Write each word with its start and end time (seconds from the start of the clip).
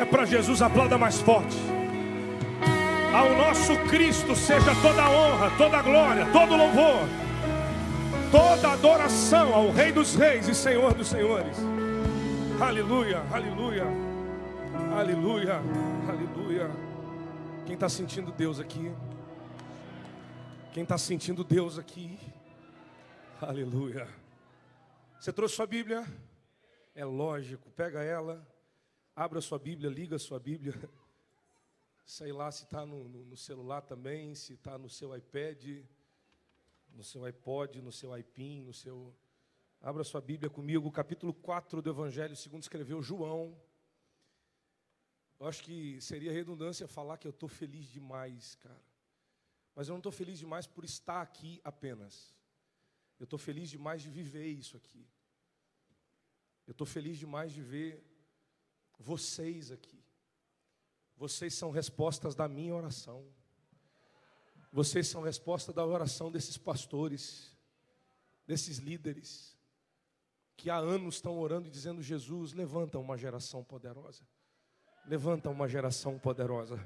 É 0.00 0.04
para 0.06 0.24
Jesus, 0.24 0.62
aplauda 0.62 0.96
mais 0.96 1.20
forte. 1.20 1.58
Ao 3.14 3.36
nosso 3.36 3.76
Cristo 3.90 4.34
seja 4.34 4.74
toda 4.80 5.02
a 5.02 5.10
honra, 5.10 5.50
toda 5.58 5.76
a 5.76 5.82
glória, 5.82 6.26
todo 6.32 6.54
o 6.54 6.56
louvor, 6.56 7.06
toda 8.32 8.72
adoração 8.72 9.54
ao 9.54 9.70
Rei 9.70 9.92
dos 9.92 10.14
Reis 10.14 10.48
e 10.48 10.54
Senhor 10.54 10.94
dos 10.94 11.06
Senhores. 11.06 11.54
Aleluia, 12.58 13.22
aleluia, 13.30 13.84
aleluia, 14.98 15.60
aleluia. 16.08 16.70
Quem 17.66 17.74
está 17.74 17.90
sentindo 17.90 18.32
Deus 18.32 18.58
aqui? 18.58 18.90
Quem 20.72 20.82
está 20.82 20.96
sentindo 20.96 21.44
Deus 21.44 21.78
aqui? 21.78 22.18
Aleluia. 23.38 24.08
Você 25.20 25.30
trouxe 25.30 25.56
sua 25.56 25.66
Bíblia? 25.66 26.06
É 26.94 27.04
lógico, 27.04 27.68
pega 27.72 28.02
ela, 28.02 28.42
abra 29.22 29.38
sua 29.42 29.58
Bíblia, 29.58 29.90
liga 29.90 30.18
sua 30.18 30.40
Bíblia. 30.40 30.72
Sei 32.06 32.32
lá 32.32 32.50
se 32.50 32.64
está 32.64 32.86
no, 32.86 33.06
no, 33.06 33.22
no, 33.26 33.36
celular 33.36 33.82
também, 33.82 34.34
se 34.34 34.54
está 34.54 34.78
no 34.78 34.88
seu 34.88 35.14
iPad, 35.14 35.84
no 36.94 37.04
seu 37.04 37.26
iPod, 37.26 37.82
no 37.82 37.92
seu 37.92 38.16
iPin, 38.16 38.62
no 38.62 38.72
seu. 38.72 39.14
Abra 39.82 40.04
sua 40.04 40.22
Bíblia 40.22 40.48
comigo, 40.48 40.90
capítulo 40.90 41.34
4 41.34 41.82
do 41.82 41.90
Evangelho, 41.90 42.34
segundo 42.34 42.62
escreveu 42.62 43.02
João. 43.02 43.54
Eu 45.38 45.46
acho 45.46 45.62
que 45.64 46.00
seria 46.00 46.32
redundância 46.32 46.88
falar 46.88 47.18
que 47.18 47.26
eu 47.26 47.30
estou 47.30 47.48
feliz 47.48 47.88
demais, 47.88 48.54
cara. 48.54 48.82
Mas 49.74 49.88
eu 49.88 49.92
não 49.92 49.98
estou 49.98 50.12
feliz 50.12 50.38
demais 50.38 50.66
por 50.66 50.82
estar 50.82 51.20
aqui 51.20 51.60
apenas. 51.62 52.34
Eu 53.18 53.24
estou 53.24 53.38
feliz 53.38 53.68
demais 53.68 54.00
de 54.00 54.08
viver 54.08 54.46
isso 54.46 54.78
aqui. 54.78 55.06
Eu 56.66 56.72
estou 56.72 56.86
feliz 56.86 57.18
demais 57.18 57.52
de 57.52 57.60
ver 57.60 58.09
vocês 59.00 59.70
aqui. 59.70 59.98
Vocês 61.16 61.54
são 61.54 61.70
respostas 61.70 62.34
da 62.34 62.46
minha 62.48 62.74
oração. 62.74 63.26
Vocês 64.72 65.08
são 65.08 65.22
resposta 65.22 65.72
da 65.72 65.84
oração 65.84 66.30
desses 66.30 66.56
pastores, 66.56 67.56
desses 68.46 68.78
líderes, 68.78 69.58
que 70.56 70.70
há 70.70 70.76
anos 70.76 71.16
estão 71.16 71.38
orando 71.38 71.66
e 71.66 71.70
dizendo: 71.70 72.02
Jesus, 72.02 72.52
levanta 72.52 72.98
uma 72.98 73.16
geração 73.16 73.64
poderosa. 73.64 74.24
Levanta 75.06 75.50
uma 75.50 75.68
geração 75.68 76.18
poderosa. 76.18 76.78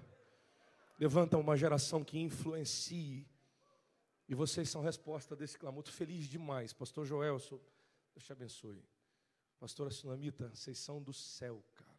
Levanta 0.98 1.36
uma 1.36 1.56
geração 1.56 2.02
que 2.02 2.18
influencie. 2.18 3.28
E 4.28 4.34
vocês 4.34 4.70
são 4.70 4.80
resposta 4.80 5.36
desse 5.36 5.58
clamor. 5.58 5.76
Muito 5.76 5.92
feliz 5.92 6.26
demais. 6.26 6.72
Pastor 6.72 7.04
Joel, 7.04 7.38
Deus 7.38 8.24
te 8.24 8.32
abençoe. 8.32 8.82
Pastora 9.58 9.90
Sunamita, 9.90 10.48
vocês 10.48 10.78
são 10.78 11.02
do 11.02 11.12
céu, 11.12 11.62
cara. 11.74 11.93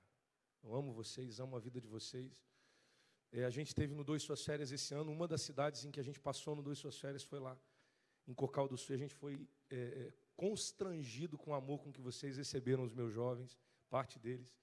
Eu 0.65 0.73
amo 0.75 0.91
vocês, 0.91 1.39
amo 1.39 1.55
a 1.55 1.59
vida 1.59 1.79
de 1.79 1.87
vocês. 1.87 2.43
É, 3.31 3.45
a 3.45 3.51
gente 3.51 3.75
teve 3.75 3.93
no 3.93 4.03
Dois 4.03 4.23
Suas 4.23 4.43
Férias 4.43 4.71
esse 4.71 4.95
ano. 4.95 5.11
Uma 5.11 5.27
das 5.27 5.43
cidades 5.43 5.85
em 5.85 5.91
que 5.91 5.99
a 5.99 6.03
gente 6.03 6.19
passou 6.19 6.55
no 6.55 6.63
Dois 6.63 6.79
Suas 6.79 6.97
Férias 6.97 7.23
foi 7.23 7.39
lá, 7.39 7.55
em 8.27 8.33
Cocal 8.33 8.67
do 8.67 8.75
Sul. 8.75 8.95
A 8.95 8.97
gente 8.97 9.13
foi 9.13 9.47
é, 9.69 9.75
é, 9.75 10.13
constrangido 10.35 11.37
com 11.37 11.51
o 11.51 11.53
amor 11.53 11.83
com 11.83 11.91
que 11.93 12.01
vocês 12.01 12.37
receberam 12.37 12.83
os 12.83 12.95
meus 12.95 13.13
jovens, 13.13 13.59
parte 13.91 14.17
deles. 14.17 14.57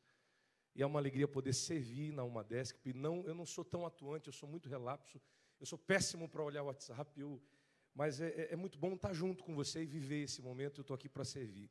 E 0.75 0.83
é 0.83 0.87
uma 0.87 0.99
alegria 0.99 1.29
poder 1.29 1.53
servir 1.53 2.13
na 2.13 2.25
Umadesc. 2.25 2.93
Não, 2.93 3.23
eu 3.25 3.35
não 3.35 3.47
sou 3.47 3.65
tão 3.65 3.87
atuante, 3.87 4.27
eu 4.27 4.33
sou 4.33 4.49
muito 4.49 4.69
relapso. 4.69 5.21
Eu 5.61 5.67
sou 5.67 5.79
péssimo 5.79 6.29
para 6.29 6.43
olhar 6.43 6.65
o 6.65 6.67
WhatsApp, 6.67 7.21
eu, 7.21 7.41
mas 7.95 8.21
é, 8.21 8.27
é, 8.29 8.53
é, 8.55 8.57
muito 8.57 8.77
bom 8.77 8.95
estar 8.95 9.13
junto 9.13 9.45
com 9.45 9.55
você 9.55 9.85
e 9.85 9.87
viver 9.87 10.25
esse 10.25 10.43
momento. 10.43 10.81
Eu 10.81 10.83
estou 10.83 10.97
aqui 10.97 11.09
para 11.09 11.25
servir. 11.25 11.71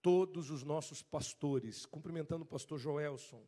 Todos 0.00 0.50
os 0.50 0.62
nossos 0.62 1.02
pastores, 1.02 1.84
cumprimentando 1.86 2.44
o 2.44 2.46
pastor 2.46 2.78
Joelson, 2.78 3.44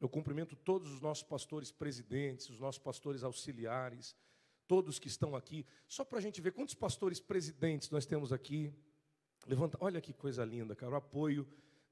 eu 0.00 0.08
cumprimento 0.08 0.56
todos 0.56 0.92
os 0.92 1.00
nossos 1.00 1.22
pastores 1.22 1.70
presidentes, 1.72 2.50
os 2.50 2.60
nossos 2.60 2.78
pastores 2.78 3.22
auxiliares, 3.22 4.14
todos 4.66 4.98
que 4.98 5.08
estão 5.08 5.36
aqui, 5.36 5.64
só 5.86 6.04
para 6.04 6.18
a 6.18 6.20
gente 6.20 6.40
ver 6.40 6.52
quantos 6.52 6.74
pastores 6.74 7.20
presidentes 7.20 7.88
nós 7.90 8.04
temos 8.04 8.32
aqui. 8.32 8.74
Levanta, 9.46 9.78
olha 9.80 10.00
que 10.00 10.12
coisa 10.12 10.44
linda, 10.44 10.74
cara, 10.74 10.92
o 10.92 10.96
apoio 10.96 11.46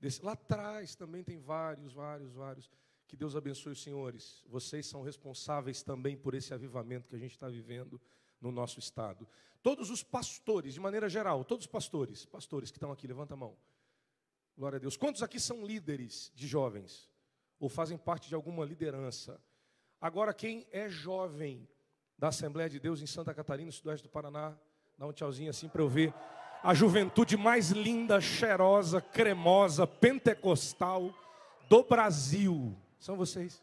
Desse, 0.05 0.23
lá 0.23 0.33
atrás 0.33 0.95
também 0.95 1.25
tem 1.25 1.39
vários, 1.39 1.95
vários, 1.95 2.31
vários. 2.35 2.71
Que 3.07 3.17
Deus 3.17 3.35
abençoe 3.35 3.73
os 3.73 3.83
senhores. 3.83 4.45
Vocês 4.47 4.85
são 4.85 5.03
responsáveis 5.03 5.83
também 5.83 6.15
por 6.15 6.35
esse 6.35 6.53
avivamento 6.53 7.09
que 7.09 7.17
a 7.17 7.19
gente 7.19 7.33
está 7.33 7.49
vivendo 7.49 7.99
no 8.39 8.53
nosso 8.53 8.79
estado. 8.79 9.27
Todos 9.63 9.89
os 9.89 10.03
pastores, 10.03 10.75
de 10.75 10.81
maneira 10.81 11.09
geral, 11.09 11.43
todos 11.43 11.65
os 11.65 11.71
pastores, 11.71 12.27
pastores 12.27 12.71
que 12.71 12.77
estão 12.77 12.93
aqui, 12.93 13.07
levanta 13.07 13.33
a 13.33 13.37
mão. 13.37 13.57
Glória 14.57 14.77
a 14.77 14.81
Deus. 14.81 14.97
Quantos 14.97 15.23
aqui 15.23 15.41
são 15.41 15.67
líderes 15.67 16.31
de 16.35 16.47
jovens? 16.47 17.11
Ou 17.59 17.69
fazem 17.69 17.99
parte 17.99 18.29
de 18.29 18.35
alguma 18.35 18.65
liderança? 18.65 19.41
Agora, 20.01 20.33
quem 20.33 20.67
é 20.71 20.89
jovem 20.89 21.69
da 22.17 22.29
Assembleia 22.29 22.69
de 22.69 22.79
Deus 22.79 23.03
em 23.03 23.07
Santa 23.07 23.35
Catarina, 23.35 23.71
sudoeste 23.73 24.07
do 24.07 24.11
Paraná, 24.11 24.57
dá 24.97 25.07
um 25.07 25.13
tchauzinho 25.13 25.51
assim 25.51 25.69
para 25.69 25.83
eu 25.83 25.89
ver 25.89 26.15
a 26.63 26.73
juventude 26.73 27.37
mais 27.37 27.71
linda, 27.71 28.21
cheirosa, 28.21 29.01
cremosa, 29.01 29.87
pentecostal 29.87 31.13
do 31.69 31.83
Brasil. 31.83 32.77
São 32.99 33.17
vocês. 33.17 33.63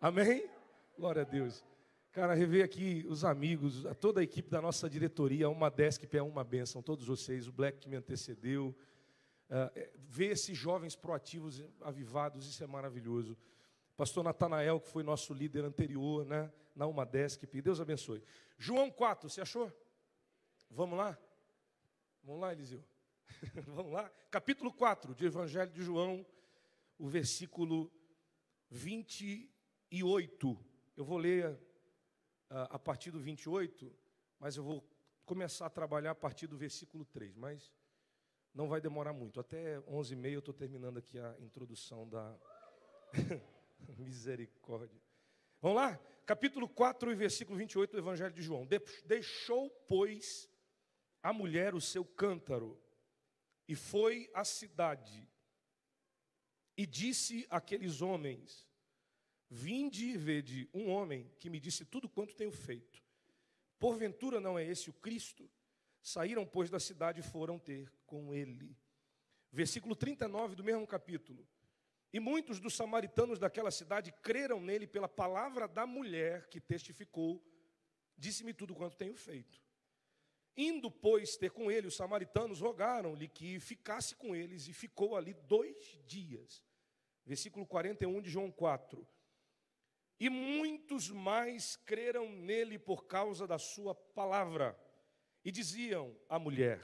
Amém? 0.00 0.48
Glória 0.96 1.22
a 1.22 1.24
Deus. 1.24 1.64
Cara, 2.12 2.34
rever 2.34 2.64
aqui 2.64 3.04
os 3.08 3.24
amigos, 3.24 3.84
toda 4.00 4.20
a 4.20 4.24
equipe 4.24 4.50
da 4.50 4.62
nossa 4.62 4.88
diretoria, 4.88 5.50
uma 5.50 5.70
desk 5.70 6.04
é 6.10 6.22
uma 6.22 6.42
benção, 6.42 6.82
todos 6.82 7.06
vocês, 7.06 7.46
o 7.46 7.52
Black 7.52 7.78
que 7.78 7.88
me 7.88 7.96
antecedeu. 7.96 8.74
Uh, 9.48 9.98
ver 10.08 10.32
esses 10.32 10.56
jovens 10.56 10.94
proativos, 10.94 11.62
avivados, 11.80 12.46
isso 12.46 12.62
é 12.62 12.66
maravilhoso. 12.66 13.36
Pastor 13.96 14.22
Natanael, 14.22 14.80
que 14.80 14.88
foi 14.88 15.02
nosso 15.02 15.32
líder 15.32 15.64
anterior, 15.64 16.24
né, 16.24 16.52
na 16.74 16.86
Umadesc, 16.86 17.44
Deus 17.60 17.80
abençoe. 17.80 18.22
João 18.58 18.90
4, 18.90 19.28
você 19.28 19.40
achou? 19.40 19.72
Vamos 20.70 20.98
lá? 20.98 21.18
Vamos 22.22 22.40
lá, 22.42 22.52
Eliseu. 22.52 22.84
Vamos 23.66 23.92
lá. 23.92 24.10
Capítulo 24.30 24.72
4 24.72 25.14
de 25.14 25.26
Evangelho 25.26 25.70
de 25.70 25.82
João, 25.82 26.26
o 26.98 27.08
versículo 27.08 27.90
28. 28.70 30.58
Eu 30.96 31.04
vou 31.04 31.16
ler 31.16 31.52
uh, 32.50 32.68
a 32.70 32.78
partir 32.78 33.10
do 33.10 33.18
28, 33.18 33.92
mas 34.38 34.56
eu 34.56 34.62
vou 34.62 34.86
começar 35.24 35.66
a 35.66 35.70
trabalhar 35.70 36.10
a 36.10 36.14
partir 36.14 36.46
do 36.46 36.56
versículo 36.56 37.04
3. 37.06 37.36
Mas 37.36 37.72
não 38.58 38.66
vai 38.66 38.80
demorar 38.80 39.12
muito. 39.12 39.38
Até 39.38 39.78
11h30 39.82 40.32
eu 40.32 40.38
estou 40.40 40.52
terminando 40.52 40.98
aqui 40.98 41.16
a 41.16 41.36
introdução 41.38 42.08
da 42.08 42.36
misericórdia. 43.96 45.00
Vamos 45.62 45.76
lá? 45.76 45.96
Capítulo 46.26 46.68
4 46.68 47.12
e 47.12 47.14
versículo 47.14 47.56
28 47.56 47.92
do 47.92 47.98
Evangelho 47.98 48.34
de 48.34 48.42
João. 48.42 48.66
Deixou, 49.04 49.70
pois, 49.86 50.50
a 51.22 51.32
mulher 51.32 51.72
o 51.72 51.80
seu 51.80 52.04
cântaro 52.04 52.76
e 53.68 53.76
foi 53.76 54.28
à 54.34 54.44
cidade 54.44 55.30
e 56.76 56.84
disse 56.84 57.46
àqueles 57.48 58.02
homens: 58.02 58.66
Vinde 59.48 60.06
e 60.06 60.16
vede 60.16 60.68
um 60.74 60.90
homem 60.90 61.30
que 61.38 61.48
me 61.48 61.60
disse 61.60 61.84
tudo 61.84 62.08
quanto 62.08 62.34
tenho 62.34 62.50
feito. 62.50 63.00
Porventura 63.78 64.40
não 64.40 64.58
é 64.58 64.66
esse 64.66 64.90
o 64.90 64.94
Cristo? 64.94 65.48
Saíram, 66.08 66.46
pois, 66.46 66.70
da 66.70 66.80
cidade 66.80 67.20
e 67.20 67.22
foram 67.22 67.58
ter 67.58 67.92
com 68.06 68.32
ele. 68.32 68.74
Versículo 69.52 69.94
39 69.94 70.56
do 70.56 70.64
mesmo 70.64 70.86
capítulo. 70.86 71.46
E 72.10 72.18
muitos 72.18 72.58
dos 72.58 72.74
samaritanos 72.74 73.38
daquela 73.38 73.70
cidade 73.70 74.10
creram 74.22 74.60
nele 74.60 74.86
pela 74.86 75.06
palavra 75.08 75.68
da 75.68 75.86
mulher 75.86 76.48
que 76.48 76.60
testificou: 76.60 77.44
Disse-me 78.16 78.54
tudo 78.54 78.74
quanto 78.74 78.96
tenho 78.96 79.14
feito. 79.14 79.62
Indo, 80.56 80.90
pois, 80.90 81.36
ter 81.36 81.50
com 81.50 81.70
ele, 81.70 81.86
os 81.86 81.96
samaritanos 81.96 82.60
rogaram-lhe 82.60 83.28
que 83.28 83.60
ficasse 83.60 84.16
com 84.16 84.34
eles, 84.34 84.66
e 84.66 84.72
ficou 84.72 85.14
ali 85.14 85.34
dois 85.34 86.00
dias. 86.06 86.64
Versículo 87.24 87.66
41 87.66 88.22
de 88.22 88.30
João 88.30 88.50
4. 88.50 89.06
E 90.18 90.30
muitos 90.30 91.10
mais 91.10 91.76
creram 91.76 92.28
nele 92.30 92.78
por 92.78 93.06
causa 93.06 93.46
da 93.46 93.58
sua 93.58 93.94
palavra. 93.94 94.76
E 95.48 95.50
diziam 95.50 96.14
à 96.28 96.38
mulher: 96.38 96.78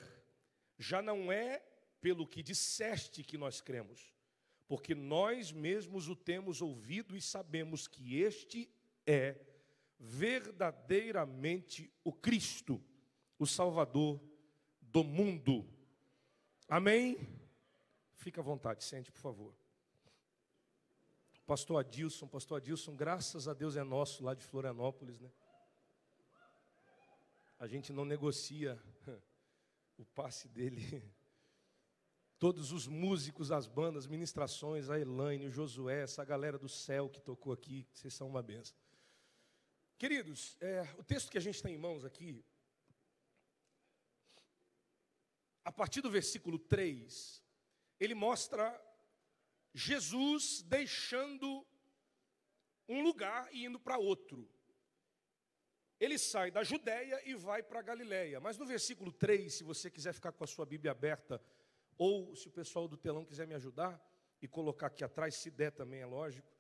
Já 0.79 1.03
não 1.03 1.31
é 1.31 1.63
pelo 2.01 2.27
que 2.27 2.43
disseste 2.43 3.23
que 3.23 3.37
nós 3.37 3.61
cremos, 3.61 4.11
porque 4.67 4.95
nós 4.95 5.53
mesmos 5.53 6.09
o 6.09 6.17
temos 6.17 6.63
ouvido 6.63 7.15
e 7.15 7.21
sabemos 7.21 7.87
que 7.87 8.17
este 8.23 8.67
é 9.07 9.39
verdadeiramente 9.99 11.93
o 12.03 12.11
Cristo 12.11 12.83
o 13.39 13.47
Salvador 13.47 14.19
do 14.81 15.05
mundo. 15.05 15.69
Amém? 16.67 17.19
Fica 18.15 18.41
à 18.41 18.45
vontade, 18.45 18.83
sente, 18.83 19.13
por 19.13 19.21
favor. 19.21 19.55
Pastor 21.45 21.81
Adilson, 21.81 22.27
pastor 22.27 22.63
Adilson, 22.63 22.97
graças 22.97 23.47
a 23.47 23.53
Deus 23.53 23.77
é 23.77 23.85
nosso 23.85 24.25
lá 24.25 24.33
de 24.33 24.43
Florianópolis, 24.43 25.21
né? 25.21 25.31
A 27.65 27.67
gente 27.67 27.95
não 27.95 28.05
negocia 28.05 28.79
o 29.97 30.05
passe 30.05 30.47
dele. 30.49 31.03
todos 32.39 32.73
os 32.73 32.87
músicos, 32.87 33.51
as 33.51 33.67
bandas, 33.67 34.07
ministrações, 34.07 34.91
a 34.91 35.01
Elaine, 35.01 35.47
o 35.47 35.51
Josué, 35.51 36.03
essa 36.03 36.23
galera 36.27 36.59
do 36.59 36.69
céu 36.69 37.09
que 37.09 37.23
tocou 37.23 37.55
aqui, 37.55 37.89
vocês 37.91 38.13
são 38.13 38.29
uma 38.29 38.43
benção. 38.43 38.77
Queridos, 39.97 40.59
é, 40.61 40.83
o 40.99 41.03
texto 41.03 41.31
que 41.31 41.39
a 41.39 41.41
gente 41.41 41.63
tem 41.63 41.75
em 41.75 41.79
mãos 41.79 42.05
aqui, 42.05 42.45
a 45.65 45.73
partir 45.73 46.03
do 46.03 46.11
versículo 46.11 46.59
3, 46.59 47.43
ele 47.99 48.15
mostra 48.15 48.79
Jesus 49.73 50.61
deixando 50.61 51.67
um 52.87 53.03
lugar 53.03 53.49
e 53.55 53.65
indo 53.65 53.81
para 53.81 53.97
outro. 53.97 54.47
Ele 56.01 56.19
sai 56.19 56.51
da 56.51 56.63
Judéia 56.63 57.21
e 57.25 57.35
vai 57.35 57.63
para 57.63 57.79
a 57.79 57.83
Galiléia. 57.83 58.41
Mas 58.41 58.59
no 58.59 58.67
versículo 58.67 59.13
3, 59.13 59.53
se 59.53 59.65
você 59.65 59.91
quiser 59.91 60.13
ficar 60.13 60.33
com 60.33 60.45
a 60.45 60.47
sua 60.47 60.67
Bíblia 60.67 60.93
aberta, 60.93 61.41
ou 61.97 62.35
se 62.35 62.49
o 62.49 62.51
pessoal 62.51 62.89
do 62.89 62.97
telão 62.97 63.25
quiser 63.25 63.47
me 63.47 63.55
ajudar 63.55 64.01
e 64.43 64.49
colocar 64.49 64.89
aqui 64.89 65.05
atrás, 65.05 65.37
se 65.37 65.51
der 65.51 65.71
também 65.71 66.01
é 66.01 66.07
lógico. 66.07 66.53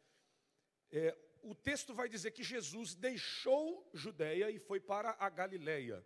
É, 0.90 1.16
o 1.42 1.54
texto 1.54 1.92
vai 1.92 2.08
dizer 2.08 2.30
que 2.30 2.42
Jesus 2.42 2.94
deixou 2.94 3.90
Judéia 3.92 4.50
e 4.50 4.58
foi 4.58 4.80
para 4.80 5.16
a 5.18 5.28
Galiléia. 5.28 6.04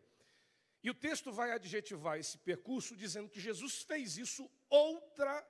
E 0.83 0.91
o 0.91 0.95
texto 0.95 1.31
vai 1.33 1.53
adjetivar 1.53 2.19
esse 2.19 2.39
percurso 2.39 2.97
dizendo 2.97 3.29
que 3.29 3.41
Jesus 3.41 3.83
fez 3.83 4.17
isso 4.17 4.51
outra 4.69 5.47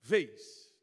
vez. 0.00 0.75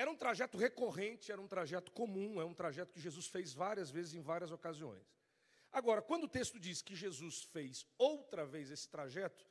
Era 0.00 0.10
um 0.10 0.16
trajeto 0.16 0.56
recorrente, 0.56 1.30
era 1.30 1.38
um 1.38 1.46
trajeto 1.46 1.92
comum, 1.92 2.40
é 2.40 2.44
um 2.46 2.54
trajeto 2.54 2.90
que 2.90 2.98
Jesus 2.98 3.26
fez 3.26 3.52
várias 3.52 3.90
vezes 3.90 4.14
em 4.14 4.22
várias 4.22 4.50
ocasiões. 4.50 5.06
Agora, 5.70 6.00
quando 6.00 6.24
o 6.24 6.28
texto 6.28 6.58
diz 6.58 6.80
que 6.80 6.96
Jesus 6.96 7.42
fez 7.42 7.86
outra 7.98 8.46
vez 8.46 8.70
esse 8.70 8.88
trajeto, 8.88 9.46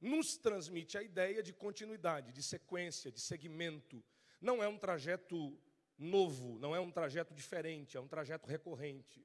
nos 0.00 0.38
transmite 0.38 0.96
a 0.96 1.02
ideia 1.02 1.42
de 1.42 1.52
continuidade, 1.52 2.32
de 2.32 2.42
sequência, 2.42 3.12
de 3.12 3.20
segmento. 3.20 4.02
Não 4.40 4.62
é 4.62 4.68
um 4.68 4.78
trajeto 4.78 5.60
novo, 5.98 6.58
não 6.58 6.74
é 6.74 6.80
um 6.80 6.90
trajeto 6.90 7.34
diferente, 7.34 7.98
é 7.98 8.00
um 8.00 8.08
trajeto 8.08 8.48
recorrente. 8.48 9.22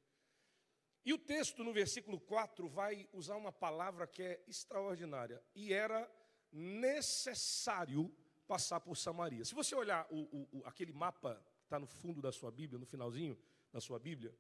E 1.06 1.14
o 1.14 1.18
texto, 1.18 1.64
no 1.64 1.72
versículo 1.72 2.20
4, 2.20 2.68
vai 2.68 3.08
usar 3.14 3.38
uma 3.38 3.54
palavra 3.54 4.06
que 4.06 4.22
é 4.22 4.44
extraordinária. 4.46 5.42
E 5.56 5.72
era 5.72 6.06
necessário 6.52 8.14
passar 8.48 8.80
por 8.80 8.96
Samaria. 8.96 9.44
Se 9.44 9.54
você 9.54 9.76
olhar 9.76 10.08
o, 10.10 10.48
o, 10.52 10.64
aquele 10.66 10.94
mapa 10.94 11.42
que 11.60 11.66
está 11.66 11.80
no 11.80 11.88
fundo 11.88 12.22
da 12.22 12.32
sua 12.32 12.52
Bíblia, 12.52 12.80
no 12.80 12.86
finalzinho 12.86 13.38
da 13.72 13.82
sua 13.82 14.00
Bíblia, 14.00 14.34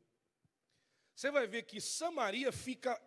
você 1.15 1.31
vai 1.31 1.47
ver 1.47 1.63
que 1.63 1.79
Samaria 1.79 2.51
fica 2.51 3.01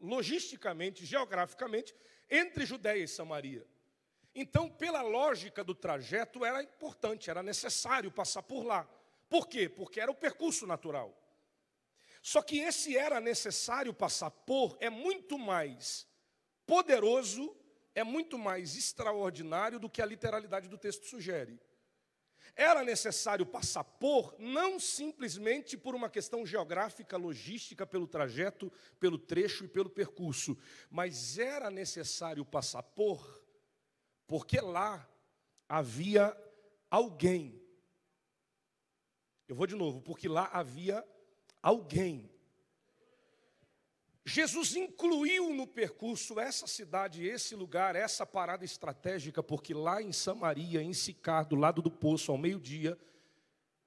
logisticamente, 0.00 1.06
geograficamente, 1.06 1.94
entre 2.28 2.66
Judéia 2.66 3.04
e 3.04 3.08
Samaria. 3.08 3.66
Então, 4.34 4.68
pela 4.68 5.02
lógica 5.02 5.62
do 5.62 5.74
trajeto, 5.74 6.44
era 6.44 6.62
importante, 6.62 7.30
era 7.30 7.42
necessário 7.42 8.10
passar 8.10 8.42
por 8.42 8.64
lá. 8.64 8.88
Por 9.28 9.46
quê? 9.46 9.68
Porque 9.68 10.00
era 10.00 10.10
o 10.10 10.14
percurso 10.14 10.66
natural. 10.66 11.16
Só 12.20 12.40
que 12.40 12.58
esse 12.58 12.96
era 12.96 13.20
necessário 13.20 13.92
passar 13.92 14.30
por 14.30 14.76
é 14.80 14.88
muito 14.88 15.38
mais 15.38 16.06
poderoso, 16.66 17.54
é 17.94 18.02
muito 18.02 18.38
mais 18.38 18.76
extraordinário 18.76 19.78
do 19.78 19.88
que 19.88 20.00
a 20.00 20.06
literalidade 20.06 20.68
do 20.68 20.78
texto 20.78 21.06
sugere. 21.06 21.60
Era 22.54 22.84
necessário 22.84 23.46
passar 23.46 23.84
por, 23.84 24.34
não 24.38 24.78
simplesmente 24.78 25.76
por 25.76 25.94
uma 25.94 26.10
questão 26.10 26.44
geográfica, 26.44 27.16
logística, 27.16 27.86
pelo 27.86 28.06
trajeto, 28.06 28.70
pelo 29.00 29.16
trecho 29.16 29.64
e 29.64 29.68
pelo 29.68 29.88
percurso, 29.88 30.58
mas 30.90 31.38
era 31.38 31.70
necessário 31.70 32.44
passar 32.44 32.82
por, 32.82 33.42
porque 34.26 34.60
lá 34.60 35.08
havia 35.68 36.36
alguém. 36.90 37.62
Eu 39.48 39.56
vou 39.56 39.66
de 39.66 39.74
novo, 39.74 40.02
porque 40.02 40.28
lá 40.28 40.50
havia 40.52 41.06
alguém. 41.62 42.31
Jesus 44.24 44.76
incluiu 44.76 45.52
no 45.52 45.66
percurso 45.66 46.38
essa 46.38 46.66
cidade, 46.66 47.26
esse 47.26 47.56
lugar, 47.56 47.96
essa 47.96 48.24
parada 48.24 48.64
estratégica, 48.64 49.42
porque 49.42 49.74
lá 49.74 50.00
em 50.00 50.12
Samaria, 50.12 50.80
em 50.80 50.92
Sicar, 50.92 51.44
do 51.44 51.56
lado 51.56 51.82
do 51.82 51.90
poço, 51.90 52.30
ao 52.30 52.38
meio-dia, 52.38 52.96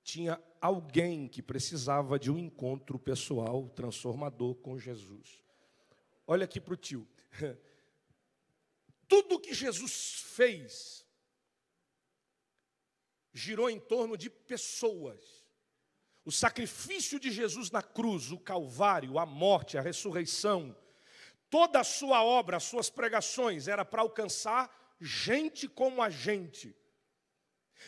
tinha 0.04 0.42
alguém 0.60 1.28
que 1.28 1.42
precisava 1.42 2.20
de 2.20 2.30
um 2.30 2.38
encontro 2.38 3.00
pessoal 3.00 3.70
transformador 3.70 4.56
com 4.56 4.78
Jesus. 4.78 5.42
Olha 6.28 6.44
aqui 6.44 6.60
para 6.60 6.74
o 6.74 6.78
tio. 6.78 7.08
Tudo 9.08 9.40
que 9.40 9.54
Jesus 9.54 10.22
fez 10.36 11.06
girou 13.34 13.70
em 13.70 13.80
torno 13.80 14.18
de 14.18 14.30
pessoas. 14.30 15.45
O 16.26 16.32
sacrifício 16.32 17.20
de 17.20 17.32
Jesus 17.32 17.70
na 17.70 17.84
cruz, 17.84 18.32
o 18.32 18.40
Calvário, 18.40 19.20
a 19.20 19.26
morte, 19.28 19.78
a 19.78 19.82
ressurreição, 19.82 20.76
toda 21.52 21.80
a 21.80 21.84
sua 21.84 22.24
obra, 22.24 22.58
as 22.58 22.64
suas 22.64 22.90
pregações, 22.90 23.68
era 23.68 23.86
para 23.86 24.02
alcançar 24.02 24.96
gente 25.00 25.68
como 25.68 26.02
a 26.02 26.10
gente. 26.10 26.76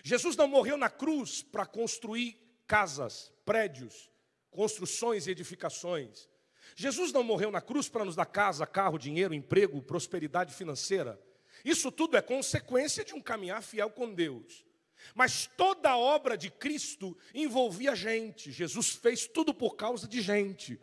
Jesus 0.03 0.35
não 0.35 0.47
morreu 0.47 0.77
na 0.77 0.89
cruz 0.89 1.41
para 1.41 1.65
construir 1.65 2.37
casas, 2.67 3.33
prédios, 3.43 4.11
construções 4.51 5.25
e 5.25 5.31
edificações. 5.31 6.29
Jesus 6.75 7.11
não 7.11 7.23
morreu 7.23 7.49
na 7.49 7.61
cruz 7.61 7.89
para 7.89 8.05
nos 8.05 8.15
dar 8.15 8.25
casa, 8.25 8.67
carro, 8.67 8.99
dinheiro, 8.99 9.33
emprego, 9.33 9.81
prosperidade 9.81 10.53
financeira. 10.53 11.19
Isso 11.65 11.91
tudo 11.91 12.17
é 12.17 12.21
consequência 12.21 13.03
de 13.03 13.15
um 13.15 13.21
caminhar 13.21 13.63
fiel 13.63 13.89
com 13.89 14.13
Deus. 14.13 14.66
Mas 15.13 15.47
toda 15.57 15.91
a 15.91 15.97
obra 15.97 16.37
de 16.37 16.49
Cristo 16.49 17.17
envolvia 17.33 17.95
gente. 17.95 18.51
Jesus 18.51 18.89
fez 18.89 19.27
tudo 19.27 19.53
por 19.53 19.75
causa 19.75 20.07
de 20.07 20.21
gente. 20.21 20.79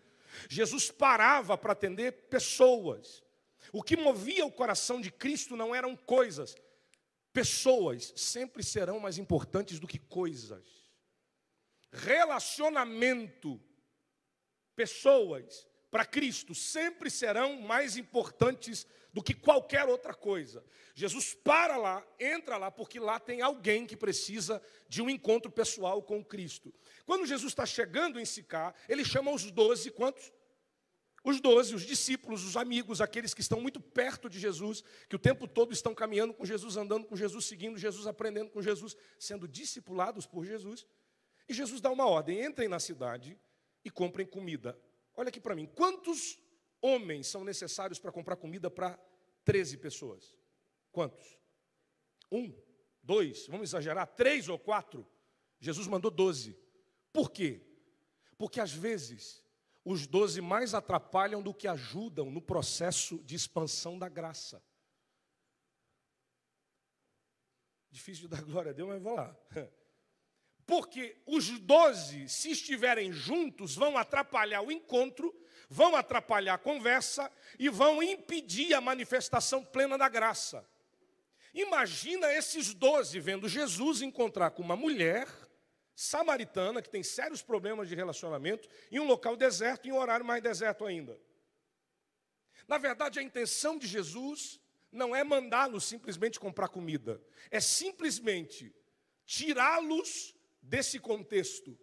Jesus 0.48 0.90
parava 0.90 1.56
para 1.56 1.72
atender 1.72 2.12
pessoas. 2.28 3.22
O 3.72 3.82
que 3.82 3.96
movia 3.96 4.44
o 4.44 4.52
coração 4.52 5.00
de 5.00 5.10
Cristo 5.10 5.56
não 5.56 5.74
eram 5.74 5.96
coisas. 5.96 6.54
Pessoas 7.32 8.12
sempre 8.16 8.62
serão 8.62 9.00
mais 9.00 9.18
importantes 9.18 9.80
do 9.80 9.86
que 9.86 9.98
coisas. 9.98 10.64
Relacionamento, 11.92 13.60
pessoas, 14.74 15.66
para 15.94 16.04
Cristo 16.04 16.56
sempre 16.56 17.08
serão 17.08 17.62
mais 17.62 17.96
importantes 17.96 18.84
do 19.12 19.22
que 19.22 19.32
qualquer 19.32 19.84
outra 19.88 20.12
coisa. 20.12 20.64
Jesus 20.92 21.34
para 21.34 21.76
lá, 21.76 22.04
entra 22.18 22.56
lá, 22.56 22.68
porque 22.68 22.98
lá 22.98 23.20
tem 23.20 23.40
alguém 23.42 23.86
que 23.86 23.96
precisa 23.96 24.60
de 24.88 25.00
um 25.00 25.08
encontro 25.08 25.52
pessoal 25.52 26.02
com 26.02 26.24
Cristo. 26.24 26.74
Quando 27.06 27.24
Jesus 27.24 27.52
está 27.52 27.64
chegando 27.64 28.18
em 28.18 28.24
Sicá, 28.24 28.74
ele 28.88 29.04
chama 29.04 29.30
os 29.30 29.48
doze, 29.52 29.88
quantos? 29.88 30.32
Os 31.22 31.40
doze, 31.40 31.76
os 31.76 31.86
discípulos, 31.86 32.44
os 32.44 32.56
amigos, 32.56 33.00
aqueles 33.00 33.32
que 33.32 33.40
estão 33.40 33.60
muito 33.60 33.78
perto 33.78 34.28
de 34.28 34.40
Jesus, 34.40 34.82
que 35.08 35.14
o 35.14 35.20
tempo 35.20 35.46
todo 35.46 35.72
estão 35.72 35.94
caminhando 35.94 36.34
com 36.34 36.44
Jesus, 36.44 36.76
andando 36.76 37.06
com 37.06 37.14
Jesus, 37.14 37.44
seguindo 37.44 37.78
Jesus, 37.78 38.08
aprendendo 38.08 38.50
com 38.50 38.60
Jesus, 38.60 38.96
sendo 39.16 39.46
discipulados 39.46 40.26
por 40.26 40.44
Jesus. 40.44 40.84
E 41.48 41.54
Jesus 41.54 41.80
dá 41.80 41.88
uma 41.88 42.08
ordem: 42.08 42.44
entrem 42.44 42.66
na 42.66 42.80
cidade 42.80 43.38
e 43.84 43.90
comprem 43.90 44.26
comida. 44.26 44.76
Olha 45.16 45.28
aqui 45.28 45.40
para 45.40 45.54
mim, 45.54 45.66
quantos 45.66 46.38
homens 46.80 47.26
são 47.26 47.44
necessários 47.44 47.98
para 47.98 48.12
comprar 48.12 48.36
comida 48.36 48.70
para 48.70 48.98
13 49.44 49.78
pessoas? 49.78 50.36
Quantos? 50.90 51.38
Um, 52.30 52.54
dois, 53.02 53.46
vamos 53.46 53.70
exagerar, 53.70 54.06
três 54.14 54.48
ou 54.48 54.58
quatro? 54.58 55.06
Jesus 55.60 55.86
mandou 55.86 56.10
12. 56.10 56.58
Por 57.12 57.30
quê? 57.30 57.64
Porque 58.36 58.60
às 58.60 58.72
vezes 58.72 59.42
os 59.84 60.06
doze 60.06 60.40
mais 60.40 60.74
atrapalham 60.74 61.42
do 61.42 61.54
que 61.54 61.68
ajudam 61.68 62.30
no 62.30 62.40
processo 62.40 63.22
de 63.22 63.34
expansão 63.34 63.98
da 63.98 64.08
graça. 64.08 64.62
Difícil 67.90 68.28
de 68.28 68.28
dar 68.34 68.42
glória 68.42 68.70
a 68.70 68.74
Deus, 68.74 68.88
mas 68.88 69.02
vou 69.02 69.14
lá. 69.14 69.36
Porque 70.66 71.16
os 71.26 71.58
doze, 71.60 72.28
se 72.28 72.50
estiverem 72.50 73.12
juntos, 73.12 73.74
vão 73.74 73.98
atrapalhar 73.98 74.62
o 74.62 74.72
encontro, 74.72 75.34
vão 75.68 75.94
atrapalhar 75.94 76.54
a 76.54 76.58
conversa 76.58 77.30
e 77.58 77.68
vão 77.68 78.02
impedir 78.02 78.72
a 78.74 78.80
manifestação 78.80 79.64
plena 79.64 79.98
da 79.98 80.08
graça. 80.08 80.66
Imagina 81.52 82.32
esses 82.32 82.74
doze 82.74 83.20
vendo 83.20 83.48
Jesus 83.48 84.02
encontrar 84.02 84.50
com 84.50 84.62
uma 84.62 84.74
mulher 84.74 85.28
samaritana 85.94 86.82
que 86.82 86.90
tem 86.90 87.02
sérios 87.02 87.42
problemas 87.42 87.88
de 87.88 87.94
relacionamento 87.94 88.68
em 88.90 88.98
um 88.98 89.06
local 89.06 89.36
deserto, 89.36 89.86
em 89.86 89.92
um 89.92 89.98
horário 89.98 90.24
mais 90.24 90.42
deserto 90.42 90.84
ainda. 90.84 91.18
Na 92.66 92.78
verdade, 92.78 93.18
a 93.18 93.22
intenção 93.22 93.78
de 93.78 93.86
Jesus 93.86 94.60
não 94.90 95.14
é 95.14 95.22
mandá-los 95.22 95.84
simplesmente 95.84 96.40
comprar 96.40 96.68
comida, 96.68 97.22
é 97.50 97.60
simplesmente 97.60 98.74
tirá-los 99.24 100.33
desse 100.64 100.98
contexto, 100.98 101.78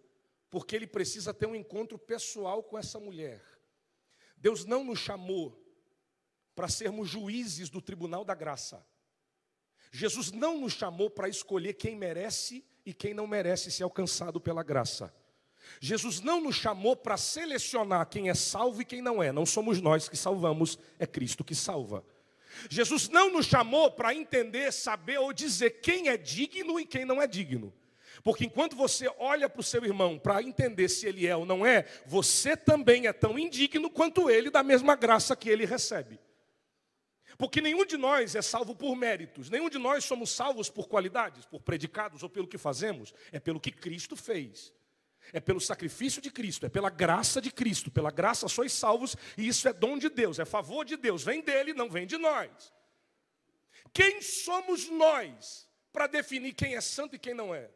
porque 0.50 0.76
ele 0.76 0.86
precisa 0.86 1.32
ter 1.32 1.46
um 1.46 1.54
encontro 1.54 1.98
pessoal 1.98 2.62
com 2.62 2.78
essa 2.78 2.98
mulher. 2.98 3.42
Deus 4.36 4.64
não 4.64 4.84
nos 4.84 4.98
chamou 4.98 5.58
para 6.54 6.68
sermos 6.68 7.08
juízes 7.08 7.70
do 7.70 7.80
tribunal 7.80 8.24
da 8.24 8.34
graça. 8.34 8.86
Jesus 9.90 10.30
não 10.30 10.60
nos 10.60 10.72
chamou 10.72 11.08
para 11.08 11.28
escolher 11.28 11.74
quem 11.74 11.96
merece 11.96 12.64
e 12.84 12.92
quem 12.92 13.14
não 13.14 13.26
merece 13.26 13.70
ser 13.70 13.84
alcançado 13.84 14.40
pela 14.40 14.62
graça. 14.62 15.14
Jesus 15.80 16.20
não 16.20 16.40
nos 16.40 16.56
chamou 16.56 16.96
para 16.96 17.16
selecionar 17.16 18.08
quem 18.08 18.28
é 18.28 18.34
salvo 18.34 18.82
e 18.82 18.84
quem 18.84 19.00
não 19.00 19.22
é. 19.22 19.30
Não 19.30 19.46
somos 19.46 19.80
nós 19.80 20.08
que 20.08 20.16
salvamos, 20.16 20.78
é 20.98 21.06
Cristo 21.06 21.44
que 21.44 21.54
salva. 21.54 22.04
Jesus 22.68 23.08
não 23.08 23.30
nos 23.30 23.46
chamou 23.46 23.90
para 23.90 24.14
entender, 24.14 24.72
saber 24.72 25.18
ou 25.18 25.32
dizer 25.32 25.80
quem 25.80 26.08
é 26.08 26.16
digno 26.16 26.80
e 26.80 26.84
quem 26.84 27.04
não 27.04 27.22
é 27.22 27.26
digno. 27.26 27.72
Porque 28.22 28.44
enquanto 28.44 28.76
você 28.76 29.08
olha 29.18 29.48
para 29.48 29.60
o 29.60 29.64
seu 29.64 29.84
irmão 29.84 30.18
para 30.18 30.42
entender 30.42 30.88
se 30.88 31.06
ele 31.06 31.26
é 31.26 31.36
ou 31.36 31.44
não 31.44 31.66
é, 31.66 31.84
você 32.06 32.56
também 32.56 33.06
é 33.06 33.12
tão 33.12 33.38
indigno 33.38 33.90
quanto 33.90 34.30
ele 34.30 34.50
da 34.50 34.62
mesma 34.62 34.94
graça 34.94 35.34
que 35.34 35.48
ele 35.48 35.64
recebe. 35.64 36.20
Porque 37.36 37.60
nenhum 37.60 37.84
de 37.84 37.96
nós 37.96 38.36
é 38.36 38.42
salvo 38.42 38.74
por 38.74 38.94
méritos, 38.94 39.50
nenhum 39.50 39.68
de 39.68 39.78
nós 39.78 40.04
somos 40.04 40.30
salvos 40.30 40.70
por 40.70 40.86
qualidades, 40.86 41.44
por 41.46 41.60
predicados 41.60 42.22
ou 42.22 42.28
pelo 42.28 42.46
que 42.46 42.58
fazemos, 42.58 43.12
é 43.32 43.40
pelo 43.40 43.58
que 43.58 43.72
Cristo 43.72 44.14
fez. 44.14 44.72
É 45.32 45.40
pelo 45.40 45.60
sacrifício 45.60 46.20
de 46.20 46.30
Cristo, 46.30 46.66
é 46.66 46.68
pela 46.68 46.90
graça 46.90 47.40
de 47.40 47.50
Cristo. 47.50 47.90
Pela 47.90 48.10
graça 48.10 48.48
sois 48.48 48.72
salvos, 48.72 49.16
e 49.38 49.46
isso 49.46 49.68
é 49.68 49.72
dom 49.72 49.96
de 49.96 50.08
Deus, 50.08 50.38
é 50.38 50.44
favor 50.44 50.84
de 50.84 50.96
Deus. 50.96 51.22
Vem 51.22 51.40
dele, 51.40 51.72
não 51.72 51.88
vem 51.88 52.06
de 52.06 52.18
nós. 52.18 52.72
Quem 53.92 54.20
somos 54.20 54.88
nós 54.88 55.68
para 55.92 56.06
definir 56.06 56.54
quem 56.54 56.74
é 56.74 56.80
santo 56.80 57.14
e 57.14 57.18
quem 57.18 57.34
não 57.34 57.54
é? 57.54 57.70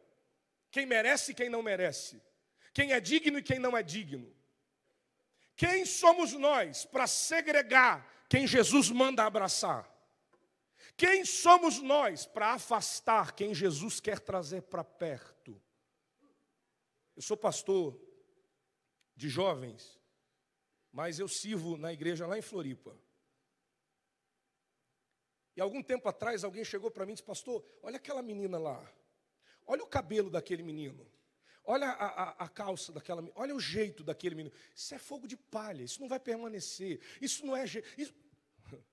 Quem 0.77 0.85
merece 0.85 1.31
e 1.31 1.33
quem 1.33 1.49
não 1.49 1.63
merece? 1.63 2.21
Quem 2.71 2.93
é 2.93 2.99
digno 2.99 3.39
e 3.39 3.41
quem 3.41 3.57
não 3.57 3.75
é 3.75 3.81
digno? 3.81 4.31
Quem 5.55 5.87
somos 5.87 6.33
nós 6.33 6.85
para 6.85 7.07
segregar 7.07 8.07
quem 8.29 8.45
Jesus 8.45 8.91
manda 8.91 9.25
abraçar? 9.25 9.91
Quem 10.95 11.25
somos 11.25 11.81
nós 11.81 12.27
para 12.27 12.53
afastar 12.53 13.33
quem 13.33 13.55
Jesus 13.55 13.99
quer 13.99 14.19
trazer 14.19 14.61
para 14.61 14.83
perto? 14.83 15.59
Eu 17.15 17.23
sou 17.23 17.35
pastor 17.35 17.99
de 19.15 19.27
jovens, 19.29 19.99
mas 20.91 21.17
eu 21.17 21.27
sirvo 21.27 21.75
na 21.75 21.91
igreja 21.91 22.27
lá 22.27 22.37
em 22.37 22.43
Floripa. 22.43 22.95
E 25.55 25.59
algum 25.59 25.81
tempo 25.81 26.07
atrás 26.07 26.43
alguém 26.43 26.63
chegou 26.63 26.91
para 26.91 27.03
mim 27.03 27.13
e 27.13 27.15
disse: 27.15 27.25
Pastor, 27.25 27.65
olha 27.81 27.97
aquela 27.97 28.21
menina 28.21 28.59
lá, 28.59 28.87
olha 29.67 29.83
o 29.83 29.87
cabelo 29.87 30.29
daquele 30.29 30.63
menino, 30.63 31.05
olha 31.63 31.87
a, 31.87 32.05
a, 32.05 32.29
a 32.45 32.49
calça 32.49 32.91
daquela 32.91 33.21
menina, 33.21 33.39
olha 33.39 33.53
o 33.53 33.59
jeito 33.59 34.03
daquele 34.03 34.33
menino. 34.33 34.55
Isso 34.73 34.95
é 34.95 34.97
fogo 34.97 35.27
de 35.27 35.35
palha, 35.35 35.83
isso 35.83 35.99
não 36.01 36.07
vai 36.07 36.19
permanecer, 36.19 37.01
isso 37.21 37.45
não 37.45 37.55
é. 37.55 37.65
Isso... 37.97 38.15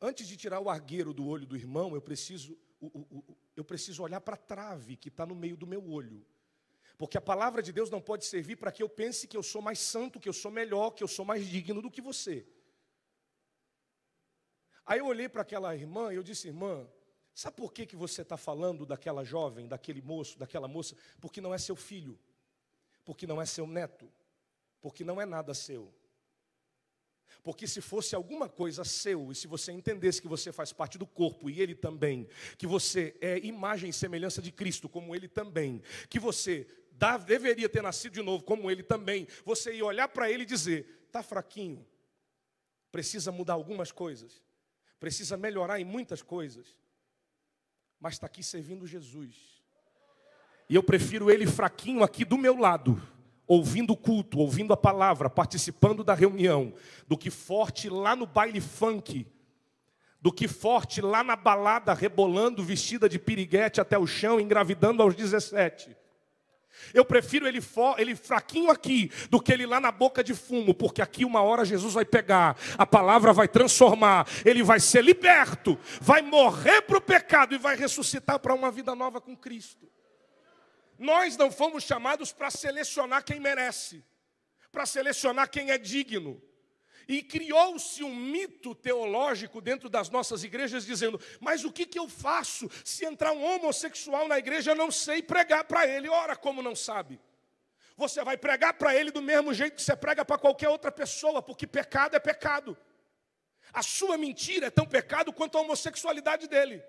Antes 0.00 0.28
de 0.28 0.36
tirar 0.36 0.60
o 0.60 0.68
argueiro 0.68 1.14
do 1.14 1.26
olho 1.26 1.46
do 1.46 1.56
irmão, 1.56 1.94
eu 1.94 2.02
preciso, 2.02 2.56
eu 3.56 3.64
preciso 3.64 4.02
olhar 4.02 4.20
para 4.20 4.34
a 4.34 4.38
trave 4.38 4.96
que 4.96 5.08
está 5.08 5.24
no 5.24 5.34
meio 5.34 5.56
do 5.56 5.66
meu 5.66 5.90
olho. 5.90 6.24
Porque 6.98 7.18
a 7.18 7.20
palavra 7.20 7.62
de 7.62 7.72
Deus 7.72 7.90
não 7.90 8.00
pode 8.00 8.24
servir 8.24 8.56
para 8.56 8.72
que 8.72 8.82
eu 8.82 8.88
pense 8.88 9.26
que 9.26 9.36
eu 9.36 9.42
sou 9.42 9.60
mais 9.60 9.78
santo, 9.78 10.20
que 10.20 10.28
eu 10.28 10.32
sou 10.32 10.50
melhor, 10.50 10.92
que 10.92 11.02
eu 11.02 11.08
sou 11.08 11.24
mais 11.24 11.46
digno 11.46 11.82
do 11.82 11.90
que 11.90 12.00
você. 12.00 12.46
Aí 14.84 15.00
eu 15.00 15.06
olhei 15.06 15.28
para 15.28 15.42
aquela 15.42 15.74
irmã 15.74 16.12
e 16.12 16.16
eu 16.16 16.22
disse, 16.22 16.46
irmã, 16.46 16.88
sabe 17.36 17.54
por 17.54 17.70
que, 17.70 17.84
que 17.84 17.94
você 17.94 18.22
está 18.22 18.38
falando 18.38 18.86
daquela 18.86 19.22
jovem, 19.22 19.68
daquele 19.68 20.00
moço, 20.00 20.38
daquela 20.38 20.66
moça? 20.66 20.96
Porque 21.20 21.38
não 21.38 21.52
é 21.52 21.58
seu 21.58 21.76
filho, 21.76 22.18
porque 23.04 23.26
não 23.26 23.40
é 23.40 23.44
seu 23.44 23.66
neto, 23.66 24.10
porque 24.80 25.04
não 25.04 25.20
é 25.20 25.26
nada 25.26 25.52
seu. 25.52 25.94
Porque 27.42 27.66
se 27.66 27.82
fosse 27.82 28.14
alguma 28.14 28.48
coisa 28.48 28.84
seu, 28.84 29.30
e 29.30 29.34
se 29.34 29.46
você 29.46 29.70
entendesse 29.70 30.22
que 30.22 30.26
você 30.26 30.50
faz 30.50 30.72
parte 30.72 30.96
do 30.96 31.06
corpo 31.06 31.50
e 31.50 31.60
ele 31.60 31.74
também, 31.74 32.26
que 32.56 32.66
você 32.66 33.14
é 33.20 33.38
imagem 33.40 33.90
e 33.90 33.92
semelhança 33.92 34.40
de 34.40 34.50
Cristo, 34.50 34.88
como 34.88 35.14
ele 35.14 35.28
também, 35.28 35.82
que 36.08 36.18
você 36.18 36.66
deveria 37.26 37.68
ter 37.68 37.82
nascido 37.82 38.14
de 38.14 38.22
novo, 38.22 38.44
como 38.44 38.70
ele 38.70 38.82
também, 38.82 39.28
você 39.44 39.74
ia 39.74 39.84
olhar 39.84 40.08
para 40.08 40.30
ele 40.30 40.44
e 40.44 40.46
dizer: 40.46 41.04
está 41.06 41.22
fraquinho, 41.22 41.86
precisa 42.90 43.30
mudar 43.30 43.52
algumas 43.52 43.92
coisas, 43.92 44.42
precisa 44.98 45.36
melhorar 45.36 45.78
em 45.78 45.84
muitas 45.84 46.22
coisas, 46.22 46.74
mas 48.00 48.14
está 48.14 48.26
aqui 48.26 48.42
servindo 48.42 48.86
Jesus. 48.86 49.34
E 50.68 50.74
eu 50.74 50.82
prefiro 50.82 51.30
ele 51.30 51.46
fraquinho 51.46 52.02
aqui 52.02 52.24
do 52.24 52.36
meu 52.36 52.56
lado, 52.56 53.00
ouvindo 53.46 53.92
o 53.92 53.96
culto, 53.96 54.38
ouvindo 54.38 54.72
a 54.72 54.76
palavra, 54.76 55.30
participando 55.30 56.02
da 56.02 56.14
reunião, 56.14 56.74
do 57.06 57.16
que 57.16 57.30
forte 57.30 57.88
lá 57.88 58.16
no 58.16 58.26
baile 58.26 58.60
funk, 58.60 59.26
do 60.20 60.32
que 60.32 60.48
forte 60.48 61.00
lá 61.00 61.22
na 61.22 61.36
balada, 61.36 61.94
rebolando, 61.94 62.64
vestida 62.64 63.08
de 63.08 63.18
piriguete 63.18 63.80
até 63.80 63.96
o 63.96 64.06
chão, 64.06 64.40
engravidando 64.40 65.02
aos 65.02 65.14
17. 65.14 65.96
Eu 66.92 67.04
prefiro 67.04 67.46
ele, 67.46 67.60
ele 67.98 68.16
fraquinho 68.16 68.70
aqui 68.70 69.10
do 69.30 69.40
que 69.40 69.52
ele 69.52 69.66
lá 69.66 69.80
na 69.80 69.90
boca 69.90 70.22
de 70.22 70.34
fumo, 70.34 70.74
porque 70.74 71.02
aqui 71.02 71.24
uma 71.24 71.42
hora 71.42 71.64
Jesus 71.64 71.94
vai 71.94 72.04
pegar, 72.04 72.56
a 72.76 72.86
palavra 72.86 73.32
vai 73.32 73.48
transformar, 73.48 74.26
ele 74.44 74.62
vai 74.62 74.80
ser 74.80 75.02
liberto, 75.04 75.78
vai 76.00 76.22
morrer 76.22 76.82
para 76.82 76.98
o 76.98 77.00
pecado 77.00 77.54
e 77.54 77.58
vai 77.58 77.76
ressuscitar 77.76 78.38
para 78.38 78.54
uma 78.54 78.70
vida 78.70 78.94
nova 78.94 79.20
com 79.20 79.36
Cristo. 79.36 79.88
Nós 80.98 81.36
não 81.36 81.50
fomos 81.50 81.84
chamados 81.84 82.32
para 82.32 82.50
selecionar 82.50 83.22
quem 83.24 83.38
merece, 83.38 84.04
para 84.72 84.86
selecionar 84.86 85.50
quem 85.50 85.70
é 85.70 85.78
digno. 85.78 86.40
E 87.08 87.22
criou-se 87.22 88.02
um 88.02 88.14
mito 88.14 88.74
teológico 88.74 89.60
dentro 89.60 89.88
das 89.88 90.10
nossas 90.10 90.42
igrejas, 90.42 90.84
dizendo: 90.84 91.20
Mas 91.40 91.64
o 91.64 91.70
que, 91.70 91.86
que 91.86 91.98
eu 91.98 92.08
faço 92.08 92.68
se 92.84 93.04
entrar 93.04 93.32
um 93.32 93.44
homossexual 93.44 94.26
na 94.26 94.38
igreja? 94.38 94.72
Eu 94.72 94.76
não 94.76 94.90
sei 94.90 95.22
pregar 95.22 95.64
para 95.64 95.86
ele. 95.86 96.08
Ora, 96.08 96.34
como 96.34 96.62
não 96.62 96.74
sabe? 96.74 97.20
Você 97.96 98.22
vai 98.24 98.36
pregar 98.36 98.74
para 98.74 98.94
ele 98.94 99.10
do 99.10 99.22
mesmo 99.22 99.54
jeito 99.54 99.76
que 99.76 99.82
você 99.82 99.96
prega 99.96 100.24
para 100.24 100.36
qualquer 100.36 100.68
outra 100.68 100.90
pessoa, 100.90 101.40
porque 101.40 101.66
pecado 101.66 102.16
é 102.16 102.18
pecado. 102.18 102.76
A 103.72 103.82
sua 103.82 104.18
mentira 104.18 104.66
é 104.66 104.70
tão 104.70 104.84
pecado 104.84 105.32
quanto 105.32 105.56
a 105.56 105.60
homossexualidade 105.60 106.48
dele. 106.48 106.82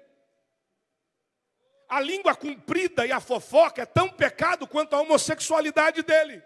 A 1.88 2.01
língua 2.01 2.36
comprida 2.36 3.05
e 3.05 3.12
a 3.12 3.19
fofoca 3.19 3.83
é 3.83 3.86
tão 3.86 4.09
pecado 4.09 4.67
quanto 4.67 4.95
a 4.95 5.00
homossexualidade 5.00 6.01
dele. 6.01 6.43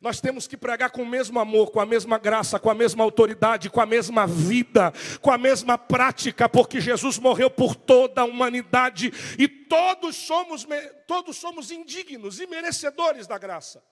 Nós 0.00 0.20
temos 0.20 0.46
que 0.46 0.56
pregar 0.56 0.90
com 0.90 1.02
o 1.02 1.06
mesmo 1.06 1.40
amor, 1.40 1.72
com 1.72 1.80
a 1.80 1.86
mesma 1.86 2.18
graça, 2.18 2.58
com 2.60 2.70
a 2.70 2.74
mesma 2.74 3.02
autoridade, 3.02 3.68
com 3.68 3.80
a 3.80 3.86
mesma 3.86 4.28
vida, 4.28 4.92
com 5.20 5.30
a 5.30 5.36
mesma 5.36 5.76
prática, 5.76 6.48
porque 6.48 6.80
Jesus 6.80 7.18
morreu 7.18 7.50
por 7.50 7.74
toda 7.74 8.20
a 8.20 8.24
humanidade 8.24 9.12
e 9.36 9.48
todos 9.48 10.14
somos, 10.14 10.64
todos 11.06 11.36
somos 11.36 11.72
indignos 11.72 12.38
e 12.38 12.46
merecedores 12.46 13.26
da 13.26 13.36
graça. 13.38 13.82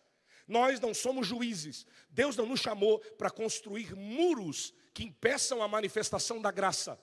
Nós 0.47 0.79
não 0.79 0.95
somos 0.95 1.27
juízes. 1.27 1.85
Deus 2.09 2.37
não 2.37 2.47
nos 2.47 2.61
chamou 2.61 3.01
para 3.19 3.29
construir 3.29 3.97
muros 3.97 4.73
que 4.95 5.03
impeçam 5.03 5.61
a 5.61 5.67
manifestação 5.67 6.41
da 6.41 6.53
graça. 6.53 6.97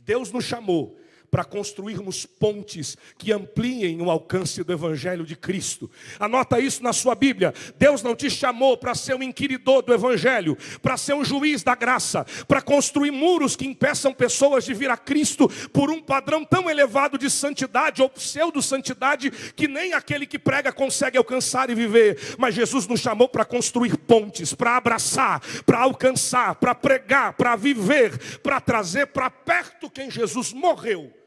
Deus 0.00 0.32
nos 0.32 0.44
chamou 0.44 0.98
para 1.30 1.44
construirmos 1.44 2.26
pontes 2.26 2.96
que 3.16 3.32
ampliem 3.32 4.00
o 4.02 4.10
alcance 4.10 4.64
do 4.64 4.72
Evangelho 4.72 5.24
de 5.24 5.36
Cristo. 5.36 5.90
Anota 6.18 6.58
isso 6.58 6.82
na 6.82 6.92
sua 6.92 7.14
Bíblia. 7.14 7.54
Deus 7.78 8.02
não 8.02 8.16
te 8.16 8.28
chamou 8.28 8.76
para 8.76 8.94
ser 8.94 9.14
um 9.14 9.22
inquiridor 9.22 9.82
do 9.82 9.94
Evangelho, 9.94 10.56
para 10.82 10.96
ser 10.96 11.14
um 11.14 11.24
juiz 11.24 11.62
da 11.62 11.74
graça, 11.74 12.26
para 12.48 12.60
construir 12.60 13.10
muros 13.10 13.54
que 13.54 13.66
impeçam 13.66 14.12
pessoas 14.12 14.64
de 14.64 14.74
vir 14.74 14.90
a 14.90 14.96
Cristo 14.96 15.48
por 15.72 15.90
um 15.90 16.00
padrão 16.00 16.44
tão 16.44 16.68
elevado 16.68 17.16
de 17.16 17.30
santidade 17.30 18.02
ou 18.02 18.08
pseudo-santidade 18.08 19.30
que 19.54 19.68
nem 19.68 19.92
aquele 19.92 20.26
que 20.26 20.38
prega 20.38 20.72
consegue 20.72 21.16
alcançar 21.16 21.70
e 21.70 21.74
viver. 21.74 22.18
Mas 22.38 22.54
Jesus 22.54 22.86
nos 22.86 23.00
chamou 23.00 23.28
para 23.28 23.44
construir 23.44 23.96
pontes, 23.96 24.52
para 24.52 24.76
abraçar, 24.76 25.40
para 25.64 25.80
alcançar, 25.80 26.56
para 26.56 26.74
pregar, 26.74 27.34
para 27.34 27.54
viver, 27.54 28.38
para 28.38 28.60
trazer 28.60 29.06
para 29.06 29.30
perto 29.30 29.90
quem 29.90 30.10
Jesus 30.10 30.52
morreu 30.52 31.19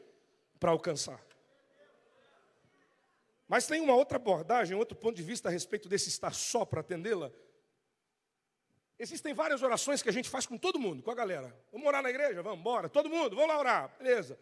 para 0.64 0.72
alcançar. 0.72 1.22
Mas 3.46 3.66
tem 3.66 3.82
uma 3.82 3.94
outra 3.94 4.16
abordagem, 4.16 4.74
outro 4.74 4.96
ponto 4.96 5.14
de 5.14 5.22
vista 5.22 5.50
a 5.50 5.52
respeito 5.52 5.90
desse 5.90 6.08
estar 6.08 6.32
só 6.32 6.64
para 6.64 6.80
atendê-la. 6.80 7.30
Existem 8.98 9.34
várias 9.34 9.62
orações 9.62 10.02
que 10.02 10.08
a 10.08 10.12
gente 10.12 10.30
faz 10.30 10.46
com 10.46 10.56
todo 10.56 10.80
mundo, 10.80 11.02
com 11.02 11.10
a 11.10 11.14
galera. 11.14 11.54
Vamos 11.70 11.86
orar 11.86 12.02
na 12.02 12.08
igreja? 12.08 12.42
Vamos 12.42 12.60
embora. 12.60 12.88
Todo 12.88 13.10
mundo, 13.10 13.36
vamos 13.36 13.50
lá 13.50 13.58
orar. 13.58 13.94
Beleza. 13.98 14.38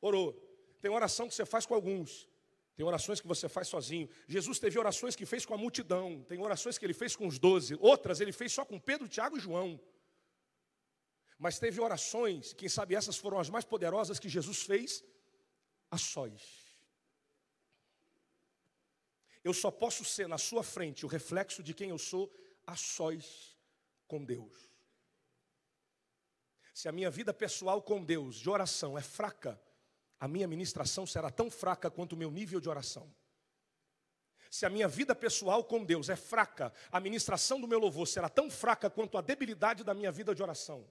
Orou. 0.00 0.32
Tem 0.80 0.90
oração 0.90 1.28
que 1.28 1.34
você 1.34 1.44
faz 1.44 1.66
com 1.66 1.74
alguns. 1.74 2.26
Tem 2.74 2.86
orações 2.86 3.20
que 3.20 3.26
você 3.28 3.46
faz 3.46 3.68
sozinho. 3.68 4.08
Jesus 4.26 4.58
teve 4.58 4.78
orações 4.78 5.14
que 5.14 5.26
fez 5.26 5.44
com 5.44 5.52
a 5.52 5.58
multidão. 5.58 6.24
Tem 6.26 6.40
orações 6.40 6.78
que 6.78 6.86
ele 6.86 6.94
fez 6.94 7.14
com 7.14 7.26
os 7.26 7.38
doze. 7.38 7.76
Outras 7.78 8.22
ele 8.22 8.32
fez 8.32 8.54
só 8.54 8.64
com 8.64 8.80
Pedro, 8.80 9.06
Tiago 9.06 9.36
e 9.36 9.40
João. 9.40 9.78
Mas 11.38 11.58
teve 11.58 11.78
orações, 11.78 12.54
quem 12.54 12.70
sabe 12.70 12.94
essas 12.94 13.18
foram 13.18 13.38
as 13.38 13.50
mais 13.50 13.66
poderosas 13.66 14.18
que 14.18 14.30
Jesus 14.30 14.62
fez 14.62 15.04
a 15.90 15.98
sós. 15.98 16.68
Eu 19.42 19.54
só 19.54 19.70
posso 19.70 20.04
ser 20.04 20.28
na 20.28 20.38
sua 20.38 20.62
frente 20.62 21.06
o 21.06 21.08
reflexo 21.08 21.62
de 21.62 21.72
quem 21.72 21.90
eu 21.90 21.98
sou 21.98 22.32
a 22.66 22.76
sós 22.76 23.56
com 24.06 24.24
Deus. 24.24 24.68
Se 26.74 26.88
a 26.88 26.92
minha 26.92 27.10
vida 27.10 27.32
pessoal 27.32 27.82
com 27.82 28.04
Deus 28.04 28.36
de 28.36 28.50
oração 28.50 28.96
é 28.98 29.02
fraca, 29.02 29.60
a 30.20 30.28
minha 30.28 30.46
ministração 30.46 31.06
será 31.06 31.30
tão 31.30 31.50
fraca 31.50 31.90
quanto 31.90 32.12
o 32.12 32.16
meu 32.16 32.30
nível 32.30 32.60
de 32.60 32.68
oração. 32.68 33.12
Se 34.50 34.64
a 34.64 34.70
minha 34.70 34.88
vida 34.88 35.14
pessoal 35.14 35.62
com 35.62 35.84
Deus 35.84 36.08
é 36.08 36.16
fraca, 36.16 36.72
a 36.90 36.98
ministração 37.00 37.60
do 37.60 37.68
meu 37.68 37.78
louvor 37.78 38.06
será 38.06 38.28
tão 38.28 38.50
fraca 38.50 38.88
quanto 38.88 39.18
a 39.18 39.20
debilidade 39.20 39.84
da 39.84 39.92
minha 39.92 40.10
vida 40.10 40.34
de 40.34 40.42
oração. 40.42 40.88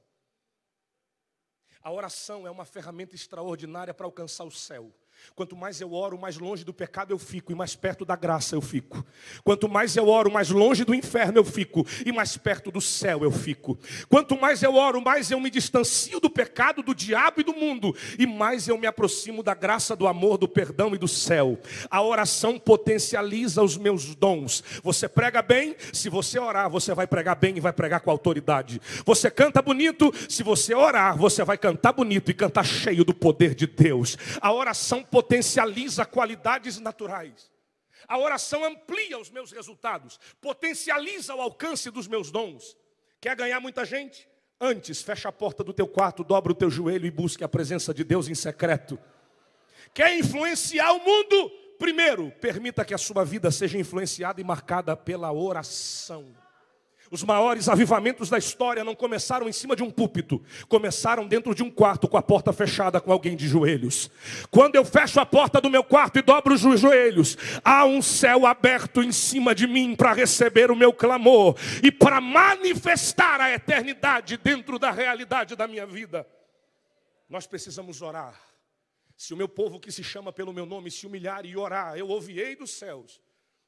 A 1.82 1.92
oração 1.92 2.48
é 2.48 2.52
uma 2.52 2.66
ferramenta 2.66 3.16
extraordinária 3.16 3.94
para 3.94 4.06
alcançar 4.06 4.44
o 4.44 4.52
céu. 4.52 4.92
Quanto 5.36 5.56
mais 5.56 5.80
eu 5.82 5.94
oro, 5.94 6.18
mais 6.18 6.38
longe 6.38 6.64
do 6.64 6.74
pecado 6.74 7.12
eu 7.12 7.20
fico 7.20 7.52
e 7.52 7.56
mais 7.56 7.76
perto 7.76 8.04
da 8.04 8.16
graça 8.16 8.56
eu 8.56 8.62
fico. 8.62 9.06
Quanto 9.44 9.70
mais 9.70 9.96
eu 9.96 10.08
oro, 10.08 10.32
mais 10.32 10.50
longe 10.50 10.84
do 10.84 10.96
inferno 10.96 11.38
eu 11.38 11.46
fico 11.46 11.86
e 12.06 12.12
mais 12.12 12.38
perto 12.38 12.72
do 12.72 12.82
céu 12.82 13.24
eu 13.24 13.32
fico. 13.32 13.78
Quanto 14.10 14.40
mais 14.40 14.64
eu 14.64 14.76
oro, 14.76 15.02
mais 15.02 15.30
eu 15.30 15.40
me 15.40 15.50
distancio 15.50 16.20
do 16.20 16.30
pecado, 16.30 16.82
do 16.82 16.96
diabo 16.96 17.42
e 17.42 17.44
do 17.44 17.54
mundo 17.54 17.96
e 18.18 18.26
mais 18.26 18.68
eu 18.68 18.78
me 18.78 18.88
aproximo 18.88 19.44
da 19.44 19.54
graça, 19.54 19.96
do 19.96 20.08
amor, 20.08 20.38
do 20.38 20.48
perdão 20.48 20.94
e 20.96 20.98
do 20.98 21.08
céu. 21.08 21.60
A 21.90 22.02
oração 22.02 22.60
potencializa 22.60 23.62
os 23.62 23.78
meus 23.78 24.16
dons. 24.16 24.64
Você 24.84 25.08
prega 25.08 25.42
bem, 25.42 25.76
se 25.94 26.10
você 26.10 26.40
orar, 26.40 26.70
você 26.70 26.94
vai 26.94 27.08
pregar 27.08 27.36
bem 27.36 27.58
e 27.58 27.62
vai 27.62 27.74
pregar 27.74 28.02
com 28.02 28.12
autoridade. 28.12 28.82
Você 29.06 29.30
canta 29.30 29.62
bonito, 29.62 30.12
se 30.30 30.44
você 30.44 30.74
orar, 30.74 31.18
você 31.18 31.44
vai 31.44 31.58
cantar 31.58 31.94
bonito 31.94 32.32
e 32.32 32.34
cantar 32.34 32.66
cheio 32.66 33.04
do 33.04 33.14
poder 33.14 33.54
de 33.54 33.68
Deus. 33.68 34.18
A 34.42 34.52
oração 34.52 35.04
potencializa 35.12 36.06
qualidades 36.06 36.80
naturais. 36.80 37.52
A 38.08 38.18
oração 38.18 38.64
amplia 38.64 39.18
os 39.18 39.30
meus 39.30 39.52
resultados, 39.52 40.20
potencializa 40.40 41.34
o 41.36 41.42
alcance 41.42 41.90
dos 41.90 42.08
meus 42.08 42.32
dons. 42.32 42.78
Quer 43.20 43.36
ganhar 43.36 43.60
muita 43.60 43.84
gente? 43.84 44.28
Antes, 44.60 45.02
fecha 45.02 45.30
a 45.30 45.32
porta 45.32 45.64
do 45.64 45.74
teu 45.74 45.88
quarto, 45.88 46.24
dobra 46.24 46.52
o 46.52 46.56
teu 46.56 46.70
joelho 46.70 47.06
e 47.06 47.12
busque 47.12 47.44
a 47.44 47.48
presença 47.50 47.94
de 47.94 48.04
Deus 48.04 48.28
em 48.28 48.36
secreto. 48.36 48.98
Quer 49.94 50.18
influenciar 50.18 50.94
o 50.94 51.00
mundo? 51.00 51.50
Primeiro, 51.78 52.32
permita 52.42 52.84
que 52.84 52.94
a 52.94 52.98
sua 52.98 53.24
vida 53.24 53.52
seja 53.52 53.78
influenciada 53.78 54.42
e 54.42 54.44
marcada 54.44 54.96
pela 54.96 55.32
oração. 55.32 56.36
Os 57.10 57.24
maiores 57.24 57.70
avivamentos 57.70 58.30
da 58.30 58.38
história 58.38 58.84
não 58.84 58.94
começaram 58.94 59.48
em 59.48 59.54
cima 59.54 59.76
de 59.76 59.84
um 59.84 59.90
púlpito, 59.90 60.44
começaram 60.68 61.26
dentro 61.26 61.56
de 61.56 61.64
um 61.64 61.72
quarto 61.72 62.08
com 62.08 62.18
a 62.18 62.22
porta 62.22 62.52
fechada 62.52 63.00
com 63.00 63.12
alguém 63.12 63.36
de 63.36 63.48
joelhos. 63.48 64.12
Quando 64.52 64.76
eu 64.76 64.84
fecho 64.84 65.20
a 65.20 65.26
porta 65.26 65.62
do 65.62 65.70
meu 65.70 65.84
quarto 65.84 66.20
e 66.20 66.22
dobro 66.22 66.54
os 66.54 66.62
joelhos, 66.80 67.38
há 67.64 67.86
um 67.86 68.02
céu 68.02 68.46
aberto 68.46 69.02
em 69.02 69.12
cima 69.12 69.56
de 69.56 69.66
mim 69.66 69.96
para 69.96 70.12
receber 70.12 70.70
o 70.70 70.76
meu 70.76 70.92
clamor 70.92 71.56
e 71.82 71.92
para 71.92 72.20
manifestar 72.20 73.40
a 73.40 73.52
eternidade 73.54 74.36
dentro 74.38 74.78
da 74.78 74.92
realidade 74.92 75.56
da 75.56 75.68
minha 75.68 75.86
vida. 75.86 76.28
Nós 77.30 77.48
precisamos 77.48 78.02
orar. 78.02 78.40
Se 79.16 79.34
o 79.34 79.38
meu 79.38 79.48
povo 79.48 79.80
que 79.80 79.92
se 79.92 80.04
chama 80.04 80.34
pelo 80.34 80.54
meu 80.54 80.66
nome 80.66 80.92
se 80.92 81.08
humilhar 81.08 81.46
e 81.46 81.56
orar, 81.56 81.98
eu 81.98 82.10
ouvirei 82.10 82.56
dos 82.56 82.72
céus 82.72 83.22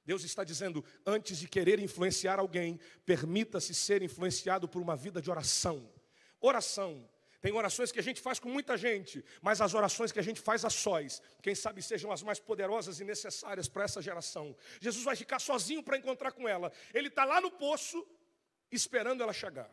Deus 0.09 0.23
está 0.23 0.43
dizendo: 0.43 0.83
antes 1.05 1.37
de 1.37 1.47
querer 1.47 1.77
influenciar 1.79 2.39
alguém, 2.39 2.79
permita-se 3.05 3.75
ser 3.75 4.01
influenciado 4.01 4.67
por 4.67 4.81
uma 4.81 4.95
vida 4.95 5.21
de 5.21 5.29
oração. 5.29 5.87
Oração. 6.41 7.07
Tem 7.39 7.53
orações 7.53 7.91
que 7.91 7.99
a 7.99 8.01
gente 8.03 8.19
faz 8.19 8.39
com 8.39 8.49
muita 8.49 8.75
gente, 8.75 9.23
mas 9.39 9.61
as 9.61 9.75
orações 9.75 10.11
que 10.11 10.17
a 10.17 10.23
gente 10.23 10.41
faz 10.41 10.65
a 10.65 10.69
sós, 10.69 11.21
quem 11.43 11.53
sabe 11.53 11.83
sejam 11.83 12.11
as 12.11 12.23
mais 12.23 12.39
poderosas 12.39 12.99
e 12.99 13.05
necessárias 13.05 13.69
para 13.69 13.83
essa 13.83 14.01
geração. 14.01 14.57
Jesus 14.81 15.05
vai 15.05 15.15
ficar 15.15 15.37
sozinho 15.37 15.83
para 15.83 15.95
encontrar 15.95 16.31
com 16.31 16.49
ela. 16.49 16.71
Ele 16.91 17.09
está 17.09 17.23
lá 17.23 17.39
no 17.39 17.51
poço, 17.51 18.03
esperando 18.71 19.21
ela 19.21 19.31
chegar. 19.31 19.71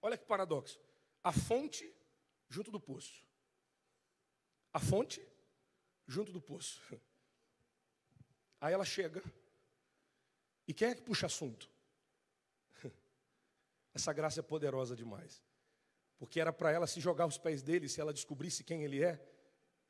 Olha 0.00 0.16
que 0.16 0.24
paradoxo. 0.24 0.78
A 1.22 1.32
fonte 1.32 1.92
junto 2.48 2.70
do 2.70 2.78
poço. 2.78 3.26
A 4.72 4.78
fonte 4.78 5.20
junto 6.06 6.30
do 6.30 6.40
poço. 6.40 6.80
Aí 8.62 8.72
ela 8.72 8.84
chega. 8.84 9.20
E 10.68 10.72
quem 10.72 10.90
é 10.90 10.94
que 10.94 11.02
puxa 11.02 11.26
assunto? 11.26 11.68
Essa 13.92 14.12
graça 14.12 14.38
é 14.38 14.42
poderosa 14.42 14.94
demais. 14.94 15.42
Porque 16.16 16.40
era 16.40 16.52
para 16.52 16.70
ela 16.70 16.86
se 16.86 17.00
jogar 17.00 17.24
aos 17.24 17.36
pés 17.36 17.60
dele 17.60 17.88
se 17.88 18.00
ela 18.00 18.12
descobrisse 18.12 18.62
quem 18.62 18.84
ele 18.84 19.02
é. 19.02 19.20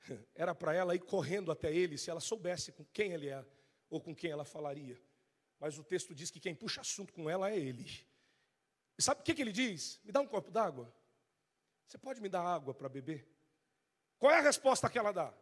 Era 0.35 0.55
para 0.55 0.75
ela 0.75 0.95
ir 0.95 1.01
correndo 1.01 1.53
até 1.53 1.71
ele 1.71 1.99
se 1.99 2.09
ela 2.09 2.19
soubesse 2.19 2.73
com 2.73 2.83
quem 2.87 3.13
ele 3.13 3.29
é 3.29 3.47
ou 3.91 4.01
com 4.01 4.15
quem 4.15 4.31
ela 4.31 4.45
falaria. 4.45 4.99
Mas 5.61 5.79
o 5.79 5.85
texto 5.85 6.15
diz 6.15 6.31
que 6.31 6.41
quem 6.41 6.55
puxa 6.55 6.81
assunto 6.81 7.13
com 7.13 7.29
ela 7.29 7.51
é 7.51 7.59
ele. 7.59 7.87
E 8.99 9.03
sabe 9.03 9.21
o 9.21 9.25
que, 9.25 9.35
que 9.35 9.43
ele 9.43 9.53
diz? 9.53 10.01
Me 10.03 10.11
dá 10.11 10.21
um 10.23 10.27
copo 10.27 10.51
d'água. 10.51 10.91
Você 11.87 11.99
pode 11.99 12.23
me 12.23 12.29
dar 12.31 12.43
água 12.43 12.73
para 12.73 12.89
beber? 12.89 13.29
Qual 14.19 14.33
é 14.33 14.39
a 14.39 14.43
resposta 14.43 14.89
que 14.89 14.99
ela 14.99 15.13
dá? 15.13 15.35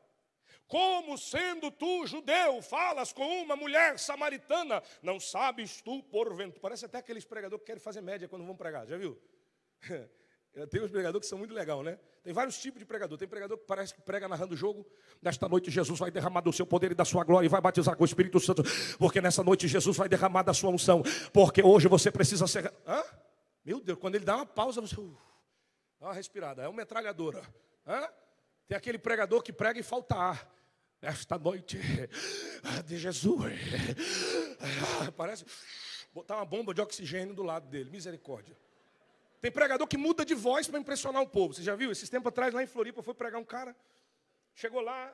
Como 0.67 1.17
sendo 1.19 1.71
tu 1.71 2.07
judeu, 2.07 2.63
falas 2.63 3.13
com 3.13 3.43
uma 3.43 3.57
mulher 3.57 3.99
samaritana, 3.99 4.83
não 5.03 5.19
sabes 5.19 5.81
tu 5.83 6.03
porventura. 6.05 6.61
Parece 6.61 6.87
até 6.87 6.99
aqueles 6.99 7.25
pregadores 7.25 7.63
que 7.63 7.67
querem 7.67 7.83
fazer 7.83 8.01
média 8.01 8.29
quando 8.29 8.45
vão 8.45 8.57
pregar, 8.57 8.87
já 8.87 8.97
viu? 8.97 9.21
Tem 10.69 10.83
uns 10.83 10.91
pregadores 10.91 11.27
que 11.27 11.31
são 11.31 11.39
muito 11.39 11.55
legais, 11.55 11.85
né? 11.85 11.99
Tem 12.25 12.33
vários 12.33 12.59
tipos 12.59 12.81
de 12.81 12.85
pregador. 12.85 13.17
Tem 13.17 13.29
pregador 13.29 13.57
que 13.57 13.65
parece 13.65 13.95
que 13.95 14.01
prega 14.03 14.27
narrando 14.27 14.55
o 14.55 14.57
jogo. 14.57 14.85
Nesta 15.23 15.49
noite 15.49 15.71
Jesus 15.71 15.99
vai 15.99 16.11
derramar 16.11 16.41
do 16.41 16.53
seu 16.53 16.67
poder 16.67 16.91
e 16.91 16.95
da 16.95 17.05
sua 17.05 17.23
glória 17.23 17.47
e 17.47 17.49
vai 17.49 17.61
batizar 17.61 17.97
com 17.97 18.03
o 18.03 18.07
Espírito 18.07 18.41
Santo. 18.41 18.63
Porque 18.99 19.21
nessa 19.21 19.45
noite 19.45 19.69
Jesus 19.69 19.97
vai 19.97 20.09
derramar 20.09 20.43
da 20.43 20.53
sua 20.53 20.71
unção. 20.71 21.03
Porque 21.33 21.63
hoje 21.63 21.87
você 21.87 22.11
precisa 22.11 22.49
ser. 22.49 22.73
Hã? 22.85 23.03
Meu 23.65 23.81
Deus, 23.81 23.99
quando 23.99 24.17
ele 24.17 24.25
dá 24.25 24.37
uma 24.37 24.47
pausa, 24.47 24.81
você. 24.81 24.97
Uh, 24.97 25.17
dá 26.01 26.09
uma 26.09 26.15
respirada. 26.15 26.63
É 26.63 26.69
uma 26.69 26.77
metralhadora. 26.77 27.43
Hã? 27.87 28.09
Tem 28.70 28.76
aquele 28.76 28.98
pregador 28.98 29.42
que 29.42 29.52
prega 29.52 29.80
e 29.80 29.83
falta 29.83 30.14
ar. 30.14 30.48
Esta 31.02 31.37
noite 31.37 31.76
de 32.87 32.98
Jesus. 32.98 33.52
Parece 35.16 35.44
botar 36.12 36.37
uma 36.37 36.44
bomba 36.44 36.72
de 36.72 36.80
oxigênio 36.80 37.35
do 37.35 37.42
lado 37.42 37.66
dele. 37.66 37.90
Misericórdia. 37.90 38.56
Tem 39.40 39.50
pregador 39.50 39.88
que 39.88 39.96
muda 39.96 40.24
de 40.24 40.37
voz 40.37 40.68
para 40.68 40.78
impressionar 40.78 41.20
o 41.20 41.26
povo. 41.26 41.52
Você 41.52 41.64
já 41.64 41.74
viu? 41.74 41.90
Esses 41.90 42.09
tempos 42.09 42.28
atrás, 42.28 42.54
lá 42.54 42.62
em 42.62 42.66
Floripa, 42.68 43.02
foi 43.02 43.12
pregar 43.12 43.40
um 43.40 43.44
cara. 43.44 43.74
Chegou 44.54 44.80
lá, 44.80 45.12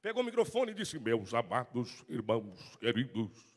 pegou 0.00 0.22
o 0.22 0.24
microfone 0.24 0.70
e 0.70 0.74
disse: 0.76 0.96
Meus 0.96 1.34
amados 1.34 2.04
irmãos 2.08 2.76
queridos. 2.76 3.56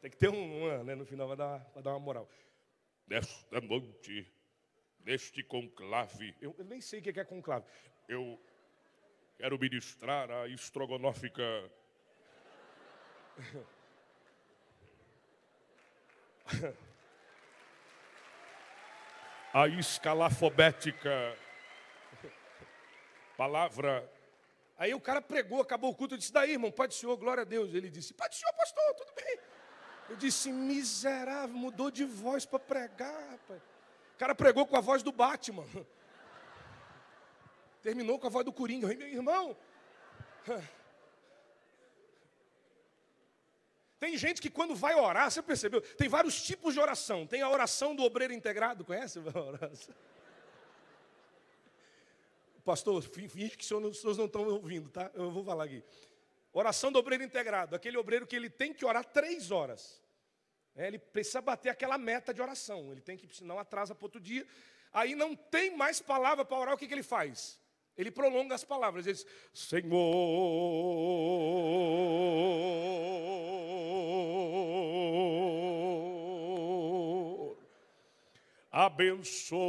Tem 0.00 0.12
que 0.12 0.16
ter 0.16 0.28
um, 0.28 0.84
né, 0.84 0.94
no 0.94 1.04
final, 1.04 1.26
vai 1.26 1.36
dar, 1.36 1.58
vai 1.74 1.82
dar 1.82 1.90
uma 1.90 1.98
moral. 1.98 2.30
Nesta 3.08 3.60
noite, 3.60 4.32
neste 5.04 5.42
conclave. 5.42 6.34
Eu, 6.40 6.54
eu 6.58 6.64
nem 6.64 6.80
sei 6.80 7.00
o 7.00 7.02
que 7.02 7.20
é 7.20 7.24
conclave. 7.24 7.66
Eu 8.08 8.40
Quero 9.42 9.58
ministrar 9.58 10.30
a 10.30 10.46
estrogonófica. 10.46 11.42
a 19.52 19.66
escalafobética. 19.66 21.36
Palavra. 23.36 24.08
Aí 24.78 24.94
o 24.94 25.00
cara 25.00 25.20
pregou, 25.20 25.60
acabou 25.60 25.90
o 25.90 25.94
culto, 25.96 26.14
eu 26.14 26.18
disse: 26.18 26.32
daí, 26.32 26.52
irmão, 26.52 26.70
do 26.70 26.94
Senhor, 26.94 27.16
glória 27.16 27.40
a 27.40 27.44
Deus. 27.44 27.74
Ele 27.74 27.90
disse: 27.90 28.14
do 28.28 28.34
Senhor, 28.36 28.52
pastor, 28.52 28.94
tudo 28.94 29.12
bem. 29.16 29.40
Eu 30.08 30.14
disse: 30.14 30.52
miserável, 30.52 31.56
mudou 31.56 31.90
de 31.90 32.04
voz 32.04 32.46
para 32.46 32.60
pregar, 32.60 33.30
rapaz. 33.30 33.60
O 34.14 34.18
cara 34.18 34.34
pregou 34.34 34.66
com 34.66 34.76
a 34.76 34.80
voz 34.80 35.02
do 35.02 35.12
Batman. 35.12 35.66
Terminou 37.82 38.18
com 38.18 38.26
a 38.26 38.30
voz 38.30 38.44
do 38.44 38.52
Coringa. 38.52 38.86
Meu 38.88 39.08
irmão. 39.08 39.56
Tem 44.02 44.18
gente 44.18 44.42
que 44.42 44.50
quando 44.50 44.74
vai 44.74 44.96
orar, 44.96 45.30
você 45.30 45.40
percebeu? 45.40 45.80
Tem 45.80 46.08
vários 46.08 46.42
tipos 46.42 46.74
de 46.74 46.80
oração. 46.80 47.24
Tem 47.24 47.40
a 47.40 47.48
oração 47.48 47.94
do 47.94 48.02
obreiro 48.02 48.32
integrado, 48.34 48.84
conhece? 48.84 49.20
Pastor, 52.64 53.00
finge 53.00 53.56
que 53.56 53.62
os 53.62 53.68
senhores 53.68 54.02
não 54.02 54.26
estão 54.26 54.42
ouvindo, 54.48 54.90
tá? 54.90 55.08
Eu 55.14 55.30
vou 55.30 55.44
falar 55.44 55.66
aqui. 55.66 55.84
Oração 56.52 56.90
do 56.90 56.98
obreiro 56.98 57.22
integrado, 57.22 57.76
aquele 57.76 57.96
obreiro 57.96 58.26
que 58.26 58.34
ele 58.34 58.50
tem 58.50 58.74
que 58.74 58.84
orar 58.84 59.04
três 59.04 59.52
horas. 59.52 60.01
É, 60.74 60.86
ele 60.86 60.98
precisa 60.98 61.40
bater 61.40 61.68
aquela 61.68 61.98
meta 61.98 62.32
de 62.32 62.40
oração. 62.40 62.90
Ele 62.92 63.00
tem 63.00 63.16
que, 63.16 63.34
senão 63.34 63.58
atrasa 63.58 63.94
para 63.94 64.06
outro 64.06 64.20
dia. 64.20 64.46
Aí 64.92 65.14
não 65.14 65.34
tem 65.34 65.76
mais 65.76 66.00
palavra 66.00 66.44
para 66.44 66.58
orar, 66.58 66.74
o 66.74 66.78
que, 66.78 66.86
que 66.86 66.94
ele 66.94 67.02
faz? 67.02 67.60
Ele 67.96 68.10
prolonga 68.10 68.54
as 68.54 68.64
palavras, 68.64 69.06
ele 69.06 69.14
diz: 69.14 69.26
Senhor, 69.52 69.92
abençoa 78.70 79.60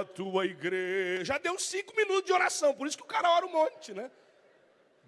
a 0.00 0.04
tua 0.04 0.44
igreja. 0.44 1.24
Já 1.24 1.38
deu 1.38 1.56
cinco 1.58 1.94
minutos 1.94 2.24
de 2.24 2.32
oração, 2.32 2.74
por 2.74 2.88
isso 2.88 2.96
que 2.96 3.04
o 3.04 3.06
cara 3.06 3.30
ora 3.30 3.46
um 3.46 3.52
monte, 3.52 3.94
né? 3.94 4.10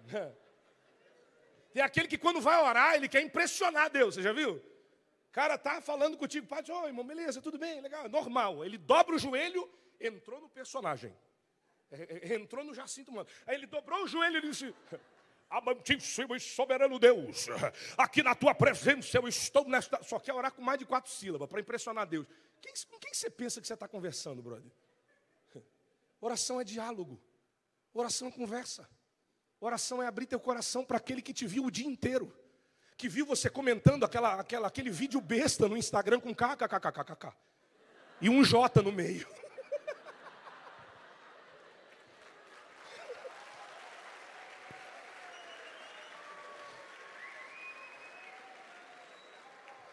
Tem 1.73 1.81
aquele 1.81 2.07
que 2.07 2.17
quando 2.17 2.41
vai 2.41 2.61
orar, 2.61 2.95
ele 2.95 3.07
quer 3.07 3.21
impressionar 3.21 3.89
Deus, 3.89 4.15
você 4.15 4.21
já 4.21 4.33
viu? 4.33 4.61
cara 5.31 5.57
tá 5.57 5.81
falando 5.81 6.17
contigo, 6.17 6.45
padre, 6.45 6.71
oi, 6.71 6.87
irmão, 6.87 7.05
beleza, 7.05 7.41
tudo 7.41 7.57
bem, 7.57 7.81
legal, 7.81 8.07
normal. 8.09 8.65
Ele 8.65 8.77
dobra 8.77 9.15
o 9.15 9.19
joelho, 9.19 9.69
entrou 9.99 10.41
no 10.41 10.49
personagem. 10.49 11.15
É, 11.89 12.33
é, 12.33 12.35
entrou 12.35 12.63
no 12.63 12.73
Jacinto 12.73 13.11
Mano. 13.11 13.27
Aí 13.45 13.55
ele 13.55 13.65
dobrou 13.65 14.03
o 14.03 14.07
joelho 14.07 14.37
e 14.37 14.41
disse: 14.41 14.73
Amantíssimo 15.49 16.35
e 16.35 16.39
soberano 16.39 16.99
Deus, 16.99 17.47
aqui 17.97 18.23
na 18.23 18.35
tua 18.35 18.53
presença 18.53 19.17
eu 19.17 19.27
estou 19.27 19.67
nesta. 19.67 20.01
Só 20.03 20.19
quer 20.19 20.33
orar 20.33 20.51
com 20.53 20.61
mais 20.61 20.79
de 20.79 20.85
quatro 20.85 21.11
sílabas 21.11 21.49
para 21.49 21.59
impressionar 21.59 22.05
Deus. 22.07 22.27
Quem, 22.61 22.73
com 22.89 22.99
quem 22.99 23.13
você 23.13 23.29
pensa 23.29 23.59
que 23.59 23.67
você 23.67 23.73
está 23.73 23.87
conversando, 23.87 24.41
brother? 24.41 24.71
Oração 26.19 26.61
é 26.61 26.63
diálogo, 26.63 27.19
oração 27.93 28.27
é 28.27 28.31
conversa, 28.31 28.87
oração 29.61 30.01
é 30.01 30.07
abrir 30.07 30.25
teu 30.25 30.39
coração 30.39 30.83
para 30.83 30.97
aquele 30.97 31.21
que 31.21 31.31
te 31.31 31.45
viu 31.45 31.65
o 31.65 31.71
dia 31.71 31.85
inteiro, 31.85 32.35
que 32.97 33.07
viu 33.07 33.27
você 33.27 33.47
comentando 33.49 34.03
aquela, 34.03 34.39
aquela, 34.39 34.67
aquele 34.67 34.89
vídeo 34.89 35.21
besta 35.21 35.69
no 35.69 35.77
Instagram 35.77 36.19
com 36.19 36.33
kkkkkk 36.33 37.31
e 38.19 38.27
um 38.27 38.43
J 38.43 38.81
no 38.81 38.91
meio. 38.91 39.27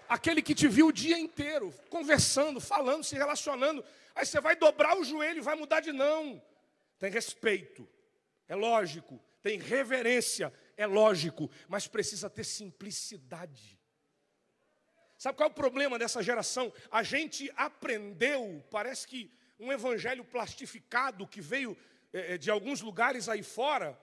aquele 0.09 0.41
que 0.41 0.55
te 0.55 0.67
viu 0.67 0.87
o 0.87 0.93
dia 0.93 1.19
inteiro, 1.19 1.75
conversando, 1.91 2.59
falando, 2.59 3.05
se 3.05 3.15
relacionando. 3.17 3.85
Aí 4.15 4.25
você 4.25 4.41
vai 4.41 4.57
dobrar 4.57 4.97
o 4.97 5.05
joelho 5.05 5.43
vai 5.43 5.57
mudar 5.57 5.81
de 5.81 5.93
não. 5.93 6.43
Tem 6.99 7.11
respeito, 7.11 7.87
é 8.49 8.55
lógico. 8.57 9.28
Tem 9.42 9.59
reverência, 9.59 10.53
é 10.77 10.87
lógico. 10.87 11.51
Mas 11.68 11.87
precisa 11.87 12.29
ter 12.29 12.44
simplicidade. 12.44 13.79
Sabe 15.16 15.37
qual 15.37 15.48
é 15.48 15.53
o 15.53 15.55
problema 15.55 15.98
dessa 15.98 16.22
geração? 16.22 16.72
A 16.90 17.03
gente 17.03 17.51
aprendeu, 17.57 18.64
parece 18.70 19.07
que 19.07 19.31
um 19.59 19.72
evangelho 19.72 20.24
plastificado 20.24 21.27
que 21.27 21.40
veio 21.40 21.77
é, 22.12 22.38
de 22.38 22.51
alguns 22.51 22.81
lugares 22.81 23.29
aí 23.29 23.42
fora, 23.42 23.98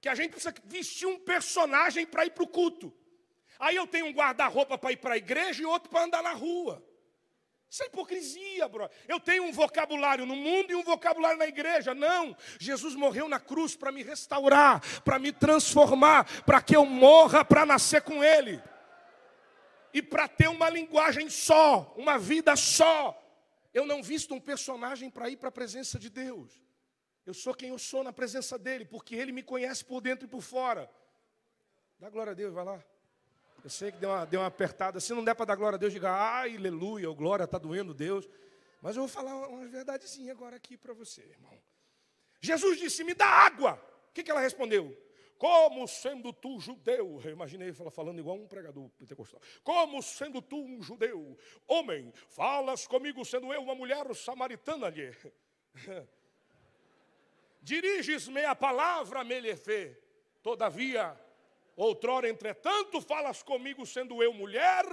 que 0.00 0.08
a 0.08 0.14
gente 0.14 0.30
precisa 0.30 0.54
vestir 0.64 1.06
um 1.06 1.18
personagem 1.18 2.06
para 2.06 2.24
ir 2.24 2.30
para 2.30 2.44
o 2.44 2.48
culto. 2.48 2.94
Aí 3.58 3.74
eu 3.74 3.86
tenho 3.86 4.06
um 4.06 4.12
guarda-roupa 4.12 4.78
para 4.78 4.92
ir 4.92 4.96
para 4.96 5.14
a 5.14 5.16
igreja 5.16 5.62
e 5.62 5.66
outro 5.66 5.90
para 5.90 6.04
andar 6.04 6.22
na 6.22 6.32
rua. 6.32 6.84
Isso 7.74 7.82
é 7.82 7.86
hipocrisia, 7.86 8.68
bro. 8.68 8.88
Eu 9.08 9.18
tenho 9.18 9.42
um 9.42 9.50
vocabulário 9.50 10.24
no 10.24 10.36
mundo 10.36 10.70
e 10.70 10.76
um 10.76 10.84
vocabulário 10.84 11.36
na 11.36 11.48
igreja. 11.48 11.92
Não. 11.92 12.36
Jesus 12.56 12.94
morreu 12.94 13.28
na 13.28 13.40
cruz 13.40 13.74
para 13.74 13.90
me 13.90 14.00
restaurar, 14.00 14.80
para 15.02 15.18
me 15.18 15.32
transformar, 15.32 16.44
para 16.44 16.62
que 16.62 16.76
eu 16.76 16.86
morra 16.86 17.44
para 17.44 17.66
nascer 17.66 18.02
com 18.02 18.22
Ele. 18.22 18.62
E 19.92 20.00
para 20.00 20.28
ter 20.28 20.46
uma 20.46 20.70
linguagem 20.70 21.28
só, 21.28 21.92
uma 21.96 22.16
vida 22.16 22.54
só. 22.54 23.20
Eu 23.72 23.84
não 23.84 24.04
visto 24.04 24.34
um 24.34 24.40
personagem 24.40 25.10
para 25.10 25.28
ir 25.28 25.36
para 25.36 25.48
a 25.48 25.52
presença 25.52 25.98
de 25.98 26.08
Deus. 26.08 26.52
Eu 27.26 27.34
sou 27.34 27.52
quem 27.52 27.70
eu 27.70 27.78
sou 27.80 28.04
na 28.04 28.12
presença 28.12 28.56
dEle, 28.56 28.84
porque 28.84 29.16
Ele 29.16 29.32
me 29.32 29.42
conhece 29.42 29.84
por 29.84 30.00
dentro 30.00 30.26
e 30.26 30.28
por 30.28 30.42
fora. 30.42 30.88
Dá 31.98 32.08
glória 32.08 32.30
a 32.30 32.36
Deus, 32.36 32.54
vai 32.54 32.64
lá. 32.64 32.84
Eu 33.64 33.70
sei 33.70 33.90
que 33.90 33.96
deu 33.96 34.10
uma, 34.10 34.26
deu 34.26 34.40
uma 34.40 34.46
apertada. 34.46 35.00
Se 35.00 35.14
não 35.14 35.24
der 35.24 35.34
para 35.34 35.46
dar 35.46 35.56
glória 35.56 35.76
a 35.76 35.78
Deus, 35.78 35.90
diga, 35.90 36.10
ai, 36.12 36.54
aleluia, 36.54 37.10
o 37.10 37.14
glória 37.14 37.44
está 37.44 37.56
doendo 37.56 37.94
Deus. 37.94 38.28
Mas 38.82 38.94
eu 38.94 39.00
vou 39.00 39.08
falar 39.08 39.48
uma 39.48 39.66
verdadezinha 39.66 40.32
agora 40.32 40.56
aqui 40.56 40.76
para 40.76 40.92
você, 40.92 41.22
irmão. 41.22 41.58
Jesus 42.42 42.78
disse: 42.78 43.02
Me 43.02 43.14
dá 43.14 43.24
água. 43.24 43.82
O 44.10 44.12
que, 44.12 44.22
que 44.22 44.30
ela 44.30 44.40
respondeu? 44.40 44.94
Como 45.38 45.88
sendo 45.88 46.30
tu 46.30 46.60
judeu, 46.60 47.20
eu 47.24 47.30
imaginei 47.30 47.72
falando 47.72 48.18
igual 48.18 48.36
um 48.36 48.46
pregador 48.46 48.90
pentecostal. 48.90 49.40
Como 49.62 50.02
sendo 50.02 50.42
tu 50.42 50.62
um 50.62 50.82
judeu, 50.82 51.36
homem, 51.66 52.12
falas 52.28 52.86
comigo 52.86 53.24
sendo 53.24 53.50
eu 53.52 53.62
uma 53.62 53.74
mulher 53.74 54.14
samaritana. 54.14 54.92
Diriges-me 57.62 58.44
a 58.44 58.54
palavra, 58.54 59.24
Melefe. 59.24 59.96
Todavia, 60.42 61.18
Outrora, 61.76 62.28
entretanto, 62.28 63.00
falas 63.00 63.42
comigo 63.42 63.84
sendo 63.84 64.22
eu 64.22 64.32
mulher. 64.32 64.84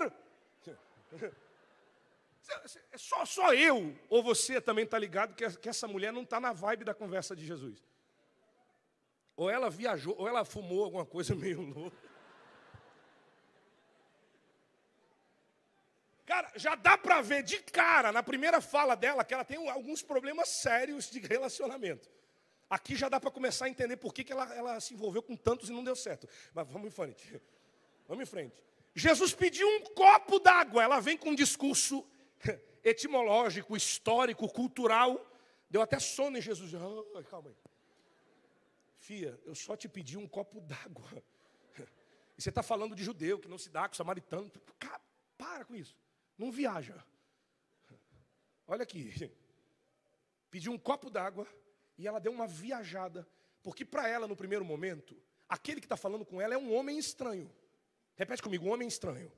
É 2.91 2.97
só, 2.97 3.25
só 3.25 3.53
eu, 3.53 3.95
ou 4.09 4.23
você 4.23 4.59
também 4.59 4.83
está 4.83 4.97
ligado 4.97 5.35
que, 5.35 5.49
que 5.57 5.69
essa 5.69 5.87
mulher 5.87 6.11
não 6.11 6.23
está 6.23 6.39
na 6.39 6.51
vibe 6.51 6.83
da 6.83 6.93
conversa 6.93 7.35
de 7.35 7.45
Jesus. 7.45 7.83
Ou 9.35 9.49
ela 9.49 9.69
viajou, 9.69 10.15
ou 10.17 10.27
ela 10.27 10.43
fumou 10.43 10.83
alguma 10.83 11.05
coisa 11.05 11.35
meio 11.35 11.61
louca. 11.61 12.11
Cara, 16.25 16.51
já 16.55 16.75
dá 16.75 16.97
para 16.97 17.21
ver 17.21 17.43
de 17.43 17.59
cara, 17.59 18.11
na 18.11 18.23
primeira 18.23 18.61
fala 18.61 18.95
dela, 18.95 19.23
que 19.23 19.33
ela 19.33 19.43
tem 19.43 19.69
alguns 19.69 20.01
problemas 20.01 20.47
sérios 20.49 21.09
de 21.09 21.19
relacionamento. 21.19 22.09
Aqui 22.71 22.95
já 22.95 23.09
dá 23.09 23.19
para 23.19 23.29
começar 23.29 23.65
a 23.65 23.69
entender 23.69 23.97
por 23.97 24.13
que, 24.13 24.23
que 24.23 24.31
ela, 24.31 24.45
ela 24.55 24.79
se 24.79 24.93
envolveu 24.93 25.21
com 25.21 25.35
tantos 25.35 25.67
e 25.67 25.73
não 25.73 25.83
deu 25.83 25.93
certo. 25.93 26.25
Mas 26.53 26.65
vamos 26.69 26.87
em 26.87 26.91
frente. 26.91 27.41
Vamos 28.07 28.23
em 28.23 28.25
frente. 28.25 28.55
Jesus 28.95 29.33
pediu 29.33 29.67
um 29.67 29.83
copo 29.93 30.39
d'água. 30.39 30.83
Ela 30.83 30.99
vem 30.99 31.17
com 31.17 31.29
um 31.29 31.35
discurso 31.35 32.05
etimológico, 32.83 33.75
histórico, 33.75 34.47
cultural. 34.49 35.25
Deu 35.69 35.81
até 35.81 35.99
sono 35.99 36.37
em 36.37 36.41
Jesus. 36.41 36.71
Calma 37.29 37.49
aí. 37.49 37.55
Fia, 38.97 39.39
eu 39.45 39.55
só 39.55 39.75
te 39.75 39.89
pedi 39.89 40.17
um 40.17 40.27
copo 40.27 40.61
d'água. 40.61 41.09
E 42.37 42.41
você 42.41 42.49
está 42.49 42.63
falando 42.63 42.95
de 42.95 43.03
judeu, 43.03 43.37
que 43.37 43.47
não 43.47 43.57
se 43.57 43.69
dá 43.69 43.87
com 43.87 43.93
samaritano. 43.93 44.49
Para 45.37 45.63
com 45.63 45.75
isso. 45.75 45.95
Não 46.37 46.51
viaja. 46.51 47.05
Olha 48.65 48.83
aqui. 48.83 49.31
Pediu 50.49 50.71
um 50.71 50.77
copo 50.77 51.09
d'água 51.09 51.45
e 51.97 52.07
ela 52.07 52.19
deu 52.19 52.31
uma 52.31 52.47
viajada, 52.47 53.27
porque 53.61 53.85
para 53.85 54.07
ela, 54.07 54.27
no 54.27 54.35
primeiro 54.35 54.65
momento, 54.65 55.15
aquele 55.47 55.79
que 55.79 55.85
está 55.85 55.97
falando 55.97 56.25
com 56.25 56.41
ela 56.41 56.53
é 56.53 56.57
um 56.57 56.73
homem 56.73 56.97
estranho. 56.97 57.51
Repete 58.15 58.41
comigo, 58.41 58.65
um 58.65 58.71
homem 58.71 58.87
estranho. 58.87 59.31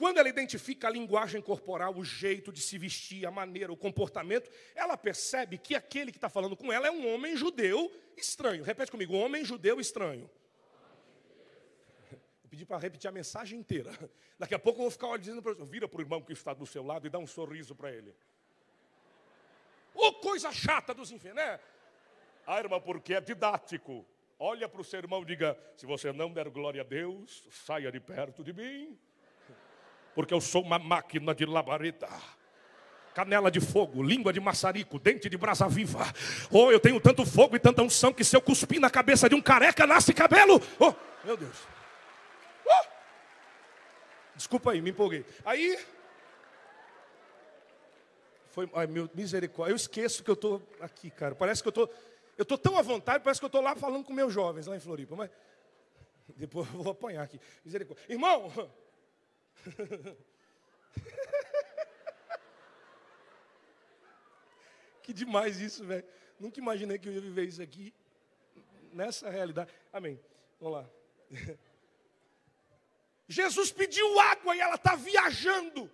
Quando 0.00 0.16
ela 0.16 0.30
identifica 0.30 0.88
a 0.88 0.90
linguagem 0.90 1.42
corporal, 1.42 1.94
o 1.94 2.02
jeito 2.02 2.50
de 2.50 2.62
se 2.62 2.78
vestir, 2.78 3.26
a 3.26 3.30
maneira, 3.30 3.70
o 3.70 3.76
comportamento, 3.76 4.50
ela 4.74 4.96
percebe 4.96 5.58
que 5.58 5.74
aquele 5.74 6.10
que 6.10 6.16
está 6.16 6.30
falando 6.30 6.56
com 6.56 6.72
ela 6.72 6.86
é 6.86 6.90
um 6.90 7.12
homem 7.12 7.36
judeu 7.36 7.92
estranho. 8.16 8.64
Repete 8.64 8.90
comigo, 8.90 9.12
homem 9.12 9.44
judeu 9.44 9.78
estranho. 9.78 10.30
Vou 12.40 12.48
pedir 12.48 12.64
para 12.64 12.78
repetir 12.78 13.08
a 13.08 13.12
mensagem 13.12 13.58
inteira. 13.58 13.92
Daqui 14.38 14.54
a 14.54 14.58
pouco 14.58 14.78
eu 14.78 14.84
vou 14.84 14.90
ficar 14.90 15.18
dizendo 15.18 15.42
para 15.42 15.52
vira 15.66 15.86
para 15.86 15.98
o 15.98 16.00
irmão 16.00 16.22
que 16.22 16.32
está 16.32 16.54
do 16.54 16.64
seu 16.64 16.82
lado 16.82 17.06
e 17.06 17.10
dá 17.10 17.18
um 17.18 17.26
sorriso 17.26 17.74
para 17.74 17.92
ele. 17.92 18.16
Ô 19.94 20.06
oh, 20.06 20.12
coisa 20.14 20.52
chata 20.52 20.94
dos 20.94 21.10
infernos, 21.10 21.42
né? 21.42 21.60
Ah, 22.46 22.80
porque 22.80 23.14
é 23.14 23.20
didático. 23.20 24.04
Olha 24.38 24.68
para 24.68 24.80
o 24.80 24.84
seu 24.84 24.98
irmão 24.98 25.22
e 25.22 25.26
diga: 25.26 25.56
se 25.76 25.86
você 25.86 26.12
não 26.12 26.32
der 26.32 26.48
glória 26.48 26.80
a 26.80 26.84
Deus, 26.84 27.46
saia 27.50 27.92
de 27.92 28.00
perto 28.00 28.42
de 28.42 28.52
mim. 28.52 28.98
Porque 30.14 30.34
eu 30.34 30.40
sou 30.40 30.62
uma 30.62 30.78
máquina 30.78 31.34
de 31.34 31.44
labareda. 31.44 32.08
Canela 33.14 33.50
de 33.50 33.60
fogo, 33.60 34.02
língua 34.02 34.32
de 34.32 34.40
maçarico, 34.40 34.98
dente 34.98 35.28
de 35.28 35.36
brasa 35.36 35.68
viva. 35.68 36.04
Oh, 36.50 36.70
eu 36.70 36.80
tenho 36.80 37.00
tanto 37.00 37.26
fogo 37.26 37.56
e 37.56 37.58
tanta 37.58 37.82
unção 37.82 38.12
que 38.12 38.24
se 38.24 38.36
eu 38.36 38.40
cuspir 38.40 38.80
na 38.80 38.88
cabeça 38.88 39.28
de 39.28 39.34
um 39.34 39.42
careca, 39.42 39.86
nasce 39.86 40.14
cabelo. 40.14 40.60
Oh, 40.78 40.94
meu 41.24 41.36
Deus. 41.36 41.56
Oh. 42.64 42.86
Desculpa 44.34 44.72
aí, 44.72 44.80
me 44.80 44.90
empolguei. 44.90 45.24
Aí 45.44 45.78
foi, 48.50 48.68
ai, 48.74 48.86
meu 48.86 49.08
misericórdia. 49.14 49.72
Eu 49.72 49.76
esqueço 49.76 50.22
que 50.24 50.30
eu 50.30 50.34
estou 50.34 50.62
aqui, 50.80 51.10
cara. 51.10 51.34
Parece 51.34 51.62
que 51.62 51.68
eu 51.68 51.70
estou. 51.70 51.88
Eu 52.36 52.42
estou 52.42 52.58
tão 52.58 52.76
à 52.76 52.82
vontade, 52.82 53.22
parece 53.22 53.40
que 53.40 53.44
eu 53.44 53.48
estou 53.48 53.60
lá 53.60 53.76
falando 53.76 54.04
com 54.04 54.12
meus 54.12 54.32
jovens 54.32 54.66
lá 54.66 54.76
em 54.76 54.80
Floripa. 54.80 55.14
Mas 55.14 55.30
depois 56.36 56.66
eu 56.68 56.82
vou 56.82 56.92
apanhar 56.92 57.22
aqui. 57.22 57.40
Misericórdia. 57.64 58.04
Irmão! 58.08 58.52
que 65.02 65.12
demais 65.12 65.60
isso, 65.60 65.84
velho. 65.84 66.04
Nunca 66.38 66.58
imaginei 66.58 66.98
que 66.98 67.08
eu 67.08 67.12
ia 67.12 67.20
viver 67.20 67.44
isso 67.44 67.62
aqui. 67.62 67.94
Nessa 68.92 69.30
realidade. 69.30 69.70
Amém. 69.92 70.18
Vamos 70.58 70.78
lá. 70.78 70.90
Jesus 73.28 73.70
pediu 73.70 74.18
água 74.18 74.56
e 74.56 74.60
ela 74.60 74.74
está 74.74 74.96
viajando. 74.96 75.88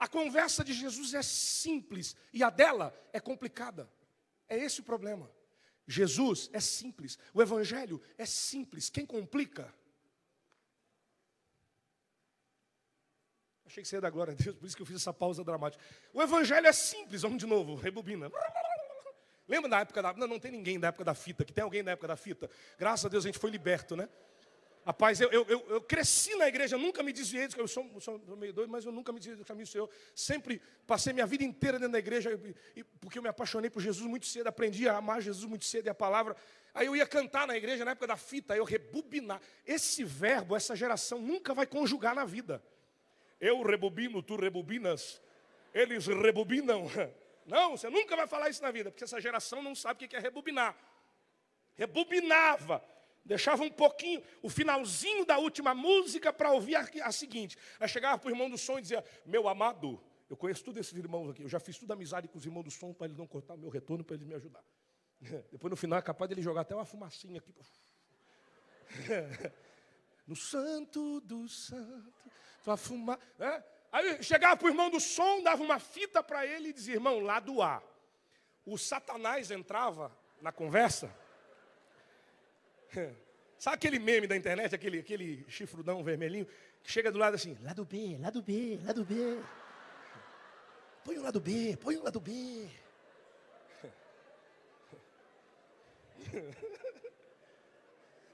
A 0.00 0.08
conversa 0.08 0.64
de 0.64 0.72
Jesus 0.72 1.12
é 1.12 1.20
simples 1.22 2.16
e 2.32 2.42
a 2.42 2.48
dela 2.48 2.98
é 3.12 3.20
complicada. 3.20 3.88
É 4.48 4.56
esse 4.56 4.80
o 4.80 4.82
problema. 4.82 5.30
Jesus 5.86 6.48
é 6.52 6.60
simples, 6.60 7.18
o 7.34 7.42
Evangelho 7.42 8.00
é 8.16 8.24
simples. 8.24 8.88
Quem 8.88 9.04
complica? 9.04 9.74
Achei 13.66 13.82
que 13.82 13.88
você 13.88 13.96
ia 13.96 14.10
glória 14.10 14.32
a 14.32 14.36
Deus, 14.36 14.56
por 14.56 14.66
isso 14.66 14.74
que 14.74 14.82
eu 14.82 14.86
fiz 14.86 14.96
essa 14.96 15.12
pausa 15.12 15.44
dramática. 15.44 15.82
O 16.12 16.22
Evangelho 16.22 16.66
é 16.66 16.72
simples, 16.72 17.22
vamos 17.22 17.38
de 17.38 17.46
novo, 17.46 17.74
rebobina. 17.74 18.30
Lembra 19.46 19.68
da 19.68 19.80
época 19.80 20.00
da. 20.00 20.12
Não, 20.14 20.26
não 20.26 20.38
tem 20.38 20.50
ninguém 20.50 20.80
da 20.80 20.88
época 20.88 21.04
da 21.04 21.14
fita, 21.14 21.44
que 21.44 21.52
tem 21.52 21.62
alguém 21.62 21.84
da 21.84 21.90
época 21.90 22.08
da 22.08 22.16
fita. 22.16 22.48
Graças 22.78 23.04
a 23.04 23.08
Deus 23.08 23.24
a 23.24 23.28
gente 23.28 23.38
foi 23.38 23.50
liberto, 23.50 23.96
né? 23.96 24.08
Rapaz, 24.84 25.20
eu, 25.20 25.30
eu, 25.30 25.46
eu, 25.46 25.80
cresci 25.82 26.34
na 26.36 26.48
igreja, 26.48 26.78
nunca 26.78 27.02
me 27.02 27.12
desviei, 27.12 27.48
eu 27.56 27.68
sou, 27.68 28.00
sou, 28.00 28.18
meio 28.36 28.52
doido, 28.52 28.70
mas 28.70 28.84
eu 28.84 28.90
nunca 28.90 29.12
me 29.12 29.18
desviei 29.18 29.36
do 29.36 29.44
caminho 29.44 29.66
do 29.66 29.70
Senhor. 29.70 29.90
Sempre 30.14 30.60
passei 30.86 31.12
minha 31.12 31.26
vida 31.26 31.44
inteira 31.44 31.78
dentro 31.78 31.92
da 31.92 31.98
igreja, 31.98 32.30
porque 32.98 33.18
eu 33.18 33.22
me 33.22 33.28
apaixonei 33.28 33.68
por 33.68 33.82
Jesus 33.82 34.08
muito 34.08 34.24
cedo, 34.24 34.46
aprendi 34.46 34.88
a 34.88 34.96
amar 34.96 35.20
Jesus 35.20 35.44
muito 35.44 35.66
cedo 35.66 35.86
e 35.86 35.90
a 35.90 35.94
palavra. 35.94 36.34
Aí 36.72 36.86
eu 36.86 36.96
ia 36.96 37.06
cantar 37.06 37.46
na 37.46 37.56
igreja 37.56 37.84
na 37.84 37.90
época 37.90 38.06
da 38.06 38.16
fita, 38.16 38.56
eu 38.56 38.64
rebobinar. 38.64 39.40
Esse 39.66 40.02
verbo, 40.02 40.56
essa 40.56 40.74
geração 40.74 41.20
nunca 41.20 41.52
vai 41.52 41.66
conjugar 41.66 42.14
na 42.14 42.24
vida. 42.24 42.62
Eu 43.38 43.62
rebobino, 43.62 44.22
tu 44.22 44.36
rebobinas, 44.36 45.20
eles 45.74 46.06
rebobinam. 46.06 46.86
Não, 47.44 47.76
você 47.76 47.90
nunca 47.90 48.16
vai 48.16 48.26
falar 48.26 48.48
isso 48.48 48.62
na 48.62 48.70
vida, 48.70 48.90
porque 48.90 49.04
essa 49.04 49.20
geração 49.20 49.60
não 49.60 49.74
sabe 49.74 50.04
o 50.04 50.08
que 50.08 50.14
é 50.14 50.20
rebobinar. 50.20 50.76
Rebobinava 51.74 52.82
deixava 53.24 53.62
um 53.62 53.70
pouquinho, 53.70 54.22
o 54.42 54.48
finalzinho 54.48 55.24
da 55.24 55.38
última 55.38 55.74
música 55.74 56.32
para 56.32 56.50
ouvir 56.52 56.76
a, 56.76 56.88
a, 57.04 57.12
seguinte. 57.12 57.56
Aí 57.78 57.88
chegava 57.88 58.18
para 58.18 58.28
o 58.28 58.30
irmão 58.30 58.50
do 58.50 58.58
som 58.58 58.78
e 58.78 58.82
dizia: 58.82 59.04
Meu 59.24 59.48
amado, 59.48 60.02
eu 60.28 60.36
conheço 60.36 60.64
todos 60.64 60.80
esses 60.80 60.96
irmãos 60.96 61.30
aqui, 61.30 61.42
eu 61.42 61.48
já 61.48 61.60
fiz 61.60 61.78
toda 61.78 61.94
amizade 61.94 62.28
com 62.28 62.38
os 62.38 62.44
irmãos 62.44 62.64
do 62.64 62.70
som 62.70 62.92
para 62.92 63.06
eles 63.06 63.16
não 63.16 63.26
cortar 63.26 63.54
o 63.54 63.58
meu 63.58 63.70
retorno, 63.70 64.04
para 64.04 64.16
eles 64.16 64.26
me 64.26 64.34
ajudar. 64.34 64.64
Depois 65.50 65.70
no 65.70 65.76
final 65.76 65.98
é 65.98 66.02
capaz 66.02 66.28
dele 66.28 66.42
jogar 66.42 66.62
até 66.62 66.74
uma 66.74 66.84
fumacinha 66.84 67.38
aqui. 67.38 67.54
No 70.26 70.36
santo 70.36 71.20
do 71.22 71.48
santo, 71.48 72.12
tua 72.62 72.76
fuma. 72.76 73.18
É? 73.36 73.64
Aí 73.90 74.22
chegava 74.22 74.56
para 74.56 74.66
o 74.66 74.68
irmão 74.68 74.88
do 74.88 75.00
som, 75.00 75.42
dava 75.42 75.60
uma 75.60 75.80
fita 75.80 76.22
para 76.22 76.46
ele 76.46 76.68
e 76.68 76.72
dizia: 76.72 76.94
Irmão, 76.94 77.18
lado 77.18 77.60
A. 77.60 77.82
O 78.64 78.78
Satanás 78.78 79.50
entrava 79.50 80.16
na 80.40 80.52
conversa 80.52 81.12
Sabe 83.58 83.74
aquele 83.74 83.98
meme 83.98 84.26
da 84.26 84.36
internet, 84.36 84.74
aquele, 84.74 85.00
aquele 85.00 85.44
chifrudão 85.48 86.02
vermelhinho, 86.02 86.46
que 86.82 86.90
chega 86.90 87.12
do 87.12 87.18
lado 87.18 87.34
assim, 87.34 87.58
lado 87.62 87.84
B, 87.84 88.18
lado 88.20 88.42
B, 88.42 88.80
lado 88.82 89.04
B. 89.04 89.38
Põe 91.04 91.18
o 91.18 91.22
lado 91.22 91.40
B, 91.40 91.76
põe 91.76 91.96
o 91.96 92.02
lado 92.02 92.20
B. 92.20 92.68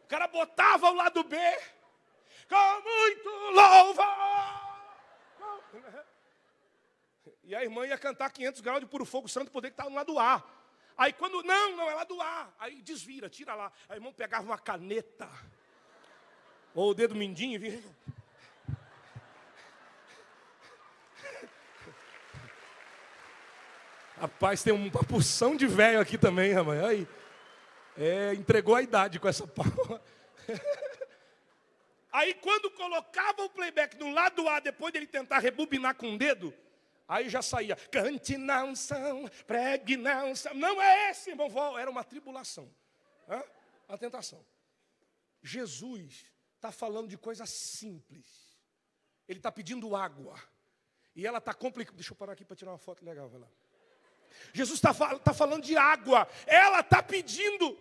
O 0.05 0.09
cara 0.09 0.29
botava 0.29 0.88
o 0.88 0.95
lado 0.95 1.25
B, 1.25 1.37
com 2.49 2.81
muito 2.81 3.29
louvor. 3.29 4.07
E 7.42 7.53
a 7.57 7.64
irmã 7.64 7.85
ia 7.85 7.99
cantar 7.99 8.31
500 8.31 8.61
graus 8.61 8.79
de 8.79 8.87
puro 8.87 9.05
fogo 9.05 9.29
santo, 9.29 9.51
poder 9.51 9.71
que 9.71 9.75
estava 9.75 9.90
no 9.90 9.97
lado 9.97 10.16
A. 10.16 10.45
Aí 10.96 11.12
quando, 11.12 11.42
não, 11.42 11.76
não, 11.76 11.90
é 11.90 11.94
lá 11.94 12.04
do 12.04 12.20
ar. 12.20 12.54
Aí 12.59 12.80
desvira, 12.80 13.28
tira 13.28 13.54
lá. 13.54 13.70
Aí 13.88 13.96
o 13.96 13.98
irmão 13.98 14.12
pegava 14.12 14.44
uma 14.44 14.59
caneta, 14.59 15.28
ou 16.74 16.90
o 16.90 16.94
dedo 16.94 17.14
mindinho 17.14 17.54
e 17.54 17.59
vinha. 17.59 17.82
Rapaz, 24.18 24.62
tem 24.62 24.72
uma 24.72 25.04
porção 25.04 25.54
de 25.54 25.66
velho 25.66 26.00
aqui 26.00 26.16
também, 26.16 26.52
rapaz. 26.52 26.82
Aí, 26.85 27.06
é, 27.98 28.32
entregou 28.35 28.74
a 28.74 28.82
idade 28.82 29.20
com 29.20 29.28
essa 29.28 29.46
palma. 29.46 30.00
Aí 32.11 32.32
quando 32.32 32.70
colocava 32.70 33.42
o 33.42 33.50
playback 33.50 33.94
do 33.96 34.09
lado 34.11 34.48
A, 34.48 34.59
depois 34.59 34.90
dele 34.90 35.06
tentar 35.06 35.38
rebobinar 35.38 35.94
com 35.94 36.14
o 36.14 36.18
dedo, 36.18 36.54
Aí 37.09 37.29
já 37.29 37.40
saía, 37.40 37.77
cante 37.77 38.37
na 38.37 38.64
unção, 38.64 39.29
pregue 39.47 39.97
na 39.97 40.25
unção. 40.25 40.53
Não 40.55 40.83
é 40.83 41.11
esse, 41.11 41.31
irmão, 41.31 41.79
era 41.79 41.90
uma 41.90 42.03
tribulação. 42.03 42.69
Hã? 43.29 43.42
Uma 43.88 43.97
tentação. 43.97 44.45
Jesus 45.42 46.25
está 46.57 46.73
falando 46.73 47.09
de 47.09 47.16
coisa 47.16 47.47
simples. 47.47 48.27
Ele 49.29 49.38
está 49.38 49.53
pedindo 49.53 49.95
água. 49.95 50.35
E 51.14 51.27
ela 51.27 51.38
está 51.38 51.55
complicando. 51.55 51.97
Deixa 51.97 52.12
eu 52.12 52.16
parar 52.16 52.33
aqui 52.33 52.45
para 52.45 52.57
tirar 52.57 52.73
uma 52.73 52.79
foto 52.79 53.05
legal, 53.05 53.29
vai 53.29 53.40
lá. 53.40 53.49
Jesus 54.53 54.79
está 54.79 54.92
tá 55.19 55.33
falando 55.33 55.62
de 55.62 55.77
água. 55.77 56.29
Ela 56.47 56.81
está 56.81 57.03
pedindo 57.03 57.79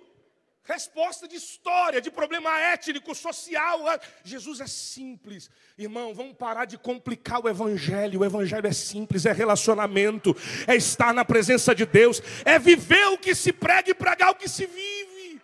Resposta 0.65 1.28
de 1.28 1.36
história, 1.36 2.01
de 2.01 2.10
problema 2.10 2.60
étnico, 2.60 3.13
social. 3.13 3.82
Jesus 4.23 4.60
é 4.60 4.65
simples. 4.65 5.47
Irmão, 5.78 6.12
vamos 6.12 6.36
parar 6.36 6.65
de 6.65 6.75
complicar 6.75 7.39
o 7.39 7.47
Evangelho. 7.47 8.21
O 8.21 8.25
Evangelho 8.25 8.65
é 8.65 8.73
simples, 8.73 9.28
é 9.28 9.32
relacionamento, 9.32 10.36
é 10.65 10.75
estar 10.75 11.13
na 11.13 11.23
presença 11.23 11.75
de 11.75 11.86
Deus, 11.86 12.19
é 12.43 12.58
viver 12.58 13.06
o 13.10 13.17
que 13.17 13.36
se 13.36 13.54
prega 13.54 13.91
e 13.91 13.93
pregar 13.93 14.32
o 14.32 14.36
que 14.36 14.49
se 14.49 14.65
vive. 14.65 15.39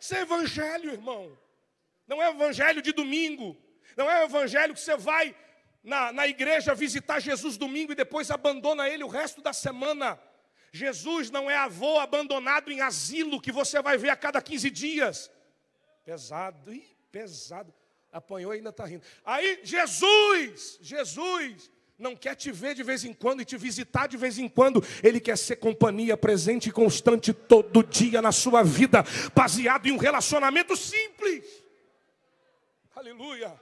Isso 0.00 0.16
é 0.16 0.22
Evangelho, 0.22 0.90
irmão. 0.90 1.30
Não 2.08 2.20
é 2.20 2.28
Evangelho 2.28 2.82
de 2.82 2.92
domingo. 2.92 3.56
Não 3.96 4.10
é 4.10 4.24
Evangelho 4.24 4.74
que 4.74 4.80
você 4.80 4.96
vai 4.96 5.36
na, 5.84 6.12
na 6.12 6.26
igreja 6.26 6.74
visitar 6.74 7.20
Jesus 7.20 7.56
domingo 7.56 7.92
e 7.92 7.94
depois 7.94 8.28
abandona 8.28 8.88
ele 8.88 9.04
o 9.04 9.08
resto 9.08 9.40
da 9.40 9.52
semana. 9.52 10.18
Jesus 10.72 11.30
não 11.30 11.50
é 11.50 11.56
avô 11.56 11.98
abandonado 11.98 12.70
em 12.70 12.80
asilo 12.80 13.40
que 13.40 13.52
você 13.52 13.80
vai 13.80 13.96
ver 13.96 14.10
a 14.10 14.16
cada 14.16 14.40
15 14.40 14.70
dias. 14.70 15.30
Pesado, 16.04 16.72
ih, 16.72 16.86
pesado. 17.10 17.72
Apanhou 18.10 18.54
e 18.54 18.56
ainda 18.56 18.70
está 18.70 18.84
rindo. 18.86 19.04
Aí, 19.24 19.60
Jesus, 19.62 20.78
Jesus, 20.80 21.70
não 21.98 22.16
quer 22.16 22.34
te 22.34 22.50
ver 22.50 22.74
de 22.74 22.82
vez 22.82 23.04
em 23.04 23.12
quando 23.12 23.42
e 23.42 23.44
te 23.44 23.56
visitar 23.56 24.06
de 24.06 24.16
vez 24.16 24.38
em 24.38 24.48
quando. 24.48 24.82
Ele 25.02 25.20
quer 25.20 25.36
ser 25.36 25.56
companhia 25.56 26.16
presente 26.16 26.68
e 26.68 26.72
constante 26.72 27.34
todo 27.34 27.82
dia 27.82 28.22
na 28.22 28.32
sua 28.32 28.62
vida, 28.62 29.04
baseado 29.34 29.86
em 29.86 29.92
um 29.92 29.98
relacionamento 29.98 30.76
simples. 30.76 31.44
Aleluia. 32.94 33.60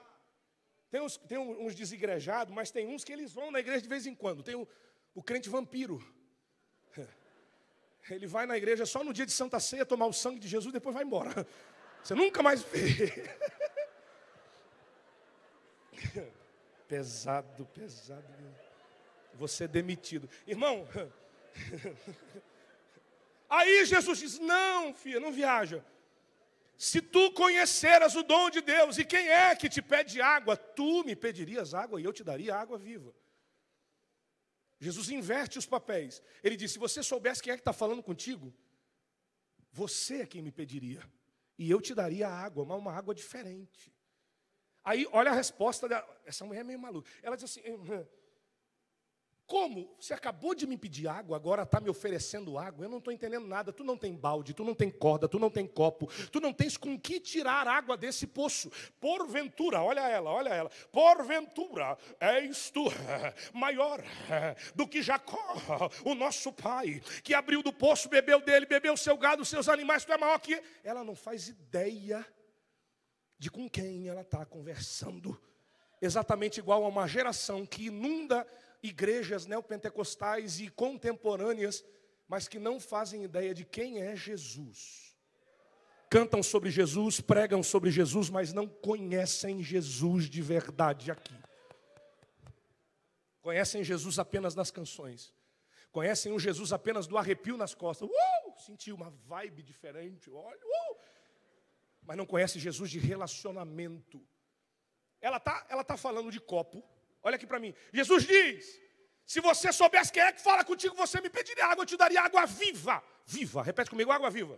Tem 0.91 1.01
uns, 1.01 1.17
tem 1.17 1.39
uns 1.39 1.75
desigrejados, 1.75 2.55
mas 2.55 2.71
tem 2.71 2.87
uns 2.87 3.03
que 3.05 3.13
eles 3.13 3.33
vão 3.33 3.51
na 3.51 3.61
igreja 3.61 3.83
de 3.83 3.89
vez 3.89 4.07
em 4.07 4.15
quando. 4.15 4.43
Tem 4.43 4.55
o, 4.55 4.67
o 5.15 5.23
crente 5.23 5.49
vampiro. 5.49 6.03
Ele 8.11 8.27
vai 8.27 8.47
na 8.47 8.57
igreja 8.57 8.87
só 8.87 9.03
no 9.03 9.13
dia 9.13 9.27
de 9.27 9.33
Santa 9.33 9.59
Ceia 9.59 9.85
tomar 9.85 10.07
o 10.07 10.13
sangue 10.13 10.39
de 10.39 10.49
Jesus 10.49 10.71
e 10.71 10.75
depois 10.75 10.95
vai 10.95 11.05
embora. 11.05 11.47
Você 12.03 12.15
nunca 12.15 12.43
mais 12.43 12.63
vê. 12.63 13.13
Pesado, 16.87 17.67
pesado. 17.75 18.25
Você 19.35 19.65
é 19.65 19.69
demitido. 19.69 20.31
Irmão, 20.47 20.87
aí 23.51 23.85
Jesus 23.85 24.19
diz: 24.19 24.39
Não, 24.39 24.95
filha, 24.95 25.19
não 25.19 25.33
viaja. 25.33 25.85
Se 26.79 27.01
tu 27.01 27.33
conheceras 27.33 28.15
o 28.15 28.23
dom 28.23 28.51
de 28.51 28.61
Deus, 28.61 28.99
e 28.99 29.05
quem 29.05 29.29
é 29.29 29.57
que 29.57 29.69
te 29.69 29.81
pede 29.81 30.21
água, 30.21 30.57
tu 30.57 31.03
me 31.05 31.17
pedirias 31.17 31.75
água 31.75 32.01
e 32.01 32.05
eu 32.05 32.13
te 32.13 32.23
daria 32.23 32.55
água 32.55 32.79
viva. 32.79 33.13
Jesus 34.79 35.09
inverte 35.09 35.59
os 35.59 35.67
papéis. 35.67 36.23
Ele 36.43 36.57
diz: 36.57 36.73
se 36.73 36.79
você 36.79 37.03
soubesse 37.03 37.43
quem 37.43 37.53
é 37.53 37.57
que 37.57 37.61
está 37.61 37.73
falando 37.73 38.03
contigo, 38.03 38.55
você 39.73 40.23
é 40.23 40.27
quem 40.27 40.43
me 40.43 40.53
pediria. 40.53 41.03
E 41.59 41.71
eu 41.71 41.81
te 41.81 41.95
daria 41.95 42.29
água, 42.29 42.65
mas 42.65 42.79
uma 42.79 42.93
água 42.93 43.15
diferente. 43.15 43.93
Aí, 44.85 45.07
olha 45.11 45.31
a 45.31 45.35
resposta 45.35 45.89
dela. 45.89 46.07
Essa 46.25 46.45
mulher 46.45 46.61
é 46.61 46.65
meio 46.65 46.79
maluca. 46.79 47.11
Ela 47.23 47.37
diz 47.37 47.45
assim: 47.45 47.63
como? 49.47 49.89
Você 50.01 50.13
acabou 50.13 50.55
de 50.55 50.67
me 50.67 50.77
pedir 50.77 51.07
água, 51.07 51.37
agora 51.37 51.63
está 51.63 51.81
me 51.81 51.89
oferecendo 51.89 52.59
água? 52.59 52.85
Eu 52.85 52.89
não 52.89 52.99
estou 52.99 53.13
entendendo 53.13 53.47
nada. 53.47 53.73
Tu 53.73 53.85
não 53.85 53.97
tem 53.97 54.15
balde, 54.15 54.53
tu 54.53 54.65
não 54.65 54.75
tem 54.75 54.91
corda, 54.91 55.29
tu 55.29 55.39
não 55.39 55.49
tem 55.49 55.67
copo, 55.67 56.09
tu 56.33 56.41
não 56.41 56.53
tens 56.53 56.77
com 56.77 56.99
que 56.99 57.21
tirar 57.21 57.69
água 57.69 57.97
desse 57.97 58.27
poço. 58.27 58.71
Porventura, 59.01 59.81
olha 59.83 60.01
ela, 60.01 60.31
olha 60.31 60.49
ela. 60.49 60.71
Porventura 60.91 61.97
és 62.19 62.71
tu 62.71 62.85
maior 63.55 64.03
do 64.75 64.89
que 64.89 65.01
Jacó, 65.01 65.55
o 66.05 66.15
nosso 66.15 66.53
pai, 66.53 67.01
que 67.23 67.33
abriu 67.33 67.63
do 67.63 67.73
poço, 67.73 68.09
bebeu 68.09 68.41
dele, 68.41 68.67
bebeu 68.67 68.97
seu 68.97 69.17
gado, 69.17 69.45
seus 69.45 69.69
animais. 69.69 70.05
Tu 70.05 70.13
é 70.13 70.19
maior 70.19 70.41
que. 70.41 70.61
Ela 70.83 71.05
não 71.05 71.15
faz 71.15 71.49
ideia 71.49 72.27
de 73.39 73.51
com 73.51 73.69
quem 73.69 74.09
ela 74.09 74.23
está 74.23 74.45
conversando. 74.45 75.41
Exatamente 76.01 76.61
igual 76.61 76.85
a 76.85 76.89
uma 76.89 77.07
geração 77.07 77.65
que 77.65 77.87
inunda 77.87 78.47
igrejas 78.83 79.47
neopentecostais 79.47 80.61
e 80.61 80.69
contemporâneas, 80.69 81.85
mas 82.29 82.49
que 82.49 82.59
não 82.59 82.81
fazem 82.81 83.25
ideia 83.25 83.55
de 83.55 83.65
quem 83.65 84.03
é 84.03 84.15
Jesus. 84.17 85.17
Cantam 86.09 86.43
sobre 86.43 86.71
Jesus, 86.71 87.21
pregam 87.21 87.63
sobre 87.63 87.91
Jesus, 87.91 88.31
mas 88.31 88.53
não 88.53 88.69
conhecem 88.69 89.63
Jesus 89.63 90.31
de 90.31 90.41
verdade 90.41 91.11
aqui. 91.11 91.35
Conhecem 93.43 93.83
Jesus 93.83 94.19
apenas 94.19 94.55
nas 94.55 94.71
canções. 94.71 95.35
Conhecem 95.93 96.33
o 96.33 96.39
Jesus 96.39 96.73
apenas 96.73 97.07
do 97.07 97.17
arrepio 97.17 97.57
nas 97.57 97.75
costas. 97.75 98.09
Uh! 98.09 98.59
Senti 98.59 98.93
uma 98.93 99.11
vibe 99.11 99.63
diferente. 99.63 100.31
Olha, 100.31 100.59
uh! 100.59 100.97
Mas 102.03 102.17
não 102.17 102.27
conhece 102.27 102.59
Jesus 102.59 102.91
de 102.91 102.99
relacionamento. 102.99 104.21
Ela 105.21 105.39
está 105.39 105.67
ela 105.69 105.83
tá 105.83 105.97
falando 105.97 106.31
de 106.31 106.39
copo, 106.41 106.85
Olha 107.27 107.35
aqui 107.35 107.47
para 107.53 107.59
mim. 107.59 107.75
Jesus 107.93 108.25
diz: 108.25 108.81
se 109.27 109.41
você 109.41 109.73
soubesse 109.73 110.13
quem 110.13 110.23
é 110.23 110.31
que 110.31 110.41
fala 110.41 110.65
contigo, 110.65 110.95
você 110.95 111.21
me 111.21 111.29
pediria 111.29 111.67
água, 111.67 111.83
eu 111.83 111.87
te 111.87 111.97
daria 111.97 112.23
água 112.23 112.47
viva. 112.47 113.03
Viva. 113.27 113.65
Repete 113.65 113.91
comigo, 113.91 114.13
água 114.13 114.31
viva. 114.31 114.57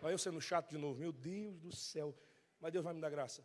Olha 0.00 0.12
eu 0.12 0.18
sendo 0.18 0.40
chato 0.40 0.70
de 0.70 0.78
novo. 0.78 0.98
Meu 0.98 1.12
Deus 1.12 1.60
do 1.60 1.70
céu. 1.70 2.16
mas 2.58 2.72
Deus 2.72 2.82
vai 2.82 2.94
me 2.94 3.02
dar 3.02 3.10
graça. 3.10 3.44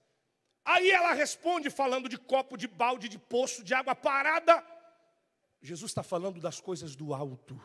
Aí 0.64 0.90
ela 0.90 1.12
responde 1.12 1.70
falando 1.70 2.08
de 2.08 2.18
copo, 2.18 2.56
de 2.56 2.66
balde, 2.66 3.10
de 3.10 3.20
poço, 3.20 3.62
de 3.62 3.74
água 3.74 3.94
parada. 3.94 4.66
Jesus 5.62 5.92
está 5.92 6.02
falando 6.02 6.40
das 6.40 6.62
coisas 6.62 6.96
do 6.96 7.14
alto, 7.14 7.60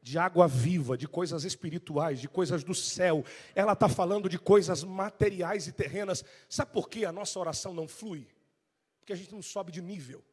de 0.00 0.16
água 0.16 0.46
viva, 0.46 0.96
de 0.96 1.08
coisas 1.08 1.42
espirituais, 1.42 2.20
de 2.20 2.28
coisas 2.28 2.62
do 2.62 2.74
céu. 2.74 3.24
Ela 3.52 3.72
está 3.72 3.88
falando 3.88 4.28
de 4.28 4.38
coisas 4.38 4.84
materiais 4.84 5.66
e 5.66 5.72
terrenas. 5.72 6.24
Sabe 6.48 6.70
por 6.72 6.88
que 6.88 7.04
a 7.04 7.10
nossa 7.10 7.40
oração 7.40 7.74
não 7.74 7.88
flui? 7.88 8.28
Porque 9.02 9.12
a 9.12 9.16
gente 9.16 9.32
não 9.32 9.42
sobe 9.42 9.72
de 9.72 9.82
nível. 9.82 10.24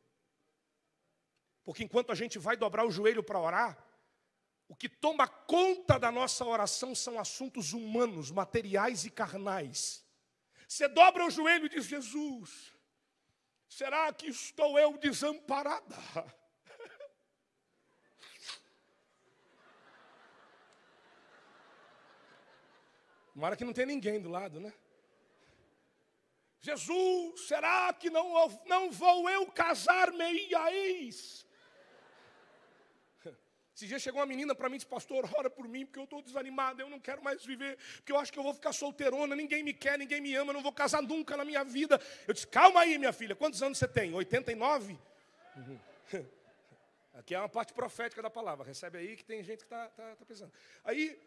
Porque 1.64 1.84
enquanto 1.84 2.12
a 2.12 2.16
gente 2.16 2.38
vai 2.38 2.56
dobrar 2.56 2.86
o 2.86 2.92
joelho 2.92 3.24
para 3.24 3.40
orar, 3.40 3.84
o 4.68 4.76
que 4.76 4.88
toma 4.88 5.28
conta 5.28 5.98
da 5.98 6.12
nossa 6.12 6.46
oração 6.46 6.94
são 6.94 7.20
assuntos 7.20 7.74
humanos, 7.74 8.30
materiais 8.30 9.06
e 9.06 9.10
carnais. 9.10 10.06
Você 10.68 10.88
dobra 10.88 11.26
o 11.26 11.32
joelho 11.32 11.66
e 11.66 11.70
diz: 11.70 11.86
Jesus, 11.86 12.72
será 13.68 14.14
que 14.14 14.28
estou 14.28 14.78
eu 14.78 14.96
desamparada? 15.00 15.98
Tomara 23.34 23.56
que 23.56 23.66
não 23.66 23.74
tem 23.74 23.88
ninguém 23.88 24.22
do 24.22 24.30
lado, 24.30 24.60
né? 24.60 24.72
Jesus, 26.62 27.48
será 27.48 27.94
que 27.94 28.10
não, 28.10 28.34
não 28.66 28.92
vou 28.92 29.30
eu 29.30 29.46
casar-me 29.48 30.54
a 30.54 30.74
ex? 30.74 31.46
Esse 33.74 33.88
dia 33.88 33.98
chegou 33.98 34.20
uma 34.20 34.26
menina 34.26 34.54
para 34.54 34.68
mim 34.68 34.76
e 34.76 34.80
disse, 34.80 34.90
pastor, 34.90 35.30
ora 35.38 35.50
por 35.50 35.68
mim, 35.70 35.86
porque 35.86 36.00
eu 36.00 36.04
estou 36.04 36.22
desanimada, 36.22 36.82
eu 36.82 36.90
não 36.90 37.00
quero 37.00 37.24
mais 37.24 37.46
viver, 37.46 37.78
porque 37.96 38.12
eu 38.12 38.18
acho 38.18 38.34
que 38.34 38.38
eu 38.38 38.44
vou 38.44 38.54
ficar 38.54 38.74
solteirona, 38.74 39.38
ninguém 39.38 39.64
me 39.64 39.74
quer, 39.74 39.98
ninguém 39.98 40.20
me 40.20 40.36
ama, 40.36 40.50
eu 40.50 40.56
não 40.56 40.64
vou 40.64 40.74
casar 40.74 41.02
nunca 41.02 41.38
na 41.38 41.46
minha 41.46 41.64
vida. 41.64 42.00
Eu 42.28 42.34
disse, 42.34 42.48
calma 42.48 42.82
aí, 42.82 42.98
minha 42.98 43.14
filha, 43.14 43.36
quantos 43.36 43.64
anos 43.64 43.78
você 43.78 43.88
tem? 43.88 44.14
89? 44.14 45.00
Uhum. 45.56 45.80
Aqui 47.14 47.36
é 47.36 47.40
uma 47.40 47.50
parte 47.50 47.74
profética 47.74 48.22
da 48.22 48.30
palavra, 48.30 48.66
recebe 48.66 48.98
aí 48.98 49.16
que 49.16 49.26
tem 49.26 49.44
gente 49.44 49.60
que 49.60 49.66
está 49.66 49.88
tá, 49.90 50.16
tá 50.16 50.26
pensando. 50.26 50.54
Aí, 50.84 51.20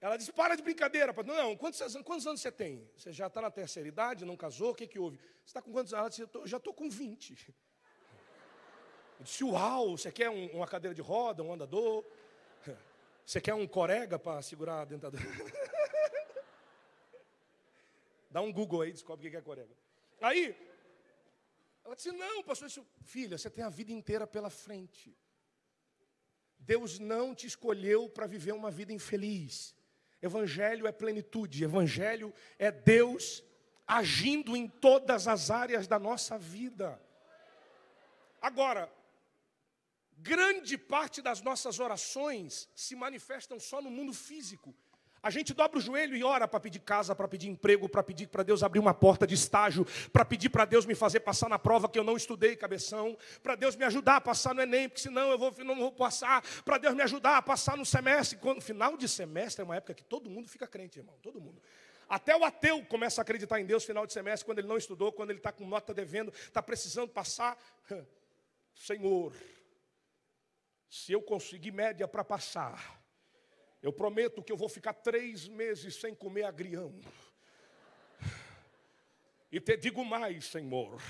ela 0.00 0.16
disse, 0.16 0.32
para 0.32 0.54
de 0.54 0.62
brincadeira. 0.62 1.12
Não, 1.24 1.56
quantos, 1.56 1.80
quantos 2.04 2.26
anos 2.26 2.40
você 2.40 2.52
tem? 2.52 2.88
Você 2.96 3.12
já 3.12 3.26
está 3.26 3.40
na 3.40 3.50
terceira 3.50 3.88
idade, 3.88 4.24
não 4.24 4.36
casou, 4.36 4.70
o 4.70 4.74
que, 4.74 4.86
que 4.86 4.98
houve? 4.98 5.16
Você 5.16 5.46
está 5.46 5.60
com 5.60 5.72
quantos 5.72 5.92
anos? 5.92 6.18
Ela 6.18 6.26
disse, 6.26 6.38
eu 6.38 6.46
já 6.46 6.58
estou 6.58 6.72
com 6.72 6.88
20. 6.88 7.54
Eu 9.18 9.24
disse, 9.24 9.42
uau, 9.42 9.96
você 9.96 10.12
quer 10.12 10.30
um, 10.30 10.46
uma 10.52 10.66
cadeira 10.66 10.94
de 10.94 11.02
roda, 11.02 11.42
um 11.42 11.52
andador? 11.52 12.04
Você 13.26 13.40
quer 13.40 13.54
um 13.54 13.66
corega 13.66 14.18
para 14.18 14.40
segurar 14.40 14.82
a 14.82 14.84
dentadura? 14.84 15.22
Dá 18.30 18.40
um 18.40 18.52
Google 18.52 18.82
aí, 18.82 18.92
descobre 18.92 19.26
o 19.26 19.30
que 19.30 19.36
é 19.36 19.42
corega. 19.42 19.74
Aí, 20.20 20.56
ela 21.84 21.96
disse, 21.96 22.12
não, 22.12 22.42
pastor, 22.42 22.68
disse, 22.68 22.82
filha, 23.02 23.36
você 23.36 23.50
tem 23.50 23.64
a 23.64 23.68
vida 23.68 23.90
inteira 23.90 24.26
pela 24.26 24.48
frente. 24.48 25.16
Deus 26.58 26.98
não 26.98 27.34
te 27.34 27.46
escolheu 27.46 28.08
para 28.08 28.26
viver 28.26 28.52
uma 28.52 28.70
vida 28.70 28.92
infeliz. 28.92 29.74
Evangelho 30.20 30.86
é 30.86 30.92
plenitude, 30.92 31.64
evangelho 31.64 32.34
é 32.58 32.70
Deus 32.70 33.42
agindo 33.86 34.56
em 34.56 34.68
todas 34.68 35.26
as 35.26 35.50
áreas 35.50 35.86
da 35.86 35.98
nossa 35.98 36.36
vida. 36.36 37.00
Agora, 38.40 38.92
grande 40.18 40.76
parte 40.76 41.22
das 41.22 41.40
nossas 41.40 41.80
orações 41.80 42.68
se 42.74 42.94
manifestam 42.94 43.58
só 43.58 43.80
no 43.80 43.90
mundo 43.90 44.12
físico. 44.12 44.74
A 45.22 45.30
gente 45.30 45.52
dobra 45.52 45.78
o 45.78 45.80
joelho 45.80 46.16
e 46.16 46.22
ora 46.22 46.46
para 46.46 46.60
pedir 46.60 46.78
casa, 46.80 47.14
para 47.14 47.26
pedir 47.26 47.48
emprego, 47.48 47.88
para 47.88 48.02
pedir 48.02 48.28
para 48.28 48.42
Deus 48.42 48.62
abrir 48.62 48.78
uma 48.78 48.94
porta 48.94 49.26
de 49.26 49.34
estágio, 49.34 49.86
para 50.12 50.24
pedir 50.24 50.48
para 50.48 50.64
Deus 50.64 50.86
me 50.86 50.94
fazer 50.94 51.20
passar 51.20 51.48
na 51.48 51.58
prova 51.58 51.88
que 51.88 51.98
eu 51.98 52.04
não 52.04 52.16
estudei, 52.16 52.54
cabeção, 52.56 53.16
para 53.42 53.54
Deus 53.56 53.74
me 53.74 53.84
ajudar 53.84 54.16
a 54.16 54.20
passar 54.20 54.54
no 54.54 54.62
Enem, 54.62 54.88
porque 54.88 55.02
senão 55.02 55.30
eu 55.30 55.38
vou, 55.38 55.52
não 55.64 55.76
vou 55.76 55.92
passar, 55.92 56.42
para 56.64 56.78
Deus 56.78 56.94
me 56.94 57.02
ajudar 57.02 57.36
a 57.36 57.42
passar 57.42 57.76
no 57.76 57.84
semestre. 57.84 58.38
Quando, 58.38 58.60
final 58.60 58.96
de 58.96 59.08
semestre 59.08 59.62
é 59.62 59.64
uma 59.64 59.76
época 59.76 59.94
que 59.94 60.04
todo 60.04 60.30
mundo 60.30 60.48
fica 60.48 60.66
crente, 60.66 60.98
irmão, 60.98 61.16
todo 61.20 61.40
mundo. 61.40 61.60
Até 62.08 62.34
o 62.34 62.44
ateu 62.44 62.84
começa 62.86 63.20
a 63.20 63.22
acreditar 63.22 63.60
em 63.60 63.66
Deus 63.66 63.84
final 63.84 64.06
de 64.06 64.12
semestre, 64.12 64.46
quando 64.46 64.60
ele 64.60 64.68
não 64.68 64.78
estudou, 64.78 65.12
quando 65.12 65.30
ele 65.30 65.40
está 65.40 65.52
com 65.52 65.66
nota 65.66 65.92
devendo, 65.92 66.32
está 66.32 66.62
precisando 66.62 67.10
passar. 67.10 67.58
Senhor, 68.74 69.34
se 70.88 71.12
eu 71.12 71.20
conseguir 71.20 71.72
média 71.72 72.08
para 72.08 72.24
passar, 72.24 72.97
eu 73.82 73.92
prometo 73.92 74.42
que 74.42 74.52
eu 74.52 74.56
vou 74.56 74.68
ficar 74.68 74.92
três 74.92 75.46
meses 75.46 75.96
sem 75.96 76.14
comer 76.14 76.44
agrião. 76.44 76.94
E 79.50 79.60
te 79.60 79.76
digo 79.76 80.04
mais, 80.04 80.46
Senhor, 80.46 81.00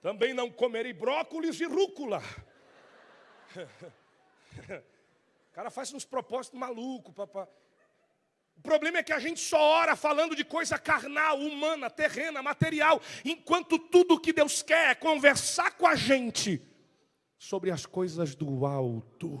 também 0.00 0.34
não 0.34 0.50
comerei 0.50 0.92
brócolis 0.92 1.60
e 1.60 1.64
rúcula. 1.64 2.22
O 5.50 5.54
cara 5.54 5.70
faz 5.70 5.92
uns 5.92 6.04
propósitos 6.04 6.58
malucos, 6.58 7.14
papá. 7.14 7.46
O 8.56 8.60
problema 8.62 8.98
é 8.98 9.02
que 9.02 9.12
a 9.12 9.18
gente 9.18 9.40
só 9.40 9.60
ora 9.60 9.94
falando 9.94 10.34
de 10.34 10.44
coisa 10.44 10.78
carnal, 10.78 11.38
humana, 11.38 11.90
terrena, 11.90 12.42
material, 12.42 13.00
enquanto 13.24 13.78
tudo 13.78 14.20
que 14.20 14.32
Deus 14.32 14.62
quer 14.62 14.90
é 14.90 14.94
conversar 14.94 15.76
com 15.76 15.86
a 15.86 15.94
gente 15.94 16.60
sobre 17.38 17.70
as 17.70 17.86
coisas 17.86 18.34
do 18.34 18.64
alto. 18.64 19.38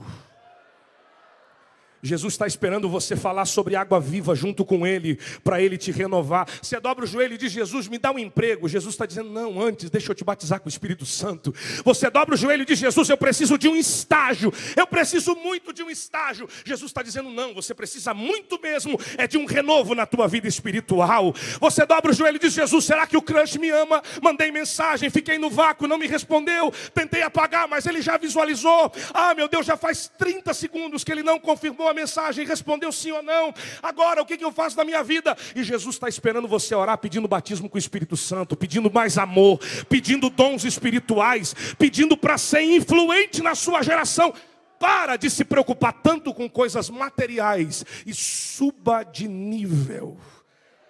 Jesus 2.04 2.34
está 2.34 2.48
esperando 2.48 2.88
você 2.88 3.14
falar 3.14 3.44
sobre 3.44 3.76
água 3.76 4.00
viva 4.00 4.34
junto 4.34 4.64
com 4.64 4.84
Ele, 4.84 5.20
para 5.44 5.62
Ele 5.62 5.78
te 5.78 5.92
renovar. 5.92 6.48
Você 6.60 6.80
dobra 6.80 7.04
o 7.04 7.06
joelho 7.06 7.34
e 7.34 7.38
diz: 7.38 7.52
Jesus, 7.52 7.86
me 7.86 7.96
dá 7.96 8.10
um 8.10 8.18
emprego. 8.18 8.68
Jesus 8.68 8.94
está 8.94 9.06
dizendo: 9.06 9.30
Não, 9.30 9.62
antes, 9.62 9.88
deixa 9.88 10.10
eu 10.10 10.14
te 10.16 10.24
batizar 10.24 10.58
com 10.58 10.66
o 10.66 10.68
Espírito 10.68 11.06
Santo. 11.06 11.54
Você 11.84 12.10
dobra 12.10 12.34
o 12.34 12.36
joelho 12.36 12.62
e 12.62 12.66
diz: 12.66 12.80
Jesus, 12.80 13.08
eu 13.08 13.16
preciso 13.16 13.56
de 13.56 13.68
um 13.68 13.76
estágio. 13.76 14.52
Eu 14.76 14.84
preciso 14.84 15.36
muito 15.36 15.72
de 15.72 15.84
um 15.84 15.88
estágio. 15.88 16.48
Jesus 16.64 16.90
está 16.90 17.04
dizendo: 17.04 17.30
Não, 17.30 17.54
você 17.54 17.72
precisa 17.72 18.12
muito 18.12 18.60
mesmo, 18.60 18.98
é 19.16 19.28
de 19.28 19.38
um 19.38 19.46
renovo 19.46 19.94
na 19.94 20.04
tua 20.04 20.26
vida 20.26 20.48
espiritual. 20.48 21.32
Você 21.60 21.86
dobra 21.86 22.10
o 22.10 22.14
joelho 22.14 22.34
e 22.34 22.40
diz: 22.40 22.52
Jesus, 22.52 22.84
será 22.84 23.06
que 23.06 23.16
o 23.16 23.22
crush 23.22 23.58
me 23.58 23.70
ama? 23.70 24.02
Mandei 24.20 24.50
mensagem, 24.50 25.08
fiquei 25.08 25.38
no 25.38 25.48
vácuo, 25.48 25.86
não 25.86 25.98
me 25.98 26.08
respondeu. 26.08 26.72
Tentei 26.92 27.22
apagar, 27.22 27.68
mas 27.68 27.86
ele 27.86 28.02
já 28.02 28.16
visualizou. 28.16 28.92
Ah, 29.14 29.34
meu 29.36 29.46
Deus, 29.46 29.64
já 29.64 29.76
faz 29.76 30.10
30 30.18 30.52
segundos 30.52 31.04
que 31.04 31.12
ele 31.12 31.22
não 31.22 31.38
confirmou 31.38 31.91
mensagem, 31.94 32.46
respondeu 32.46 32.90
sim 32.92 33.12
ou 33.12 33.22
não. 33.22 33.52
Agora, 33.82 34.22
o 34.22 34.26
que, 34.26 34.42
eu 34.42 34.52
faço 34.52 34.76
na 34.76 34.84
minha 34.84 35.02
vida? 35.02 35.36
E 35.54 35.62
Jesus 35.62 35.96
está 35.96 36.08
esperando 36.08 36.48
você 36.48 36.74
orar, 36.74 36.98
pedindo 36.98 37.28
batismo 37.28 37.68
com 37.68 37.76
o 37.76 37.78
Espírito 37.78 38.16
Santo, 38.16 38.56
pedindo 38.56 38.90
mais 38.92 39.18
amor, 39.18 39.60
pedindo 39.88 40.30
dons 40.30 40.64
espirituais, 40.64 41.54
pedindo 41.78 42.16
para 42.16 42.38
ser 42.38 42.62
influente 42.62 43.42
na 43.42 43.54
sua 43.54 43.82
geração. 43.82 44.32
Para 44.78 45.16
de 45.16 45.30
se 45.30 45.44
preocupar 45.44 45.92
tanto 45.92 46.34
com 46.34 46.50
coisas 46.50 46.90
materiais 46.90 47.84
e 48.04 48.12
suba 48.12 49.04
de 49.04 49.28
nível 49.28 50.18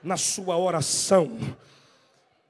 na 0.03 0.17
sua 0.17 0.57
oração. 0.57 1.39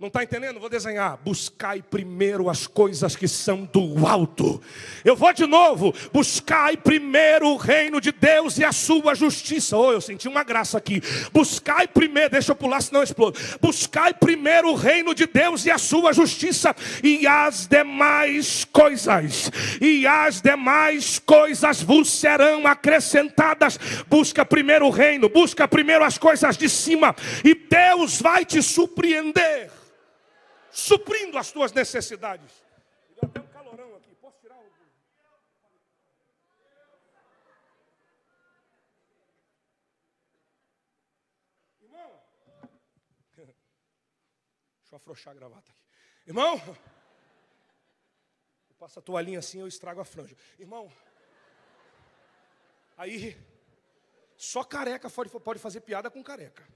Não 0.03 0.09
está 0.09 0.25
entendendo? 0.25 0.59
Vou 0.59 0.69
desenhar. 0.69 1.17
Buscai 1.25 1.81
primeiro 1.81 2.51
as 2.51 2.67
coisas 2.67 3.15
que 3.15 3.29
são 3.29 3.63
do 3.73 4.05
alto. 4.05 4.61
Eu 5.05 5.15
vou 5.15 5.33
de 5.33 5.47
novo. 5.47 5.95
Buscai 6.13 6.77
primeiro 6.77 7.47
o 7.51 7.57
reino 7.57 8.01
de 8.01 8.11
Deus 8.11 8.59
e 8.59 8.65
a 8.65 8.73
sua 8.73 9.15
justiça. 9.15 9.77
Oh, 9.77 9.93
eu 9.93 10.01
senti 10.01 10.27
uma 10.27 10.43
graça 10.43 10.77
aqui. 10.77 11.01
Buscai 11.33 11.87
primeiro, 11.87 12.31
deixa 12.31 12.51
eu 12.51 12.57
pular, 12.57 12.81
senão 12.81 12.99
eu 12.99 13.05
explodo. 13.05 13.39
Buscai 13.61 14.13
primeiro 14.13 14.71
o 14.71 14.75
reino 14.75 15.15
de 15.15 15.25
Deus 15.25 15.67
e 15.67 15.71
a 15.71 15.79
sua 15.79 16.13
justiça, 16.13 16.75
e 17.01 17.25
as 17.25 17.69
demais 17.69 18.65
coisas, 18.65 19.53
e 19.81 20.05
as 20.05 20.41
demais 20.41 21.21
coisas 21.21 21.81
vos 21.81 22.11
serão 22.11 22.67
acrescentadas. 22.67 23.79
Busca 24.09 24.45
primeiro 24.45 24.87
o 24.87 24.91
reino, 24.91 25.29
busca 25.29 25.69
primeiro 25.69 26.03
as 26.03 26.19
coisas 26.19 26.57
de 26.57 26.69
cima, 26.69 27.15
e 27.45 27.55
Deus 27.55 28.21
vai 28.21 28.45
te 28.45 28.61
surpreender 28.61 29.71
suprindo 30.73 31.37
as 31.37 31.53
tuas 31.53 31.71
necessidades. 31.73 32.65
Irmão, 41.83 42.11
deixa 43.37 43.55
eu 44.91 44.97
afrouxar 44.97 45.33
a 45.33 45.37
gravata 45.37 45.71
aqui. 45.71 45.83
Irmão, 46.27 46.61
eu 48.71 48.75
passo 48.77 48.99
a 48.99 49.03
toalhinha 49.03 49.41
assim, 49.41 49.61
eu 49.61 49.69
estrago 49.69 50.01
a 50.01 50.05
franja. 50.05 50.35
Irmão, 50.59 50.91
aí, 52.97 53.37
só 54.37 54.65
careca 54.65 55.11
pode 55.11 55.61
fazer 55.61 55.81
piada 55.83 56.11
com 56.11 56.23
careca. 56.23 56.67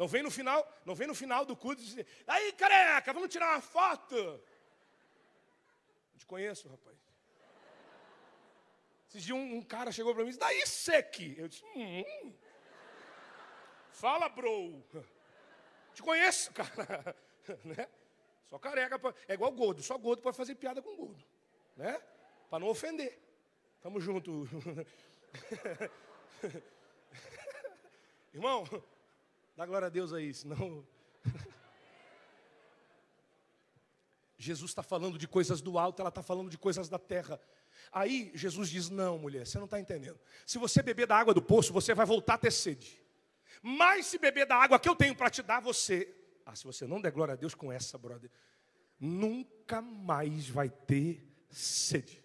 Não 0.00 0.08
vem 0.08 0.22
no 0.22 0.30
final, 0.30 0.66
não 0.86 0.94
vem 0.94 1.06
no 1.06 1.14
final 1.14 1.44
do 1.44 1.54
culto 1.54 1.82
e 1.82 1.84
diz, 1.84 2.06
aí 2.26 2.52
careca, 2.54 3.12
vamos 3.12 3.28
tirar 3.28 3.50
uma 3.50 3.60
foto. 3.60 4.42
Te 6.16 6.24
conheço, 6.24 6.70
rapaz. 6.70 6.96
Esses 9.10 9.22
dias 9.22 9.36
um, 9.36 9.56
um 9.58 9.62
cara 9.62 9.92
chegou 9.92 10.14
para 10.14 10.22
mim 10.22 10.30
e 10.30 10.32
disse, 10.32 10.40
daí 10.40 10.66
seque. 10.66 11.34
Eu 11.36 11.48
disse, 11.48 11.62
hum, 11.76 12.32
Fala, 13.90 14.26
bro. 14.30 14.82
Te 15.92 16.02
conheço, 16.02 16.50
cara. 16.54 17.14
né? 17.62 17.86
Só 18.46 18.58
careca. 18.58 18.98
É 19.28 19.34
igual 19.34 19.52
gordo. 19.52 19.82
Só 19.82 19.98
gordo 19.98 20.22
pode 20.22 20.34
fazer 20.34 20.54
piada 20.54 20.80
com 20.80 20.96
gordo. 20.96 21.22
Né? 21.76 22.00
Para 22.48 22.60
não 22.60 22.68
ofender. 22.68 23.18
Tamo 23.82 24.00
junto. 24.00 24.48
Irmão, 28.32 28.64
dá 29.60 29.66
glória 29.66 29.88
a 29.88 29.90
Deus 29.90 30.14
aí, 30.14 30.32
senão. 30.32 30.82
Jesus 34.38 34.70
está 34.70 34.82
falando 34.82 35.18
de 35.18 35.28
coisas 35.28 35.60
do 35.60 35.78
alto, 35.78 36.00
ela 36.00 36.08
está 36.08 36.22
falando 36.22 36.48
de 36.48 36.56
coisas 36.56 36.88
da 36.88 36.98
terra. 36.98 37.38
Aí 37.92 38.32
Jesus 38.34 38.70
diz: 38.70 38.88
Não, 38.88 39.18
mulher, 39.18 39.46
você 39.46 39.58
não 39.58 39.66
está 39.66 39.78
entendendo. 39.78 40.18
Se 40.46 40.56
você 40.56 40.82
beber 40.82 41.06
da 41.06 41.14
água 41.14 41.34
do 41.34 41.42
poço, 41.42 41.74
você 41.74 41.92
vai 41.92 42.06
voltar 42.06 42.34
a 42.34 42.38
ter 42.38 42.50
sede. 42.50 43.04
Mas 43.60 44.06
se 44.06 44.16
beber 44.16 44.46
da 44.46 44.56
água 44.56 44.78
que 44.78 44.88
eu 44.88 44.96
tenho 44.96 45.14
para 45.14 45.28
te 45.28 45.42
dar, 45.42 45.60
você. 45.60 46.10
Ah, 46.46 46.56
se 46.56 46.64
você 46.64 46.86
não 46.86 46.98
der 46.98 47.12
glória 47.12 47.34
a 47.34 47.36
Deus 47.36 47.54
com 47.54 47.70
essa, 47.70 47.98
brother, 47.98 48.30
nunca 48.98 49.82
mais 49.82 50.48
vai 50.48 50.70
ter 50.70 51.22
sede. 51.50 52.24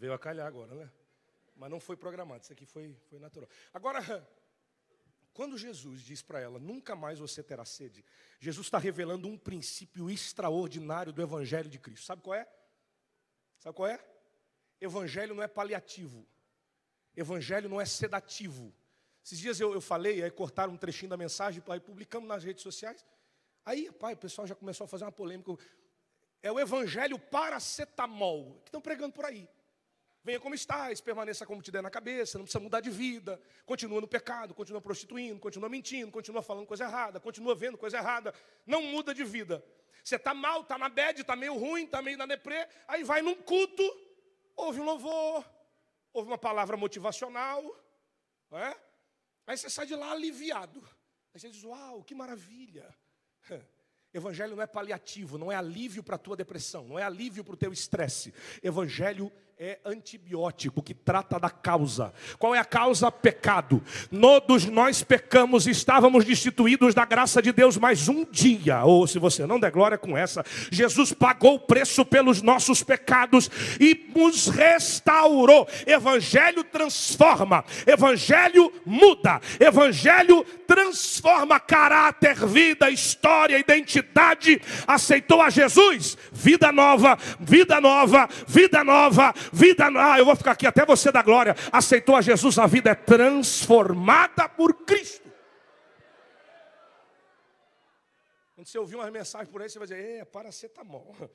Veio 0.00 0.14
a 0.14 0.18
calhar 0.18 0.46
agora, 0.46 0.74
né? 0.74 0.90
Mas 1.54 1.70
não 1.70 1.78
foi 1.78 1.94
programado, 1.94 2.42
isso 2.42 2.54
aqui 2.54 2.64
foi, 2.64 2.96
foi 3.10 3.18
natural. 3.18 3.46
Agora, 3.70 4.00
quando 5.34 5.58
Jesus 5.58 6.00
diz 6.00 6.22
para 6.22 6.40
ela, 6.40 6.58
nunca 6.58 6.96
mais 6.96 7.18
você 7.18 7.42
terá 7.42 7.66
sede, 7.66 8.02
Jesus 8.38 8.66
está 8.66 8.78
revelando 8.78 9.28
um 9.28 9.36
princípio 9.36 10.10
extraordinário 10.10 11.12
do 11.12 11.20
Evangelho 11.20 11.68
de 11.68 11.78
Cristo. 11.78 12.06
Sabe 12.06 12.22
qual 12.22 12.34
é? 12.34 12.48
Sabe 13.58 13.76
qual 13.76 13.90
é? 13.90 14.02
Evangelho 14.80 15.34
não 15.34 15.42
é 15.42 15.48
paliativo. 15.48 16.26
Evangelho 17.14 17.68
não 17.68 17.78
é 17.78 17.84
sedativo. 17.84 18.74
Esses 19.22 19.38
dias 19.38 19.60
eu, 19.60 19.74
eu 19.74 19.82
falei, 19.82 20.22
aí 20.22 20.30
cortaram 20.30 20.72
um 20.72 20.78
trechinho 20.78 21.10
da 21.10 21.16
mensagem, 21.18 21.62
aí 21.68 21.78
publicamos 21.78 22.26
nas 22.26 22.42
redes 22.42 22.62
sociais. 22.62 23.04
Aí, 23.66 23.92
pai, 23.92 24.14
o 24.14 24.16
pessoal 24.16 24.46
já 24.46 24.54
começou 24.54 24.86
a 24.86 24.88
fazer 24.88 25.04
uma 25.04 25.12
polêmica. 25.12 25.54
É 26.42 26.50
o 26.50 26.58
evangelho 26.58 27.18
paracetamol 27.18 28.62
que 28.62 28.68
estão 28.68 28.80
pregando 28.80 29.12
por 29.12 29.26
aí. 29.26 29.46
Venha 30.22 30.38
como 30.38 30.54
estás, 30.54 31.00
permaneça 31.00 31.46
como 31.46 31.62
te 31.62 31.70
der 31.70 31.82
na 31.82 31.90
cabeça, 31.90 32.36
não 32.36 32.44
precisa 32.44 32.62
mudar 32.62 32.80
de 32.80 32.90
vida. 32.90 33.40
Continua 33.64 34.00
no 34.00 34.08
pecado, 34.08 34.52
continua 34.52 34.80
prostituindo, 34.80 35.40
continua 35.40 35.68
mentindo, 35.68 36.12
continua 36.12 36.42
falando 36.42 36.66
coisa 36.66 36.84
errada, 36.84 37.18
continua 37.18 37.54
vendo 37.54 37.78
coisa 37.78 37.96
errada. 37.96 38.34
Não 38.66 38.82
muda 38.82 39.14
de 39.14 39.24
vida. 39.24 39.64
Você 40.04 40.16
está 40.16 40.34
mal, 40.34 40.60
está 40.60 40.76
na 40.76 40.88
bed, 40.88 41.22
está 41.22 41.34
meio 41.34 41.54
ruim, 41.56 41.84
está 41.84 42.02
meio 42.02 42.18
na 42.18 42.26
deprê, 42.26 42.68
aí 42.86 43.02
vai 43.02 43.22
num 43.22 43.34
culto, 43.34 43.82
ouve 44.56 44.80
um 44.80 44.84
louvor, 44.84 45.44
ouve 46.12 46.28
uma 46.28 46.38
palavra 46.38 46.76
motivacional, 46.76 47.62
não 48.50 48.58
é? 48.58 48.76
aí 49.46 49.56
você 49.56 49.70
sai 49.70 49.86
de 49.86 49.94
lá 49.94 50.12
aliviado. 50.12 50.80
Aí 51.32 51.40
você 51.40 51.48
diz, 51.48 51.62
uau, 51.64 52.02
que 52.02 52.14
maravilha. 52.14 52.94
Evangelho 54.12 54.56
não 54.56 54.62
é 54.62 54.66
paliativo, 54.66 55.38
não 55.38 55.52
é 55.52 55.54
alívio 55.54 56.02
para 56.02 56.16
a 56.16 56.18
tua 56.18 56.36
depressão, 56.36 56.84
não 56.88 56.98
é 56.98 57.04
alívio 57.04 57.44
para 57.44 57.54
o 57.54 57.56
teu 57.56 57.72
estresse. 57.72 58.34
Evangelho 58.60 59.30
é 59.49 59.49
antibiótico 59.84 60.82
que 60.82 60.94
trata 60.94 61.38
da 61.38 61.50
causa. 61.50 62.14
Qual 62.38 62.54
é 62.54 62.58
a 62.58 62.64
causa? 62.64 63.12
Pecado. 63.12 63.82
Todos 64.10 64.64
nós 64.64 65.02
pecamos, 65.02 65.66
estávamos 65.66 66.24
destituídos 66.24 66.94
da 66.94 67.04
graça 67.04 67.42
de 67.42 67.52
Deus, 67.52 67.76
mas 67.76 68.08
um 68.08 68.24
dia, 68.24 68.82
ou 68.84 69.06
se 69.06 69.18
você 69.18 69.46
não 69.46 69.60
der 69.60 69.70
glória 69.70 69.98
com 69.98 70.16
essa, 70.16 70.42
Jesus 70.70 71.12
pagou 71.12 71.56
o 71.56 71.60
preço 71.60 72.06
pelos 72.06 72.40
nossos 72.40 72.82
pecados 72.82 73.50
e 73.78 74.10
nos 74.16 74.48
restaurou. 74.48 75.68
Evangelho 75.86 76.64
transforma, 76.64 77.62
evangelho 77.86 78.72
muda, 78.86 79.42
evangelho 79.58 80.42
transforma 80.66 81.60
caráter, 81.60 82.46
vida, 82.46 82.90
história, 82.90 83.58
identidade. 83.58 84.60
Aceitou 84.86 85.42
a 85.42 85.50
Jesus? 85.50 86.16
Vida 86.32 86.72
nova, 86.72 87.18
vida 87.38 87.78
nova, 87.78 88.26
vida 88.46 88.82
nova 88.82 89.34
vida, 89.52 89.86
ah, 89.86 90.18
eu 90.18 90.24
vou 90.24 90.36
ficar 90.36 90.52
aqui 90.52 90.66
até 90.66 90.84
você 90.84 91.10
da 91.10 91.22
glória. 91.22 91.54
Aceitou 91.72 92.16
a 92.16 92.22
Jesus, 92.22 92.58
a 92.58 92.66
vida 92.66 92.90
é 92.90 92.94
transformada 92.94 94.48
por 94.48 94.84
Cristo. 94.84 95.30
Quando 98.54 98.66
você 98.66 98.78
ouvir 98.78 98.96
uma 98.96 99.10
mensagem 99.10 99.50
por 99.50 99.62
aí, 99.62 99.70
você 99.70 99.78
vai 99.78 99.88
dizer: 99.88 100.20
é 100.20 100.24
paracetamol. 100.24 101.16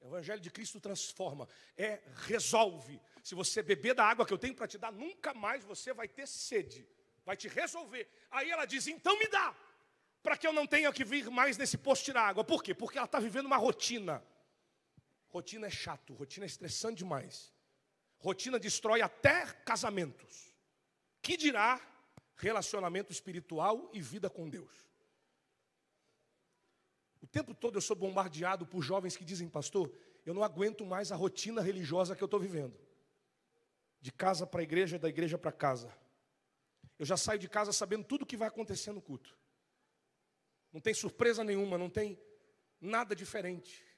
O 0.00 0.06
Evangelho 0.08 0.40
de 0.40 0.50
Cristo 0.50 0.78
transforma, 0.78 1.48
é 1.78 2.02
resolve. 2.26 3.00
Se 3.22 3.34
você 3.34 3.62
beber 3.62 3.94
da 3.94 4.04
água 4.04 4.26
que 4.26 4.34
eu 4.34 4.36
tenho 4.36 4.54
para 4.54 4.68
te 4.68 4.76
dar, 4.76 4.92
nunca 4.92 5.32
mais 5.32 5.64
você 5.64 5.94
vai 5.94 6.06
ter 6.06 6.28
sede, 6.28 6.86
vai 7.24 7.34
te 7.38 7.48
resolver. 7.48 8.06
Aí 8.30 8.50
ela 8.50 8.66
diz: 8.66 8.86
então 8.86 9.18
me 9.18 9.26
dá, 9.28 9.54
para 10.22 10.36
que 10.36 10.46
eu 10.46 10.52
não 10.52 10.66
tenha 10.66 10.92
que 10.92 11.04
vir 11.04 11.30
mais 11.30 11.56
nesse 11.56 11.78
posto 11.78 12.04
tirar 12.04 12.28
água. 12.28 12.44
Por 12.44 12.62
quê? 12.62 12.74
Porque 12.74 12.98
ela 12.98 13.06
está 13.06 13.18
vivendo 13.18 13.46
uma 13.46 13.56
rotina. 13.56 14.22
Rotina 15.34 15.66
é 15.66 15.70
chato, 15.70 16.14
rotina 16.14 16.46
é 16.46 16.46
estressante 16.46 16.98
demais. 16.98 17.52
Rotina 18.18 18.56
destrói 18.56 19.02
até 19.02 19.44
casamentos. 19.64 20.54
Que 21.20 21.36
dirá 21.36 21.80
relacionamento 22.36 23.10
espiritual 23.10 23.90
e 23.92 24.00
vida 24.00 24.30
com 24.30 24.48
Deus? 24.48 24.72
O 27.20 27.26
tempo 27.26 27.52
todo 27.52 27.76
eu 27.76 27.80
sou 27.80 27.96
bombardeado 27.96 28.64
por 28.64 28.80
jovens 28.80 29.16
que 29.16 29.24
dizem, 29.24 29.48
pastor, 29.48 29.92
eu 30.24 30.32
não 30.32 30.44
aguento 30.44 30.86
mais 30.86 31.10
a 31.10 31.16
rotina 31.16 31.60
religiosa 31.60 32.14
que 32.14 32.22
eu 32.22 32.26
estou 32.26 32.38
vivendo. 32.38 32.78
De 34.00 34.12
casa 34.12 34.46
para 34.46 34.60
a 34.60 34.62
igreja, 34.62 35.00
da 35.00 35.08
igreja 35.08 35.36
para 35.36 35.50
casa. 35.50 35.92
Eu 36.96 37.04
já 37.04 37.16
saio 37.16 37.40
de 37.40 37.48
casa 37.48 37.72
sabendo 37.72 38.04
tudo 38.04 38.22
o 38.22 38.26
que 38.26 38.36
vai 38.36 38.46
acontecer 38.46 38.92
no 38.92 39.02
culto. 39.02 39.36
Não 40.72 40.80
tem 40.80 40.94
surpresa 40.94 41.42
nenhuma, 41.42 41.76
não 41.76 41.90
tem 41.90 42.16
nada 42.80 43.16
diferente. 43.16 43.93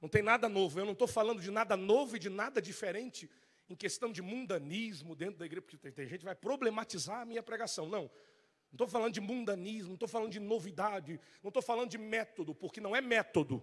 Não 0.00 0.08
tem 0.08 0.22
nada 0.22 0.48
novo. 0.48 0.78
Eu 0.78 0.84
não 0.84 0.92
estou 0.92 1.08
falando 1.08 1.40
de 1.40 1.50
nada 1.50 1.76
novo 1.76 2.16
e 2.16 2.18
de 2.18 2.28
nada 2.28 2.60
diferente 2.60 3.30
em 3.68 3.74
questão 3.74 4.12
de 4.12 4.20
mundanismo 4.20 5.14
dentro 5.14 5.38
da 5.38 5.46
igreja, 5.46 5.62
porque 5.62 5.78
tem, 5.78 5.92
tem 5.92 6.06
gente 6.06 6.20
que 6.20 6.24
vai 6.24 6.34
problematizar 6.34 7.22
a 7.22 7.24
minha 7.24 7.42
pregação. 7.42 7.88
Não. 7.88 8.02
Não 8.02 8.76
estou 8.76 8.88
falando 8.88 9.12
de 9.12 9.20
mundanismo, 9.20 9.90
não 9.90 9.94
estou 9.94 10.08
falando 10.08 10.32
de 10.32 10.40
novidade, 10.40 11.20
não 11.42 11.48
estou 11.48 11.62
falando 11.62 11.90
de 11.90 11.96
método, 11.96 12.54
porque 12.54 12.80
não 12.80 12.94
é 12.94 13.00
método, 13.00 13.62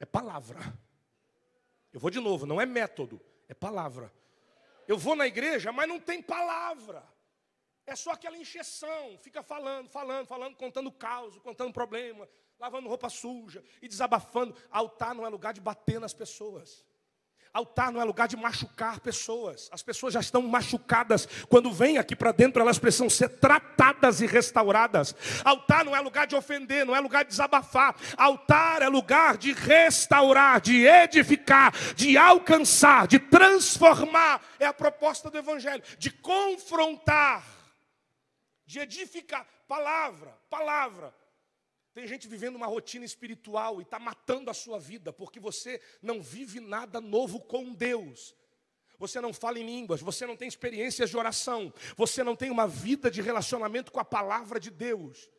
é 0.00 0.04
palavra. 0.04 0.58
Eu 1.92 2.00
vou 2.00 2.10
de 2.10 2.18
novo, 2.18 2.44
não 2.44 2.60
é 2.60 2.66
método, 2.66 3.20
é 3.48 3.54
palavra. 3.54 4.12
Eu 4.88 4.98
vou 4.98 5.14
na 5.14 5.26
igreja, 5.26 5.70
mas 5.70 5.88
não 5.88 6.00
tem 6.00 6.20
palavra. 6.20 7.02
É 7.86 7.94
só 7.94 8.10
aquela 8.10 8.36
encheção, 8.36 9.16
fica 9.18 9.44
falando, 9.44 9.88
falando, 9.88 10.26
falando, 10.26 10.56
contando 10.56 10.90
caos, 10.90 11.38
contando 11.38 11.72
problema, 11.72 12.28
lavando 12.58 12.88
roupa 12.88 13.08
suja 13.08 13.62
e 13.80 13.88
desabafando. 13.88 14.54
Altar 14.70 15.14
não 15.14 15.26
é 15.26 15.28
lugar 15.28 15.52
de 15.52 15.60
bater 15.60 16.00
nas 16.00 16.14
pessoas. 16.14 16.84
Altar 17.56 17.90
não 17.90 18.02
é 18.02 18.04
lugar 18.04 18.28
de 18.28 18.36
machucar 18.36 19.00
pessoas. 19.00 19.70
As 19.72 19.82
pessoas 19.82 20.12
já 20.12 20.20
estão 20.20 20.42
machucadas. 20.42 21.26
Quando 21.48 21.72
vêm 21.72 21.96
aqui 21.96 22.14
para 22.14 22.30
dentro, 22.30 22.60
elas 22.60 22.78
precisam 22.78 23.08
ser 23.08 23.30
tratadas 23.30 24.20
e 24.20 24.26
restauradas. 24.26 25.14
Altar 25.42 25.82
não 25.82 25.96
é 25.96 26.00
lugar 26.00 26.26
de 26.26 26.36
ofender, 26.36 26.84
não 26.84 26.94
é 26.94 27.00
lugar 27.00 27.24
de 27.24 27.30
desabafar. 27.30 27.96
Altar 28.14 28.82
é 28.82 28.88
lugar 28.88 29.38
de 29.38 29.54
restaurar, 29.54 30.60
de 30.60 30.86
edificar, 30.86 31.72
de 31.94 32.18
alcançar, 32.18 33.06
de 33.06 33.18
transformar. 33.18 34.42
É 34.60 34.66
a 34.66 34.74
proposta 34.74 35.30
do 35.30 35.38
Evangelho, 35.38 35.82
de 35.98 36.10
confrontar, 36.10 37.42
de 38.66 38.80
edificar. 38.80 39.46
Palavra, 39.66 40.38
palavra. 40.50 41.14
Tem 41.96 42.06
gente 42.06 42.28
vivendo 42.28 42.56
uma 42.56 42.66
rotina 42.66 43.06
espiritual 43.06 43.80
e 43.80 43.82
está 43.82 43.98
matando 43.98 44.50
a 44.50 44.52
sua 44.52 44.78
vida, 44.78 45.14
porque 45.14 45.40
você 45.40 45.80
não 46.02 46.20
vive 46.20 46.60
nada 46.60 47.00
novo 47.00 47.40
com 47.40 47.72
Deus. 47.72 48.34
Você 48.98 49.18
não 49.18 49.32
fala 49.32 49.58
em 49.58 49.64
línguas, 49.64 50.02
você 50.02 50.26
não 50.26 50.36
tem 50.36 50.46
experiências 50.46 51.08
de 51.08 51.16
oração, 51.16 51.72
você 51.96 52.22
não 52.22 52.36
tem 52.36 52.50
uma 52.50 52.68
vida 52.68 53.10
de 53.10 53.22
relacionamento 53.22 53.90
com 53.90 53.98
a 53.98 54.04
palavra 54.04 54.60
de 54.60 54.70
Deus. 54.70 55.30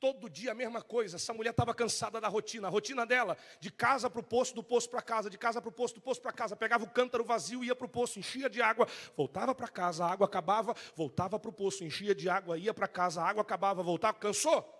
Todo 0.00 0.30
dia 0.30 0.52
a 0.52 0.54
mesma 0.54 0.80
coisa. 0.80 1.16
Essa 1.16 1.34
mulher 1.34 1.50
estava 1.50 1.74
cansada 1.74 2.18
da 2.18 2.28
rotina. 2.28 2.68
A 2.68 2.70
rotina 2.70 3.04
dela, 3.04 3.36
de 3.60 3.70
casa 3.70 4.08
para 4.08 4.20
o 4.20 4.24
poço, 4.24 4.54
do 4.54 4.62
poço 4.62 4.88
para 4.88 5.02
casa, 5.02 5.28
de 5.28 5.36
casa 5.36 5.60
para 5.60 5.68
o 5.68 5.72
poço, 5.72 5.96
do 5.96 6.00
poço 6.00 6.22
para 6.22 6.32
casa. 6.32 6.56
Pegava 6.56 6.84
o 6.84 6.88
cântaro 6.88 7.24
vazio, 7.24 7.62
ia 7.62 7.76
para 7.76 7.84
o 7.84 7.90
poço, 7.90 8.18
enchia 8.18 8.48
de 8.48 8.62
água, 8.62 8.88
voltava 9.14 9.54
para 9.54 9.68
casa, 9.68 10.06
a 10.06 10.10
água 10.10 10.24
acabava, 10.24 10.74
voltava 10.96 11.38
para 11.38 11.50
o 11.50 11.52
poço, 11.52 11.84
enchia 11.84 12.14
de 12.14 12.26
água, 12.30 12.56
ia 12.56 12.72
para 12.72 12.88
casa, 12.88 13.20
a 13.20 13.28
água 13.28 13.42
acabava, 13.42 13.82
voltava. 13.82 14.16
Cansou? 14.16 14.77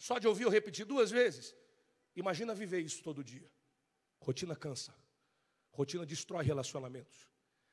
Só 0.00 0.18
de 0.18 0.26
ouvir 0.26 0.44
eu 0.44 0.50
repetir 0.50 0.86
duas 0.86 1.10
vezes. 1.10 1.54
Imagina 2.16 2.54
viver 2.54 2.80
isso 2.80 3.02
todo 3.02 3.22
dia. 3.22 3.46
Rotina 4.18 4.56
cansa. 4.56 4.94
Rotina 5.70 6.06
destrói 6.06 6.42
relacionamentos. 6.42 7.28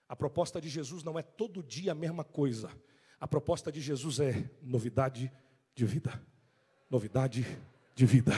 A 0.09 0.15
proposta 0.15 0.59
de 0.59 0.67
Jesus 0.67 1.05
não 1.05 1.17
é 1.17 1.23
todo 1.23 1.63
dia 1.63 1.93
a 1.93 1.95
mesma 1.95 2.25
coisa. 2.25 2.69
A 3.17 3.25
proposta 3.25 3.71
de 3.71 3.79
Jesus 3.79 4.19
é 4.19 4.51
novidade 4.61 5.31
de 5.73 5.85
vida. 5.85 6.21
Novidade 6.89 7.45
de 7.95 8.05
vida. 8.05 8.33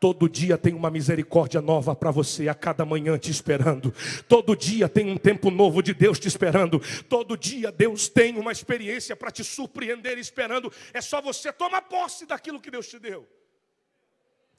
Todo 0.00 0.28
dia 0.28 0.56
tem 0.56 0.74
uma 0.74 0.90
misericórdia 0.90 1.60
nova 1.60 1.94
para 1.94 2.12
você, 2.12 2.48
a 2.48 2.54
cada 2.54 2.84
manhã 2.84 3.18
te 3.18 3.32
esperando. 3.32 3.92
Todo 4.28 4.54
dia 4.54 4.88
tem 4.88 5.10
um 5.10 5.16
tempo 5.16 5.50
novo 5.50 5.82
de 5.82 5.92
Deus 5.92 6.20
te 6.20 6.28
esperando. 6.28 6.80
Todo 7.08 7.36
dia 7.36 7.72
Deus 7.72 8.08
tem 8.08 8.38
uma 8.38 8.52
experiência 8.52 9.16
para 9.16 9.32
te 9.32 9.42
surpreender 9.42 10.16
esperando. 10.16 10.72
É 10.92 11.00
só 11.00 11.20
você 11.20 11.52
tomar 11.52 11.82
posse 11.82 12.26
daquilo 12.26 12.60
que 12.60 12.70
Deus 12.70 12.86
te 12.86 12.96
deu. 13.00 13.28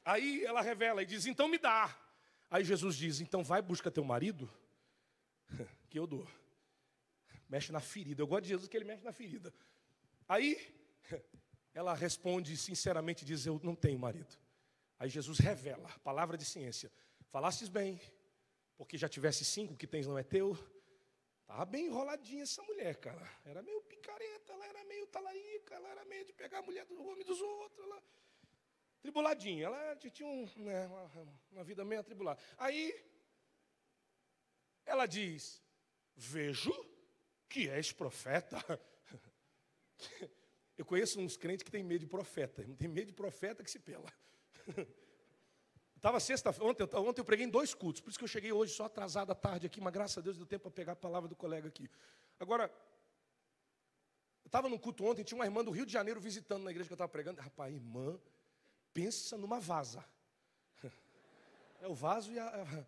Aí 0.04 0.44
ela 0.44 0.62
revela 0.62 1.04
e 1.04 1.06
diz: 1.06 1.26
Então 1.26 1.48
me 1.48 1.58
dá. 1.58 1.98
Aí 2.52 2.66
Jesus 2.66 2.98
diz: 2.98 3.22
Então 3.22 3.42
vai, 3.42 3.62
busca 3.62 3.90
teu 3.90 4.04
marido, 4.04 4.52
que 5.90 5.98
eu 5.98 6.06
dou. 6.06 6.28
Mexe 7.48 7.72
na 7.72 7.80
ferida. 7.80 8.22
Eu 8.22 8.28
gosto 8.28 8.44
de 8.44 8.50
Jesus 8.50 8.68
que 8.68 8.76
ele 8.76 8.86
mexe 8.86 9.06
na 9.06 9.14
ferida. 9.14 9.54
Aí 10.28 10.58
ela 11.74 11.94
responde 11.94 12.58
sinceramente: 12.58 13.24
Diz, 13.24 13.46
Eu 13.46 13.58
não 13.64 13.74
tenho 13.74 13.98
marido. 13.98 14.49
Aí 15.00 15.10
Jesus 15.10 15.40
revela, 15.40 15.88
palavra 16.04 16.38
de 16.38 16.44
ciência. 16.44 16.92
Falastes 17.32 17.70
bem, 17.70 18.02
porque 18.78 18.98
já 18.98 19.08
tivesse 19.08 19.46
cinco 19.46 19.78
que 19.78 19.88
tens 19.88 20.06
não 20.06 20.18
é 20.18 20.24
teu. 20.24 20.58
Estava 21.42 21.64
bem 21.66 21.86
enroladinha 21.86 22.44
essa 22.44 22.62
mulher, 22.64 22.98
cara. 22.98 23.28
Era 23.46 23.62
meio 23.62 23.82
picareta, 23.84 24.52
ela 24.52 24.66
era 24.66 24.84
meio 24.84 25.08
talarica, 25.08 25.76
ela 25.76 25.88
era 25.90 26.06
meio 26.06 26.26
de 26.26 26.34
pegar 26.34 26.60
a 26.60 26.62
mulher 26.62 26.86
do 26.86 27.02
homem 27.02 27.26
dos 27.26 27.40
outros. 27.40 27.86
Ela... 27.86 28.04
Tribuladinha, 29.02 29.66
ela 29.68 29.96
tinha 29.96 30.28
um, 30.28 30.46
né, 30.58 30.86
uma, 30.88 31.30
uma 31.52 31.64
vida 31.64 31.86
meio 31.86 32.02
atribulada. 32.02 32.42
Aí, 32.58 32.94
ela 34.86 35.06
diz: 35.06 35.64
Vejo 36.14 36.74
que 37.48 37.70
és 37.70 37.94
profeta. 37.94 38.58
Eu 40.78 40.86
conheço 40.86 41.20
uns 41.20 41.38
crentes 41.38 41.64
que 41.64 41.72
têm 41.72 41.84
medo 41.84 42.02
de 42.02 42.08
profeta. 42.08 42.64
Não 42.68 42.76
tem 42.76 42.88
medo 42.88 43.08
de 43.08 43.14
profeta 43.14 43.64
que 43.64 43.72
se 43.72 43.80
pela. 43.80 44.14
Estava 45.96 46.20
sexta, 46.20 46.50
ontem, 46.62 46.88
ontem 46.96 47.20
eu 47.20 47.26
preguei 47.26 47.46
em 47.46 47.50
dois 47.50 47.74
cultos, 47.74 48.02
por 48.02 48.10
isso 48.10 48.18
que 48.18 48.24
eu 48.24 48.30
cheguei 48.30 48.54
hoje 48.54 48.74
só 48.74 48.86
atrasado 48.86 49.32
à 49.32 49.36
tarde 49.36 49.68
aqui, 49.68 49.82
mas 49.82 49.92
graças 49.92 50.18
a 50.18 50.22
Deus 50.22 50.38
deu 50.38 50.46
tempo 50.46 50.64
para 50.64 50.72
pegar 50.72 50.92
a 50.94 50.96
palavra 50.96 51.28
do 51.28 51.36
colega 51.36 51.68
aqui. 51.68 51.90
Agora, 52.40 52.72
eu 54.44 54.48
estava 54.48 54.70
no 54.70 54.80
culto 54.80 55.04
ontem, 55.04 55.24
tinha 55.24 55.38
uma 55.38 55.46
irmã 55.46 55.62
do 55.64 55.72
Rio 55.72 55.86
de 55.86 55.92
Janeiro 55.92 56.22
visitando 56.22 56.64
na 56.64 56.72
igreja 56.72 56.88
que 56.88 56.94
eu 56.94 56.96
estava 56.96 57.12
pregando. 57.12 57.42
Rapaz, 57.42 57.74
irmã, 57.74 58.18
pensa 58.94 59.38
numa 59.38 59.60
vaza. 59.60 60.04
É 61.82 61.88
o 61.88 61.94
vaso 61.94 62.34
e 62.34 62.38
a. 62.38 62.86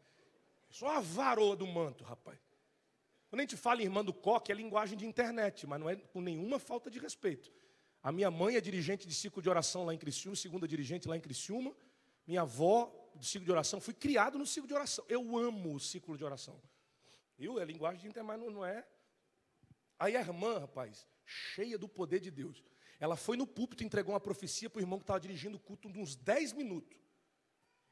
Só 0.70 0.98
a 0.98 1.00
varoa 1.00 1.56
do 1.56 1.66
manto, 1.66 2.04
rapaz. 2.04 2.40
Quando 3.30 3.40
a 3.40 3.44
gente 3.44 3.56
fala 3.56 3.82
em 3.82 3.86
irmã 3.86 4.04
do 4.04 4.14
coque, 4.14 4.52
é 4.52 4.56
linguagem 4.56 4.98
de 4.98 5.06
internet, 5.06 5.66
mas 5.66 5.80
não 5.80 5.90
é 5.90 5.96
com 5.96 6.20
nenhuma 6.20 6.60
falta 6.60 6.92
de 6.92 7.00
respeito. 7.00 7.50
A 8.04 8.12
minha 8.12 8.32
mãe 8.32 8.56
é 8.56 8.62
dirigente 8.62 9.08
de 9.08 9.14
ciclo 9.14 9.42
de 9.42 9.50
oração 9.50 9.86
lá 9.86 9.94
em 9.94 9.98
Criciúma, 9.98 10.36
segunda 10.36 10.68
dirigente 10.68 11.08
lá 11.08 11.16
em 11.16 11.22
Criciúma. 11.22 11.76
Minha 12.26 12.42
avó, 12.42 12.92
do 13.14 13.24
ciclo 13.24 13.46
de 13.46 13.52
oração, 13.52 13.80
fui 13.80 13.94
criado 13.94 14.40
no 14.40 14.46
ciclo 14.46 14.68
de 14.68 14.74
oração. 14.74 15.06
Eu 15.08 15.38
amo 15.38 15.76
o 15.76 15.80
ciclo 15.80 16.18
de 16.18 16.24
oração. 16.24 16.60
Viu? 17.38 17.60
É 17.60 17.66
linguagem 17.66 18.02
de 18.02 18.08
internet, 18.08 18.40
mas 18.40 18.54
não 18.54 18.66
é. 18.66 18.88
Aí 20.00 20.16
a 20.16 20.20
irmã, 20.20 20.60
rapaz, 20.60 21.08
cheia 21.26 21.78
do 21.78 21.88
poder 21.88 22.20
de 22.20 22.32
Deus, 22.32 22.64
ela 23.00 23.16
foi 23.16 23.38
no 23.38 23.46
púlpito 23.46 23.84
e 23.84 23.86
entregou 23.86 24.14
uma 24.14 24.20
profecia 24.20 24.70
para 24.70 24.80
o 24.80 24.82
irmão 24.82 24.98
que 24.98 25.04
estava 25.04 25.20
dirigindo 25.20 25.58
o 25.58 25.60
culto 25.60 25.92
de 25.92 26.00
uns 26.00 26.16
10 26.16 26.54
minutos. 26.54 26.98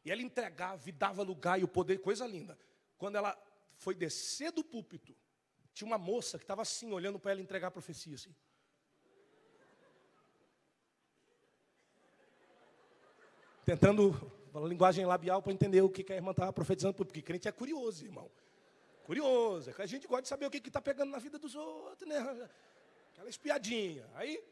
E 0.04 0.12
ela 0.12 0.22
entregava 0.22 0.90
e 0.90 0.92
dava 0.92 1.22
lugar 1.22 1.60
e 1.60 1.64
o 1.64 1.68
poder, 1.68 2.00
coisa 2.00 2.26
linda. 2.26 2.58
Quando 2.98 3.16
ela 3.16 3.38
foi 3.76 3.94
descer 3.94 4.52
do 4.52 4.64
púlpito, 4.64 5.16
tinha 5.74 5.88
uma 5.88 5.98
moça 5.98 6.38
que 6.38 6.44
estava 6.44 6.64
assim, 6.64 6.92
olhando 6.92 7.20
para 7.20 7.32
ela 7.32 7.42
entregar 7.42 7.68
a 7.68 7.72
profecia, 7.72 8.16
assim. 8.16 8.36
Tentando 13.70 14.14
falar 14.52 14.68
linguagem 14.68 15.06
labial 15.06 15.44
para 15.44 15.54
entender 15.54 15.80
o 15.84 15.90
que 15.90 16.12
a 16.12 16.16
irmã 16.16 16.32
estava 16.32 16.52
profetizando, 16.52 16.96
porque 16.96 17.22
crente 17.22 17.48
é 17.48 17.52
curioso, 17.52 18.04
irmão. 18.04 18.28
Curioso, 19.04 19.72
que 19.72 19.82
a 19.84 19.86
gente 19.86 20.08
gosta 20.08 20.24
de 20.24 20.28
saber 20.28 20.48
o 20.48 20.50
que 20.50 20.58
está 20.58 20.82
pegando 20.82 21.12
na 21.12 21.20
vida 21.20 21.38
dos 21.38 21.54
outros, 21.54 22.10
né? 22.10 22.18
Aquela 23.12 23.30
espiadinha. 23.30 24.10
Aí, 24.16 24.44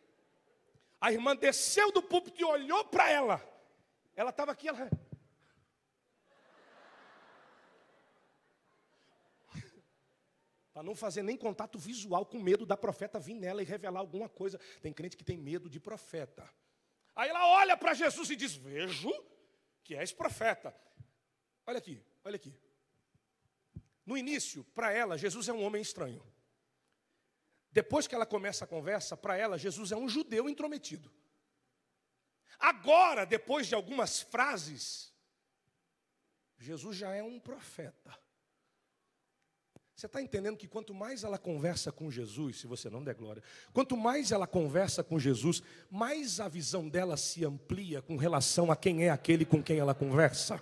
a 1.02 1.12
irmã 1.12 1.36
desceu 1.36 1.92
do 1.92 2.04
púlpito 2.04 2.40
e 2.40 2.44
olhou 2.44 2.86
para 2.86 3.10
ela. 3.10 3.44
Ela 4.16 4.30
estava 4.30 4.52
aqui, 4.52 4.68
ela. 4.68 4.88
para 10.72 10.84
não 10.84 10.94
fazer 10.94 11.24
nem 11.24 11.36
contato 11.36 11.80
visual 11.80 12.24
com 12.24 12.38
medo 12.38 12.68
da 12.68 12.78
profeta 12.78 13.20
vir 13.20 13.34
nela 13.34 13.64
e 13.64 13.66
revelar 13.66 14.00
alguma 14.00 14.30
coisa. 14.30 14.60
Tem 14.80 14.94
crente 14.94 15.18
que 15.18 15.24
tem 15.24 15.40
medo 15.40 15.68
de 15.68 15.80
profeta. 15.80 16.48
Aí 17.18 17.30
ela 17.30 17.48
olha 17.48 17.76
para 17.76 17.96
Jesus 17.96 18.30
e 18.30 18.36
diz: 18.36 18.54
Vejo 18.54 19.12
que 19.84 19.96
és 19.96 20.14
profeta. 20.14 20.74
Olha 21.66 21.80
aqui, 21.80 22.02
olha 22.24 22.36
aqui. 22.36 22.56
No 24.06 24.16
início, 24.16 24.64
para 24.64 24.92
ela, 24.92 25.18
Jesus 25.18 25.50
é 25.50 25.54
um 25.54 25.64
homem 25.64 25.82
estranho. 25.82 26.24
Depois 27.72 28.08
que 28.08 28.14
ela 28.14 28.26
começa 28.26 28.66
a 28.66 28.68
conversa, 28.68 29.18
para 29.18 29.36
ela, 29.36 29.58
Jesus 29.58 29.92
é 29.92 29.98
um 29.98 30.08
judeu 30.08 30.48
intrometido. 30.48 31.12
Agora, 32.60 33.26
depois 33.26 33.68
de 33.68 33.74
algumas 33.74 34.22
frases, 34.22 35.12
Jesus 36.60 36.98
já 36.98 37.14
é 37.14 37.24
um 37.24 37.40
profeta. 37.40 38.18
Você 39.98 40.06
está 40.06 40.22
entendendo 40.22 40.56
que 40.56 40.68
quanto 40.68 40.94
mais 40.94 41.24
ela 41.24 41.40
conversa 41.40 41.92
com 41.92 42.12
Jesus, 42.12 42.60
se 42.60 42.68
você 42.68 42.88
não 42.88 43.04
der 43.04 43.16
glória, 43.16 43.42
quanto 43.74 43.98
mais 43.98 44.32
ela 44.32 44.46
conversa 44.46 45.04
com 45.04 45.18
Jesus, 45.18 45.64
mais 45.90 46.40
a 46.40 46.48
visão 46.48 46.88
dela 46.88 47.18
se 47.18 47.44
amplia 47.44 48.00
com 48.00 48.16
relação 48.16 48.72
a 48.72 48.76
quem 48.76 49.06
é 49.06 49.10
aquele 49.10 49.44
com 49.44 49.62
quem 49.64 49.80
ela 49.80 49.96
conversa. 49.96 50.62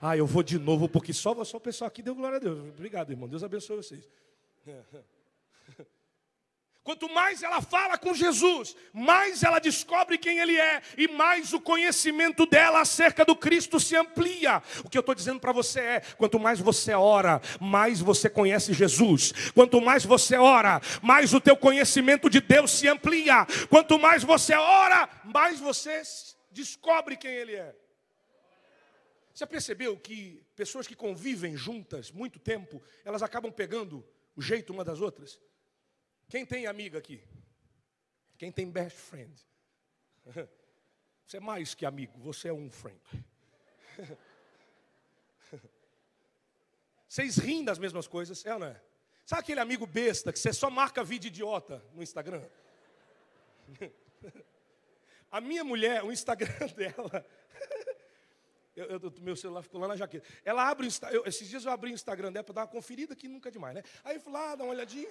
Ah, 0.00 0.16
eu 0.16 0.26
vou 0.26 0.42
de 0.42 0.58
novo, 0.58 0.88
porque 0.88 1.12
só, 1.12 1.44
só 1.44 1.58
o 1.58 1.60
pessoal 1.60 1.86
aqui 1.86 2.02
deu 2.02 2.16
glória 2.16 2.38
a 2.38 2.40
Deus. 2.40 2.58
Obrigado, 2.58 3.12
irmão. 3.12 3.28
Deus 3.28 3.44
abençoe 3.44 3.76
vocês. 3.76 4.08
Quanto 6.84 7.08
mais 7.08 7.42
ela 7.42 7.62
fala 7.62 7.96
com 7.96 8.12
Jesus, 8.12 8.76
mais 8.92 9.42
ela 9.42 9.58
descobre 9.58 10.18
quem 10.18 10.38
Ele 10.38 10.54
é 10.54 10.82
e 10.98 11.08
mais 11.08 11.54
o 11.54 11.60
conhecimento 11.60 12.44
dela 12.44 12.82
acerca 12.82 13.24
do 13.24 13.34
Cristo 13.34 13.80
se 13.80 13.96
amplia. 13.96 14.62
O 14.84 14.90
que 14.90 14.98
eu 14.98 15.00
estou 15.00 15.14
dizendo 15.14 15.40
para 15.40 15.50
você 15.50 15.80
é: 15.80 16.00
quanto 16.18 16.38
mais 16.38 16.60
você 16.60 16.92
ora, 16.92 17.40
mais 17.58 18.00
você 18.00 18.28
conhece 18.28 18.74
Jesus. 18.74 19.32
Quanto 19.54 19.80
mais 19.80 20.04
você 20.04 20.36
ora, 20.36 20.78
mais 21.00 21.32
o 21.32 21.40
teu 21.40 21.56
conhecimento 21.56 22.28
de 22.28 22.42
Deus 22.42 22.70
se 22.70 22.86
amplia. 22.86 23.46
Quanto 23.70 23.98
mais 23.98 24.22
você 24.22 24.54
ora, 24.54 25.08
mais 25.24 25.58
você 25.58 26.02
descobre 26.50 27.16
quem 27.16 27.30
Ele 27.30 27.54
é. 27.54 27.74
Você 29.32 29.46
percebeu 29.46 29.96
que 29.96 30.44
pessoas 30.54 30.86
que 30.86 30.94
convivem 30.94 31.56
juntas 31.56 32.12
muito 32.12 32.38
tempo, 32.38 32.82
elas 33.06 33.22
acabam 33.22 33.50
pegando 33.50 34.06
o 34.36 34.42
jeito 34.42 34.70
uma 34.70 34.84
das 34.84 35.00
outras? 35.00 35.40
Quem 36.28 36.44
tem 36.44 36.66
amiga 36.66 36.98
aqui? 36.98 37.22
Quem 38.38 38.50
tem 38.50 38.70
best 38.70 38.98
friend? 38.98 39.34
Você 41.26 41.38
é 41.38 41.40
mais 41.40 41.74
que 41.74 41.86
amigo, 41.86 42.18
você 42.18 42.48
é 42.48 42.52
um 42.52 42.68
friend. 42.68 43.00
Vocês 47.08 47.38
riem 47.38 47.64
das 47.64 47.78
mesmas 47.78 48.06
coisas, 48.06 48.44
é 48.44 48.52
ou 48.52 48.58
não 48.58 48.66
é? 48.66 48.78
Sabe 49.24 49.40
aquele 49.40 49.60
amigo 49.60 49.86
besta 49.86 50.30
que 50.32 50.38
você 50.38 50.52
só 50.52 50.68
marca 50.68 51.02
vídeo 51.02 51.28
idiota 51.28 51.82
no 51.94 52.02
Instagram? 52.02 52.46
A 55.30 55.40
minha 55.40 55.64
mulher, 55.64 56.04
o 56.04 56.12
Instagram 56.12 56.66
dela. 56.76 57.26
Eu, 58.76 58.84
eu, 58.86 59.12
meu 59.20 59.34
celular 59.34 59.62
ficou 59.62 59.80
lá 59.80 59.88
na 59.88 59.96
jaqueta. 59.96 60.26
Ela 60.44 60.68
abre 60.68 60.88
eu, 61.10 61.24
esses 61.26 61.48
dias 61.48 61.64
eu 61.64 61.70
abri 61.72 61.90
o 61.90 61.94
Instagram 61.94 62.32
dela 62.32 62.44
para 62.44 62.54
dar 62.54 62.60
uma 62.62 62.68
conferida 62.68 63.16
que 63.16 63.28
nunca 63.28 63.48
é 63.48 63.52
demais, 63.52 63.74
né? 63.74 63.82
Aí 64.02 64.16
eu 64.16 64.20
fui 64.20 64.32
lá, 64.32 64.54
dá 64.54 64.64
uma 64.64 64.72
olhadinha. 64.72 65.08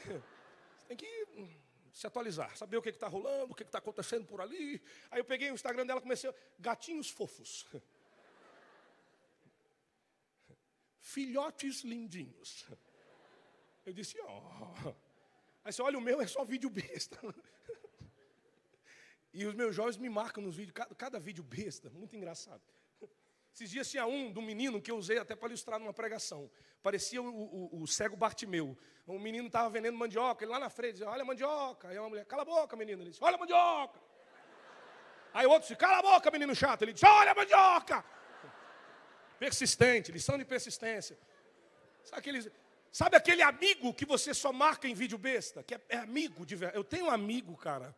Tem 0.88 0.98
que 0.98 1.08
hum, 1.36 1.54
se 1.92 2.08
atualizar, 2.08 2.56
saber 2.58 2.78
o 2.78 2.82
que 2.82 2.90
está 2.90 3.08
rolando, 3.08 3.54
o 3.54 3.56
que 3.56 3.64
está 3.64 3.78
acontecendo 3.78 4.26
por 4.26 4.42
ali. 4.42 4.82
Aí 5.12 5.20
eu 5.20 5.26
peguei 5.26 5.52
o 5.52 5.54
Instagram 5.54 5.86
dela 5.86 6.00
e 6.00 6.04
comecei, 6.04 6.34
gatinhos 6.60 7.10
fofos. 7.10 7.66
Filhotes 11.00 11.82
lindinhos. 11.82 12.66
Eu 13.86 13.94
disse, 13.94 14.20
ó. 14.22 14.42
Oh. 14.86 14.96
Aí 15.64 15.72
você 15.72 15.82
olha, 15.82 15.98
o 15.98 16.02
meu 16.02 16.22
é 16.22 16.28
só 16.28 16.44
vídeo 16.44 16.70
besta. 16.70 17.20
E 19.36 19.48
os 19.48 19.56
meus 19.56 19.76
jovens 19.76 19.98
me 19.98 20.10
marcam 20.10 20.44
nos 20.44 20.56
vídeos, 20.56 20.76
cada, 20.76 20.94
cada 20.94 21.20
vídeo 21.20 21.44
besta, 21.44 21.90
muito 21.90 22.16
engraçado. 22.16 22.62
Esses 23.54 23.70
dias 23.70 23.88
tinha 23.88 24.08
um 24.08 24.32
do 24.32 24.42
menino 24.42 24.82
que 24.82 24.90
eu 24.90 24.98
usei 24.98 25.20
até 25.20 25.36
para 25.36 25.50
ilustrar 25.50 25.80
numa 25.80 25.94
pregação. 25.94 26.50
Parecia 26.82 27.22
o, 27.22 27.28
o, 27.28 27.84
o 27.84 27.88
cego 27.88 28.18
Bartimeu. 28.18 28.76
Um 29.08 29.20
menino 29.20 29.46
estava 29.46 29.70
vendendo 29.70 29.96
mandioca, 29.96 30.44
ele 30.44 30.52
lá 30.52 30.60
na 30.60 30.72
frente 30.72 30.94
dizia, 30.94 31.10
olha 31.10 31.22
a 31.22 31.26
mandioca. 31.26 31.90
Aí 31.90 32.00
uma 32.00 32.10
mulher, 32.10 32.26
cala 32.26 32.42
a 32.42 32.46
boca, 32.46 32.76
menino. 32.76 33.04
Ele 33.04 33.12
disse, 33.12 33.24
olha 33.24 33.36
a 33.36 33.38
mandioca. 33.38 34.02
Aí 35.32 35.46
o 35.46 35.52
outro 35.52 35.68
disse, 35.68 35.76
cala 35.76 36.00
a 36.00 36.02
boca, 36.02 36.32
menino 36.32 36.56
chato. 36.56 36.82
Ele 36.82 36.94
disse, 36.94 37.06
olha 37.06 37.32
a 37.32 37.36
mandioca. 37.36 38.04
Persistente, 39.38 40.12
lição 40.12 40.36
de 40.36 40.46
persistência. 40.46 41.16
Sabe 42.04 42.20
aquele, 42.20 42.52
sabe 42.92 43.16
aquele 43.18 43.44
amigo 43.44 43.94
que 43.94 44.06
você 44.06 44.34
só 44.34 44.52
marca 44.52 44.88
em 44.88 44.96
vídeo 44.96 45.18
besta? 45.20 45.62
Que 45.62 45.76
é, 45.76 45.82
é 45.90 45.98
amigo 45.98 46.44
de 46.44 46.56
verdade. 46.56 46.80
Eu 46.80 46.84
tenho 46.84 47.06
um 47.06 47.12
amigo, 47.12 47.56
cara. 47.56 47.96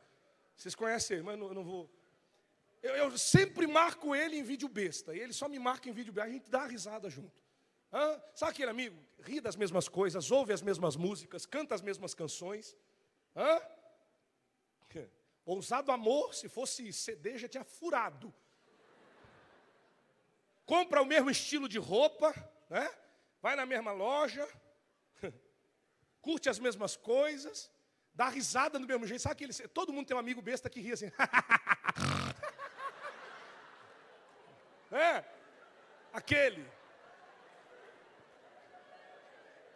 Vocês 0.57 0.75
conhecem 0.75 1.21
mas 1.21 1.35
eu 1.35 1.39
não, 1.39 1.47
eu 1.47 1.53
não 1.53 1.63
vou 1.63 1.89
Eu, 2.87 2.95
eu, 2.95 3.17
sempre 3.17 3.65
marco 3.65 4.15
ele 4.15 4.37
em 4.37 4.43
vídeo 4.43 4.69
besta. 4.69 5.15
Ele 5.15 5.33
só 5.33 5.49
me 5.49 5.57
marca 5.57 5.89
em 5.89 5.91
vídeo 5.91 6.13
besta. 6.13 6.29
A 6.29 6.33
gente 6.33 6.49
dá 6.49 6.65
risada 6.65 7.09
junto. 7.09 7.41
Hã? 7.91 8.21
Sabe 8.35 8.51
aquele 8.51 8.69
amigo? 8.69 8.95
Ri 9.21 9.41
das 9.41 9.55
mesmas 9.55 9.87
coisas, 9.89 10.29
ouve 10.29 10.53
as 10.53 10.61
mesmas 10.61 10.95
músicas, 10.95 11.45
canta 11.45 11.73
as 11.73 11.81
mesmas 11.81 12.13
canções. 12.13 12.75
Hã? 13.35 13.59
Ousado 15.45 15.91
amor, 15.91 16.33
se 16.33 16.49
fosse 16.49 16.91
CD, 16.91 17.37
já 17.37 17.47
tinha 17.47 17.63
furado. 17.63 18.33
Compra 20.65 21.03
o 21.03 21.05
mesmo 21.05 21.29
estilo 21.29 21.69
de 21.69 21.77
roupa, 21.77 22.33
né? 22.67 22.91
vai 23.43 23.55
na 23.55 23.63
mesma 23.63 23.91
loja, 23.91 24.47
curte 26.19 26.49
as 26.49 26.57
mesmas 26.57 26.95
coisas, 26.95 27.71
dá 28.11 28.27
risada 28.27 28.79
do 28.79 28.87
mesmo 28.87 29.05
jeito. 29.05 29.21
Sabe 29.21 29.33
aquele. 29.33 29.53
Todo 29.69 29.93
mundo 29.93 30.07
tem 30.07 30.17
um 30.17 30.19
amigo 30.19 30.41
besta 30.41 30.67
que 30.67 30.79
ri 30.79 30.93
assim. 30.93 31.11
é? 34.91 35.23
Aquele. 36.13 36.65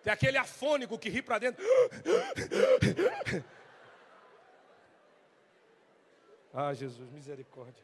Tem 0.04 0.14
aquele 0.14 0.38
afônico 0.38 0.98
que 0.98 1.10
ri 1.10 1.22
para 1.22 1.40
dentro. 1.40 1.64
Ah, 6.54 6.74
Jesus, 6.74 7.10
misericórdia. 7.12 7.84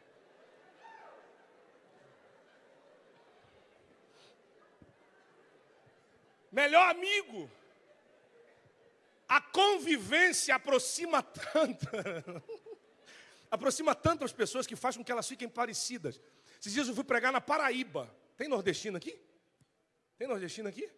Melhor 6.51 6.89
amigo. 6.89 7.51
A 9.27 9.41
convivência 9.41 10.55
aproxima 10.55 11.21
tanto. 11.21 11.85
aproxima 13.51 13.93
tanto 13.93 14.23
as 14.23 14.31
pessoas 14.31 14.65
que 14.65 14.75
faz 14.75 14.95
com 14.95 15.03
que 15.03 15.11
elas 15.11 15.27
fiquem 15.27 15.49
parecidas. 15.49 16.19
Esses 16.65 16.73
dias 16.73 16.87
eu 16.87 16.95
fui 16.95 17.03
pregar 17.03 17.31
na 17.31 17.39
Paraíba. 17.39 18.11
Tem 18.35 18.47
nordestino 18.47 18.97
aqui? 18.97 19.15
Tem 20.17 20.27
nordestino 20.27 20.67
aqui? 20.67 20.89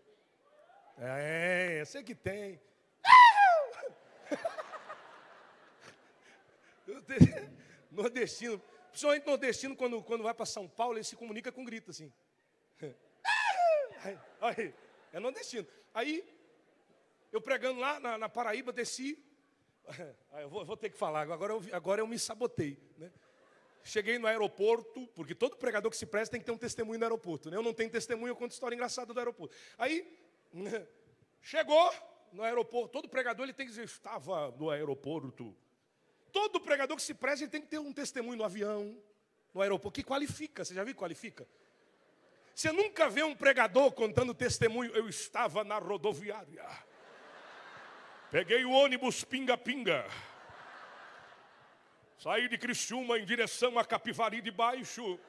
É, 0.98 1.82
eu 1.82 1.86
sei 1.86 2.02
que 2.04 2.16
tem. 2.16 2.58
nordestino, 7.92 8.62
principalmente 8.92 9.28
nordestino, 9.28 9.76
quando, 9.76 10.02
quando 10.04 10.24
vai 10.24 10.34
para 10.34 10.46
São 10.46 10.70
Paulo, 10.70 10.96
ele 10.96 11.04
se 11.04 11.18
comunica 11.18 11.52
com 11.52 11.66
grito 11.66 11.92
assim. 11.92 12.14
Aí, 14.40 14.74
é 15.12 15.20
nordestino. 15.20 15.68
Aí, 15.94 16.24
eu 17.30 17.42
pregando 17.42 17.82
lá 17.82 18.00
na, 18.00 18.18
na 18.18 18.30
Paraíba, 18.30 18.72
desci. 18.72 19.22
Eu 20.32 20.50
vou, 20.50 20.64
vou, 20.64 20.78
ter 20.78 20.90
que 20.90 20.98
falar, 20.98 21.22
agora 21.22 21.54
eu, 21.54 21.62
agora 21.72 22.02
eu 22.02 22.08
me 22.08 22.20
sabotei. 22.20 22.78
Né? 22.98 23.10
Cheguei 23.88 24.20
no 24.20 24.28
aeroporto, 24.28 25.08
porque 25.16 25.34
todo 25.34 25.56
pregador 25.56 25.90
que 25.90 25.98
se 25.98 26.06
presta 26.06 26.32
tem 26.32 26.42
que 26.42 26.46
ter 26.46 26.52
um 26.52 26.58
testemunho 26.58 27.00
no 27.00 27.06
aeroporto. 27.06 27.50
Né? 27.50 27.58
Eu 27.58 27.64
não 27.64 27.74
tenho 27.74 27.90
testemunho, 27.90 28.32
eu 28.32 28.36
conto 28.36 28.52
história 28.52 28.76
engraçada 28.76 29.14
do 29.14 29.20
aeroporto. 29.20 29.56
Aí, 29.78 30.06
chegou 31.42 31.94
no 32.34 32.44
aeroporto, 32.44 32.90
todo 32.90 33.08
pregador 33.08 33.46
ele 33.46 33.54
tem 33.54 33.66
que 33.66 33.72
dizer, 33.72 33.86
estava 33.86 34.52
no 34.52 34.70
aeroporto 34.70 35.56
Todo 36.32 36.60
pregador 36.60 36.96
que 36.96 37.02
se 37.02 37.14
preze 37.14 37.46
ele 37.46 37.52
tem 37.52 37.62
que 37.62 37.68
ter 37.68 37.80
um 37.80 37.94
testemunho 37.94 38.38
no 38.38 38.44
avião, 38.44 38.96
no 39.54 39.62
aeroporto, 39.62 39.96
que 39.96 40.04
qualifica. 40.04 40.64
Você 40.64 40.74
já 40.74 40.84
viu 40.84 40.94
que 40.94 41.00
qualifica? 41.00 41.48
Você 42.54 42.72
nunca 42.72 43.10
vê 43.10 43.24
um 43.24 43.36
pregador 43.36 43.92
contando 43.92 44.34
testemunho. 44.34 44.92
Eu 44.96 45.08
estava 45.08 45.64
na 45.64 45.78
rodoviária. 45.78 46.68
Peguei 48.30 48.66
o 48.66 48.72
ônibus 48.72 49.24
pinga-pinga. 49.24 50.06
Saí 52.18 52.48
de 52.48 52.58
Criciúma 52.58 53.20
em 53.20 53.26
direção 53.26 53.78
a 53.78 53.86
Capivari 53.86 54.42
de 54.42 54.50
Baixo. 54.50 55.20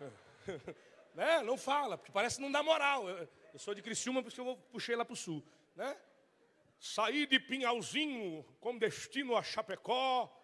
né? 1.14 1.42
Não 1.42 1.56
fala, 1.56 1.96
porque 1.96 2.10
parece 2.10 2.36
que 2.36 2.42
não 2.42 2.50
dá 2.50 2.60
moral. 2.60 3.08
Eu 3.08 3.28
sou 3.58 3.72
de 3.72 3.80
Criciúma, 3.80 4.20
porque 4.20 4.40
eu 4.40 4.58
puxei 4.72 4.96
lá 4.96 5.04
para 5.04 5.12
o 5.12 5.16
sul. 5.16 5.44
Né? 5.76 5.96
Saí 6.80 7.24
de 7.24 7.38
Pinhalzinho 7.38 8.44
com 8.58 8.76
destino 8.76 9.36
a 9.36 9.44
Chapecó. 9.44 10.36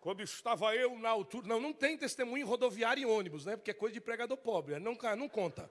Quando 0.00 0.20
estava 0.20 0.74
eu 0.74 0.98
na 0.98 1.10
altura. 1.10 1.46
Não, 1.46 1.60
não 1.60 1.72
tem 1.72 1.96
testemunho 1.96 2.46
rodoviário 2.46 3.02
em 3.02 3.06
ônibus, 3.06 3.46
né? 3.46 3.56
Porque 3.56 3.70
é 3.70 3.74
coisa 3.74 3.94
de 3.94 4.00
pregador 4.00 4.36
pobre. 4.36 4.74
Né? 4.74 4.80
Não, 4.80 4.96
não 5.16 5.28
conta. 5.28 5.70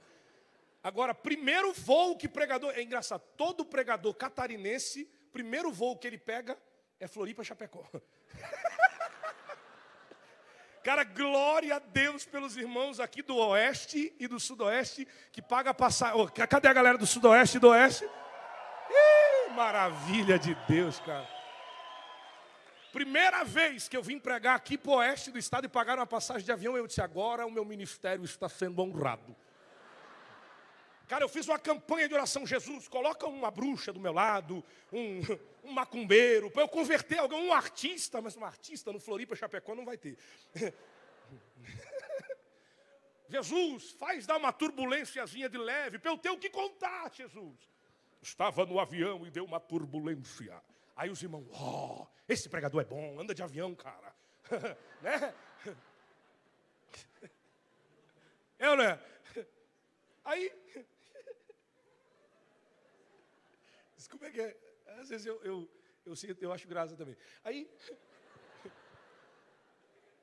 Agora, 0.82 1.14
primeiro 1.14 1.74
voo 1.74 2.16
que 2.16 2.30
pregador. 2.30 2.72
É 2.76 2.82
engraçado, 2.82 3.24
todo 3.36 3.66
pregador 3.66 4.14
catarinense, 4.14 5.06
primeiro 5.34 5.70
voo 5.70 5.98
que 5.98 6.08
ele 6.08 6.18
pega 6.18 6.58
é 7.00 7.08
Floripa 7.08 7.44
Chapecó. 7.44 7.84
Cara, 10.84 11.04
glória 11.04 11.76
a 11.76 11.80
Deus 11.80 12.26
pelos 12.26 12.56
irmãos 12.56 13.00
aqui 13.00 13.22
do 13.22 13.36
Oeste 13.36 14.16
e 14.18 14.28
do 14.28 14.40
Sudoeste 14.40 15.06
que 15.34 15.42
paga 15.42 15.74
passar. 15.74 16.14
Cadê 16.48 16.70
a 16.70 16.74
galera 16.74 16.98
do 16.98 17.06
Sudoeste 17.06 17.58
e 17.58 17.60
do 17.60 17.70
Oeste? 17.70 18.08
maravilha 19.58 20.38
de 20.38 20.54
Deus, 20.68 21.00
cara. 21.00 21.28
Primeira 22.94 23.44
vez 23.44 23.88
que 23.88 23.98
eu 23.98 24.04
vim 24.04 24.20
pregar 24.20 24.56
aqui 24.56 24.78
para 24.78 24.92
o 24.92 24.96
oeste 24.98 25.32
do 25.32 25.40
estado 25.40 25.66
e 25.66 25.68
pagaram 25.68 26.02
uma 26.02 26.08
passagem 26.08 26.46
de 26.46 26.52
avião, 26.52 26.78
eu 26.78 26.86
disse: 26.86 27.02
agora 27.02 27.46
o 27.46 27.52
meu 27.52 27.66
ministério 27.66 28.24
está 28.24 28.48
sendo 28.48 28.80
honrado. 28.84 29.36
Cara, 31.08 31.24
eu 31.24 31.30
fiz 31.30 31.48
uma 31.48 31.58
campanha 31.58 32.08
de 32.08 32.14
oração, 32.14 32.46
Jesus, 32.46 32.88
coloca 32.88 33.26
uma 33.28 33.50
bruxa 33.50 33.94
do 33.94 34.00
meu 34.00 34.12
lado, 34.12 34.64
um, 34.92 35.22
um 35.64 35.72
macumbeiro, 35.72 36.52
para 36.52 36.64
eu 36.64 36.68
converter 36.68 37.20
alguém, 37.20 37.48
um 37.48 37.54
artista, 37.54 38.22
mas 38.22 38.36
um 38.36 38.44
artista 38.44 38.92
no 38.92 39.00
Floripa 39.00 39.36
Chapecó 39.36 39.74
não 39.74 39.86
vai 39.86 39.98
ter. 39.98 40.18
Jesus, 43.30 43.92
faz 43.92 44.26
dar 44.26 44.38
uma 44.38 44.54
turbulênciazinha 44.54 45.50
de 45.50 45.58
leve, 45.58 46.00
para 46.00 46.12
eu 46.12 46.18
ter 46.18 46.30
o 46.30 46.38
que 46.38 46.50
contar, 46.50 47.12
Jesus 47.14 47.56
estava 48.22 48.66
no 48.66 48.80
avião 48.80 49.26
e 49.26 49.32
deu 49.32 49.46
uma 49.46 49.60
turbulência. 49.60 50.62
Aí 50.96 51.10
os 51.10 51.22
irmãos, 51.22 51.48
oh, 51.54 52.06
esse 52.28 52.50
pregador 52.50 52.82
é 52.82 52.86
bom, 52.86 53.20
anda 53.20 53.34
de 53.34 53.44
avião, 53.44 53.74
cara. 53.76 54.14
né? 55.02 55.34
É 58.60 58.70
ou 58.70 58.76
não 58.76 59.00
Como 64.10 64.26
é 64.26 64.32
que 64.32 64.42
é? 64.42 64.58
Às 65.00 65.10
vezes 65.10 65.26
eu, 65.26 65.42
eu, 65.44 65.70
eu, 66.06 66.16
sinto, 66.16 66.42
eu 66.42 66.52
acho 66.52 66.68
graça 66.68 66.96
também. 66.96 67.16
Aí. 67.44 67.70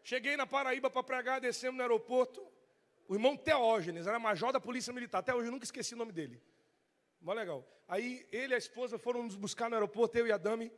Cheguei 0.02 0.36
na 0.36 0.46
Paraíba 0.46 0.90
para 0.90 1.02
pregar, 1.02 1.40
descemos 1.40 1.76
no 1.76 1.82
aeroporto. 1.82 2.46
O 3.08 3.14
irmão 3.14 3.36
Teógenes, 3.36 4.06
era 4.06 4.18
major 4.18 4.52
da 4.52 4.60
Polícia 4.60 4.92
Militar. 4.92 5.18
Até 5.18 5.34
hoje 5.34 5.48
eu 5.48 5.52
nunca 5.52 5.64
esqueci 5.64 5.94
o 5.94 5.96
nome 5.96 6.12
dele. 6.12 6.42
Mó 7.20 7.32
legal. 7.32 7.66
Aí 7.88 8.26
ele 8.30 8.52
e 8.52 8.56
a 8.56 8.58
esposa 8.58 8.98
foram 8.98 9.22
nos 9.22 9.36
buscar 9.36 9.68
no 9.68 9.76
aeroporto, 9.76 10.16
eu 10.18 10.26
e 10.26 10.32
a 10.32 10.36
Dami. 10.36 10.72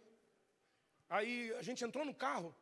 Aí 1.08 1.52
a 1.54 1.62
gente 1.62 1.84
entrou 1.84 2.04
no 2.04 2.14
carro. 2.14 2.54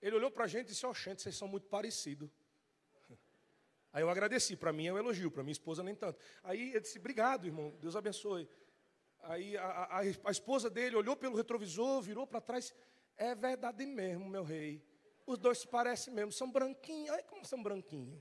Ele 0.00 0.16
olhou 0.16 0.30
para 0.30 0.44
a 0.44 0.46
gente 0.46 0.66
e 0.66 0.70
disse: 0.70 0.86
Ó, 0.86 0.90
oh, 0.90 0.94
vocês 0.94 1.36
são 1.36 1.48
muito 1.48 1.66
parecidos. 1.66 2.30
Aí 3.92 4.02
eu 4.02 4.10
agradeci. 4.10 4.56
Para 4.56 4.72
mim 4.72 4.86
é 4.86 4.92
um 4.92 4.98
elogio, 4.98 5.30
para 5.30 5.42
minha 5.42 5.52
esposa 5.52 5.82
nem 5.82 5.94
tanto. 5.94 6.18
Aí 6.42 6.70
ele 6.70 6.80
disse: 6.80 6.98
Obrigado, 6.98 7.46
irmão. 7.46 7.76
Deus 7.80 7.96
abençoe. 7.96 8.48
Aí 9.22 9.56
a, 9.56 9.64
a, 9.64 10.00
a 10.00 10.30
esposa 10.30 10.70
dele 10.70 10.96
olhou 10.96 11.16
pelo 11.16 11.36
retrovisor, 11.36 12.00
virou 12.02 12.26
para 12.26 12.40
trás. 12.40 12.74
É 13.16 13.34
verdade 13.34 13.84
mesmo, 13.84 14.28
meu 14.28 14.44
rei. 14.44 14.82
Os 15.26 15.38
dois 15.38 15.58
se 15.58 15.68
parecem 15.68 16.14
mesmo, 16.14 16.32
são 16.32 16.50
branquinhos. 16.50 17.10
Olha 17.10 17.22
como 17.24 17.44
são 17.44 17.62
branquinhos. 17.62 18.18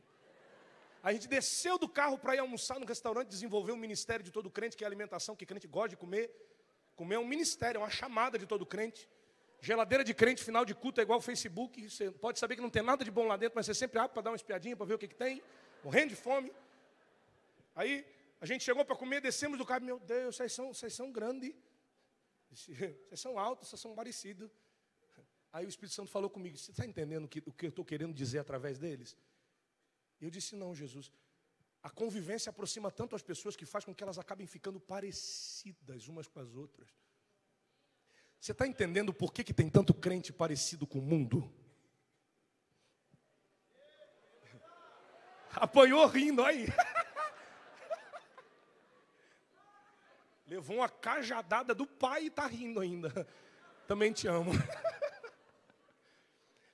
A 1.01 1.13
gente 1.13 1.27
desceu 1.27 1.77
do 1.77 1.87
carro 1.87 2.17
para 2.17 2.35
ir 2.35 2.39
almoçar 2.39 2.79
no 2.79 2.85
restaurante, 2.85 3.29
desenvolver 3.29 3.71
um 3.71 3.77
ministério 3.77 4.23
de 4.23 4.31
todo 4.31 4.49
crente, 4.49 4.75
que 4.75 4.83
é 4.83 4.87
alimentação, 4.87 5.35
que 5.35 5.45
crente 5.45 5.67
gosta 5.67 5.89
de 5.89 5.97
comer. 5.97 6.29
Comer 6.95 7.15
é 7.15 7.19
um 7.19 7.27
ministério, 7.27 7.77
é 7.77 7.81
uma 7.81 7.89
chamada 7.89 8.37
de 8.37 8.45
todo 8.45 8.65
crente. 8.65 9.07
Geladeira 9.61 10.03
de 10.03 10.13
crente, 10.13 10.43
final 10.43 10.65
de 10.65 10.75
culto 10.75 10.99
é 10.99 11.03
igual 11.03 11.17
ao 11.17 11.21
Facebook. 11.21 11.89
Você 11.89 12.11
pode 12.11 12.39
saber 12.39 12.55
que 12.55 12.61
não 12.61 12.69
tem 12.69 12.81
nada 12.81 13.05
de 13.05 13.11
bom 13.11 13.25
lá 13.25 13.37
dentro, 13.37 13.55
mas 13.55 13.65
você 13.65 13.73
sempre 13.73 13.99
abre 13.99 14.13
para 14.13 14.23
dar 14.23 14.31
uma 14.31 14.35
espiadinha, 14.35 14.75
para 14.75 14.85
ver 14.85 14.95
o 14.95 14.97
que, 14.97 15.07
que 15.07 15.15
tem. 15.15 15.41
Morrendo 15.83 16.09
de 16.09 16.15
fome. 16.15 16.51
Aí 17.75 18.05
a 18.39 18.45
gente 18.45 18.63
chegou 18.63 18.85
para 18.85 18.95
comer, 18.95 19.19
descemos 19.21 19.57
do 19.57 19.65
carro. 19.65 19.83
Meu 19.83 19.99
Deus, 19.99 20.35
vocês 20.35 20.53
são, 20.53 20.73
vocês 20.73 20.93
são 20.93 21.11
grandes. 21.11 21.53
Vocês 23.09 23.19
são 23.19 23.37
altos, 23.37 23.67
vocês 23.67 23.81
são 23.81 23.93
parecidos. 23.93 24.49
Aí 25.51 25.65
o 25.65 25.69
Espírito 25.69 25.93
Santo 25.93 26.09
falou 26.09 26.29
comigo: 26.29 26.57
Você 26.57 26.71
está 26.71 26.85
entendendo 26.85 27.25
o 27.25 27.27
que, 27.27 27.65
eu 27.65 27.69
estou 27.69 27.83
querendo 27.83 28.13
dizer 28.13 28.39
através 28.39 28.79
deles? 28.79 29.17
Eu 30.19 30.29
disse: 30.29 30.55
não, 30.55 30.73
Jesus. 30.73 31.11
A 31.83 31.89
convivência 31.89 32.49
aproxima 32.49 32.89
tanto 32.89 33.15
as 33.15 33.21
pessoas 33.21 33.55
que 33.55 33.65
faz 33.65 33.85
com 33.85 33.93
que 33.93 34.03
elas 34.03 34.17
acabem 34.17 34.47
ficando 34.47 34.79
parecidas 34.79 36.07
umas 36.07 36.27
com 36.27 36.39
as 36.39 36.55
outras. 36.55 36.89
Você 38.39 38.51
está 38.51 38.65
entendendo 38.65 39.13
por 39.13 39.33
que, 39.33 39.43
que 39.43 39.53
tem 39.53 39.69
tanto 39.69 39.93
crente 39.93 40.31
parecido 40.31 40.87
com 40.87 40.99
o 40.99 41.01
mundo? 41.01 41.51
Apanhou 45.51 46.05
rindo 46.07 46.43
aí. 46.43 46.67
Levou 50.47 50.77
uma 50.77 50.89
cajadada 50.89 51.75
do 51.75 51.85
pai 51.85 52.23
e 52.23 52.27
está 52.27 52.47
rindo 52.47 52.79
ainda. 52.79 53.27
Também 53.87 54.13
te 54.13 54.27
amo. 54.27 54.51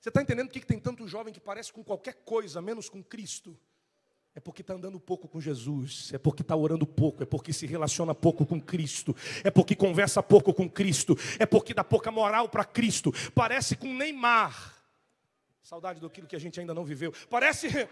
Você 0.00 0.10
está 0.10 0.22
entendendo 0.22 0.48
por 0.48 0.52
que 0.52 0.66
tem 0.66 0.78
tanto 0.78 1.08
jovem 1.08 1.32
que 1.32 1.40
parece 1.40 1.72
com 1.72 1.82
qualquer 1.82 2.14
coisa, 2.24 2.60
menos 2.60 2.88
com 2.88 3.02
Cristo? 3.02 3.58
É 4.34 4.40
porque 4.40 4.62
está 4.62 4.74
andando 4.74 4.98
pouco 4.98 5.28
com 5.28 5.40
Jesus, 5.40 6.12
é 6.12 6.18
porque 6.18 6.42
está 6.42 6.56
orando 6.56 6.86
pouco, 6.86 7.22
é 7.22 7.26
porque 7.26 7.52
se 7.52 7.66
relaciona 7.66 8.14
pouco 8.14 8.44
com 8.44 8.60
Cristo, 8.60 9.16
é 9.44 9.50
porque 9.50 9.76
conversa 9.76 10.22
pouco 10.22 10.52
com 10.52 10.68
Cristo, 10.68 11.16
é 11.38 11.46
porque 11.46 11.72
dá 11.72 11.84
pouca 11.84 12.10
moral 12.10 12.48
para 12.48 12.64
Cristo. 12.64 13.12
Parece 13.32 13.76
com 13.76 13.94
Neymar. 13.94 14.74
Saudade 15.62 16.00
daquilo 16.00 16.26
que 16.26 16.36
a 16.36 16.38
gente 16.38 16.60
ainda 16.60 16.74
não 16.74 16.84
viveu. 16.84 17.14
Parece. 17.30 17.88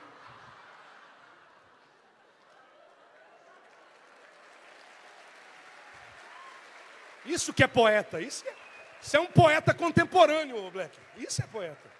Isso 7.33 7.55
que 7.55 7.65
é 7.65 7.67
poeta, 7.67 8.21
isso 8.21 8.47
é, 8.47 8.55
isso 9.01 9.17
é 9.17 9.21
um 9.21 9.27
poeta 9.27 9.73
contemporâneo, 9.73 10.71
Black. 10.71 10.99
Isso 11.17 11.43
é 11.43 11.47
poeta. 11.47 11.91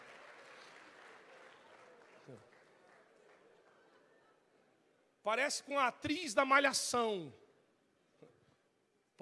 Parece 5.23 5.63
com 5.63 5.79
a 5.79 5.87
atriz 5.87 6.35
da 6.35 6.45
malhação. 6.45 7.33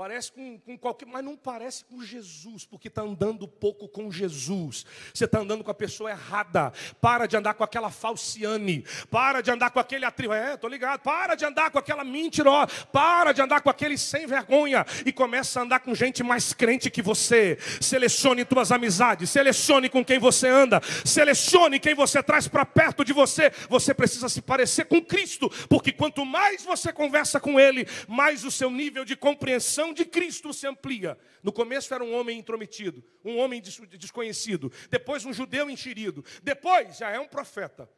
Parece 0.01 0.32
com, 0.32 0.59
com, 0.61 0.78
qualquer, 0.78 1.05
mas 1.05 1.22
não 1.22 1.36
parece 1.36 1.84
com 1.84 2.03
Jesus, 2.03 2.64
porque 2.64 2.88
está 2.88 3.03
andando 3.03 3.46
pouco 3.46 3.86
com 3.86 4.11
Jesus. 4.11 4.86
Você 5.12 5.26
está 5.26 5.40
andando 5.40 5.62
com 5.62 5.70
a 5.70 5.74
pessoa 5.74 6.11
errada. 6.11 6.72
Para 7.03 7.26
de 7.26 7.36
andar 7.36 7.53
com 7.53 7.62
aquela 7.62 7.90
falciane. 7.90 8.82
Para 9.11 9.42
de 9.42 9.51
andar 9.51 9.68
com 9.68 9.78
aquele 9.78 10.07
atriz. 10.07 10.30
É, 10.30 10.57
tô 10.57 10.68
ligado. 10.68 11.01
Para 11.01 11.34
de 11.34 11.44
andar 11.44 11.70
com 11.70 11.78
aquela 11.78 12.03
mentirosa. 12.03 12.68
Para 12.90 13.32
de 13.32 13.42
andar 13.42 13.61
com 13.61 13.68
aquele 13.68 13.98
sem 13.98 14.26
vergonha. 14.26 14.86
E 15.05 15.12
começa 15.12 15.61
a 15.61 15.64
andar 15.64 15.80
com 15.80 15.94
gente 15.94 16.22
mais 16.22 16.55
crente 16.55 16.90
que 16.90 17.03
você. 17.03 17.59
Selecione 17.78 18.46
tuas 18.46 18.72
amizades. 18.72 19.28
Selecione 19.28 19.90
com 19.90 20.03
quem 20.03 20.18
você 20.18 20.48
anda. 20.48 20.80
Selecione 21.05 21.78
quem 21.78 21.94
você 21.94 22.22
traz 22.22 22.48
para 22.48 22.64
perto 22.64 23.05
de 23.05 23.12
você. 23.12 23.53
Você 23.68 23.92
precisa 23.92 24.30
se 24.30 24.40
parecer 24.40 24.86
com 24.86 25.05
Cristo. 25.05 25.51
Porque 25.68 25.92
quanto 25.92 26.24
mais 26.24 26.64
você 26.64 26.90
conversa 26.90 27.38
com 27.38 27.61
Ele, 27.61 27.86
mais 28.09 28.46
o 28.46 28.51
seu 28.51 28.70
nível 28.70 29.05
de 29.05 29.14
compreensão 29.14 29.89
de 29.93 30.05
Cristo 30.05 30.53
se 30.53 30.66
amplia. 30.66 31.18
No 31.43 31.53
começo 31.53 31.93
era 31.93 32.03
um 32.03 32.14
homem 32.14 32.38
intrometido, 32.38 33.05
um 33.24 33.38
homem 33.38 33.61
desconhecido, 33.61 34.72
depois 34.88 35.24
um 35.24 35.32
judeu 35.32 35.68
enxerido, 35.70 36.24
depois 36.43 36.99
já 36.99 37.11
é 37.11 37.18
um 37.18 37.28
profeta. 37.28 37.91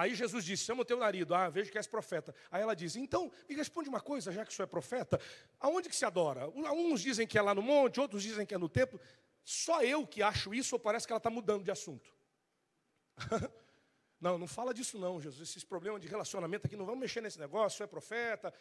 Aí 0.00 0.14
Jesus 0.14 0.46
disse: 0.46 0.64
Chama 0.64 0.80
o 0.80 0.84
teu 0.84 0.98
marido, 0.98 1.34
ah, 1.34 1.50
vejo 1.50 1.70
que 1.70 1.76
és 1.76 1.86
profeta. 1.86 2.34
Aí 2.50 2.62
ela 2.62 2.74
diz: 2.74 2.96
Então, 2.96 3.30
me 3.46 3.54
responde 3.54 3.88
uma 3.88 4.00
coisa, 4.00 4.32
já 4.32 4.46
que 4.46 4.54
sou 4.54 4.64
é 4.64 4.66
profeta, 4.66 5.20
aonde 5.58 5.90
que 5.90 5.96
se 5.96 6.06
adora? 6.06 6.48
Uns 6.48 7.02
dizem 7.02 7.26
que 7.26 7.36
é 7.36 7.42
lá 7.42 7.54
no 7.54 7.60
monte, 7.60 8.00
outros 8.00 8.22
dizem 8.22 8.46
que 8.46 8.54
é 8.54 8.58
no 8.58 8.68
templo. 8.68 8.98
Só 9.44 9.82
eu 9.82 10.06
que 10.06 10.22
acho 10.22 10.54
isso, 10.54 10.74
ou 10.74 10.78
parece 10.78 11.06
que 11.06 11.12
ela 11.12 11.18
está 11.18 11.28
mudando 11.28 11.64
de 11.64 11.70
assunto? 11.70 12.14
não, 14.18 14.38
não 14.38 14.46
fala 14.46 14.72
disso 14.72 14.98
não, 14.98 15.20
Jesus. 15.20 15.50
Esses 15.50 15.64
problemas 15.64 16.00
de 16.00 16.08
relacionamento 16.08 16.66
aqui, 16.66 16.76
não 16.76 16.86
vamos 16.86 17.00
mexer 17.00 17.20
nesse 17.20 17.38
negócio, 17.38 17.82
é 17.82 17.86
profeta. 17.86 18.54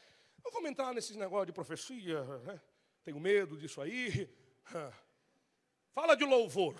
Não 0.43 0.51
vamos 0.51 0.69
entrar 0.69 0.93
nesses 0.93 1.15
negócios 1.15 1.47
de 1.47 1.53
profecia, 1.53 2.23
né? 2.39 2.61
tenho 3.03 3.19
medo 3.19 3.57
disso 3.57 3.81
aí. 3.81 4.29
Fala 5.93 6.15
de 6.15 6.25
louvor. 6.25 6.75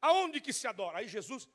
Aonde 0.00 0.40
que 0.40 0.52
se 0.52 0.66
adora? 0.66 0.98
Aí 0.98 1.08
Jesus 1.08 1.48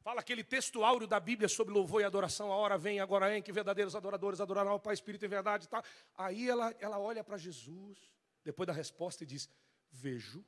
fala 0.00 0.20
aquele 0.20 0.44
texto 0.44 0.84
áureo 0.84 1.06
da 1.06 1.18
Bíblia 1.18 1.48
sobre 1.48 1.72
louvor 1.74 2.00
e 2.00 2.04
adoração. 2.04 2.52
A 2.52 2.56
hora 2.56 2.78
vem, 2.78 3.00
agora 3.00 3.34
é, 3.34 3.40
que 3.40 3.52
verdadeiros 3.52 3.94
adoradores 3.94 4.40
adorarão 4.40 4.72
ao 4.72 4.80
Pai, 4.80 4.94
Espírito 4.94 5.24
e 5.24 5.28
verdade. 5.28 5.68
Tá. 5.68 5.82
Aí 6.16 6.48
ela, 6.48 6.74
ela 6.80 6.98
olha 6.98 7.24
para 7.24 7.36
Jesus, 7.36 7.98
depois 8.44 8.66
da 8.66 8.72
resposta, 8.72 9.24
e 9.24 9.26
diz: 9.26 9.48
Vejo. 9.90 10.44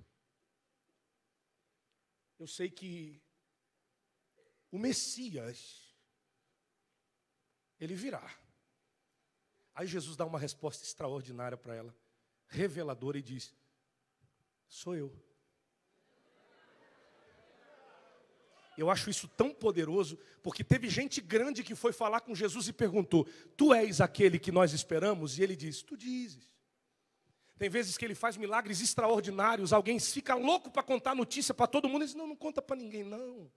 Eu 2.38 2.46
sei 2.46 2.70
que 2.70 3.22
o 4.70 4.78
Messias, 4.78 5.94
ele 7.78 7.94
virá. 7.94 8.22
Aí 9.80 9.86
Jesus 9.86 10.14
dá 10.14 10.26
uma 10.26 10.38
resposta 10.38 10.84
extraordinária 10.84 11.56
para 11.56 11.74
ela, 11.74 11.96
reveladora, 12.48 13.18
e 13.18 13.22
diz: 13.22 13.54
Sou 14.68 14.94
eu. 14.94 15.10
Eu 18.76 18.90
acho 18.90 19.08
isso 19.08 19.26
tão 19.26 19.54
poderoso, 19.54 20.18
porque 20.42 20.62
teve 20.62 20.86
gente 20.90 21.22
grande 21.22 21.64
que 21.64 21.74
foi 21.74 21.94
falar 21.94 22.20
com 22.20 22.34
Jesus 22.34 22.68
e 22.68 22.74
perguntou: 22.74 23.26
Tu 23.56 23.72
és 23.72 24.02
aquele 24.02 24.38
que 24.38 24.52
nós 24.52 24.74
esperamos? 24.74 25.38
E 25.38 25.42
ele 25.44 25.56
diz: 25.56 25.80
Tu 25.80 25.96
dizes. 25.96 26.52
Tem 27.58 27.70
vezes 27.70 27.96
que 27.96 28.04
ele 28.04 28.14
faz 28.14 28.36
milagres 28.36 28.82
extraordinários, 28.82 29.72
alguém 29.72 29.98
fica 29.98 30.34
louco 30.34 30.70
para 30.70 30.82
contar 30.82 31.14
notícia 31.14 31.54
para 31.54 31.66
todo 31.66 31.88
mundo 31.88 32.02
e 32.02 32.06
diz: 32.06 32.14
Não, 32.14 32.26
não 32.26 32.36
conta 32.36 32.60
para 32.60 32.76
ninguém, 32.76 33.02
não. 33.02 33.50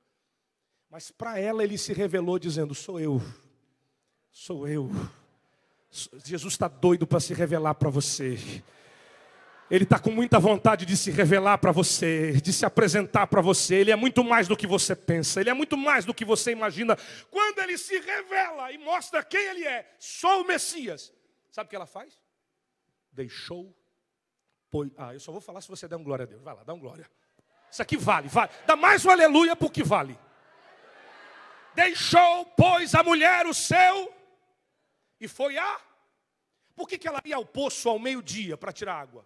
Mas 0.90 1.12
para 1.12 1.38
ela 1.38 1.66
ele 1.66 1.78
se 1.78 1.92
revelou 1.92 2.40
dizendo: 2.40 2.74
Sou 2.74 2.98
eu, 2.98 3.22
sou 4.32 4.66
eu. 4.66 4.90
Jesus 6.26 6.54
está 6.54 6.68
doido 6.68 7.06
para 7.06 7.20
se 7.20 7.34
revelar 7.36 7.76
para 7.76 7.90
você. 7.90 8.64
Ele 9.70 9.84
está 9.84 10.00
com 10.00 10.12
muita 10.12 10.40
vontade 10.40 10.86
de 10.86 10.98
se 10.98 11.12
revelar 11.12 11.58
para 11.60 11.72
você, 11.72 12.34
de 12.34 12.52
se 12.52 12.66
apresentar 12.66 13.28
para 13.28 13.42
você. 13.42 13.76
Ele 13.76 13.92
é 13.92 13.96
muito 13.96 14.24
mais 14.24 14.48
do 14.48 14.58
que 14.58 14.66
você 14.66 14.96
pensa, 14.96 15.40
ele 15.40 15.52
é 15.52 15.54
muito 15.54 15.78
mais 15.78 16.04
do 16.04 16.14
que 16.14 16.26
você 16.26 16.52
imagina. 16.52 16.98
Quando 17.30 17.60
ele 17.60 17.78
se 17.78 17.98
revela 18.00 18.72
e 18.72 18.78
mostra 18.78 19.24
quem 19.24 19.40
ele 19.40 19.66
é, 19.66 19.96
sou 20.00 20.42
o 20.42 20.48
Messias. 20.48 21.14
Sabe 21.52 21.68
o 21.68 21.70
que 21.70 21.76
ela 21.76 21.86
faz? 21.86 22.20
Deixou. 23.12 23.76
Pois, 24.72 24.92
ah, 24.98 25.14
eu 25.14 25.20
só 25.20 25.32
vou 25.32 25.42
falar 25.42 25.62
se 25.62 25.70
você 25.70 25.88
der 25.88 25.96
um 25.96 26.04
glória 26.04 26.24
a 26.24 26.28
Deus. 26.28 26.42
Vai 26.42 26.56
lá, 26.56 26.64
dá 26.64 26.74
um 26.74 26.80
glória. 26.80 27.08
Isso 27.72 27.82
aqui 27.82 27.98
vale, 27.98 28.28
vale. 28.28 28.52
Dá 28.66 28.76
mais 28.76 29.06
um 29.06 29.12
aleluia 29.12 29.56
porque 29.56 29.84
vale. 29.84 30.20
Deixou, 31.76 32.46
pois, 32.58 32.94
a 32.96 33.04
mulher 33.04 33.46
o 33.46 33.54
seu 33.54 34.23
e 35.24 35.28
foi 35.28 35.58
a. 35.58 35.82
Por 36.76 36.88
que, 36.88 36.98
que 36.98 37.08
ela 37.08 37.22
ia 37.24 37.38
ao 37.38 37.46
poço 37.46 37.88
ao 37.88 37.98
meio-dia 37.98 38.58
para 38.58 38.74
tirar 38.74 38.96
água? 38.96 39.26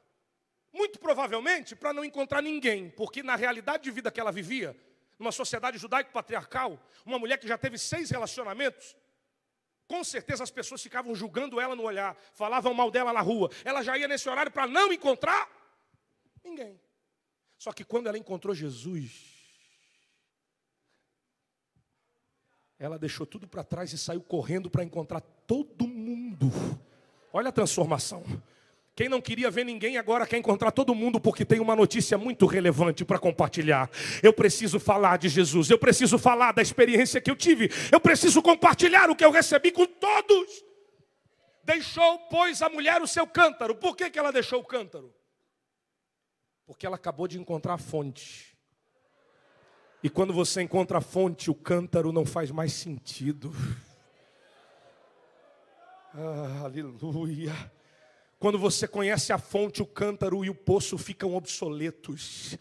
Muito 0.71 0.99
provavelmente 0.99 1.75
para 1.75 1.91
não 1.91 2.05
encontrar 2.05 2.41
ninguém, 2.41 2.89
porque 2.91 3.23
na 3.23 3.35
realidade 3.35 3.83
de 3.83 3.89
vida 3.89 4.11
que 4.11 4.19
ela 4.19 4.31
vivia, 4.31 4.77
numa 5.17 5.31
sociedade 5.31 5.77
judaico-patriarcal, 5.79 6.79
uma 7.03 7.17
mulher 7.17 7.39
que 7.39 7.47
já 7.47 7.57
teve 7.57 7.79
seis 7.79 8.11
relacionamentos, 8.11 8.95
com 9.87 10.03
certeza 10.03 10.43
as 10.43 10.51
pessoas 10.51 10.83
ficavam 10.83 11.15
julgando 11.15 11.59
ela 11.59 11.75
no 11.75 11.83
olhar, 11.83 12.15
falavam 12.33 12.73
mal 12.73 12.91
dela 12.91 13.11
na 13.11 13.21
rua. 13.21 13.49
Ela 13.65 13.81
já 13.81 13.97
ia 13.97 14.07
nesse 14.07 14.29
horário 14.29 14.51
para 14.51 14.67
não 14.67 14.93
encontrar 14.93 15.49
ninguém. 16.43 16.79
Só 17.57 17.71
que 17.71 17.83
quando 17.83 18.07
ela 18.07 18.17
encontrou 18.17 18.53
Jesus, 18.53 19.33
ela 22.77 22.99
deixou 22.99 23.25
tudo 23.25 23.47
para 23.47 23.63
trás 23.63 23.91
e 23.93 23.97
saiu 23.97 24.21
correndo 24.21 24.69
para 24.69 24.83
encontrar 24.83 25.23
todo 25.47 25.87
mundo. 25.87 26.51
Olha 27.33 27.49
a 27.49 27.51
transformação. 27.51 28.23
Quem 28.97 29.07
não 29.07 29.21
queria 29.21 29.51
ver 29.51 29.63
ninguém 29.63 29.95
agora 29.97 30.25
quer 30.25 30.37
encontrar 30.37 30.71
todo 30.71 30.95
mundo 30.95 31.19
porque 31.19 31.45
tem 31.45 31.59
uma 31.59 31.75
notícia 31.75 32.17
muito 32.17 32.47
relevante 32.47 33.05
para 33.05 33.19
compartilhar. 33.19 33.89
Eu 34.23 34.33
preciso 34.33 34.79
falar 34.79 35.17
de 35.17 35.29
Jesus, 35.29 35.69
eu 35.69 35.77
preciso 35.77 36.17
falar 36.17 36.51
da 36.51 36.63
experiência 36.63 37.21
que 37.21 37.29
eu 37.29 37.35
tive, 37.35 37.69
eu 37.91 37.99
preciso 37.99 38.41
compartilhar 38.41 39.09
o 39.09 39.15
que 39.15 39.23
eu 39.23 39.29
recebi 39.31 39.71
com 39.71 39.85
todos. 39.85 40.65
Deixou, 41.63 42.17
pois, 42.29 42.61
a 42.63 42.69
mulher 42.69 43.01
o 43.01 43.07
seu 43.07 43.27
cântaro. 43.27 43.75
Por 43.75 43.95
que, 43.95 44.09
que 44.09 44.17
ela 44.17 44.31
deixou 44.31 44.61
o 44.61 44.65
cântaro? 44.65 45.13
Porque 46.65 46.85
ela 46.85 46.95
acabou 46.95 47.27
de 47.27 47.39
encontrar 47.39 47.75
a 47.75 47.77
fonte. 47.77 48.57
E 50.01 50.09
quando 50.09 50.33
você 50.33 50.61
encontra 50.61 50.97
a 50.97 51.01
fonte, 51.01 51.51
o 51.51 51.55
cântaro 51.55 52.11
não 52.11 52.25
faz 52.25 52.49
mais 52.49 52.73
sentido. 52.73 53.53
Ah, 56.19 56.61
aleluia. 56.63 57.53
Quando 58.39 58.57
você 58.57 58.87
conhece 58.87 59.31
a 59.31 59.37
fonte, 59.37 59.83
o 59.83 59.85
cântaro 59.85 60.43
e 60.43 60.49
o 60.49 60.55
poço 60.55 60.97
ficam 60.97 61.35
obsoletos. 61.35 62.57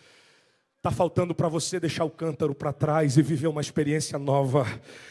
Está 0.86 0.94
faltando 0.96 1.34
para 1.34 1.48
você 1.48 1.80
deixar 1.80 2.04
o 2.04 2.10
cântaro 2.10 2.54
para 2.54 2.72
trás 2.72 3.16
e 3.16 3.22
viver 3.22 3.48
uma 3.48 3.60
experiência 3.60 4.20
nova. 4.20 4.64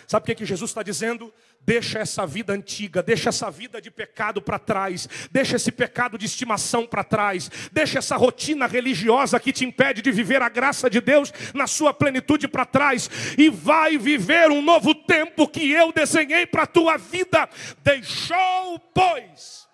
Sabe 0.08 0.24
o 0.24 0.26
que, 0.26 0.32
é 0.32 0.36
que 0.36 0.46
Jesus 0.46 0.72
está 0.72 0.82
dizendo? 0.82 1.34
Deixa 1.60 2.00
essa 2.00 2.26
vida 2.26 2.54
antiga, 2.54 3.04
deixa 3.04 3.28
essa 3.28 3.52
vida 3.52 3.82
de 3.82 3.92
pecado 3.92 4.42
para 4.42 4.58
trás, 4.58 5.06
deixa 5.30 5.58
esse 5.58 5.74
pecado 5.74 6.18
de 6.18 6.28
estimação 6.28 6.88
para 6.88 7.04
trás, 7.04 7.52
deixa 7.74 8.00
essa 8.00 8.16
rotina 8.16 8.68
religiosa 8.68 9.38
que 9.38 9.52
te 9.52 9.66
impede 9.66 10.02
de 10.02 10.14
viver 10.14 10.42
a 10.42 10.48
graça 10.48 10.90
de 10.90 11.02
Deus 11.02 11.34
na 11.54 11.68
sua 11.68 11.94
plenitude 11.94 12.48
para 12.48 12.66
trás 12.66 13.10
e 13.38 13.50
vai 13.50 13.98
viver 13.98 14.50
um 14.52 14.62
novo 14.62 14.96
tempo 14.96 15.46
que 15.46 15.70
eu 15.70 15.92
desenhei 15.92 16.46
para 16.46 16.64
a 16.64 16.68
tua 16.68 16.96
vida. 16.96 17.50
Deixou, 17.84 18.80
pois, 18.94 19.68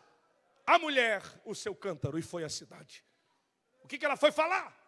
a 0.65 0.79
mulher 0.79 1.21
o 1.45 1.53
seu 1.53 1.75
cântaro 1.75 2.17
e 2.17 2.23
foi 2.23 2.43
à 2.43 2.49
cidade. 2.49 3.03
O 3.83 3.87
que, 3.87 3.99
que 3.99 4.05
ela 4.05 4.17
foi 4.17 4.31
falar? 4.31 4.80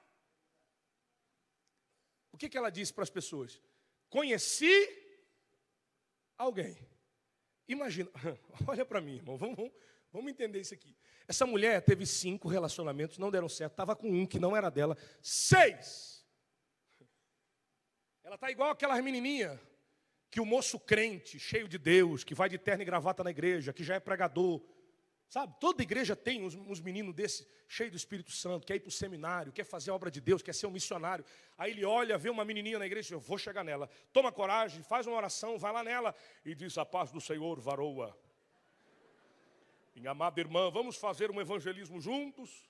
O 2.33 2.37
que, 2.37 2.49
que 2.49 2.57
ela 2.57 2.69
disse 2.69 2.91
para 2.91 3.03
as 3.03 3.09
pessoas? 3.09 3.61
Conheci 4.09 4.89
alguém. 6.37 6.77
Imagina, 7.67 8.09
olha 8.67 8.85
para 8.85 8.99
mim, 8.99 9.15
irmão, 9.15 9.37
vamos, 9.37 9.71
vamos 10.11 10.31
entender 10.31 10.59
isso 10.59 10.73
aqui. 10.73 10.97
Essa 11.27 11.45
mulher 11.45 11.81
teve 11.81 12.05
cinco 12.05 12.49
relacionamentos, 12.49 13.17
não 13.17 13.31
deram 13.31 13.47
certo, 13.47 13.73
estava 13.73 13.95
com 13.95 14.09
um 14.09 14.25
que 14.25 14.39
não 14.39 14.57
era 14.57 14.69
dela, 14.69 14.97
seis. 15.21 16.25
Ela 18.23 18.35
está 18.35 18.51
igual 18.51 18.71
aquela 18.71 18.99
menininha 19.01 19.59
que 20.29 20.41
o 20.41 20.45
moço 20.45 20.79
crente, 20.79 21.39
cheio 21.39 21.67
de 21.67 21.77
Deus, 21.77 22.23
que 22.23 22.33
vai 22.33 22.49
de 22.49 22.57
terno 22.57 22.81
e 22.81 22.85
gravata 22.85 23.23
na 23.23 23.29
igreja, 23.29 23.71
que 23.71 23.83
já 23.83 23.95
é 23.95 23.99
pregador, 23.99 24.61
sabe? 25.33 25.51
Toda 25.59 25.81
igreja 25.81 26.15
tem 26.15 26.43
uns, 26.43 26.53
uns 26.53 26.79
meninos 26.79 27.11
desse, 27.15 27.47
cheio 27.67 27.89
do 27.89 27.97
Espírito 27.97 28.31
Santo, 28.31 28.67
quer 28.67 28.75
ir 28.75 28.81
para 28.81 28.89
o 28.89 28.91
seminário, 28.91 29.51
quer 29.51 29.63
fazer 29.63 29.89
a 29.89 29.95
obra 29.95 30.11
de 30.11 30.21
Deus, 30.21 30.43
quer 30.43 30.53
ser 30.53 30.67
um 30.67 30.69
missionário. 30.69 31.25
Aí 31.57 31.71
ele 31.71 31.83
olha, 31.83 32.19
vê 32.19 32.29
uma 32.29 32.45
menininha 32.45 32.77
na 32.77 32.85
igreja 32.85 33.07
e 33.07 33.09
diz, 33.09 33.11
eu 33.13 33.19
vou 33.19 33.39
chegar 33.39 33.63
nela. 33.63 33.89
Toma 34.11 34.31
coragem, 34.31 34.83
faz 34.83 35.07
uma 35.07 35.17
oração, 35.17 35.57
vai 35.57 35.73
lá 35.73 35.83
nela 35.83 36.13
e 36.45 36.53
diz, 36.53 36.77
a 36.77 36.85
paz 36.85 37.11
do 37.11 37.19
Senhor 37.19 37.59
varoa. 37.59 38.15
Minha 39.95 40.11
amada 40.11 40.39
irmã, 40.39 40.69
vamos 40.69 40.97
fazer 40.97 41.31
um 41.31 41.41
evangelismo 41.41 41.99
juntos? 41.99 42.69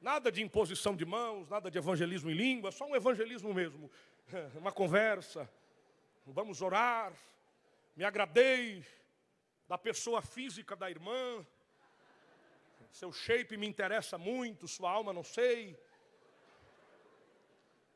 Nada 0.00 0.32
de 0.32 0.42
imposição 0.42 0.96
de 0.96 1.04
mãos, 1.04 1.48
nada 1.48 1.70
de 1.70 1.78
evangelismo 1.78 2.28
em 2.32 2.34
língua, 2.34 2.72
só 2.72 2.84
um 2.84 2.96
evangelismo 2.96 3.54
mesmo. 3.54 3.88
Uma 4.58 4.72
conversa. 4.72 5.48
Vamos 6.26 6.62
orar. 6.62 7.12
Me 7.94 8.02
agradei 8.02 8.84
da 9.68 9.78
pessoa 9.78 10.20
física 10.20 10.74
da 10.74 10.90
irmã. 10.90 11.46
Seu 12.90 13.12
shape 13.12 13.56
me 13.56 13.66
interessa 13.66 14.16
muito, 14.16 14.66
sua 14.66 14.90
alma 14.90 15.12
não 15.12 15.24
sei. 15.24 15.78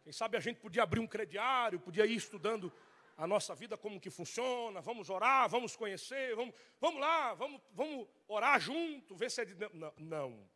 Quem 0.02 0.12
sabe 0.12 0.36
a 0.36 0.40
gente 0.40 0.60
podia 0.60 0.82
abrir 0.82 1.00
um 1.00 1.06
crediário, 1.06 1.78
podia 1.80 2.06
ir 2.06 2.16
estudando 2.16 2.72
a 3.16 3.26
nossa 3.26 3.54
vida 3.54 3.76
como 3.76 4.00
que 4.00 4.08
funciona, 4.08 4.80
vamos 4.80 5.10
orar, 5.10 5.48
vamos 5.48 5.76
conhecer, 5.76 6.34
vamos, 6.34 6.54
vamos 6.80 7.00
lá, 7.00 7.34
vamos, 7.34 7.60
vamos 7.72 8.08
orar 8.26 8.58
junto, 8.58 9.14
ver 9.14 9.30
se 9.30 9.42
é 9.42 9.44
de 9.44 9.54
não, 9.74 9.92
não. 9.98 10.50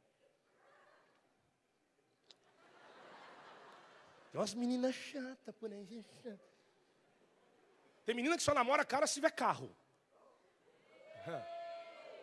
Tem 4.32 4.41
umas 4.41 4.55
meninas 4.55 4.95
chatas 4.95 5.55
por 5.57 5.70
aí. 5.70 6.05
Tem 8.05 8.14
menina 8.14 8.37
que 8.37 8.43
só 8.43 8.53
namora 8.53 8.85
cara 8.85 9.07
se 9.07 9.14
tiver 9.14 9.30
carro. 9.30 9.70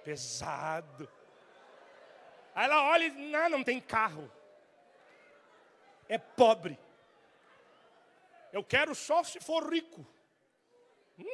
Pesado. 0.03 1.07
Aí 2.53 2.65
ela 2.65 2.89
olha 2.89 3.05
e 3.05 3.11
não, 3.11 3.49
não 3.49 3.63
tem 3.63 3.79
carro. 3.79 4.31
É 6.07 6.17
pobre. 6.17 6.77
Eu 8.51 8.63
quero 8.63 8.93
só 8.93 9.23
se 9.23 9.39
for 9.39 9.71
rico. 9.71 10.05
Hum. 11.17 11.25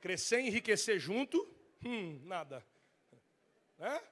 Crescer 0.00 0.40
e 0.40 0.48
enriquecer 0.48 0.98
junto? 0.98 1.48
Hum, 1.84 2.20
nada. 2.24 2.64
É? 3.78 4.02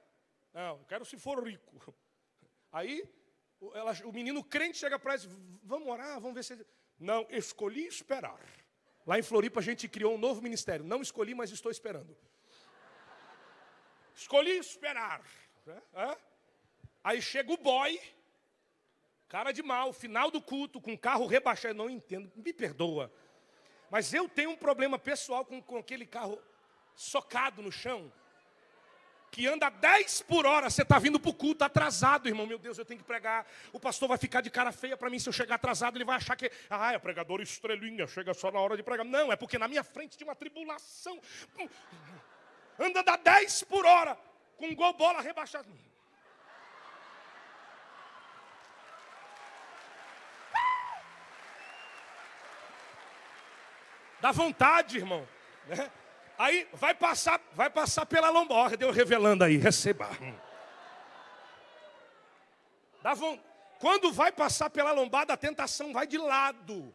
Não, 0.53 0.77
eu 0.79 0.85
quero 0.87 1.05
se 1.05 1.17
for 1.17 1.45
rico. 1.45 1.93
Aí 2.71 3.07
ela, 3.73 3.93
o 4.05 4.11
menino 4.11 4.43
crente 4.43 4.77
chega 4.77 4.99
para 4.99 5.13
ela 5.13 5.23
vamos 5.63 5.87
orar, 5.87 6.19
vamos 6.19 6.35
ver 6.35 6.43
se. 6.43 6.65
Não, 6.99 7.27
escolhi 7.29 7.85
esperar. 7.85 8.39
Lá 9.05 9.19
em 9.19 9.23
Floripa 9.23 9.59
a 9.59 9.63
gente 9.63 9.87
criou 9.87 10.15
um 10.15 10.17
novo 10.17 10.41
ministério. 10.41 10.83
Não 10.83 11.01
escolhi, 11.01 11.35
mas 11.35 11.51
estou 11.51 11.71
esperando. 11.71 12.17
Escolhi 14.17 14.57
esperar. 14.57 15.21
É? 15.93 16.17
Aí 17.03 17.21
chega 17.21 17.53
o 17.53 17.57
boy, 17.57 18.01
cara 19.29 19.51
de 19.51 19.61
mal, 19.61 19.93
final 19.93 20.31
do 20.31 20.41
culto, 20.41 20.81
com 20.81 20.97
carro 20.97 21.27
rebaixado. 21.27 21.75
Não 21.75 21.87
entendo, 21.87 22.31
me 22.35 22.51
perdoa. 22.51 23.13
Mas 23.91 24.11
eu 24.13 24.27
tenho 24.27 24.49
um 24.49 24.57
problema 24.57 24.97
pessoal 24.97 25.45
com, 25.45 25.61
com 25.61 25.77
aquele 25.77 26.05
carro 26.05 26.41
socado 26.95 27.61
no 27.61 27.71
chão 27.71 28.11
que 29.29 29.45
anda 29.45 29.69
10 29.69 30.23
por 30.23 30.45
hora, 30.45 30.69
você 30.69 30.81
está 30.81 30.97
vindo 30.97 31.19
para 31.19 31.29
o 31.29 31.33
culto 31.33 31.63
atrasado, 31.63 32.27
irmão. 32.27 32.47
Meu 32.47 32.57
Deus, 32.57 32.77
eu 32.77 32.85
tenho 32.85 32.99
que 32.99 33.05
pregar. 33.05 33.45
O 33.71 33.79
pastor 33.79 34.07
vai 34.09 34.17
ficar 34.17 34.41
de 34.41 34.49
cara 34.49 34.71
feia 34.71 34.97
para 34.97 35.09
mim 35.09 35.19
se 35.19 35.29
eu 35.29 35.33
chegar 35.33 35.55
atrasado. 35.55 35.95
Ele 35.97 36.05
vai 36.05 36.15
achar 36.15 36.35
que, 36.35 36.51
ah, 36.69 36.93
é 36.93 36.97
pregador 36.97 37.41
estrelinha, 37.41 38.07
chega 38.07 38.33
só 38.33 38.51
na 38.51 38.59
hora 38.59 38.75
de 38.75 38.83
pregar. 38.83 39.05
Não, 39.05 39.31
é 39.31 39.35
porque 39.35 39.59
na 39.59 39.67
minha 39.67 39.83
frente 39.83 40.17
tinha 40.17 40.27
uma 40.27 40.35
tribulação. 40.35 41.19
Anda 42.79 43.01
da 43.01 43.15
10 43.15 43.63
por 43.63 43.85
hora, 43.85 44.17
com 44.57 44.73
gol 44.75 44.93
bola 44.93 45.21
rebaixado. 45.21 45.67
Dá 54.19 54.31
vontade, 54.31 54.97
irmão. 54.97 55.27
Né? 55.65 55.91
Aí 56.37 56.67
vai 56.73 56.93
passar, 56.93 57.41
vai 57.53 57.69
passar 57.69 58.05
pela 58.05 58.29
lomborda, 58.29 58.83
eu 58.83 58.91
revelando 58.91 59.43
aí, 59.43 59.57
receba. 59.57 60.09
Dá 63.01 63.13
Quando 63.79 64.11
vai 64.11 64.31
passar 64.31 64.69
pela 64.69 64.91
lombada, 64.91 65.33
a 65.33 65.37
tentação 65.37 65.93
vai 65.93 66.05
de 66.05 66.17
lado. 66.17 66.93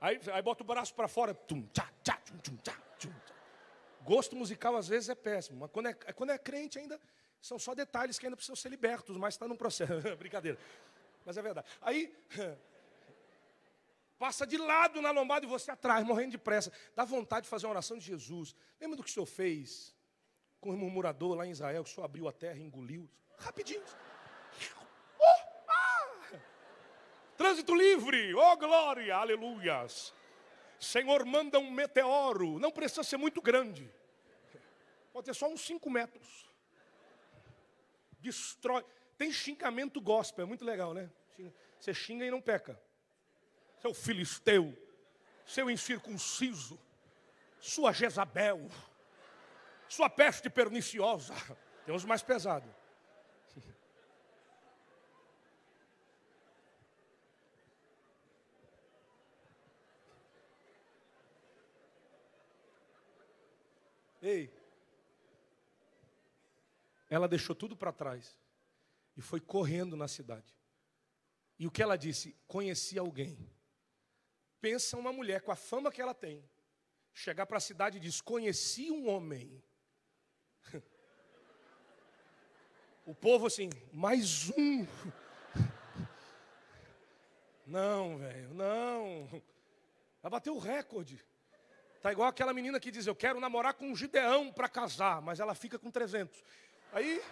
Aí, 0.00 0.18
aí 0.32 0.40
bota 0.40 0.62
o 0.62 0.66
braço 0.66 0.94
para 0.94 1.08
fora. 1.08 1.34
Tum, 1.34 1.66
tchá, 1.72 1.86
tchá, 2.02 2.18
tchá, 2.42 2.52
tchá. 2.62 3.29
Gosto 4.02 4.34
musical 4.34 4.76
às 4.76 4.88
vezes 4.88 5.08
é 5.08 5.14
péssimo, 5.14 5.60
mas 5.60 5.70
quando 5.70 5.86
é, 5.88 5.94
quando 5.94 6.30
é 6.30 6.38
crente 6.38 6.78
ainda 6.78 7.00
são 7.40 7.58
só 7.58 7.74
detalhes 7.74 8.18
que 8.18 8.26
ainda 8.26 8.36
precisam 8.36 8.56
ser 8.56 8.68
libertos, 8.68 9.16
mas 9.16 9.34
está 9.34 9.48
num 9.48 9.56
processo. 9.56 9.92
Brincadeira. 10.16 10.58
Mas 11.24 11.36
é 11.36 11.42
verdade. 11.42 11.66
Aí 11.80 12.14
passa 14.18 14.46
de 14.46 14.58
lado 14.58 15.00
na 15.00 15.10
lombada 15.10 15.46
e 15.46 15.48
você 15.48 15.70
atrás, 15.70 16.04
morrendo 16.04 16.32
de 16.32 16.38
pressa. 16.38 16.72
Dá 16.94 17.04
vontade 17.04 17.44
de 17.44 17.50
fazer 17.50 17.66
uma 17.66 17.72
oração 17.72 17.98
de 17.98 18.04
Jesus. 18.04 18.54
Lembra 18.80 18.96
do 18.96 19.02
que 19.02 19.10
o 19.10 19.12
Senhor 19.12 19.26
fez 19.26 19.94
com 20.60 20.70
o 20.70 20.76
murmurador 20.76 21.34
lá 21.34 21.46
em 21.46 21.50
Israel, 21.50 21.82
que 21.82 21.90
o 21.90 21.94
Senhor 21.94 22.04
abriu 22.04 22.28
a 22.28 22.32
terra 22.32 22.58
e 22.58 22.62
engoliu? 22.62 23.08
Rapidinho. 23.38 23.82
Oh, 25.22 25.68
ah! 25.68 26.38
Trânsito 27.36 27.74
livre, 27.74 28.34
oh 28.34 28.56
glória, 28.56 29.14
aleluias. 29.14 30.14
Senhor, 30.80 31.24
manda 31.26 31.58
um 31.58 31.70
meteoro, 31.70 32.58
não 32.58 32.72
precisa 32.72 33.02
ser 33.02 33.18
muito 33.18 33.42
grande, 33.42 33.92
pode 35.12 35.26
ter 35.26 35.34
só 35.34 35.46
uns 35.46 35.60
5 35.60 35.88
metros. 35.90 36.50
Destrói. 38.18 38.84
Tem 39.16 39.30
xingamento 39.30 40.00
gospel, 40.00 40.44
é 40.44 40.48
muito 40.48 40.64
legal, 40.64 40.94
né? 40.94 41.10
Você 41.78 41.92
xinga 41.92 42.24
e 42.24 42.30
não 42.30 42.40
peca 42.40 42.80
seu 43.80 43.94
filisteu, 43.94 44.76
seu 45.46 45.70
incircunciso, 45.70 46.78
sua 47.58 47.92
Jezabel, 47.92 48.68
sua 49.88 50.08
peste 50.08 50.50
perniciosa. 50.50 51.34
Tem 51.84 51.94
uns 51.94 52.04
mais 52.04 52.22
pesados. 52.22 52.70
Ei, 64.20 64.52
ela 67.08 67.26
deixou 67.26 67.54
tudo 67.54 67.76
para 67.76 67.92
trás 67.92 68.38
e 69.16 69.22
foi 69.22 69.40
correndo 69.40 69.96
na 69.96 70.08
cidade. 70.08 70.54
E 71.58 71.66
o 71.66 71.70
que 71.70 71.82
ela 71.82 71.96
disse? 71.96 72.36
Conheci 72.46 72.98
alguém 72.98 73.50
Pensa 74.60 74.96
uma 74.98 75.12
mulher 75.12 75.40
com 75.40 75.50
a 75.50 75.56
fama 75.56 75.90
que 75.90 76.02
ela 76.02 76.12
tem, 76.12 76.44
chegar 77.14 77.46
para 77.46 77.56
a 77.56 77.60
cidade 77.60 77.96
e 77.96 78.00
diz: 78.00 78.20
Conheci 78.20 78.90
um 78.90 79.08
homem. 79.08 79.62
O 83.06 83.14
povo 83.14 83.46
assim, 83.46 83.70
mais 83.92 84.50
um. 84.50 84.86
Não, 87.66 88.18
velho, 88.18 88.54
não. 88.54 89.26
Vai 90.22 90.30
bater 90.30 90.50
o 90.50 90.58
recorde. 90.58 91.18
Tá 92.02 92.10
igual 92.10 92.28
aquela 92.28 92.54
menina 92.54 92.80
que 92.80 92.90
diz: 92.90 93.06
Eu 93.06 93.14
quero 93.14 93.40
namorar 93.40 93.74
com 93.74 93.90
um 93.90 93.96
Gideão 93.96 94.50
para 94.50 94.68
casar, 94.68 95.20
mas 95.20 95.38
ela 95.38 95.54
fica 95.54 95.78
com 95.78 95.90
300. 95.90 96.42
Aí. 96.92 97.22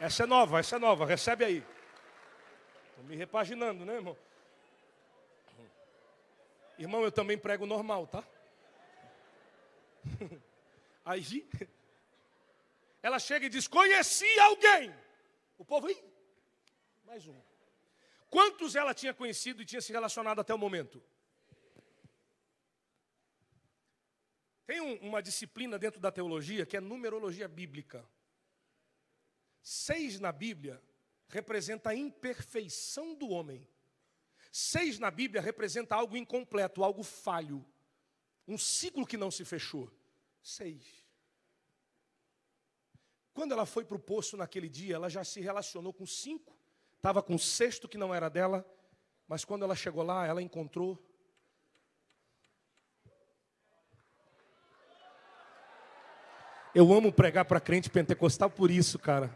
Essa 0.00 0.24
é 0.24 0.26
nova, 0.26 0.58
essa 0.58 0.76
é 0.76 0.78
nova, 0.78 1.06
recebe 1.06 1.44
aí. 1.44 1.64
Estou 2.90 3.04
me 3.04 3.14
repaginando, 3.14 3.84
né, 3.84 3.94
irmão? 3.94 4.16
Irmão, 6.78 7.04
eu 7.04 7.12
também 7.12 7.38
prego 7.38 7.66
normal, 7.66 8.06
tá? 8.06 8.24
Aí, 11.04 11.46
ela 13.02 13.18
chega 13.18 13.46
e 13.46 13.48
diz: 13.48 13.68
Conheci 13.68 14.38
alguém. 14.40 15.01
O 15.62 15.64
povo, 15.64 15.86
aí, 15.86 16.04
mais 17.04 17.24
um. 17.28 17.40
Quantos 18.28 18.74
ela 18.74 18.92
tinha 18.92 19.14
conhecido 19.14 19.62
e 19.62 19.64
tinha 19.64 19.80
se 19.80 19.92
relacionado 19.92 20.40
até 20.40 20.52
o 20.52 20.58
momento? 20.58 21.00
Tem 24.66 24.80
um, 24.80 24.96
uma 24.96 25.22
disciplina 25.22 25.78
dentro 25.78 26.00
da 26.00 26.10
teologia 26.10 26.66
que 26.66 26.76
é 26.76 26.80
numerologia 26.80 27.46
bíblica. 27.46 28.04
Seis 29.62 30.18
na 30.18 30.32
Bíblia 30.32 30.82
representa 31.28 31.90
a 31.90 31.94
imperfeição 31.94 33.14
do 33.14 33.28
homem. 33.28 33.64
Seis 34.50 34.98
na 34.98 35.12
Bíblia 35.12 35.40
representa 35.40 35.94
algo 35.94 36.16
incompleto, 36.16 36.82
algo 36.82 37.04
falho. 37.04 37.64
Um 38.48 38.58
ciclo 38.58 39.06
que 39.06 39.16
não 39.16 39.30
se 39.30 39.44
fechou. 39.44 39.88
Seis. 40.42 41.06
Quando 43.34 43.52
ela 43.52 43.64
foi 43.64 43.84
para 43.84 43.96
o 43.96 44.00
poço 44.00 44.36
naquele 44.36 44.68
dia, 44.68 44.94
ela 44.94 45.08
já 45.08 45.24
se 45.24 45.40
relacionou 45.40 45.92
com 45.92 46.06
cinco, 46.06 46.56
estava 46.96 47.22
com 47.22 47.34
o 47.34 47.38
sexto 47.38 47.88
que 47.88 47.96
não 47.96 48.14
era 48.14 48.28
dela, 48.28 48.66
mas 49.26 49.44
quando 49.44 49.64
ela 49.64 49.74
chegou 49.74 50.02
lá, 50.02 50.26
ela 50.26 50.42
encontrou. 50.42 50.98
Eu 56.74 56.92
amo 56.92 57.12
pregar 57.12 57.44
para 57.44 57.60
crente 57.60 57.90
pentecostal 57.90 58.50
por 58.50 58.70
isso, 58.70 58.98
cara. 58.98 59.34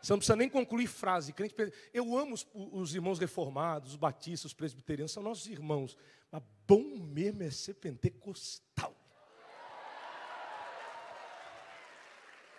Você 0.00 0.12
não 0.12 0.18
precisa 0.18 0.34
nem 0.34 0.48
concluir 0.48 0.88
frase. 0.88 1.32
Crente, 1.32 1.54
eu 1.94 2.16
amo 2.16 2.34
os, 2.34 2.46
os, 2.52 2.92
irmãos 2.94 3.20
reformados, 3.20 3.90
os 3.90 3.96
batistas, 3.96 4.46
os 4.46 4.54
presbiterianos, 4.54 5.12
são 5.12 5.22
nossos 5.22 5.46
irmãos. 5.46 5.96
Mas 6.30 6.42
bom 6.66 6.82
mesmo 6.98 7.44
é 7.44 7.50
ser 7.50 7.74
pentecostal. 7.74 8.71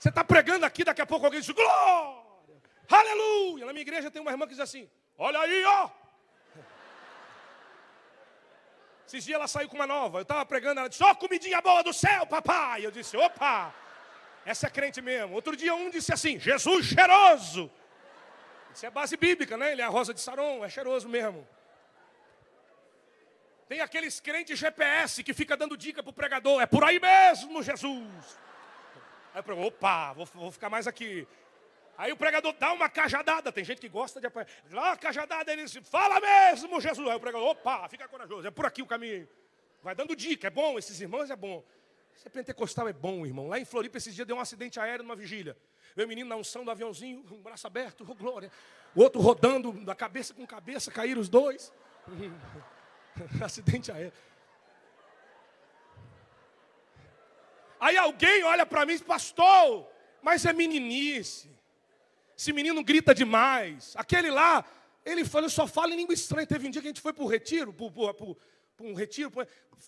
Você 0.04 0.10
está 0.10 0.22
pregando 0.22 0.66
aqui, 0.66 0.84
daqui 0.84 1.02
a 1.02 1.06
pouco 1.06 1.26
alguém 1.26 1.40
diz, 1.40 1.50
glória, 1.50 2.24
aleluia. 2.90 3.66
Na 3.66 3.72
minha 3.72 3.84
igreja 3.84 4.12
tem 4.12 4.22
uma 4.22 4.32
irmã 4.32 4.46
que 4.46 4.52
diz 4.52 4.60
assim, 4.60 4.92
olha 5.18 5.40
aí, 5.40 5.64
ó. 5.64 5.90
Esses 9.08 9.24
dias 9.24 9.38
ela 9.38 9.48
saiu 9.48 9.70
com 9.70 9.78
uma 9.78 9.88
nova, 9.88 10.18
eu 10.18 10.24
estava 10.24 10.46
pregando, 10.46 10.82
ela 10.82 10.90
disse, 10.90 11.02
ó, 11.02 11.12
oh, 11.12 11.16
comidinha 11.16 11.62
boa 11.62 11.82
do 11.82 11.94
céu, 11.94 12.26
papai. 12.26 12.86
Eu 12.86 12.92
disse, 12.92 13.16
opa. 13.16 13.74
Essa 14.46 14.68
é 14.68 14.70
crente 14.70 15.02
mesmo. 15.02 15.36
Outro 15.36 15.56
dia 15.56 15.74
um 15.74 15.90
disse 15.90 16.12
assim: 16.12 16.38
Jesus 16.38 16.88
cheiroso. 16.88 17.72
Isso 18.76 18.86
é 18.86 18.90
base 18.90 19.16
bíblica, 19.16 19.56
né? 19.56 19.72
Ele 19.72 19.82
é 19.82 19.86
a 19.86 19.88
rosa 19.88 20.14
de 20.14 20.20
Saron, 20.20 20.66
é 20.66 20.70
cheiroso 20.70 21.08
mesmo. 21.08 21.48
Tem 23.70 23.80
aqueles 23.80 24.20
crentes 24.20 24.60
GPS 24.60 25.24
que 25.24 25.34
fica 25.34 25.56
dando 25.56 25.78
dica 25.78 26.04
para 26.04 26.10
o 26.10 26.14
pregador: 26.14 26.62
é 26.62 26.66
por 26.66 26.84
aí 26.84 27.00
mesmo, 27.00 27.64
Jesus. 27.64 28.44
Aí 29.34 29.40
eu 29.40 29.44
prego, 29.44 29.64
opa, 29.64 30.14
vou, 30.14 30.26
vou, 30.26 30.52
ficar 30.52 30.70
mais 30.70 30.88
aqui. 30.88 31.28
Aí 31.98 32.12
o 32.12 32.18
pregador 32.18 32.54
dá 32.54 32.72
uma 32.72 32.88
cajadada, 32.88 33.52
tem 33.52 33.64
gente 33.64 33.82
que 33.82 33.90
gosta 33.90 34.20
de 34.20 34.28
apanhar. 34.28 34.48
Dá 34.70 34.82
uma 34.82 34.98
cajadada, 34.98 35.52
ele 35.52 35.68
fala 35.68 36.20
mesmo, 36.20 36.80
Jesus. 36.80 37.08
Aí 37.08 37.16
o 37.16 37.20
pregador, 37.20 37.48
opa, 37.48 37.88
fica 37.90 38.08
corajoso, 38.08 38.48
é 38.48 38.52
por 38.52 38.66
aqui 38.66 38.82
o 38.82 38.86
caminho. 38.86 39.28
Vai 39.82 39.96
dando 39.96 40.16
dica, 40.16 40.48
é 40.48 40.50
bom, 40.52 40.78
esses 40.78 41.02
irmãos 41.02 41.30
é 41.30 41.36
bom. 41.36 41.64
Ser 42.16 42.30
pentecostal 42.30 42.88
é 42.88 42.94
bom, 42.94 43.26
irmão. 43.26 43.48
Lá 43.48 43.60
em 43.60 43.66
Floripa, 43.66 43.98
esses 43.98 44.14
dias 44.14 44.28
deu 44.28 44.38
um 44.38 44.40
acidente 44.40 44.80
aéreo 44.80 45.04
numa 45.04 45.16
vigília. 45.16 45.58
Meu 45.96 46.08
menino 46.08 46.30
na 46.30 46.36
unção 46.36 46.64
do 46.64 46.72
aviãozinho, 46.72 47.26
um 47.32 47.42
braço 47.42 47.66
aberto, 47.68 48.06
oh, 48.08 48.16
glória. 48.16 48.52
O 48.96 49.02
outro 49.02 49.20
rodando 49.20 49.72
da 49.84 49.96
cabeça 49.96 50.34
com 50.34 50.46
cabeça, 50.46 50.92
caíram 50.92 51.20
os 51.20 51.30
dois. 51.30 51.74
acidente 53.44 53.92
aéreo. 53.92 54.14
Aí 57.84 57.98
alguém 57.98 58.46
olha 58.46 58.66
para 58.66 58.86
mim 58.86 58.94
e 58.94 58.96
diz, 58.96 59.06
pastor, 59.06 59.86
mas 60.22 60.46
é 60.46 60.54
meninice. 60.54 61.52
Esse 62.38 62.54
menino 62.54 62.82
grita 62.82 63.14
demais. 63.14 63.94
Aquele 63.98 64.32
lá, 64.32 64.64
ele 65.06 65.26
falou, 65.26 65.50
só 65.50 65.68
fala 65.68 65.94
em 65.94 65.98
língua 65.98 66.14
estranha. 66.14 66.48
Teve 66.48 66.66
um 66.66 66.72
dia 66.72 66.82
que 66.82 66.88
a 66.88 66.92
gente 66.92 67.02
foi 67.02 67.12
para 67.12 67.26
o 67.26 67.28
retiro, 67.28 67.74
para 67.74 68.86
um 68.86 68.94
retiro, 68.94 69.30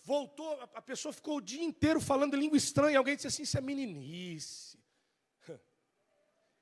voltou, 0.04 0.60
a 0.74 0.82
pessoa 0.82 1.14
ficou 1.14 1.38
o 1.38 1.42
dia 1.42 1.64
inteiro 1.64 2.02
falando 2.02 2.36
língua 2.36 2.58
estranha. 2.58 2.98
Alguém 2.98 3.16
disse 3.16 3.28
assim: 3.28 3.44
Isso 3.44 3.58
é 3.58 3.62
meninice. 3.62 4.78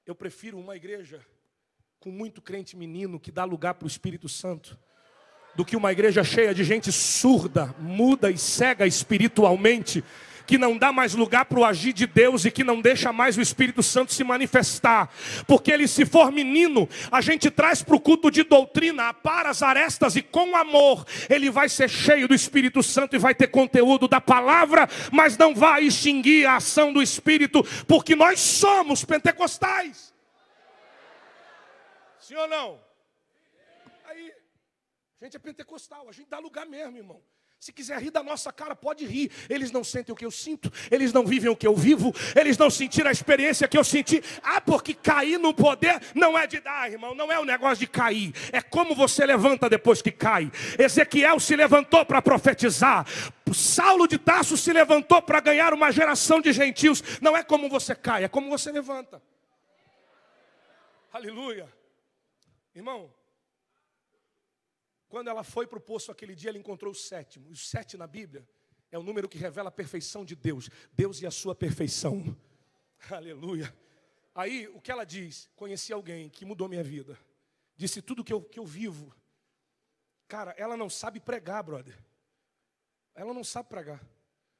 Eu 0.05 0.13
prefiro 0.13 0.59
uma 0.59 0.75
igreja 0.75 1.25
com 1.99 2.11
muito 2.11 2.43
crente 2.43 2.77
menino 2.77 3.19
que 3.19 3.31
dá 3.31 3.43
lugar 3.43 3.73
para 3.73 3.85
o 3.85 3.89
Espírito 3.89 4.29
Santo 4.29 4.77
do 5.55 5.65
que 5.65 5.75
uma 5.75 5.91
igreja 5.91 6.23
cheia 6.23 6.53
de 6.53 6.63
gente 6.63 6.91
surda, 6.91 7.73
muda 7.79 8.29
e 8.29 8.37
cega 8.37 8.85
espiritualmente 8.85 10.03
que 10.45 10.57
não 10.57 10.77
dá 10.77 10.91
mais 10.91 11.13
lugar 11.13 11.45
para 11.45 11.59
o 11.59 11.65
agir 11.65 11.93
de 11.93 12.05
Deus 12.05 12.45
e 12.45 12.51
que 12.51 12.63
não 12.63 12.81
deixa 12.81 13.13
mais 13.13 13.37
o 13.37 13.41
Espírito 13.41 13.81
Santo 13.81 14.13
se 14.13 14.23
manifestar. 14.23 15.09
Porque 15.47 15.71
ele, 15.71 15.87
se 15.87 16.05
for 16.05 16.31
menino, 16.31 16.87
a 17.11 17.21
gente 17.21 17.49
traz 17.49 17.81
para 17.81 17.95
o 17.95 17.99
culto 17.99 18.29
de 18.29 18.43
doutrina, 18.43 19.13
para 19.13 19.49
as 19.49 19.61
arestas 19.61 20.15
e 20.15 20.21
com 20.21 20.55
amor, 20.55 21.05
ele 21.29 21.49
vai 21.49 21.69
ser 21.69 21.89
cheio 21.89 22.27
do 22.27 22.35
Espírito 22.35 22.83
Santo 22.83 23.15
e 23.15 23.19
vai 23.19 23.33
ter 23.33 23.47
conteúdo 23.47 24.07
da 24.07 24.21
palavra, 24.21 24.87
mas 25.11 25.37
não 25.37 25.53
vai 25.55 25.83
extinguir 25.83 26.45
a 26.45 26.57
ação 26.57 26.91
do 26.91 27.01
Espírito, 27.01 27.63
porque 27.87 28.15
nós 28.15 28.39
somos 28.39 29.03
pentecostais. 29.03 30.13
Sim 32.19 32.35
ou 32.35 32.47
não? 32.47 32.79
Aí, 34.05 34.31
a 35.21 35.25
gente 35.25 35.37
é 35.37 35.39
pentecostal, 35.39 36.07
a 36.07 36.11
gente 36.11 36.29
dá 36.29 36.39
lugar 36.39 36.65
mesmo, 36.65 36.97
irmão. 36.97 37.21
Se 37.63 37.71
quiser 37.71 37.97
rir 37.97 38.11
da 38.11 38.21
nossa 38.21 38.51
cara, 38.51 38.75
pode 38.75 39.05
rir. 39.05 39.31
Eles 39.49 39.71
não 39.71 39.85
sentem 39.85 40.11
o 40.11 40.17
que 40.17 40.25
eu 40.25 40.31
sinto, 40.31 40.69
eles 40.91 41.13
não 41.13 41.25
vivem 41.25 41.49
o 41.49 41.55
que 41.55 41.65
eu 41.65 41.73
vivo, 41.73 42.13
eles 42.35 42.57
não 42.57 42.69
sentiram 42.69 43.07
a 43.07 43.11
experiência 43.13 43.69
que 43.69 43.77
eu 43.77 43.85
senti. 43.85 44.21
Ah, 44.43 44.59
porque 44.59 44.93
cair 44.93 45.39
no 45.39 45.53
poder 45.53 45.97
não 46.13 46.37
é 46.37 46.45
de 46.45 46.59
dar, 46.59 46.91
irmão, 46.91 47.15
não 47.15 47.31
é 47.31 47.39
o 47.39 47.45
negócio 47.45 47.77
de 47.77 47.87
cair, 47.87 48.33
é 48.51 48.61
como 48.61 48.93
você 48.93 49.25
levanta 49.25 49.69
depois 49.69 50.01
que 50.01 50.11
cai. 50.11 50.51
Ezequiel 50.77 51.39
se 51.39 51.55
levantou 51.55 52.05
para 52.05 52.21
profetizar, 52.21 53.07
Saulo 53.53 54.09
de 54.09 54.17
Tarso 54.17 54.57
se 54.57 54.73
levantou 54.73 55.21
para 55.21 55.39
ganhar 55.39 55.73
uma 55.73 55.89
geração 55.89 56.41
de 56.41 56.51
gentios. 56.51 57.01
Não 57.21 57.37
é 57.37 57.43
como 57.43 57.69
você 57.69 57.95
cai, 57.95 58.25
é 58.25 58.27
como 58.27 58.49
você 58.49 58.73
levanta. 58.73 59.23
Aleluia. 61.13 61.73
Irmão, 62.75 63.09
quando 65.13 65.27
ela 65.27 65.43
foi 65.43 65.67
para 65.67 65.77
o 65.77 65.79
poço 65.79 66.11
aquele 66.11 66.33
dia, 66.33 66.49
ela 66.49 66.57
encontrou 66.57 66.91
o 66.91 66.95
sétimo. 66.95 67.47
O 67.51 67.55
sete 67.55 67.95
na 67.95 68.07
Bíblia 68.07 68.49
é 68.91 68.97
o 68.97 69.03
número 69.03 69.29
que 69.29 69.37
revela 69.37 69.69
a 69.69 69.71
perfeição 69.71 70.25
de 70.25 70.35
Deus. 70.35 70.71
Deus 70.91 71.21
e 71.21 71.27
a 71.27 71.29
sua 71.29 71.53
perfeição. 71.53 72.35
Aleluia. 73.11 73.71
Aí, 74.33 74.67
o 74.69 74.81
que 74.81 74.91
ela 74.91 75.03
diz? 75.03 75.51
Conheci 75.55 75.93
alguém 75.93 76.31
que 76.31 76.43
mudou 76.45 76.67
minha 76.67 76.83
vida. 76.83 77.15
Disse 77.75 78.01
tudo 78.01 78.23
que 78.23 78.33
eu, 78.33 78.41
que 78.41 78.57
eu 78.57 78.65
vivo. 78.65 79.13
Cara, 80.27 80.49
ela 80.57 80.75
não 80.75 80.89
sabe 80.89 81.19
pregar, 81.19 81.61
brother. 81.61 81.95
Ela 83.13 83.35
não 83.35 83.43
sabe 83.43 83.69
pregar. 83.69 84.03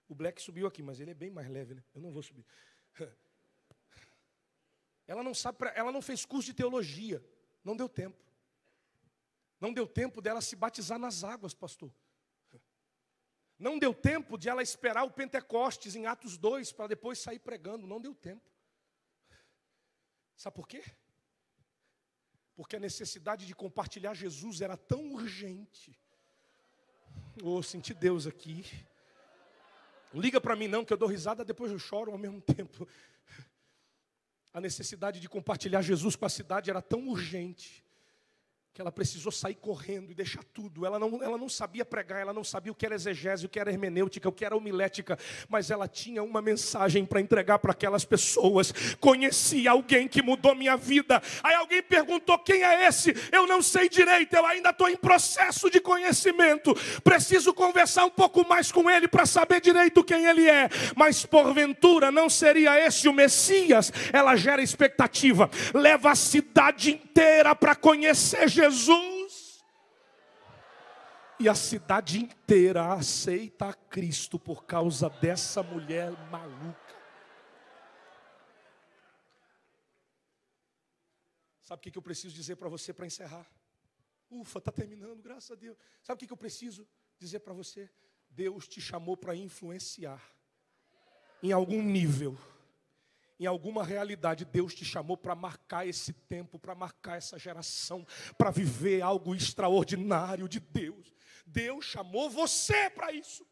O 0.08 0.14
Black 0.14 0.40
subiu 0.40 0.68
aqui, 0.68 0.84
mas 0.84 1.00
ele 1.00 1.10
é 1.10 1.16
bem 1.16 1.32
mais 1.32 1.50
leve, 1.50 1.74
né? 1.74 1.84
Eu 1.96 2.02
não 2.04 2.12
vou 2.12 2.22
subir. 2.22 2.46
Ela 5.08 5.24
não 5.24 5.34
sabe, 5.34 5.58
ela 5.76 5.92
não 5.92 6.02
fez 6.02 6.26
curso 6.26 6.46
de 6.46 6.54
teologia. 6.54 7.22
Não 7.62 7.76
deu 7.76 7.90
tempo. 7.90 8.24
Não 9.64 9.72
deu 9.72 9.88
tempo 9.88 10.22
dela 10.22 10.42
se 10.42 10.58
batizar 10.58 11.00
nas 11.00 11.24
águas, 11.24 11.54
pastor. 11.54 11.90
Não 13.58 13.80
deu 13.80 13.94
tempo 13.94 14.38
de 14.38 14.50
ela 14.50 14.62
esperar 14.62 15.06
o 15.06 15.10
Pentecostes 15.10 15.96
em 15.96 16.06
Atos 16.06 16.36
2 16.36 16.74
para 16.74 16.88
depois 16.88 17.18
sair 17.18 17.40
pregando. 17.40 17.88
Não 17.88 18.02
deu 18.02 18.14
tempo. 18.14 18.52
Sabe 20.36 20.54
por 20.58 20.68
quê? 20.68 20.84
Porque 22.54 22.76
a 22.76 22.80
necessidade 22.80 23.46
de 23.46 23.56
compartilhar 23.56 24.14
Jesus 24.14 24.60
era 24.60 24.76
tão 24.76 25.14
urgente. 25.14 25.98
Oh, 27.42 27.64
senti 27.64 27.94
Deus 27.94 28.28
aqui. 28.28 28.66
Liga 30.14 30.42
para 30.42 30.58
mim 30.58 30.68
não, 30.68 30.84
que 30.84 30.92
eu 30.92 30.98
dou 30.98 31.08
risada, 31.08 31.46
depois 31.46 31.72
eu 31.72 31.80
choro 31.80 32.12
ao 32.12 32.18
mesmo 32.18 32.42
tempo. 32.54 32.86
A 34.52 34.60
necessidade 34.60 35.22
de 35.22 35.30
compartilhar 35.30 35.82
Jesus 35.82 36.18
com 36.18 36.26
a 36.26 36.30
cidade 36.30 36.70
era 36.70 36.82
tão 36.82 37.08
urgente 37.08 37.83
que 38.74 38.82
ela 38.82 38.92
precisou 38.92 39.32
sair 39.32 39.54
correndo 39.54 40.10
e 40.10 40.16
deixar 40.16 40.44
tudo. 40.46 40.84
Ela 40.84 40.98
não, 40.98 41.22
ela 41.22 41.38
não 41.38 41.48
sabia 41.48 41.86
pregar, 41.86 42.20
ela 42.20 42.34
não 42.34 42.44
sabia 42.44 42.72
o 42.72 42.76
que 42.76 42.88
era 42.88 42.96
exegese, 42.96 43.46
o 43.46 43.50
que 43.50 43.60
era 43.60 43.72
hermenêutica, 43.72 44.28
o 44.28 44.32
que 44.32 44.44
era 44.44 44.58
homilética, 44.58 45.16
mas 45.48 45.70
ela 45.70 45.88
tinha 45.88 46.24
uma 46.24 46.42
mensagem 46.42 47.06
para 47.06 47.22
entregar 47.22 47.60
para 47.60 47.72
aquelas 47.72 48.04
pessoas. 48.04 48.74
Conheci 49.00 49.68
alguém 49.68 50.08
que 50.08 50.24
mudou 50.24 50.56
minha 50.56 50.76
vida. 50.76 51.22
Aí 51.44 51.54
alguém 51.54 51.84
perguntou: 51.84 52.40
quem 52.40 52.64
é 52.64 52.88
esse? 52.88 53.14
Eu 53.32 53.46
não 53.46 53.62
sei 53.62 53.88
direito, 53.88 54.34
eu 54.34 54.44
ainda 54.44 54.72
estou 54.72 54.90
em 54.90 54.98
processo 54.98 55.70
de 55.70 55.80
conhecimento. 55.80 56.74
Preciso 57.04 57.54
conversar 57.54 58.06
um 58.06 58.10
pouco 58.10 58.44
mais 58.48 58.72
com 58.72 58.90
ele 58.90 59.08
para 59.08 59.28
saber 59.28 59.62
direito 59.62 60.04
quem 60.04 60.26
ele 60.26 60.50
é. 60.50 60.68
Mas 60.96 61.28
porventura 61.28 62.12
não 62.12 62.28
seria 62.28 62.84
esse 62.84 63.08
o 63.08 63.14
Messias? 63.14 63.94
Ela 64.12 64.36
gera 64.36 64.64
expectativa, 64.64 65.48
leva 65.76 66.10
a 66.10 66.16
cidade 66.16 66.90
inteira 66.90 67.54
para 67.54 67.76
conhecer 67.76 68.50
Jesus 68.50 68.63
Jesus. 68.70 69.64
E 71.40 71.50
a 71.50 71.56
cidade 71.56 72.20
inteira 72.20 72.94
aceita 72.94 73.70
a 73.70 73.74
Cristo 73.74 74.40
por 74.40 74.66
causa 74.66 75.10
dessa 75.10 75.62
mulher 75.62 76.12
maluca. 76.30 76.80
Sabe 81.62 81.80
o 81.80 81.92
que 81.92 81.98
eu 81.98 82.02
preciso 82.02 82.34
dizer 82.36 82.56
para 82.56 82.70
você 82.70 82.94
para 82.94 83.06
encerrar? 83.06 83.46
Ufa, 84.30 84.60
está 84.60 84.72
terminando, 84.72 85.22
graças 85.22 85.52
a 85.52 85.56
Deus. 85.56 85.78
Sabe 86.02 86.24
o 86.24 86.28
que 86.28 86.32
eu 86.32 86.38
preciso 86.38 86.88
dizer 87.18 87.40
para 87.40 87.54
você? 87.54 87.90
Deus 88.30 88.68
te 88.68 88.80
chamou 88.80 89.18
para 89.18 89.36
influenciar 89.36 90.22
em 91.42 91.52
algum 91.52 91.82
nível 91.82 92.38
em 93.44 93.46
alguma 93.46 93.84
realidade, 93.84 94.46
Deus 94.46 94.74
te 94.74 94.86
chamou 94.86 95.18
para 95.18 95.36
marcar 95.36 95.86
esse 95.86 96.14
tempo, 96.14 96.58
para 96.58 96.74
marcar 96.74 97.18
essa 97.18 97.38
geração, 97.38 98.06
para 98.38 98.52
viver 98.52 99.02
algo 99.02 99.36
extraordinário 99.36 100.48
de 100.48 100.60
Deus. 100.60 101.14
Deus 101.46 101.84
chamou 101.86 102.30
você 102.30 102.90
para 102.90 103.12
isso. 103.12 103.46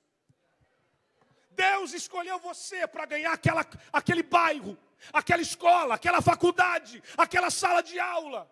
Deus 1.51 1.93
escolheu 1.93 2.39
você 2.39 2.87
para 2.87 3.05
ganhar 3.05 3.33
aquela, 3.33 3.65
aquele 3.91 4.23
bairro. 4.23 4.77
aquela 5.11 5.41
escola, 5.41 5.95
aquela 5.95 6.21
faculdade, 6.21 7.01
aquela 7.17 7.49
sala 7.49 7.81
de 7.81 7.99
aula. 7.99 8.49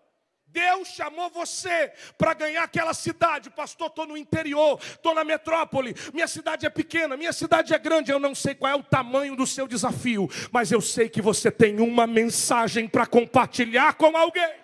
Deus 0.52 0.88
chamou 0.90 1.30
você 1.30 1.92
para 2.18 2.34
ganhar 2.34 2.64
aquela 2.64 2.94
cidade. 2.94 3.50
Pastor, 3.50 3.88
estou 3.88 4.06
no 4.06 4.18
interior, 4.18 4.80
estou 4.82 5.14
na 5.14 5.24
metrópole. 5.24 5.94
Minha 6.14 6.28
cidade 6.28 6.66
é 6.66 6.70
pequena, 6.70 7.16
minha 7.16 7.34
cidade 7.34 7.74
é 7.74 7.80
grande. 7.80 8.12
Eu 8.12 8.20
não 8.20 8.34
sei 8.34 8.56
qual 8.56 8.72
é 8.72 8.76
o 8.76 8.84
tamanho 8.84 9.36
do 9.36 9.46
seu 9.46 9.68
desafio, 9.68 10.28
mas 10.52 10.72
eu 10.72 10.82
sei 10.82 11.10
que 11.10 11.22
você 11.22 11.52
tem 11.52 11.80
uma 11.80 12.08
mensagem 12.08 12.88
para 12.88 13.06
compartilhar 13.06 13.94
com 13.94 14.16
alguém. 14.18 14.60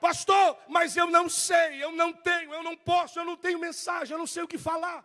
Pastor, 0.00 0.58
mas 0.68 0.96
eu 0.96 1.06
não 1.06 1.28
sei, 1.28 1.82
eu 1.82 1.92
não 1.92 2.12
tenho, 2.12 2.54
eu 2.54 2.62
não 2.62 2.76
posso, 2.76 3.18
eu 3.18 3.24
não 3.24 3.36
tenho 3.36 3.58
mensagem, 3.58 4.14
eu 4.14 4.18
não 4.18 4.26
sei 4.26 4.42
o 4.42 4.48
que 4.48 4.56
falar. 4.56 5.04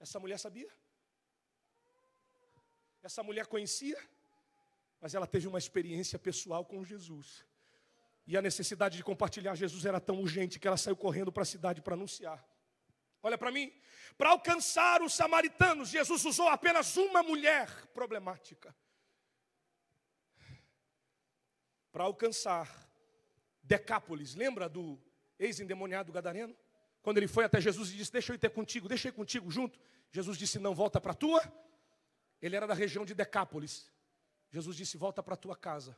Essa 0.00 0.18
mulher 0.18 0.38
sabia? 0.38 0.68
Essa 3.02 3.22
mulher 3.22 3.46
conhecia? 3.46 3.98
Mas 5.00 5.14
ela 5.14 5.26
teve 5.26 5.46
uma 5.46 5.58
experiência 5.58 6.18
pessoal 6.18 6.64
com 6.64 6.84
Jesus. 6.84 7.44
E 8.26 8.36
a 8.36 8.42
necessidade 8.42 8.96
de 8.96 9.02
compartilhar 9.02 9.54
Jesus 9.54 9.84
era 9.84 10.00
tão 10.00 10.20
urgente 10.20 10.58
que 10.58 10.66
ela 10.66 10.76
saiu 10.76 10.96
correndo 10.96 11.32
para 11.32 11.42
a 11.42 11.46
cidade 11.46 11.82
para 11.82 11.94
anunciar. 11.94 12.44
Olha 13.22 13.38
para 13.38 13.52
mim, 13.52 13.72
para 14.16 14.30
alcançar 14.30 15.02
os 15.02 15.14
samaritanos, 15.14 15.88
Jesus 15.88 16.24
usou 16.24 16.48
apenas 16.48 16.96
uma 16.96 17.22
mulher 17.22 17.68
problemática. 17.88 18.74
Para 21.92 22.04
alcançar 22.04 22.68
Decápolis, 23.62 24.34
lembra 24.34 24.68
do 24.68 25.00
ex-endemoniado 25.38 26.12
gadareno? 26.12 26.56
Quando 27.02 27.18
ele 27.18 27.28
foi 27.28 27.44
até 27.44 27.60
Jesus 27.60 27.90
e 27.90 27.96
disse: 27.96 28.12
Deixa 28.12 28.32
eu 28.32 28.34
ir 28.34 28.38
ter 28.38 28.50
contigo, 28.50 28.88
deixa 28.88 29.08
eu 29.08 29.10
ir 29.10 29.14
contigo 29.14 29.50
junto. 29.50 29.78
Jesus 30.10 30.38
disse: 30.38 30.58
Não, 30.58 30.74
volta 30.74 31.00
para 31.00 31.12
a 31.12 31.14
tua. 31.14 31.42
Ele 32.40 32.56
era 32.56 32.66
da 32.66 32.74
região 32.74 33.04
de 33.04 33.14
Decápolis. 33.14 33.90
Jesus 34.50 34.76
disse: 34.76 34.96
Volta 34.96 35.22
para 35.22 35.34
a 35.34 35.36
tua 35.36 35.56
casa. 35.56 35.96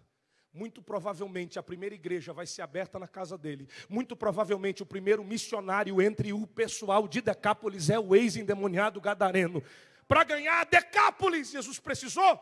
Muito 0.55 0.81
provavelmente 0.81 1.59
a 1.59 1.63
primeira 1.65 1.97
igreja 1.97 2.33
vai 2.33 2.47
ser 2.47 2.63
aberta 2.63 2.97
na 2.97 3.09
casa 3.09 3.37
dele. 3.37 3.69
Muito 3.89 4.15
provavelmente 4.15 4.85
o 4.85 4.87
primeiro 4.87 5.25
missionário 5.25 6.01
entre 6.01 6.33
o 6.33 6.47
pessoal 6.47 7.09
de 7.09 7.21
Decápolis 7.21 7.91
é 7.91 7.99
o 7.99 8.15
ex-endemoniado 8.15 9.01
gadareno. 9.01 9.61
Para 10.07 10.23
ganhar 10.23 10.65
Decápolis, 10.67 11.51
Jesus 11.51 11.81
precisou 11.81 12.41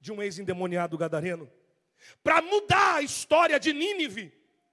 de 0.00 0.10
um 0.10 0.22
ex-endemoniado 0.22 0.96
gadareno. 0.96 1.50
Para 2.22 2.40
mudar 2.40 2.94
a 2.94 3.02
história 3.02 3.60
de 3.60 3.74
Nínive 3.74 4.32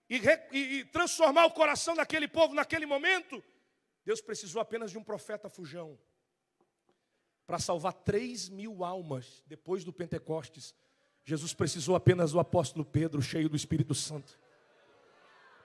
e, 0.10 0.22
e, 0.54 0.58
e 0.58 0.86
transformar 0.86 1.48
o 1.48 1.52
coração 1.52 1.94
daquele 1.94 2.28
povo 2.28 2.54
naquele 2.54 2.86
momento, 2.86 3.44
Deus 4.06 4.22
precisou 4.22 4.62
apenas 4.62 4.92
de 4.92 4.98
um 4.98 5.04
profeta 5.04 5.50
fujão. 5.50 6.00
Para 7.46 7.60
salvar 7.60 7.92
três 7.92 8.48
mil 8.48 8.82
almas 8.82 9.44
depois 9.46 9.84
do 9.84 9.92
Pentecostes 9.92 10.74
Jesus 11.24 11.54
precisou 11.54 11.96
apenas 11.96 12.32
do 12.32 12.40
apóstolo 12.40 12.84
Pedro, 12.84 13.22
cheio 13.22 13.48
do 13.48 13.56
Espírito 13.56 13.94
Santo, 13.94 14.40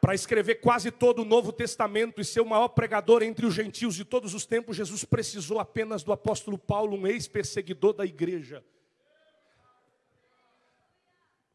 para 0.00 0.14
escrever 0.14 0.56
quase 0.56 0.90
todo 0.90 1.22
o 1.22 1.24
Novo 1.24 1.52
Testamento 1.52 2.20
e 2.20 2.24
ser 2.24 2.40
o 2.40 2.46
maior 2.46 2.68
pregador 2.68 3.22
entre 3.22 3.46
os 3.46 3.54
gentios 3.54 3.94
de 3.94 4.04
todos 4.04 4.34
os 4.34 4.44
tempos. 4.44 4.76
Jesus 4.76 5.04
precisou 5.04 5.58
apenas 5.58 6.02
do 6.02 6.12
apóstolo 6.12 6.58
Paulo, 6.58 6.96
um 6.96 7.06
ex-perseguidor 7.06 7.94
da 7.94 8.04
igreja. 8.04 8.64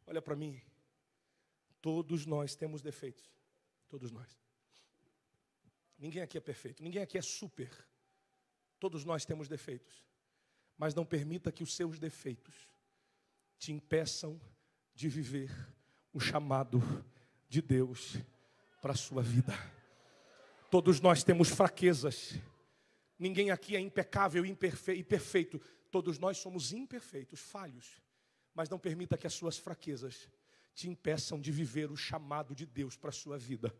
Olha 0.07 0.21
para 0.21 0.35
mim, 0.35 0.59
todos 1.81 2.25
nós 2.25 2.55
temos 2.55 2.81
defeitos, 2.81 3.23
todos 3.87 4.11
nós. 4.11 4.41
Ninguém 5.97 6.23
aqui 6.23 6.37
é 6.37 6.41
perfeito, 6.41 6.83
ninguém 6.83 7.01
aqui 7.01 7.17
é 7.17 7.21
super. 7.21 7.71
Todos 8.79 9.05
nós 9.05 9.23
temos 9.23 9.47
defeitos, 9.47 10.03
mas 10.75 10.95
não 10.95 11.05
permita 11.05 11.51
que 11.51 11.61
os 11.61 11.75
seus 11.75 11.99
defeitos 11.99 12.70
te 13.61 13.71
impeçam 13.71 14.41
de 14.95 15.07
viver 15.07 15.51
o 16.11 16.19
chamado 16.19 16.81
de 17.47 17.61
Deus 17.61 18.17
para 18.81 18.93
a 18.93 18.95
sua 18.95 19.21
vida. 19.21 19.53
Todos 20.71 20.99
nós 20.99 21.23
temos 21.23 21.49
fraquezas. 21.49 22.39
Ninguém 23.19 23.51
aqui 23.51 23.75
é 23.75 23.79
impecável 23.79 24.43
e 24.43 25.03
perfeito. 25.03 25.61
Todos 25.91 26.17
nós 26.17 26.39
somos 26.39 26.73
imperfeitos, 26.73 27.39
falhos. 27.39 28.01
Mas 28.55 28.67
não 28.67 28.79
permita 28.79 29.15
que 29.15 29.27
as 29.27 29.33
suas 29.35 29.59
fraquezas 29.59 30.27
te 30.73 30.89
impeçam 30.89 31.39
de 31.39 31.51
viver 31.51 31.91
o 31.91 31.95
chamado 31.95 32.55
de 32.55 32.65
Deus 32.65 32.97
para 32.97 33.11
a 33.11 33.13
sua 33.13 33.37
vida. 33.37 33.71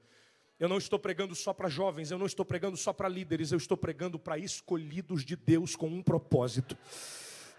Eu 0.60 0.70
não 0.70 0.78
estou 0.78 1.00
pregando 1.00 1.34
só 1.34 1.56
para 1.56 1.68
jovens, 1.70 2.12
eu 2.12 2.20
não 2.20 2.28
estou 2.28 2.46
pregando 2.46 2.78
só 2.78 2.94
para 2.94 3.10
líderes, 3.10 3.52
eu 3.52 3.58
estou 3.58 3.76
pregando 3.76 4.20
para 4.20 4.38
escolhidos 4.38 5.26
de 5.26 5.36
Deus 5.36 5.76
com 5.76 5.88
um 5.88 6.04
propósito. 6.04 6.78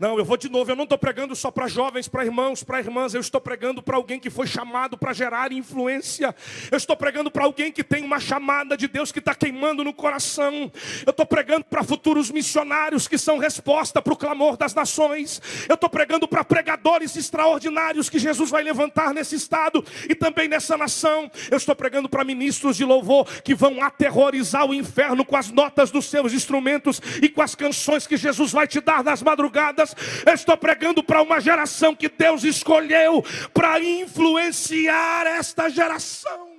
Não, 0.02 0.18
eu 0.18 0.24
vou 0.24 0.36
de 0.36 0.48
novo, 0.48 0.68
eu 0.68 0.74
não 0.74 0.82
estou 0.82 0.98
pregando 0.98 1.36
só 1.36 1.48
para 1.48 1.68
jovens, 1.68 2.08
para 2.08 2.24
irmãos, 2.24 2.64
para 2.64 2.80
irmãs, 2.80 3.14
eu 3.14 3.20
estou 3.20 3.40
pregando 3.40 3.80
para 3.80 3.96
alguém 3.96 4.18
que 4.18 4.30
foi 4.30 4.48
chamado 4.48 4.98
para 4.98 5.12
gerar 5.12 5.52
influência. 5.52 6.34
Eu 6.72 6.76
estou 6.76 6.96
pregando 6.96 7.30
para 7.30 7.44
alguém 7.44 7.70
que 7.70 7.84
tem 7.84 8.02
uma 8.02 8.18
chamada 8.18 8.76
de 8.76 8.88
Deus 8.88 9.12
que 9.12 9.20
está 9.20 9.32
queimando 9.32 9.84
no 9.84 9.94
coração. 9.94 10.72
Eu 11.06 11.12
estou 11.12 11.24
pregando 11.24 11.64
para 11.66 11.84
futuros 11.84 12.32
missionários 12.32 13.06
que 13.06 13.16
são 13.16 13.38
resposta 13.38 14.02
para 14.02 14.12
o 14.12 14.16
clamor 14.16 14.56
das 14.56 14.74
nações. 14.74 15.40
Eu 15.68 15.76
estou 15.76 15.88
pregando 15.88 16.26
para 16.26 16.42
pregadores 16.42 17.14
extraordinários 17.14 18.10
que 18.10 18.18
Jesus 18.18 18.50
vai 18.50 18.64
levantar 18.64 19.14
nesse 19.14 19.36
estado 19.36 19.84
e 20.08 20.16
também 20.16 20.48
nessa 20.48 20.76
nação. 20.76 21.30
Eu 21.48 21.58
estou 21.58 21.76
pregando 21.76 22.08
para 22.08 22.24
ministros 22.24 22.76
de 22.76 22.84
louvor 22.84 23.24
que 23.44 23.54
vão 23.54 23.80
aterrorizar 23.80 24.66
o 24.66 24.74
inferno 24.74 25.24
com 25.24 25.36
as 25.36 25.48
notas 25.52 25.92
dos 25.92 26.06
seus 26.06 26.32
instrumentos 26.32 27.00
e 27.22 27.28
com 27.28 27.40
as 27.40 27.54
canções 27.54 28.04
que 28.04 28.16
Jesus 28.16 28.50
vai 28.50 28.66
te 28.66 28.80
dar 28.80 29.04
nas 29.04 29.22
madrugadas. 29.22 29.91
Eu 30.26 30.34
estou 30.34 30.56
pregando 30.56 31.02
para 31.02 31.22
uma 31.22 31.40
geração 31.40 31.94
que 31.94 32.08
Deus 32.08 32.44
escolheu 32.44 33.22
para 33.52 33.78
influenciar 33.80 35.26
esta 35.26 35.68
geração. 35.68 36.52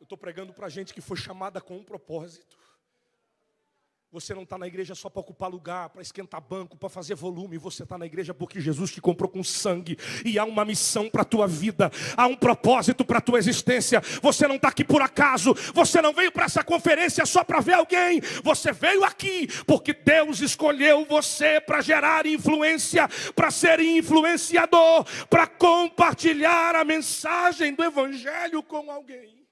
Eu 0.00 0.02
estou 0.02 0.18
pregando 0.18 0.52
para 0.52 0.68
gente 0.68 0.92
que 0.92 1.00
foi 1.00 1.16
chamada 1.16 1.60
com 1.60 1.76
um 1.76 1.84
propósito. 1.84 2.57
Você 4.10 4.34
não 4.34 4.44
está 4.44 4.56
na 4.56 4.66
igreja 4.66 4.94
só 4.94 5.10
para 5.10 5.20
ocupar 5.20 5.50
lugar, 5.50 5.90
para 5.90 6.00
esquentar 6.00 6.40
banco, 6.40 6.78
para 6.78 6.88
fazer 6.88 7.14
volume. 7.14 7.58
Você 7.58 7.82
está 7.82 7.98
na 7.98 8.06
igreja 8.06 8.32
porque 8.32 8.58
Jesus 8.58 8.90
te 8.90 9.02
comprou 9.02 9.28
com 9.28 9.44
sangue. 9.44 9.98
E 10.24 10.38
há 10.38 10.44
uma 10.44 10.64
missão 10.64 11.10
para 11.10 11.20
a 11.20 11.26
tua 11.26 11.46
vida. 11.46 11.90
Há 12.16 12.26
um 12.26 12.34
propósito 12.34 13.04
para 13.04 13.18
a 13.18 13.20
tua 13.20 13.38
existência. 13.38 14.00
Você 14.22 14.48
não 14.48 14.56
está 14.56 14.68
aqui 14.68 14.82
por 14.82 15.02
acaso. 15.02 15.52
Você 15.74 16.00
não 16.00 16.14
veio 16.14 16.32
para 16.32 16.46
essa 16.46 16.64
conferência 16.64 17.26
só 17.26 17.44
para 17.44 17.60
ver 17.60 17.74
alguém. 17.74 18.22
Você 18.42 18.72
veio 18.72 19.04
aqui 19.04 19.46
porque 19.66 19.92
Deus 19.92 20.40
escolheu 20.40 21.04
você 21.04 21.60
para 21.60 21.82
gerar 21.82 22.24
influência, 22.24 23.06
para 23.34 23.50
ser 23.50 23.78
influenciador, 23.78 25.04
para 25.28 25.46
compartilhar 25.46 26.74
a 26.74 26.82
mensagem 26.82 27.74
do 27.74 27.84
Evangelho 27.84 28.62
com 28.62 28.90
alguém. 28.90 29.46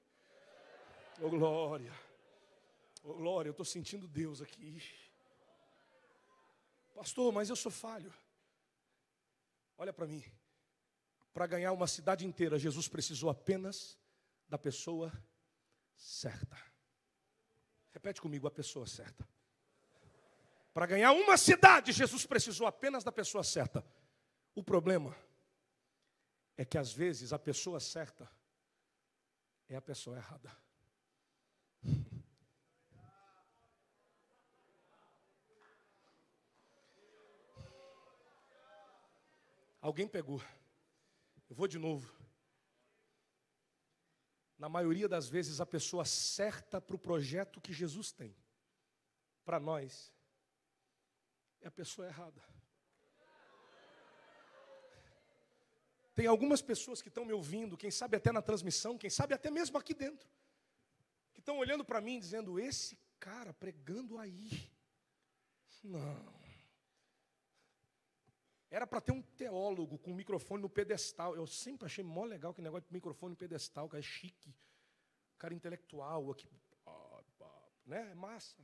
Oh, 1.21 1.29
glória. 1.29 2.06
Glória, 3.15 3.49
eu 3.49 3.53
estou 3.53 3.65
sentindo 3.65 4.09
Deus 4.09 4.43
aqui. 4.43 4.83
Pastor, 6.93 7.33
mas 7.33 7.49
eu 7.49 7.55
sou 7.55 7.71
falho. 7.71 8.13
Olha 9.79 9.93
para 9.93 10.09
mim. 10.09 10.25
Para 11.33 11.47
ganhar 11.47 11.71
uma 11.71 11.87
cidade 11.87 12.27
inteira, 12.27 12.59
Jesus 12.59 12.89
precisou 12.89 13.31
apenas 13.31 13.97
da 14.49 14.59
pessoa 14.59 15.13
certa. 15.95 16.61
Repete 17.93 18.21
comigo, 18.21 18.49
a 18.49 18.51
pessoa 18.51 18.87
certa. 18.87 19.29
Para 20.75 20.87
ganhar 20.87 21.13
uma 21.13 21.37
cidade, 21.37 21.93
Jesus 21.93 22.27
precisou 22.27 22.67
apenas 22.67 23.05
da 23.05 23.13
pessoa 23.13 23.45
certa. 23.45 23.85
O 24.53 24.65
problema 24.65 25.17
é 26.57 26.65
que 26.65 26.77
às 26.77 26.93
vezes 26.93 27.33
a 27.33 27.39
pessoa 27.39 27.79
certa 27.79 28.29
é 29.69 29.77
a 29.77 29.83
pessoa 29.83 30.17
errada. 30.17 30.66
Alguém 39.87 40.09
pegou. 40.09 40.43
Eu 41.49 41.55
vou 41.55 41.69
de 41.69 41.79
novo. 41.79 42.13
Na 44.59 44.69
maioria 44.69 45.09
das 45.09 45.29
vezes, 45.29 45.61
a 45.61 45.65
pessoa 45.65 46.05
certa 46.05 46.81
para 46.81 46.97
o 46.97 46.99
projeto 46.99 47.61
que 47.61 47.73
Jesus 47.73 48.11
tem, 48.11 48.35
para 49.45 49.61
nós, 49.61 50.13
é 51.61 51.69
a 51.69 51.71
pessoa 51.71 52.09
errada. 52.09 52.43
Tem 56.17 56.27
algumas 56.27 56.61
pessoas 56.61 57.01
que 57.01 57.09
estão 57.09 57.25
me 57.25 57.33
ouvindo, 57.33 57.77
quem 57.77 57.93
sabe 57.93 58.17
até 58.17 58.33
na 58.33 58.43
transmissão, 58.43 58.99
quem 58.99 59.09
sabe 59.09 59.35
até 59.35 59.53
mesmo 59.53 59.79
aqui 59.79 59.95
dentro, 59.95 60.29
que 61.33 61.39
estão 61.39 61.59
olhando 61.59 61.85
para 61.85 62.01
mim 62.01 62.19
dizendo: 62.19 62.59
esse 62.59 62.99
cara 63.21 63.55
pregando 63.55 64.19
aí. 64.19 64.69
Não. 65.85 66.36
Era 68.77 68.87
para 68.87 69.01
ter 69.01 69.13
um 69.13 69.23
teólogo 69.23 69.97
com 69.97 70.11
um 70.11 70.15
microfone 70.15 70.61
no 70.61 70.69
pedestal. 70.69 71.35
Eu 71.35 71.47
sempre 71.47 71.87
achei 71.87 72.05
mó 72.05 72.25
legal 72.25 72.53
que 72.53 72.61
negócio 72.61 72.87
de 72.87 72.93
microfone 72.93 73.31
no 73.31 73.37
pedestal, 73.37 73.89
que 73.89 73.97
é 73.97 74.03
chique. 74.03 74.55
Cara 75.39 75.55
intelectual, 75.55 76.31
aqui, 76.31 76.51
né? 77.87 78.11
É 78.11 78.15
massa. 78.15 78.63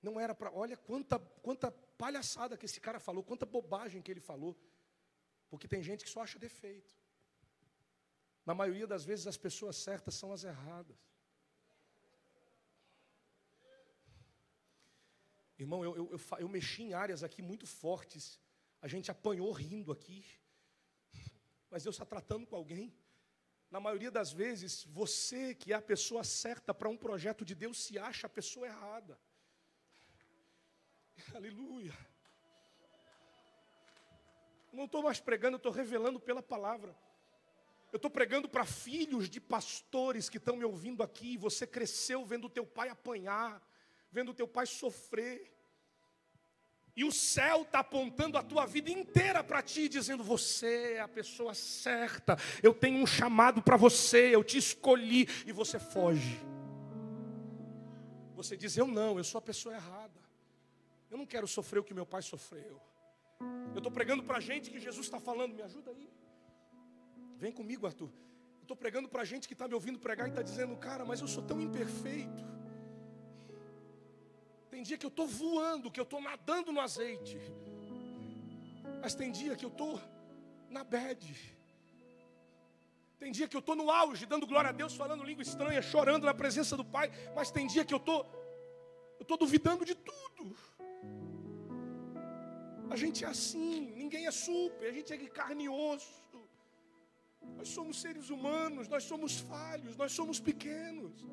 Não 0.00 0.18
era 0.18 0.34
para. 0.34 0.50
Olha 0.50 0.74
quanta, 0.74 1.18
quanta 1.18 1.70
palhaçada 1.70 2.56
que 2.56 2.64
esse 2.64 2.80
cara 2.80 2.98
falou, 2.98 3.22
quanta 3.22 3.44
bobagem 3.44 4.00
que 4.00 4.10
ele 4.10 4.20
falou. 4.20 4.56
Porque 5.50 5.68
tem 5.68 5.82
gente 5.82 6.02
que 6.02 6.10
só 6.10 6.22
acha 6.22 6.38
defeito. 6.38 6.90
Na 8.46 8.54
maioria 8.54 8.86
das 8.86 9.04
vezes, 9.04 9.26
as 9.26 9.36
pessoas 9.36 9.76
certas 9.76 10.14
são 10.14 10.32
as 10.32 10.44
erradas. 10.44 10.96
Irmão, 15.58 15.84
eu, 15.84 15.94
eu, 15.94 16.10
eu, 16.10 16.20
eu 16.38 16.48
mexi 16.48 16.84
em 16.84 16.94
áreas 16.94 17.22
aqui 17.22 17.42
muito 17.42 17.66
fortes. 17.66 18.42
A 18.84 18.86
gente 18.86 19.10
apanhou 19.10 19.50
rindo 19.50 19.90
aqui. 19.90 20.22
Mas 21.70 21.84
Deus 21.84 21.94
está 21.94 22.04
tratando 22.04 22.46
com 22.46 22.54
alguém. 22.54 22.94
Na 23.70 23.80
maioria 23.80 24.10
das 24.10 24.30
vezes, 24.30 24.84
você 24.84 25.54
que 25.54 25.72
é 25.72 25.76
a 25.76 25.80
pessoa 25.80 26.22
certa 26.22 26.74
para 26.74 26.90
um 26.90 26.96
projeto 26.98 27.46
de 27.46 27.54
Deus 27.54 27.82
se 27.82 27.98
acha 27.98 28.26
a 28.26 28.28
pessoa 28.28 28.66
errada. 28.66 29.18
Aleluia. 31.34 31.96
Não 34.70 34.84
estou 34.84 35.02
mais 35.02 35.18
pregando, 35.18 35.56
estou 35.56 35.72
revelando 35.72 36.20
pela 36.20 36.42
palavra. 36.42 36.94
Eu 37.90 37.96
estou 37.96 38.10
pregando 38.10 38.50
para 38.50 38.66
filhos 38.66 39.30
de 39.30 39.40
pastores 39.40 40.28
que 40.28 40.36
estão 40.36 40.56
me 40.56 40.64
ouvindo 40.66 41.02
aqui. 41.02 41.38
Você 41.38 41.66
cresceu 41.66 42.22
vendo 42.26 42.48
o 42.48 42.50
teu 42.50 42.66
pai 42.66 42.90
apanhar, 42.90 43.66
vendo 44.12 44.32
o 44.32 44.34
teu 44.34 44.46
pai 44.46 44.66
sofrer. 44.66 45.53
E 46.96 47.04
o 47.04 47.10
céu 47.10 47.62
está 47.62 47.80
apontando 47.80 48.38
a 48.38 48.42
tua 48.42 48.66
vida 48.66 48.90
inteira 48.90 49.42
para 49.42 49.60
ti, 49.62 49.88
dizendo: 49.88 50.22
Você 50.22 50.94
é 50.94 51.00
a 51.00 51.08
pessoa 51.08 51.52
certa, 51.52 52.36
eu 52.62 52.72
tenho 52.72 52.98
um 52.98 53.06
chamado 53.06 53.60
para 53.60 53.76
você, 53.76 54.34
eu 54.34 54.44
te 54.44 54.58
escolhi, 54.58 55.28
e 55.44 55.52
você 55.52 55.78
foge. 55.78 56.40
Você 58.36 58.56
diz: 58.56 58.76
Eu 58.76 58.86
não, 58.86 59.18
eu 59.18 59.24
sou 59.24 59.38
a 59.38 59.42
pessoa 59.42 59.74
errada. 59.74 60.22
Eu 61.10 61.18
não 61.18 61.26
quero 61.26 61.46
sofrer 61.46 61.80
o 61.80 61.84
que 61.84 61.94
meu 61.94 62.06
pai 62.06 62.22
sofreu. 62.22 62.80
Eu 63.72 63.78
estou 63.78 63.90
pregando 63.90 64.22
para 64.22 64.38
gente 64.40 64.70
que 64.70 64.80
Jesus 64.80 65.06
está 65.06 65.18
falando, 65.18 65.54
me 65.54 65.62
ajuda 65.62 65.90
aí. 65.90 66.08
Vem 67.36 67.52
comigo, 67.52 67.86
Arthur. 67.86 68.10
Estou 68.62 68.76
pregando 68.76 69.08
para 69.08 69.24
gente 69.24 69.46
que 69.46 69.52
está 69.52 69.68
me 69.68 69.74
ouvindo 69.74 69.98
pregar 69.98 70.26
e 70.26 70.30
está 70.30 70.42
dizendo, 70.42 70.76
cara, 70.76 71.04
mas 71.04 71.20
eu 71.20 71.28
sou 71.28 71.42
tão 71.42 71.60
imperfeito. 71.60 72.44
Tem 74.74 74.82
dia 74.82 74.98
que 74.98 75.06
eu 75.06 75.14
estou 75.14 75.28
voando, 75.28 75.88
que 75.88 76.00
eu 76.00 76.08
estou 76.08 76.20
nadando 76.20 76.72
no 76.72 76.80
azeite. 76.80 77.38
Mas 79.00 79.14
tem 79.14 79.30
dia 79.30 79.54
que 79.54 79.64
eu 79.64 79.68
estou 79.74 80.00
na 80.68 80.82
bed. 80.82 81.28
Tem 83.20 83.30
dia 83.30 83.46
que 83.46 83.56
eu 83.56 83.60
estou 83.60 83.76
no 83.76 83.88
auge, 83.88 84.26
dando 84.26 84.48
glória 84.48 84.70
a 84.70 84.72
Deus, 84.72 84.96
falando 84.96 85.22
língua 85.22 85.44
estranha, 85.44 85.80
chorando 85.80 86.24
na 86.24 86.34
presença 86.34 86.76
do 86.76 86.84
Pai. 86.84 87.08
Mas 87.36 87.52
tem 87.52 87.68
dia 87.68 87.84
que 87.84 87.94
eu 87.94 87.98
estou, 87.98 88.26
eu 89.20 89.22
estou 89.22 89.38
duvidando 89.38 89.84
de 89.84 89.94
tudo. 89.94 90.56
A 92.90 92.96
gente 92.96 93.24
é 93.24 93.28
assim, 93.28 93.92
ninguém 94.02 94.26
é 94.26 94.32
super, 94.32 94.88
a 94.88 94.92
gente 94.92 95.12
é 95.12 95.16
de 95.16 95.28
carne 95.28 95.66
e 95.66 95.68
osso. 95.68 96.42
Nós 97.56 97.68
somos 97.68 98.00
seres 98.00 98.28
humanos, 98.28 98.88
nós 98.88 99.04
somos 99.04 99.38
falhos, 99.38 99.96
nós 99.96 100.10
somos 100.10 100.40
pequenos. 100.40 101.24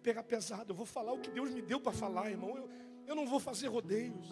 Vou 0.00 0.04
pegar 0.04 0.22
pesado, 0.22 0.72
eu 0.72 0.74
vou 0.74 0.86
falar 0.86 1.12
o 1.12 1.20
que 1.20 1.30
Deus 1.30 1.50
me 1.50 1.60
deu 1.60 1.78
para 1.78 1.92
falar, 1.92 2.30
irmão. 2.30 2.56
Eu, 2.56 2.70
eu 3.06 3.14
não 3.14 3.26
vou 3.26 3.38
fazer 3.38 3.66
rodeios. 3.66 4.28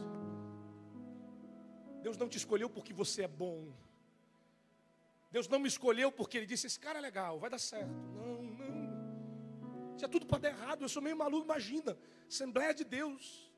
Deus 2.03 2.16
não 2.16 2.27
te 2.27 2.39
escolheu 2.39 2.70
porque 2.70 2.95
você 2.95 3.24
é 3.24 3.28
bom. 3.28 3.70
Deus 5.31 5.47
não 5.47 5.59
me 5.59 5.69
escolheu 5.69 6.11
porque 6.11 6.39
Ele 6.39 6.47
disse: 6.47 6.66
Esse 6.66 6.81
cara 6.81 6.99
é 6.99 7.03
legal, 7.03 7.39
vai 7.39 7.51
dar 7.51 7.59
certo. 7.59 7.90
Não, 7.90 8.43
não. 8.45 9.95
Tinha 9.99 10.09
tudo 10.09 10.24
para 10.24 10.39
dar 10.39 10.49
errado. 10.49 10.81
Eu 10.81 10.89
sou 10.89 11.03
meio 11.03 11.19
maluco, 11.19 11.45
imagina. 11.45 11.99
Assembleia 12.27 12.73
de 12.73 12.85
Deus 12.85 13.53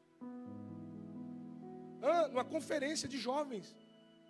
ah, 2.03 2.27
numa 2.27 2.45
conferência 2.45 3.09
de 3.09 3.19
jovens. 3.19 3.77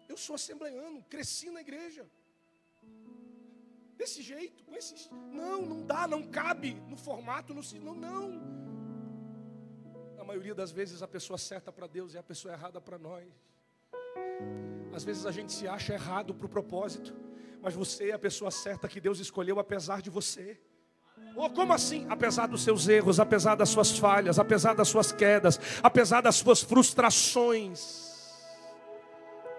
Eu 0.07 0.19
sou 0.19 0.35
assembleano, 0.35 1.03
cresci 1.05 1.51
na 1.51 1.63
igreja. 1.63 2.07
Desse 4.01 4.23
jeito, 4.23 4.65
com 4.65 4.75
esses. 4.75 5.11
Não, 5.31 5.61
não 5.61 5.83
dá, 5.85 6.09
não 6.09 6.23
cabe 6.23 6.73
no 6.89 6.97
formato, 6.97 7.53
no 7.53 7.61
não, 7.85 7.95
não. 7.95 8.29
Na 10.17 10.25
maioria 10.25 10.55
das 10.55 10.73
vezes 10.73 11.03
a 11.03 11.07
pessoa 11.07 11.37
certa 11.37 11.71
para 11.71 11.87
Deus 11.87 12.15
é 12.15 12.19
a 12.19 12.23
pessoa 12.23 12.55
errada 12.55 12.81
para 12.81 12.99
nós. 12.99 13.29
Às 14.95 15.05
vezes 15.05 15.27
a 15.27 15.31
gente 15.31 15.53
se 15.53 15.69
acha 15.69 15.93
errado 15.93 16.33
para 16.33 16.47
o 16.47 16.49
propósito, 16.49 17.15
mas 17.61 17.75
você 17.75 18.09
é 18.09 18.15
a 18.15 18.19
pessoa 18.19 18.51
certa 18.51 18.89
que 18.89 19.03
Deus 19.03 19.21
escolheu 19.21 19.59
apesar 19.59 20.01
de 20.01 20.09
você. 20.09 20.59
Ou 21.37 21.45
oh, 21.45 21.51
como 21.51 21.75
assim? 21.75 22.07
Apesar 22.09 22.47
dos 22.47 22.63
seus 22.63 22.89
erros, 22.89 23.21
apesar 23.21 23.55
das 23.55 23.69
suas 23.69 23.99
falhas, 23.99 24.39
apesar 24.39 24.73
das 24.73 24.89
suas 24.89 25.13
quedas, 25.13 25.61
apesar 25.83 26.23
das 26.23 26.37
suas 26.37 26.63
frustrações, 26.63 28.09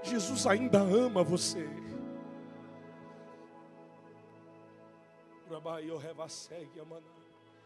Jesus 0.02 0.48
ainda 0.48 0.80
ama 0.80 1.24
você. 1.24 1.91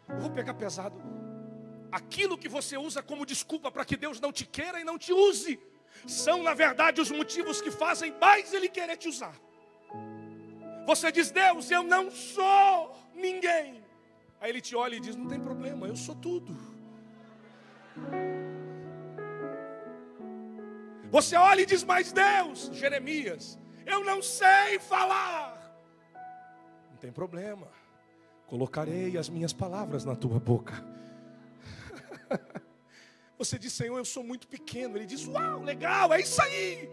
Eu 0.08 0.20
vou 0.20 0.30
pegar 0.32 0.54
pesado. 0.54 0.96
Aquilo 1.92 2.38
que 2.38 2.50
você 2.50 2.78
usa 2.78 3.02
como 3.02 3.26
desculpa 3.26 3.72
para 3.72 3.86
que 3.86 3.96
Deus 3.96 4.20
não 4.20 4.32
te 4.32 4.46
queira 4.46 4.80
e 4.80 4.84
não 4.84 4.98
te 4.98 5.14
use, 5.14 5.60
são 6.06 6.44
na 6.44 6.54
verdade 6.54 7.00
os 7.00 7.10
motivos 7.10 7.62
que 7.62 7.72
fazem 7.72 8.14
mais 8.20 8.54
Ele 8.54 8.68
querer 8.68 8.98
te 8.98 9.08
usar. 9.08 9.36
Você 10.86 11.12
diz, 11.12 11.32
Deus, 11.32 11.72
eu 11.72 11.84
não 11.84 12.12
sou 12.12 12.96
ninguém. 13.16 13.84
Aí 14.40 14.52
ele 14.52 14.62
te 14.62 14.76
olha 14.76 14.96
e 14.96 15.00
diz: 15.00 15.16
Não 15.16 15.28
tem 15.28 15.40
problema, 15.40 15.88
eu 15.88 15.96
sou 15.96 16.16
tudo. 16.16 16.56
Você 21.10 21.36
olha 21.36 21.62
e 21.62 21.66
diz: 21.66 21.84
Mas 21.84 22.12
Deus, 22.12 22.70
Jeremias, 22.74 23.58
eu 23.86 24.04
não 24.04 24.22
sei 24.22 24.78
falar. 24.78 25.76
Não 26.92 26.98
tem 26.98 27.12
problema, 27.12 27.68
colocarei 28.48 29.18
as 29.18 29.30
minhas 29.30 29.54
palavras 29.54 30.06
na 30.06 30.16
tua 30.16 30.40
boca. 30.40 30.84
Você 33.38 33.60
diz: 33.60 33.74
Senhor, 33.74 33.98
eu 33.98 34.06
sou 34.06 34.24
muito 34.24 34.48
pequeno. 34.48 34.98
Ele 34.98 35.06
diz: 35.06 35.28
Uau, 35.28 35.62
legal, 35.62 36.14
é 36.14 36.22
isso 36.22 36.42
aí 36.42 36.90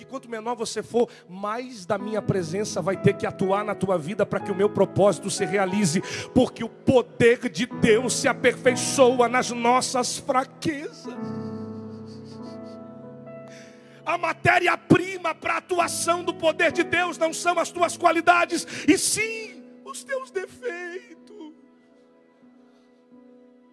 que 0.00 0.04
quanto 0.06 0.30
menor 0.30 0.54
você 0.54 0.82
for, 0.82 1.10
mais 1.28 1.84
da 1.84 1.98
minha 1.98 2.22
presença 2.22 2.80
vai 2.80 2.96
ter 2.96 3.12
que 3.18 3.26
atuar 3.26 3.62
na 3.62 3.74
tua 3.74 3.98
vida 3.98 4.24
para 4.24 4.40
que 4.40 4.50
o 4.50 4.54
meu 4.54 4.70
propósito 4.70 5.30
se 5.30 5.44
realize, 5.44 6.02
porque 6.34 6.64
o 6.64 6.70
poder 6.70 7.50
de 7.50 7.66
Deus 7.66 8.14
se 8.14 8.26
aperfeiçoa 8.26 9.28
nas 9.28 9.50
nossas 9.50 10.16
fraquezas. 10.16 11.14
A 14.06 14.16
matéria-prima 14.16 15.34
para 15.34 15.54
a 15.54 15.58
atuação 15.58 16.24
do 16.24 16.32
poder 16.32 16.72
de 16.72 16.82
Deus 16.82 17.18
não 17.18 17.34
são 17.34 17.58
as 17.58 17.70
tuas 17.70 17.94
qualidades, 17.94 18.66
e 18.88 18.96
sim 18.96 19.59
os 19.90 20.02
teus 20.04 20.30
defeitos. 20.30 21.54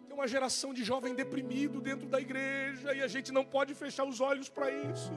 Tem 0.08 0.14
uma 0.14 0.28
geração 0.28 0.74
de 0.74 0.84
jovem 0.84 1.14
deprimido 1.14 1.80
dentro 1.80 2.08
da 2.08 2.20
igreja 2.20 2.94
e 2.94 3.02
a 3.02 3.08
gente 3.08 3.32
não 3.32 3.46
pode 3.46 3.74
fechar 3.74 4.06
os 4.06 4.20
olhos 4.20 4.50
para 4.50 4.72
isso 4.72 5.14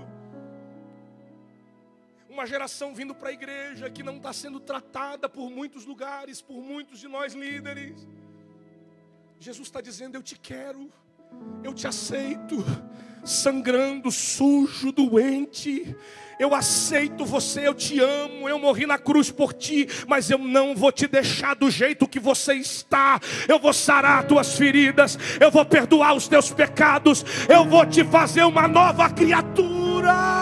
uma 2.31 2.47
geração 2.47 2.95
vindo 2.95 3.15
para 3.15 3.31
a 3.31 3.33
igreja 3.33 3.91
que 3.91 4.03
não 4.03 4.17
está 4.17 4.33
sendo 4.33 4.61
tratada 4.61 5.29
por 5.29 5.51
muitos 5.51 5.85
lugares, 5.85 6.41
por 6.41 6.63
muitos 6.63 7.01
de 7.01 7.09
nós 7.09 7.35
líderes. 7.35 8.07
Jesus 9.39 9.67
está 9.67 9.81
dizendo: 9.81 10.15
Eu 10.15 10.23
te 10.23 10.39
quero, 10.39 10.91
eu 11.63 11.75
te 11.75 11.87
aceito, 11.87 12.65
sangrando, 13.25 14.11
sujo, 14.11 14.93
doente. 14.93 15.95
Eu 16.39 16.55
aceito 16.55 17.27
você, 17.27 17.69
eu 17.69 17.75
te 17.75 18.01
amo, 18.01 18.49
eu 18.49 18.59
morri 18.59 18.87
na 18.87 18.97
cruz 18.97 19.31
por 19.31 19.53
ti, 19.53 19.87
mas 20.09 20.31
eu 20.31 20.39
não 20.39 20.75
vou 20.75 20.91
te 20.91 21.07
deixar 21.07 21.55
do 21.55 21.71
jeito 21.71 22.09
que 22.09 22.19
você 22.19 22.55
está. 22.55 23.21
Eu 23.47 23.59
vou 23.59 23.75
sarar 23.75 24.27
tuas 24.27 24.57
feridas, 24.57 25.19
eu 25.39 25.51
vou 25.51 25.67
perdoar 25.67 26.15
os 26.15 26.29
teus 26.29 26.51
pecados, 26.51 27.25
eu 27.47 27.67
vou 27.67 27.85
te 27.85 28.03
fazer 28.05 28.45
uma 28.45 28.67
nova 28.67 29.11
criatura. 29.11 30.40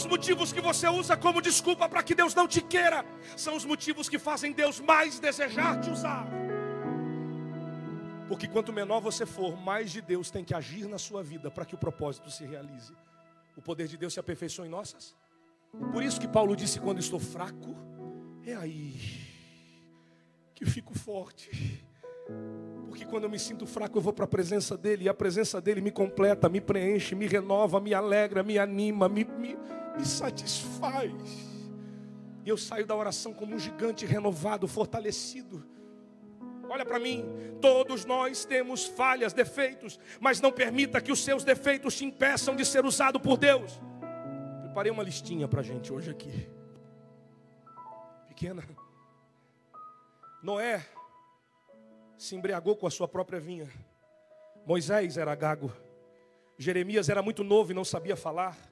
Os 0.00 0.06
motivos 0.06 0.50
que 0.50 0.62
você 0.62 0.88
usa 0.88 1.14
como 1.14 1.42
desculpa 1.42 1.86
para 1.86 2.02
que 2.02 2.14
Deus 2.14 2.34
não 2.34 2.48
te 2.48 2.62
queira 2.62 3.04
são 3.36 3.54
os 3.54 3.66
motivos 3.66 4.08
que 4.08 4.18
fazem 4.18 4.50
Deus 4.50 4.80
mais 4.80 5.20
desejar 5.20 5.78
te 5.78 5.90
usar. 5.90 6.26
Porque 8.26 8.48
quanto 8.48 8.72
menor 8.72 9.00
você 9.00 9.26
for, 9.26 9.60
mais 9.60 9.92
de 9.92 10.00
Deus 10.00 10.30
tem 10.30 10.42
que 10.42 10.54
agir 10.54 10.86
na 10.88 10.96
sua 10.96 11.22
vida 11.22 11.50
para 11.50 11.66
que 11.66 11.74
o 11.74 11.78
propósito 11.78 12.30
se 12.30 12.46
realize. 12.46 12.94
O 13.54 13.60
poder 13.60 13.88
de 13.88 13.98
Deus 13.98 14.14
se 14.14 14.20
aperfeiçoa 14.20 14.66
em 14.66 14.70
nossas. 14.70 15.14
Por 15.92 16.02
isso 16.02 16.18
que 16.18 16.26
Paulo 16.26 16.56
disse: 16.56 16.80
quando 16.80 16.98
estou 16.98 17.20
fraco, 17.20 17.76
é 18.46 18.54
aí 18.54 18.94
que 20.54 20.64
fico 20.64 20.98
forte. 20.98 21.84
Porque 22.88 23.04
quando 23.04 23.24
eu 23.24 23.30
me 23.30 23.38
sinto 23.38 23.66
fraco, 23.66 23.98
eu 23.98 24.02
vou 24.02 24.14
para 24.14 24.24
a 24.24 24.28
presença 24.28 24.78
dEle, 24.78 25.04
e 25.04 25.08
a 25.10 25.14
presença 25.14 25.60
dEle 25.60 25.82
me 25.82 25.90
completa, 25.90 26.48
me 26.48 26.60
preenche, 26.60 27.14
me 27.14 27.26
renova, 27.26 27.78
me 27.80 27.92
alegra, 27.92 28.42
me 28.42 28.58
anima, 28.58 29.08
me, 29.08 29.24
me, 29.24 29.56
me 30.00 30.06
satisfaz. 30.06 31.12
E 32.44 32.48
eu 32.48 32.56
saio 32.56 32.86
da 32.86 32.96
oração 32.96 33.34
como 33.34 33.54
um 33.54 33.58
gigante 33.58 34.06
renovado, 34.06 34.66
fortalecido. 34.66 35.64
Olha 36.68 36.86
para 36.86 36.98
mim, 36.98 37.24
todos 37.60 38.04
nós 38.04 38.44
temos 38.44 38.86
falhas, 38.86 39.32
defeitos, 39.32 39.98
mas 40.20 40.40
não 40.40 40.50
permita 40.50 41.00
que 41.00 41.12
os 41.12 41.22
seus 41.22 41.44
defeitos 41.44 41.96
te 41.96 42.04
impeçam 42.04 42.56
de 42.56 42.64
ser 42.64 42.84
usado 42.84 43.20
por 43.20 43.36
Deus. 43.36 43.78
Preparei 44.62 44.90
uma 44.90 45.02
listinha 45.02 45.46
para 45.46 45.60
a 45.60 45.64
gente 45.64 45.92
hoje 45.92 46.10
aqui. 46.10 46.48
Pequena. 48.28 48.62
Noé 50.42 50.86
se 52.16 52.34
embriagou 52.36 52.76
com 52.76 52.86
a 52.86 52.90
sua 52.90 53.08
própria 53.08 53.40
vinha. 53.40 53.68
Moisés 54.64 55.18
era 55.18 55.34
gago. 55.34 55.72
Jeremias 56.56 57.08
era 57.08 57.20
muito 57.20 57.42
novo 57.42 57.72
e 57.72 57.74
não 57.74 57.84
sabia 57.84 58.16
falar. 58.16 58.69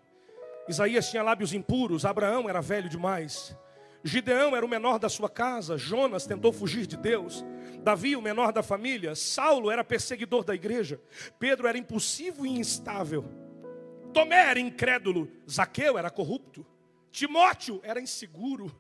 Isaías 0.69 1.11
tinha 1.11 1.23
lábios 1.23 1.53
impuros. 1.53 2.05
Abraão 2.05 2.49
era 2.49 2.61
velho 2.61 2.89
demais. 2.89 3.57
Gideão 4.05 4.55
era 4.55 4.65
o 4.65 4.69
menor 4.69 4.99
da 4.99 5.09
sua 5.09 5.29
casa. 5.29 5.77
Jonas 5.77 6.27
tentou 6.27 6.53
fugir 6.53 6.87
de 6.87 6.97
Deus. 6.97 7.45
Davi, 7.83 8.15
o 8.15 8.23
menor 8.23 8.53
da 8.53 8.63
família. 8.63 9.15
Saulo 9.15 9.71
era 9.71 9.83
perseguidor 9.83 10.45
da 10.45 10.55
igreja. 10.55 11.01
Pedro 11.39 11.67
era 11.67 11.79
impulsivo 11.79 12.47
e 12.47 12.51
instável. 12.51 13.25
Tomé 14.13 14.51
era 14.51 14.61
incrédulo. 14.61 15.29
Zaqueu 15.51 15.99
era 15.99 16.11
corrupto. 16.11 16.65
Timóteo 17.11 17.81
era 17.83 18.01
inseguro. 18.01 18.71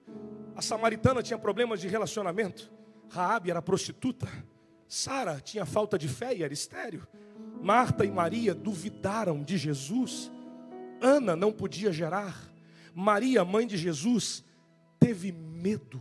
A 0.55 0.63
samaritana 0.63 1.23
tinha 1.23 1.39
problemas 1.39 1.81
de 1.81 1.89
relacionamento. 1.89 2.71
Raabe 3.09 3.51
era 3.51 3.63
prostituta. 3.63 4.29
Sara 4.87 5.41
tinha 5.41 5.67
falta 5.67 5.99
de 5.99 6.09
fé 6.09 6.35
e 6.35 6.43
era 6.43 6.53
estéreo. 6.53 7.07
Marta 7.61 8.05
e 8.05 8.11
Maria 8.11 8.55
duvidaram 8.55 9.43
de 9.43 9.57
Jesus. 9.57 10.31
Ana 11.01 11.37
não 11.37 11.53
podia 11.53 11.93
gerar. 11.93 12.49
Maria, 12.95 13.45
mãe 13.45 13.67
de 13.67 13.77
Jesus, 13.77 14.45
teve 14.99 15.31
medo. 15.33 16.01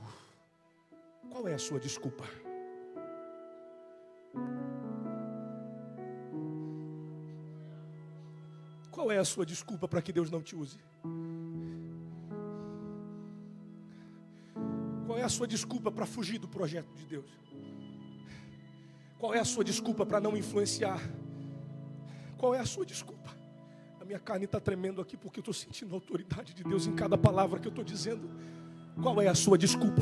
Qual 1.30 1.48
é 1.48 1.54
a 1.54 1.60
sua 1.60 1.80
desculpa? 1.80 2.26
Qual 8.92 9.12
é 9.12 9.20
a 9.20 9.26
sua 9.26 9.46
desculpa 9.46 9.88
para 9.88 10.02
que 10.02 10.12
Deus 10.12 10.32
não 10.32 10.42
te 10.42 10.56
use? 10.56 10.80
Qual 15.06 15.18
é 15.18 15.24
a 15.24 15.30
sua 15.30 15.48
desculpa 15.48 15.92
para 15.92 16.06
fugir 16.06 16.40
do 16.40 16.48
projeto 16.48 16.92
de 16.96 17.06
Deus? 17.06 17.30
Qual 19.20 19.34
é 19.34 19.40
a 19.40 19.46
sua 19.46 19.64
desculpa 19.64 20.06
para 20.06 20.20
não 20.20 20.36
influenciar? 20.36 21.00
Qual 22.38 22.54
é 22.54 22.60
a 22.60 22.66
sua 22.66 22.86
desculpa? 22.86 23.17
Minha 24.08 24.20
carne 24.20 24.46
está 24.46 24.58
tremendo 24.58 25.02
aqui 25.02 25.18
porque 25.18 25.40
eu 25.40 25.42
estou 25.42 25.54
sentindo 25.54 25.94
a 25.94 25.98
autoridade 25.98 26.54
de 26.54 26.64
Deus 26.64 26.88
em 26.88 26.94
cada 26.94 27.18
palavra 27.18 27.60
que 27.60 27.68
eu 27.68 27.72
estou 27.72 27.84
dizendo. 27.84 28.30
Qual 29.04 29.22
é 29.22 29.28
a 29.28 29.36
sua 29.36 29.58
desculpa? 29.58 30.02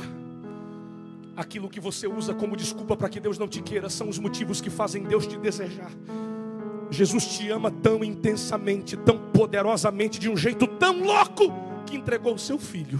Aquilo 1.36 1.68
que 1.68 1.80
você 1.80 2.06
usa 2.06 2.32
como 2.32 2.56
desculpa 2.56 2.95
para 2.95 3.10
que 3.10 3.19
Deus 3.19 3.40
não 3.40 3.48
te 3.48 3.64
queira 3.64 3.90
são 3.90 4.07
os 4.07 4.19
motivos 4.19 4.61
que 4.61 4.69
fazem 4.69 5.02
Deus 5.02 5.26
te 5.26 5.40
desejar. 5.40 5.91
Jesus 6.91 7.26
te 7.26 7.49
ama 7.49 7.72
tão 7.72 8.03
intensamente, 8.03 8.95
tão 8.95 9.18
poderosamente, 9.32 10.19
de 10.19 10.30
um 10.30 10.38
jeito 10.38 10.68
tão 10.68 11.03
louco, 11.03 11.52
que 11.88 11.95
entregou 11.95 12.36
o 12.36 12.40
seu 12.40 12.60
filho. 12.60 12.99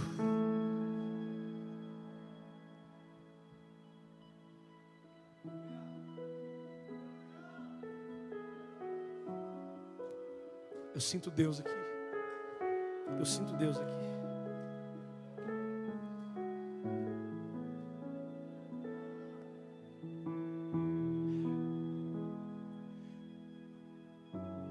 Eu 10.96 11.00
sinto 11.02 11.30
Deus 11.30 11.60
aqui. 11.60 11.76
Eu 13.18 13.26
sinto 13.26 13.52
Deus 13.52 13.76
aqui. 13.78 13.92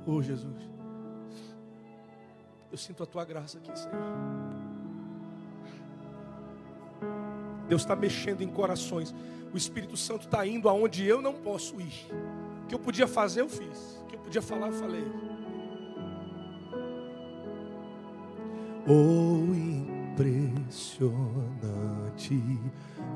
Oh 0.08 0.20
Jesus, 0.20 0.56
eu 2.72 2.78
sinto 2.80 3.04
a 3.04 3.06
tua 3.06 3.24
graça 3.24 3.60
aqui, 3.60 3.78
Senhor. 3.78 3.96
Deus 7.70 7.84
está 7.84 7.96
mexendo 7.96 8.42
em 8.42 8.48
corações. 8.48 9.14
O 9.54 9.58
Espírito 9.58 9.96
Santo 9.96 10.26
está 10.26 10.44
indo 10.48 10.68
aonde 10.68 11.06
eu 11.06 11.22
não 11.22 11.36
posso 11.36 11.80
ir. 11.80 12.08
O 12.64 12.68
que 12.68 12.74
eu 12.74 12.80
podia 12.80 13.08
fazer, 13.08 13.42
eu 13.42 13.50
fiz. 13.50 14.02
O 14.02 14.06
que 14.06 14.16
eu 14.16 14.20
podia 14.20 14.42
falar, 14.42 14.68
eu 14.70 14.74
falei. 14.74 15.35
Oh, 18.88 19.48
impressionante, 19.52 22.40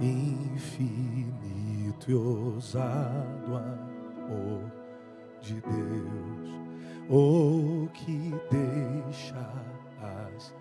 infinito 0.02 2.10
e 2.10 2.16
ousado 2.16 3.56
amor 3.56 4.64
de 5.40 5.62
Deus, 5.62 6.50
oh, 7.08 7.88
que 7.94 8.34
deixa 8.50 9.48
as 10.02 10.52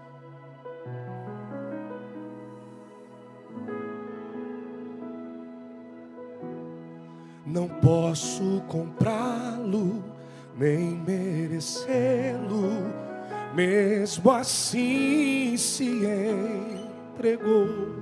Não 7.47 7.67
posso 7.67 8.63
comprá-lo, 8.69 10.05
nem 10.55 11.01
merecê-lo 11.01 13.08
mesmo 13.55 14.31
assim 14.31 15.57
se 15.57 16.03
entregou. 17.15 17.97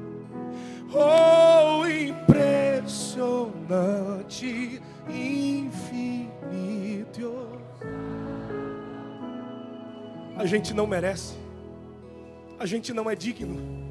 Oh, 0.93 1.86
impressionante, 1.86 4.82
infinito. 5.09 6.27
A 10.36 10.44
gente 10.44 10.74
não 10.74 10.86
merece, 10.86 11.35
a 12.59 12.66
gente 12.66 12.93
não 12.93 13.09
é 13.10 13.14
digno. 13.14 13.86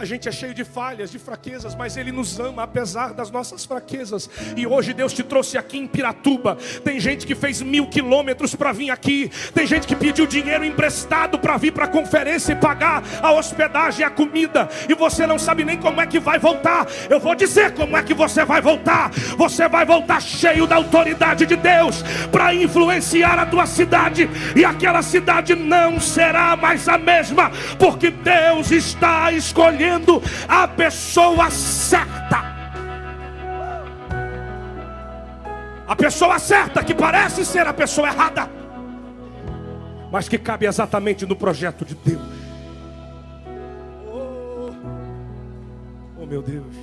A 0.00 0.04
gente 0.06 0.26
é 0.26 0.32
cheio 0.32 0.54
de 0.54 0.64
falhas, 0.64 1.10
de 1.10 1.18
fraquezas, 1.18 1.74
mas 1.74 1.94
Ele 1.94 2.10
nos 2.10 2.40
ama 2.40 2.62
apesar 2.62 3.12
das 3.12 3.30
nossas 3.30 3.66
fraquezas. 3.66 4.30
E 4.56 4.66
hoje 4.66 4.94
Deus 4.94 5.12
te 5.12 5.22
trouxe 5.22 5.58
aqui 5.58 5.76
em 5.76 5.86
Piratuba. 5.86 6.56
Tem 6.82 6.98
gente 6.98 7.26
que 7.26 7.34
fez 7.34 7.60
mil 7.60 7.86
quilômetros 7.86 8.54
para 8.54 8.72
vir 8.72 8.90
aqui. 8.90 9.30
Tem 9.52 9.66
gente 9.66 9.86
que 9.86 9.94
pediu 9.94 10.26
dinheiro 10.26 10.64
emprestado 10.64 11.38
para 11.38 11.58
vir 11.58 11.74
para 11.74 11.84
a 11.84 11.88
conferência 11.88 12.54
e 12.54 12.56
pagar 12.56 13.02
a 13.20 13.30
hospedagem 13.32 14.00
e 14.00 14.04
a 14.04 14.08
comida. 14.08 14.70
E 14.88 14.94
você 14.94 15.26
não 15.26 15.38
sabe 15.38 15.66
nem 15.66 15.76
como 15.76 16.00
é 16.00 16.06
que 16.06 16.18
vai 16.18 16.38
voltar. 16.38 16.86
Eu 17.10 17.20
vou 17.20 17.34
dizer 17.34 17.74
como 17.74 17.94
é 17.94 18.02
que 18.02 18.14
você 18.14 18.42
vai 18.42 18.62
voltar. 18.62 19.10
Você 19.36 19.68
vai 19.68 19.84
voltar 19.84 20.22
cheio 20.22 20.66
da 20.66 20.76
autoridade 20.76 21.44
de 21.44 21.56
Deus 21.56 22.02
para 22.32 22.54
influenciar 22.54 23.38
a 23.38 23.44
tua 23.44 23.66
cidade. 23.66 24.30
E 24.56 24.64
aquela 24.64 25.02
cidade 25.02 25.54
não 25.54 26.00
será 26.00 26.56
mais 26.56 26.88
a 26.88 26.96
mesma, 26.96 27.52
porque 27.78 28.10
Deus 28.10 28.70
está 28.70 29.30
escolhendo 29.30 29.89
escolhendo 29.90 30.22
a 30.48 30.68
pessoa 30.68 31.50
certa. 31.50 32.50
A 35.86 35.96
pessoa 35.96 36.38
certa 36.38 36.84
que 36.84 36.94
parece 36.94 37.44
ser 37.44 37.66
a 37.66 37.74
pessoa 37.74 38.08
errada, 38.08 38.48
mas 40.12 40.28
que 40.28 40.38
cabe 40.38 40.66
exatamente 40.66 41.26
no 41.26 41.34
projeto 41.34 41.84
de 41.84 41.96
Deus. 41.96 42.22
Oh, 44.06 44.70
oh 46.20 46.26
meu 46.26 46.42
Deus. 46.42 46.76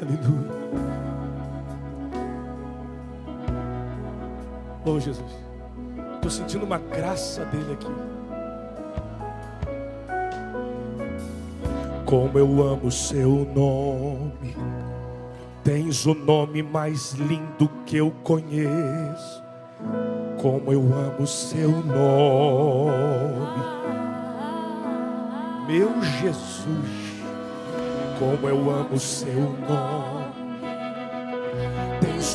Aleluia. 0.00 0.54
Oh 4.86 5.00
Jesus. 5.00 5.43
Estou 6.26 6.38
sentindo 6.40 6.64
uma 6.64 6.78
graça 6.78 7.44
dele 7.44 7.74
aqui. 7.74 7.86
Como 12.06 12.38
eu 12.38 12.66
amo 12.66 12.90
seu 12.90 13.46
nome. 13.54 14.56
Tens 15.62 16.06
o 16.06 16.14
nome 16.14 16.62
mais 16.62 17.12
lindo 17.12 17.68
que 17.84 17.98
eu 17.98 18.10
conheço. 18.22 19.44
Como 20.40 20.72
eu 20.72 20.80
amo 20.94 21.26
seu 21.26 21.68
nome. 21.68 22.14
Meu 25.68 26.02
Jesus, 26.02 27.22
como 28.18 28.48
eu 28.48 28.70
amo 28.70 28.98
seu 28.98 29.42
nome 29.68 30.23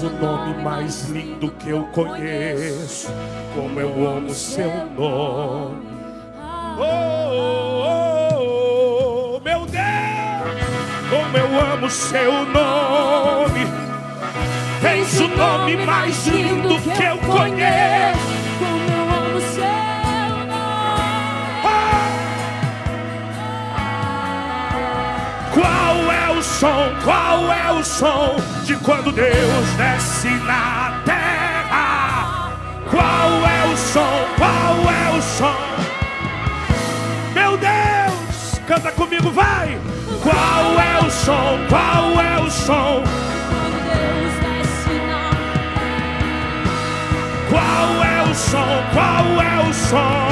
o 0.04 0.10
nome 0.22 0.64
mais 0.64 1.04
lindo 1.10 1.52
que 1.52 1.70
eu 1.70 1.84
conheço. 1.94 3.12
Como 3.54 3.80
eu 3.80 4.08
amo 4.08 4.30
seu 4.30 4.72
nome. 4.98 5.88
Oh, 6.78 6.84
oh, 8.32 9.36
oh, 9.36 9.40
meu 9.42 9.66
Deus, 9.66 9.82
como 11.10 11.38
eu 11.38 11.60
amo 11.74 11.90
seu 11.90 12.32
nome. 12.46 13.68
Tens 14.82 15.20
o 15.20 15.28
nome 15.28 15.76
mais 15.86 16.28
lindo 16.28 16.80
que 16.82 17.04
eu 17.04 17.18
conheço. 17.18 18.20
Como 18.60 18.90
eu 18.92 19.10
amo 19.18 19.42
seu 19.42 19.64
nome. 20.48 20.70
Qual 25.54 26.12
é 26.12 26.30
o 26.38 26.42
som? 26.42 26.96
Qual 27.04 27.52
é 27.52 27.72
o 27.72 27.84
som 27.84 28.59
de 28.70 28.76
quando 28.86 29.12
Deus 29.12 29.68
desce 29.78 30.30
na 30.46 31.02
terra? 31.04 32.54
Qual 32.88 33.48
é 33.48 33.66
o 33.66 33.76
som? 33.76 34.28
Qual 34.38 34.76
é 34.94 35.18
o 35.18 35.22
som? 35.24 35.56
Meu 37.34 37.58
Deus, 37.58 38.60
canta 38.68 38.92
comigo, 38.92 39.32
vai! 39.32 39.76
Qual 40.22 40.80
é 40.80 41.04
o 41.04 41.10
som? 41.10 41.58
Qual 41.68 42.22
é 42.22 42.40
o 42.40 42.52
som? 42.52 43.04
Qual 47.50 48.04
é 48.04 48.22
o 48.22 48.36
som? 48.36 48.84
Qual 48.94 49.42
é 49.42 49.68
o 49.68 49.74
som? 49.74 50.28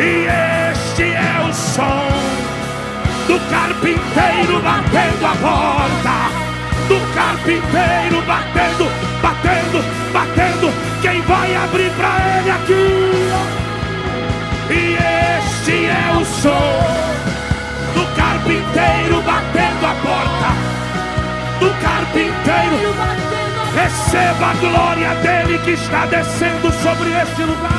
E 0.00 0.26
este 0.72 1.12
é 1.12 1.48
o 1.48 1.52
som 1.54 2.03
do 3.26 3.38
carpinteiro 3.50 4.60
batendo 4.60 5.26
a 5.26 5.34
porta. 5.36 6.44
Do 6.88 7.00
carpinteiro 7.14 8.22
batendo, 8.26 8.90
batendo, 9.22 9.84
batendo. 10.12 10.72
Quem 11.00 11.20
vai 11.22 11.54
abrir 11.56 11.90
para 11.92 12.38
ele 12.38 12.50
aqui? 12.50 12.84
E 14.70 14.96
este 15.38 15.86
é 15.86 16.12
o 16.18 16.24
som 16.24 17.04
do 17.94 18.06
carpinteiro 18.14 19.22
batendo 19.22 19.86
a 19.86 19.94
porta. 20.02 20.50
Do 21.60 21.70
carpinteiro. 21.82 22.94
Receba 23.74 24.50
a 24.50 24.54
glória 24.54 25.14
dele 25.16 25.58
que 25.64 25.72
está 25.72 26.06
descendo 26.06 26.70
sobre 26.72 27.10
este 27.10 27.42
lugar. 27.42 27.72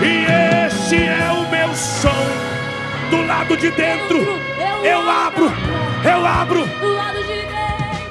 E 0.00 0.66
este 0.66 1.04
é 1.04 1.30
o 1.32 1.50
meu 1.50 1.74
som. 1.74 2.57
Do 3.10 3.26
lado 3.26 3.56
de 3.56 3.70
dentro, 3.70 4.18
eu 4.84 5.10
abro, 5.10 5.50
eu 6.04 6.26
abro. 6.26 6.66
Do 6.66 6.94
lado 6.94 7.18
de 7.18 7.26
dentro 7.26 7.48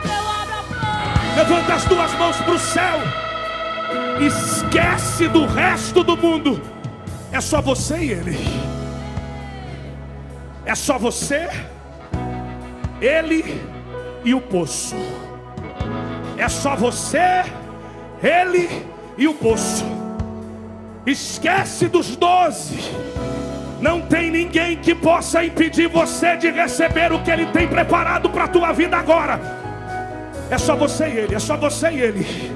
eu 0.06 0.30
abro 0.30 0.54
a 0.54 0.64
porta. 0.64 1.36
Levanta 1.36 1.74
as 1.74 1.86
duas 1.86 2.14
mãos 2.16 2.38
para 2.38 2.54
o 2.54 2.60
céu. 2.60 3.00
Esquece 4.20 5.28
do 5.28 5.46
resto 5.46 6.04
do 6.04 6.18
mundo. 6.18 6.62
É 7.32 7.40
só 7.40 7.62
você 7.62 7.98
e 7.98 8.12
ele. 8.12 8.38
É 10.66 10.76
só 10.76 10.98
você, 10.98 11.48
ele 13.00 13.62
e 14.26 14.34
o 14.34 14.42
poço. 14.42 14.96
É 16.38 16.50
só 16.50 16.76
você, 16.76 17.46
ele 18.22 18.86
e 19.18 19.28
o 19.28 19.34
poço. 19.34 19.86
Esquece 21.06 21.88
dos 21.88 22.16
doze. 22.18 22.92
Não 23.80 24.02
tem 24.02 24.32
ninguém 24.32 24.78
que 24.78 24.96
possa 24.96 25.46
impedir 25.46 25.88
você 25.88 26.36
de 26.36 26.50
receber 26.50 27.12
o 27.12 27.22
que 27.22 27.30
ele 27.30 27.46
tem 27.48 27.68
preparado 27.68 28.30
para 28.30 28.46
a 28.46 28.48
tua 28.48 28.72
vida 28.72 28.98
agora. 28.98 29.40
É 30.50 30.58
só 30.58 30.76
você 30.76 31.08
e 31.08 31.18
ele, 31.18 31.36
é 31.36 31.40
só 31.40 31.56
você 31.56 31.90
e 31.92 32.02
ele. 32.02 32.52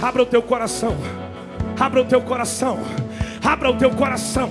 Abra 0.00 0.22
o 0.22 0.26
teu 0.26 0.42
coração. 0.42 0.96
Abra 1.78 2.02
o 2.02 2.04
teu 2.04 2.20
coração. 2.20 2.78
Abra 3.42 3.70
o 3.70 3.76
teu 3.76 3.90
coração. 3.90 4.50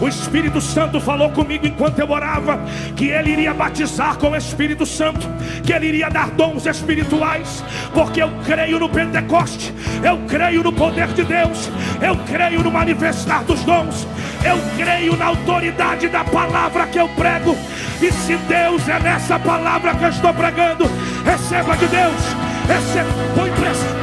O 0.00 0.08
Espírito 0.08 0.60
Santo 0.60 1.00
falou 1.00 1.30
comigo 1.30 1.66
enquanto 1.66 1.98
eu 1.98 2.10
orava 2.10 2.60
que 2.94 3.06
ele 3.06 3.30
iria 3.30 3.54
batizar 3.54 4.16
com 4.18 4.30
o 4.30 4.36
Espírito 4.36 4.84
Santo, 4.84 5.26
que 5.64 5.72
ele 5.72 5.86
iria 5.86 6.10
dar 6.10 6.30
dons 6.30 6.66
espirituais, 6.66 7.64
porque 7.94 8.22
eu 8.22 8.30
creio 8.44 8.78
no 8.78 8.88
Pentecoste, 8.88 9.72
eu 10.04 10.18
creio 10.28 10.62
no 10.62 10.72
poder 10.72 11.08
de 11.08 11.24
Deus, 11.24 11.70
eu 12.02 12.14
creio 12.30 12.62
no 12.62 12.70
manifestar 12.70 13.42
dos 13.44 13.62
dons, 13.64 14.06
eu 14.44 14.58
creio 14.76 15.16
na 15.16 15.26
autoridade 15.26 16.08
da 16.08 16.24
palavra 16.24 16.86
que 16.86 16.98
eu 16.98 17.08
prego. 17.10 17.56
E 18.02 18.12
se 18.12 18.36
Deus 18.36 18.86
é 18.88 18.98
nessa 19.00 19.38
palavra 19.38 19.94
que 19.94 20.04
eu 20.04 20.10
estou 20.10 20.34
pregando, 20.34 20.84
receba 21.24 21.74
de 21.74 21.86
Deus, 21.86 22.22
receba, 22.68 23.08
põe 23.34 23.50
pressa. 23.52 23.96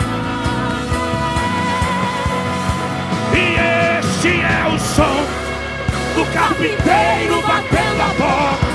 E 3.35 3.99
este 3.99 4.41
é 4.41 4.73
o 4.73 4.79
som 4.79 5.52
do 6.15 6.25
carpinteiro 6.25 7.41
batendo 7.41 8.01
a 8.01 8.09
porta, 8.17 8.67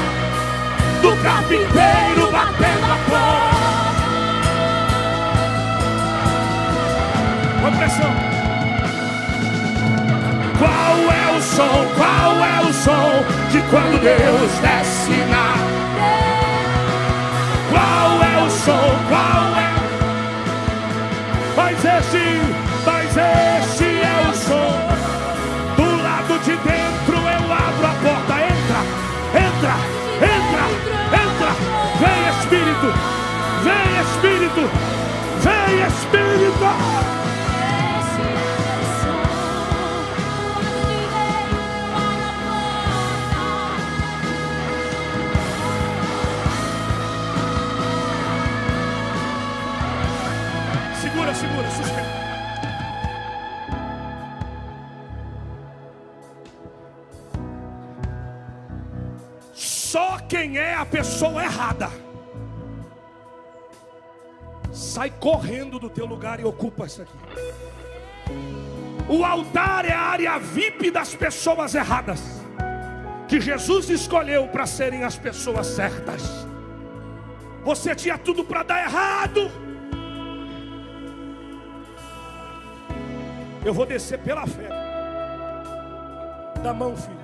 do 1.03 1.17
carpinteiro 1.23 2.33
batendo 2.33 2.85
a 2.85 2.99
porta. 3.09 3.59
Com 7.63 7.77
pressão. 7.77 8.13
Qual 10.59 11.13
é 11.13 11.37
o 11.37 11.41
som? 11.41 11.87
Qual 11.97 12.45
é 12.45 12.61
o 12.69 12.73
som 12.73 13.25
de 13.53 13.61
quando 13.71 14.01
Deus 14.03 14.51
desce 14.61 15.25
na? 15.31 15.55
Qual 17.71 18.23
é 18.23 18.45
o 18.45 18.51
som? 18.51 18.99
Qual 19.09 19.57
é? 19.57 19.73
Mas 21.57 21.85
esse, 21.85 22.41
mas 22.85 23.17
esse 23.17 23.85
é 23.85 24.29
o 24.29 24.35
som 24.35 24.89
do 25.77 26.03
lado 26.03 26.39
de 26.41 26.57
dentro 26.57 27.18
abro 34.59 34.71
a 35.87 36.51
porta. 36.53 37.19
Segura, 51.01 51.71
segura. 51.71 52.19
Só 59.55 60.19
quem 60.29 60.59
é 60.59 60.75
a 60.75 60.85
pessoa 60.85 61.43
errada 61.43 62.08
sai 64.99 65.11
correndo 65.11 65.79
do 65.79 65.89
teu 65.89 66.05
lugar 66.05 66.41
e 66.41 66.45
ocupa 66.45 66.85
isso 66.85 67.03
aqui. 67.03 67.13
O 69.09 69.25
altar 69.25 69.85
é 69.85 69.93
a 69.93 70.01
área 70.01 70.37
VIP 70.41 70.91
das 70.91 71.15
pessoas 71.15 71.73
erradas, 71.77 72.21
que 73.29 73.41
Jesus 73.41 73.91
escolheu 73.91 74.49
para 74.49 74.67
serem 74.67 75.05
as 75.05 75.17
pessoas 75.17 75.69
certas. 75.69 76.45
Você 77.63 77.95
tinha 77.95 78.19
tudo 78.19 78.43
para 78.43 78.65
dar 78.65 78.83
errado. 78.83 79.49
Eu 83.65 83.73
vou 83.73 83.87
descer 83.87 84.19
pela 84.19 84.49
fé. 84.49 84.69
Da 86.61 86.75
mão, 86.75 86.97
filho. 86.97 87.17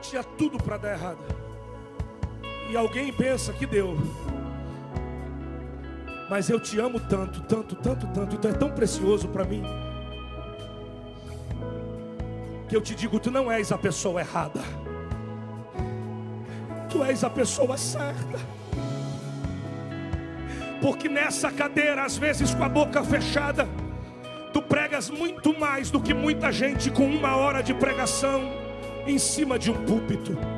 Tinha 0.00 0.22
tudo 0.22 0.58
para 0.58 0.76
dar 0.76 0.92
errado. 0.92 1.45
E 2.68 2.76
alguém 2.76 3.12
pensa 3.12 3.52
que 3.52 3.66
deu. 3.66 3.96
Mas 6.28 6.50
eu 6.50 6.58
te 6.58 6.78
amo 6.80 6.98
tanto, 6.98 7.40
tanto, 7.42 7.76
tanto, 7.76 8.06
tanto. 8.08 8.36
Tu 8.36 8.48
é 8.48 8.52
tão 8.52 8.70
precioso 8.70 9.28
para 9.28 9.44
mim. 9.44 9.62
Que 12.68 12.76
eu 12.76 12.80
te 12.80 12.94
digo, 12.94 13.20
tu 13.20 13.30
não 13.30 13.50
és 13.50 13.70
a 13.70 13.78
pessoa 13.78 14.20
errada. 14.20 14.60
Tu 16.90 17.02
és 17.04 17.22
a 17.22 17.30
pessoa 17.30 17.76
certa. 17.76 18.38
Porque 20.80 21.08
nessa 21.08 21.50
cadeira, 21.50 22.04
às 22.04 22.16
vezes 22.16 22.52
com 22.54 22.64
a 22.64 22.68
boca 22.68 23.02
fechada, 23.04 23.68
tu 24.52 24.60
pregas 24.60 25.08
muito 25.08 25.58
mais 25.58 25.90
do 25.90 26.00
que 26.00 26.12
muita 26.12 26.50
gente 26.50 26.90
com 26.90 27.06
uma 27.06 27.36
hora 27.36 27.62
de 27.62 27.72
pregação 27.72 28.52
em 29.06 29.18
cima 29.18 29.58
de 29.58 29.70
um 29.70 29.84
púlpito. 29.84 30.55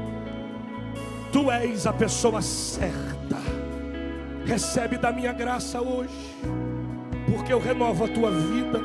Tu 1.33 1.51
és 1.51 1.87
a 1.87 1.93
pessoa 1.93 2.41
certa. 2.41 3.37
Recebe 4.45 4.97
da 4.97 5.13
minha 5.13 5.33
graça 5.33 5.81
hoje, 5.81 6.35
porque 7.31 7.53
eu 7.53 7.59
renovo 7.59 8.05
a 8.05 8.09
tua 8.09 8.31
vida, 8.31 8.81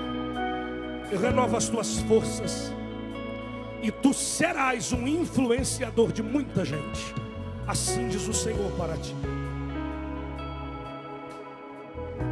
eu 1.10 1.20
renovo 1.20 1.56
as 1.56 1.70
tuas 1.70 1.99
forças, 1.99 2.74
e 3.82 3.90
tu 3.90 4.14
serás 4.14 4.91
um 4.91 5.07
influenciador 5.07 6.11
de 6.11 6.22
muita 6.22 6.65
gente. 6.65 7.15
Assim 7.65 8.10
diz 8.10 8.28
o 8.28 8.34
Senhor 8.34 8.72
para 8.74 8.98
ti. 8.98 9.15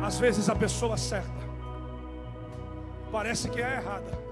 Às 0.03 0.19
vezes 0.19 0.49
a 0.49 0.55
pessoa 0.55 0.97
certa 0.97 1.41
parece 3.11 3.49
que 3.49 3.61
é 3.61 3.75
errada. 3.75 4.30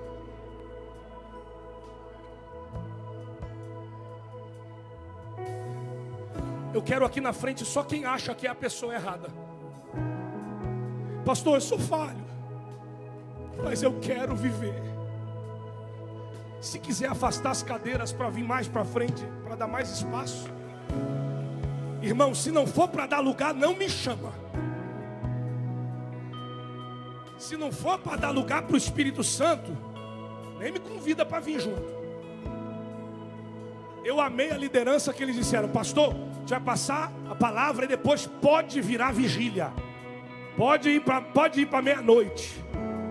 Eu 6.73 6.81
quero 6.81 7.05
aqui 7.05 7.19
na 7.19 7.33
frente 7.33 7.65
só 7.65 7.83
quem 7.83 8.05
acha 8.05 8.33
que 8.35 8.45
é 8.45 8.49
a 8.49 8.55
pessoa 8.55 8.93
errada. 8.93 9.29
Pastor, 11.25 11.55
eu 11.55 11.61
sou 11.61 11.79
falho. 11.79 12.27
mas 13.63 13.83
eu 13.83 13.99
quero 13.99 14.35
viver. 14.35 14.81
Se 16.61 16.79
quiser 16.79 17.09
afastar 17.09 17.51
as 17.51 17.63
cadeiras 17.63 18.11
para 18.11 18.29
vir 18.29 18.43
mais 18.43 18.67
para 18.67 18.85
frente, 18.85 19.25
para 19.43 19.55
dar 19.55 19.67
mais 19.67 19.89
espaço. 19.91 20.47
Irmão, 22.01 22.33
se 22.33 22.51
não 22.51 22.65
for 22.65 22.87
para 22.87 23.05
dar 23.05 23.19
lugar, 23.19 23.53
não 23.53 23.75
me 23.75 23.89
chama. 23.89 24.31
Se 27.37 27.55
não 27.57 27.71
for 27.71 27.97
para 27.99 28.17
dar 28.17 28.31
lugar 28.31 28.63
para 28.63 28.73
o 28.73 28.77
Espírito 28.77 29.23
Santo, 29.23 29.75
nem 30.59 30.71
me 30.71 30.79
convida 30.79 31.25
para 31.25 31.39
vir 31.39 31.59
junto. 31.59 31.99
Eu 34.03 34.19
amei 34.19 34.51
a 34.51 34.57
liderança 34.57 35.13
que 35.13 35.23
eles 35.23 35.35
disseram, 35.35 35.69
pastor, 35.69 36.13
já 36.49 36.57
vai 36.57 36.65
passar 36.65 37.11
a 37.29 37.35
palavra 37.35 37.85
e 37.85 37.87
depois 37.87 38.25
pode 38.25 38.81
virar 38.81 39.11
vigília. 39.11 39.71
Pode 40.57 40.89
ir 40.89 41.01
para 41.01 41.21
pode 41.21 41.61
ir 41.61 41.67
para 41.67 41.81
meia-noite. 41.81 42.63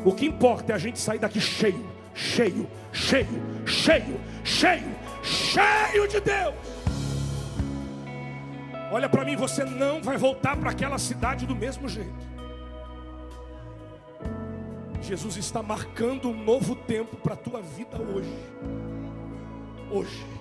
O 0.05 0.13
que 0.13 0.27
importa 0.27 0.73
é 0.73 0.75
a 0.75 0.79
gente 0.79 0.99
sair 0.99 1.19
daqui 1.19 1.41
cheio, 1.41 1.89
cheio, 2.13 2.69
cheio, 2.93 3.41
cheio, 3.65 4.21
cheio, 4.43 4.97
cheio 5.23 6.09
de 6.09 6.21
Deus. 6.21 6.55
Olha 8.91 9.09
para 9.09 9.25
mim, 9.25 9.37
você 9.37 9.65
não 9.65 10.03
vai 10.03 10.17
voltar 10.17 10.57
para 10.57 10.71
aquela 10.71 10.99
cidade 10.99 11.47
do 11.47 11.55
mesmo 11.55 11.89
jeito. 11.89 12.29
Jesus 15.01 15.37
está 15.37 15.63
marcando 15.63 16.29
um 16.29 16.45
novo 16.45 16.75
tempo 16.75 17.17
para 17.17 17.35
a 17.35 17.37
tua 17.37 17.63
vida 17.63 17.99
hoje. 17.99 18.35
Hoje. 19.91 20.38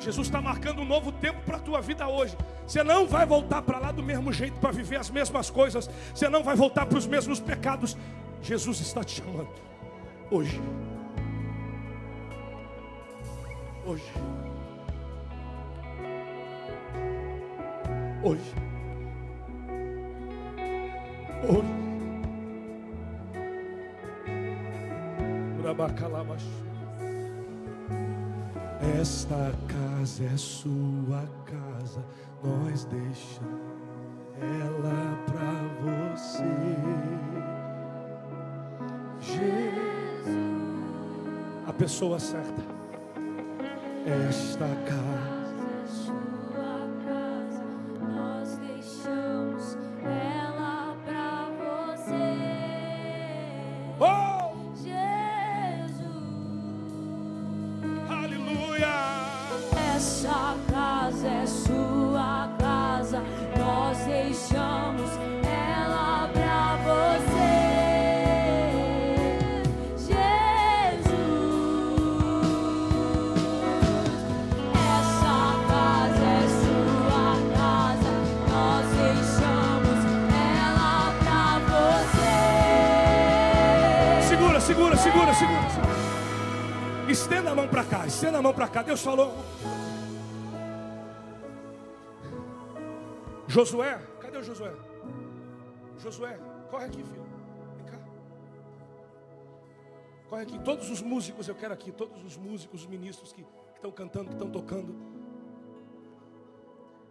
Jesus 0.00 0.26
está 0.26 0.40
marcando 0.40 0.80
um 0.80 0.84
novo 0.84 1.12
tempo 1.12 1.40
para 1.44 1.58
a 1.58 1.60
tua 1.60 1.80
vida 1.80 2.08
hoje. 2.08 2.36
Você 2.66 2.82
não 2.82 3.06
vai 3.06 3.26
voltar 3.26 3.60
para 3.60 3.78
lá 3.78 3.92
do 3.92 4.02
mesmo 4.02 4.32
jeito 4.32 4.58
para 4.58 4.70
viver 4.70 4.96
as 4.96 5.10
mesmas 5.10 5.50
coisas. 5.50 5.90
Você 6.14 6.28
não 6.28 6.42
vai 6.42 6.56
voltar 6.56 6.86
para 6.86 6.96
os 6.96 7.06
mesmos 7.06 7.38
pecados. 7.38 7.96
Jesus 8.40 8.80
está 8.80 9.04
te 9.04 9.20
chamando. 9.20 9.50
Hoje. 10.30 10.60
Hoje. 13.84 14.04
Hoje. 18.22 18.54
Hoje. 21.42 21.80
Urabacalabaxu. 25.58 26.69
Esta 28.82 29.52
casa 29.68 30.24
é 30.24 30.36
sua 30.36 31.28
casa, 31.44 32.02
nós 32.42 32.84
deixamos 32.84 33.60
ela 34.40 35.18
pra 35.26 35.52
você. 35.84 36.42
Jesus, 39.20 40.36
a 41.66 41.72
pessoa 41.74 42.18
certa. 42.18 42.62
Esta 44.06 44.66
casa, 44.86 45.39
Deus 88.90 89.02
falou. 89.02 89.32
Josué, 93.46 94.04
cadê 94.20 94.38
o 94.38 94.42
Josué? 94.42 94.74
Josué, 95.96 96.36
corre 96.68 96.86
aqui, 96.86 97.04
filho. 97.04 97.24
Vem 97.76 97.86
cá. 97.86 97.98
Corre 100.28 100.42
aqui. 100.42 100.58
Todos 100.64 100.90
os 100.90 101.00
músicos, 101.00 101.46
eu 101.46 101.54
quero 101.54 101.72
aqui. 101.72 101.92
Todos 101.92 102.24
os 102.24 102.36
músicos, 102.36 102.80
os 102.80 102.86
ministros 102.88 103.32
que 103.32 103.46
estão 103.76 103.92
cantando, 103.92 104.30
que 104.30 104.34
estão 104.34 104.50
tocando. 104.50 104.92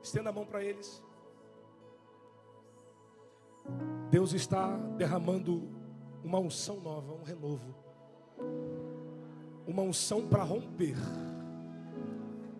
Estenda 0.04 0.32
a 0.32 0.34
mão 0.34 0.46
para 0.46 0.62
eles. 0.62 1.02
Deus 4.12 4.34
está 4.34 4.76
derramando 4.98 5.70
uma 6.26 6.40
unção 6.40 6.82
nova, 6.82 7.14
um 7.14 7.24
renovo. 7.24 7.74
Uma 9.66 9.84
unção 9.84 10.28
para 10.28 10.44
romper. 10.44 10.98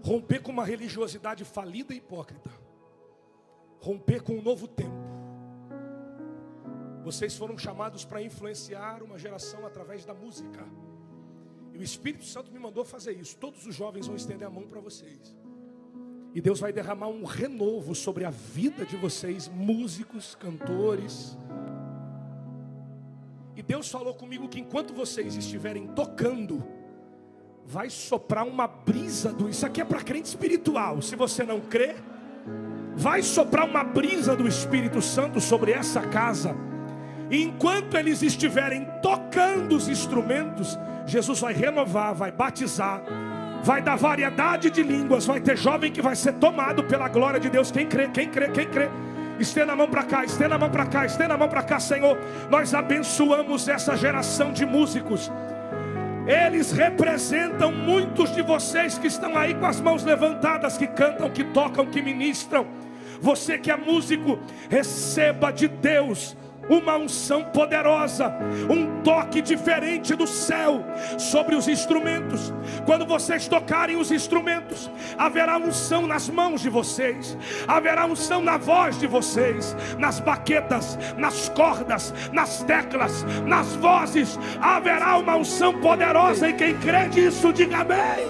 Romper 0.02 0.42
com 0.42 0.52
uma 0.52 0.66
religiosidade 0.66 1.44
falida 1.44 1.94
e 1.94 1.98
hipócrita. 1.98 2.50
Romper 3.80 4.24
com 4.24 4.34
um 4.34 4.42
novo 4.42 4.68
tempo. 4.68 5.10
Vocês 7.04 7.36
foram 7.36 7.58
chamados 7.58 8.06
para 8.06 8.22
influenciar 8.22 9.02
uma 9.02 9.18
geração 9.18 9.66
através 9.66 10.06
da 10.06 10.14
música. 10.14 10.66
E 11.74 11.78
o 11.78 11.84
Espírito 11.84 12.26
Santo 12.26 12.52
me 12.52 12.60
mandou 12.60 12.84
fazer 12.84 13.14
isso. 13.14 13.38
Todos 13.38 13.66
os 13.66 13.74
jovens 13.74 14.08
vão 14.08 14.16
estender 14.16 14.48
a 14.48 14.52
mão 14.52 14.68
para 14.68 14.80
vocês. 14.80 15.36
E 16.34 16.42
Deus 16.42 16.60
vai 16.60 16.72
derramar 16.72 17.08
um 17.08 17.24
renovo 17.24 17.96
sobre 17.96 18.24
a 18.24 18.30
vida 18.30 18.86
de 18.86 18.96
vocês, 18.96 19.48
músicos, 19.48 20.36
cantores. 20.36 21.38
E 23.56 23.62
Deus 23.62 23.90
falou 23.90 24.14
comigo 24.14 24.48
que 24.48 24.60
enquanto 24.60 24.94
vocês 24.94 25.36
estiverem 25.36 25.88
tocando, 25.88 26.64
vai 27.72 27.88
soprar 27.88 28.48
uma 28.48 28.68
brisa 28.68 29.32
do. 29.32 29.48
Isso 29.48 29.64
aqui 29.64 29.80
é 29.80 29.86
para 29.86 30.02
crente 30.02 30.28
espiritual. 30.28 31.04
Se 31.04 31.16
você 31.16 31.44
não 31.44 31.60
crê, 31.60 31.94
vai 32.96 33.22
soprar 33.22 33.70
uma 33.70 33.84
brisa 33.84 34.36
do 34.36 34.48
Espírito 34.48 35.00
Santo 35.04 35.40
sobre 35.40 35.72
essa 35.72 36.02
casa. 36.02 36.56
E 37.30 37.44
enquanto 37.44 37.96
eles 37.96 38.24
estiverem 38.24 38.88
tocando 39.04 39.76
os 39.76 39.88
instrumentos, 39.88 40.80
Jesus 41.06 41.40
vai 41.40 41.54
renovar, 41.54 42.16
vai 42.16 42.32
batizar, 42.32 43.04
vai 43.64 43.84
dar 43.84 43.98
variedade 43.98 44.72
de 44.72 44.82
línguas, 44.82 45.28
vai 45.28 45.40
ter 45.40 45.56
jovem 45.56 45.92
que 45.92 46.02
vai 46.02 46.16
ser 46.16 46.34
tomado 46.34 46.84
pela 46.86 47.08
glória 47.08 47.40
de 47.40 47.52
Deus. 47.52 47.70
Quem 47.70 47.86
crê, 47.86 48.08
quem 48.08 48.30
crê, 48.30 48.50
quem 48.50 48.68
crê. 48.68 48.90
Estenda 49.40 49.74
a 49.74 49.76
mão 49.76 49.88
para 49.88 50.04
cá, 50.04 50.26
estenda 50.26 50.56
a 50.56 50.58
mão 50.58 50.72
para 50.72 50.88
cá, 50.88 51.06
estenda 51.06 51.36
a 51.36 51.38
mão 51.38 51.48
para 51.48 51.62
cá, 51.62 51.80
Senhor. 51.80 52.18
Nós 52.50 52.74
abençoamos 52.74 53.70
essa 53.70 53.96
geração 53.96 54.52
de 54.52 54.66
músicos. 54.66 55.32
Eles 56.28 56.72
representam 56.72 57.72
muitos 57.72 58.34
de 58.34 58.42
vocês 58.42 58.98
que 58.98 59.08
estão 59.08 59.38
aí 59.38 59.54
com 59.56 59.66
as 59.66 59.82
mãos 59.82 60.04
levantadas, 60.04 60.78
que 60.78 60.88
cantam, 60.88 61.30
que 61.30 61.44
tocam, 61.44 61.86
que 61.86 62.02
ministram. 62.02 62.68
Você 63.22 63.58
que 63.58 63.72
é 63.72 63.76
músico, 63.76 64.40
receba 64.70 65.52
de 65.52 65.68
Deus 65.68 66.38
uma 66.70 66.96
unção 66.96 67.44
poderosa, 67.44 68.32
um 68.70 69.02
toque 69.02 69.42
diferente 69.42 70.16
do 70.16 70.28
céu 70.28 70.86
sobre 71.18 71.56
os 71.56 71.68
instrumentos. 71.68 72.54
Quando 72.86 73.06
vocês 73.06 73.48
tocarem 73.48 73.98
os 73.98 74.12
instrumentos, 74.12 74.90
haverá 75.18 75.58
unção 75.58 76.06
nas 76.06 76.30
mãos 76.30 76.62
de 76.62 76.70
vocês, 76.70 77.36
haverá 77.68 78.06
unção 78.06 78.42
na 78.42 78.58
voz 78.58 79.00
de 79.00 79.08
vocês, 79.08 79.76
nas 79.98 80.20
baquetas, 80.20 80.98
nas 81.18 81.50
cordas, 81.50 82.14
nas 82.32 82.64
teclas, 82.64 83.24
nas 83.46 83.76
vozes. 83.76 84.40
Haverá 84.62 85.18
uma 85.18 85.36
unção 85.36 85.80
poderosa 85.80 86.50
e 86.50 86.54
quem 86.54 86.78
crê 86.78 87.08
nisso, 87.08 87.52
diga 87.52 87.80
amém. 87.80 88.28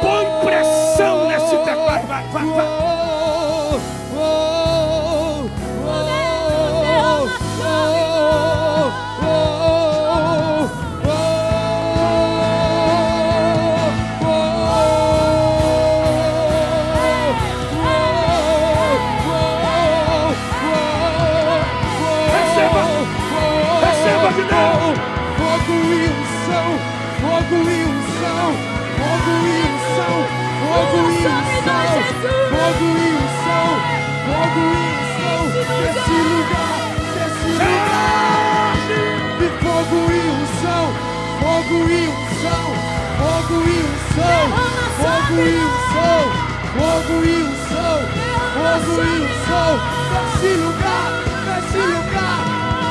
Põe 0.00 0.44
pressão 0.44 1.28
nesse 1.28 1.56
teclado, 1.64 2.06
vai, 2.06 2.22
vai, 2.28 2.46
vai. 2.46 2.97
Fogo 25.48 25.72
e 25.72 26.08
unção, 26.08 26.78
fogo 27.20 27.54
e 27.54 27.84
unção, 27.84 28.48
fogo 34.28 34.60
e 34.60 34.88
unção, 41.74 42.72
Derrama 44.14 44.86
fogo 44.98 45.26
sobre 45.28 45.48
e 45.48 45.64
unção, 45.64 46.20
fogo 46.74 47.24
e 47.24 47.42
unção, 47.42 47.98
Derrama 48.14 48.80
fogo 48.80 49.02
e 49.02 49.04
sobre 49.04 49.24
unção, 49.24 49.70
nós. 49.76 50.12
nesse 50.12 50.50
lugar, 50.56 51.10
nesse 51.46 51.78
lugar, 51.78 52.40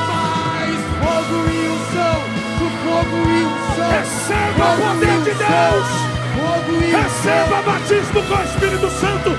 mais 0.08 0.80
fogo 1.00 1.38
e 1.50 1.68
unção, 1.68 2.18
o 2.60 2.70
fogo 2.84 3.18
e 3.28 3.44
unção, 3.44 3.90
Receba 3.90 4.64
o 4.64 4.76
fogo 4.76 4.88
poder 4.88 5.08
e 5.08 5.20
de 5.24 5.34
Deus. 5.34 5.88
fogo 6.34 6.72
e. 6.82 6.90
Receba 6.90 7.62
batismo 7.62 8.22
com 8.22 8.34
o 8.34 8.44
Espírito 8.44 8.90
Santo. 8.90 9.30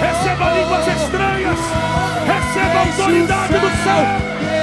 Receba 0.00 0.50
línguas 0.52 0.86
estranhas. 0.86 1.58
Receba 2.26 2.78
a 2.78 2.80
autoridade 2.80 3.52
do 3.54 3.70
céu. 3.84 4.55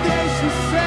Deixa 0.00 0.46
o 0.46 0.70
céu 0.70 0.85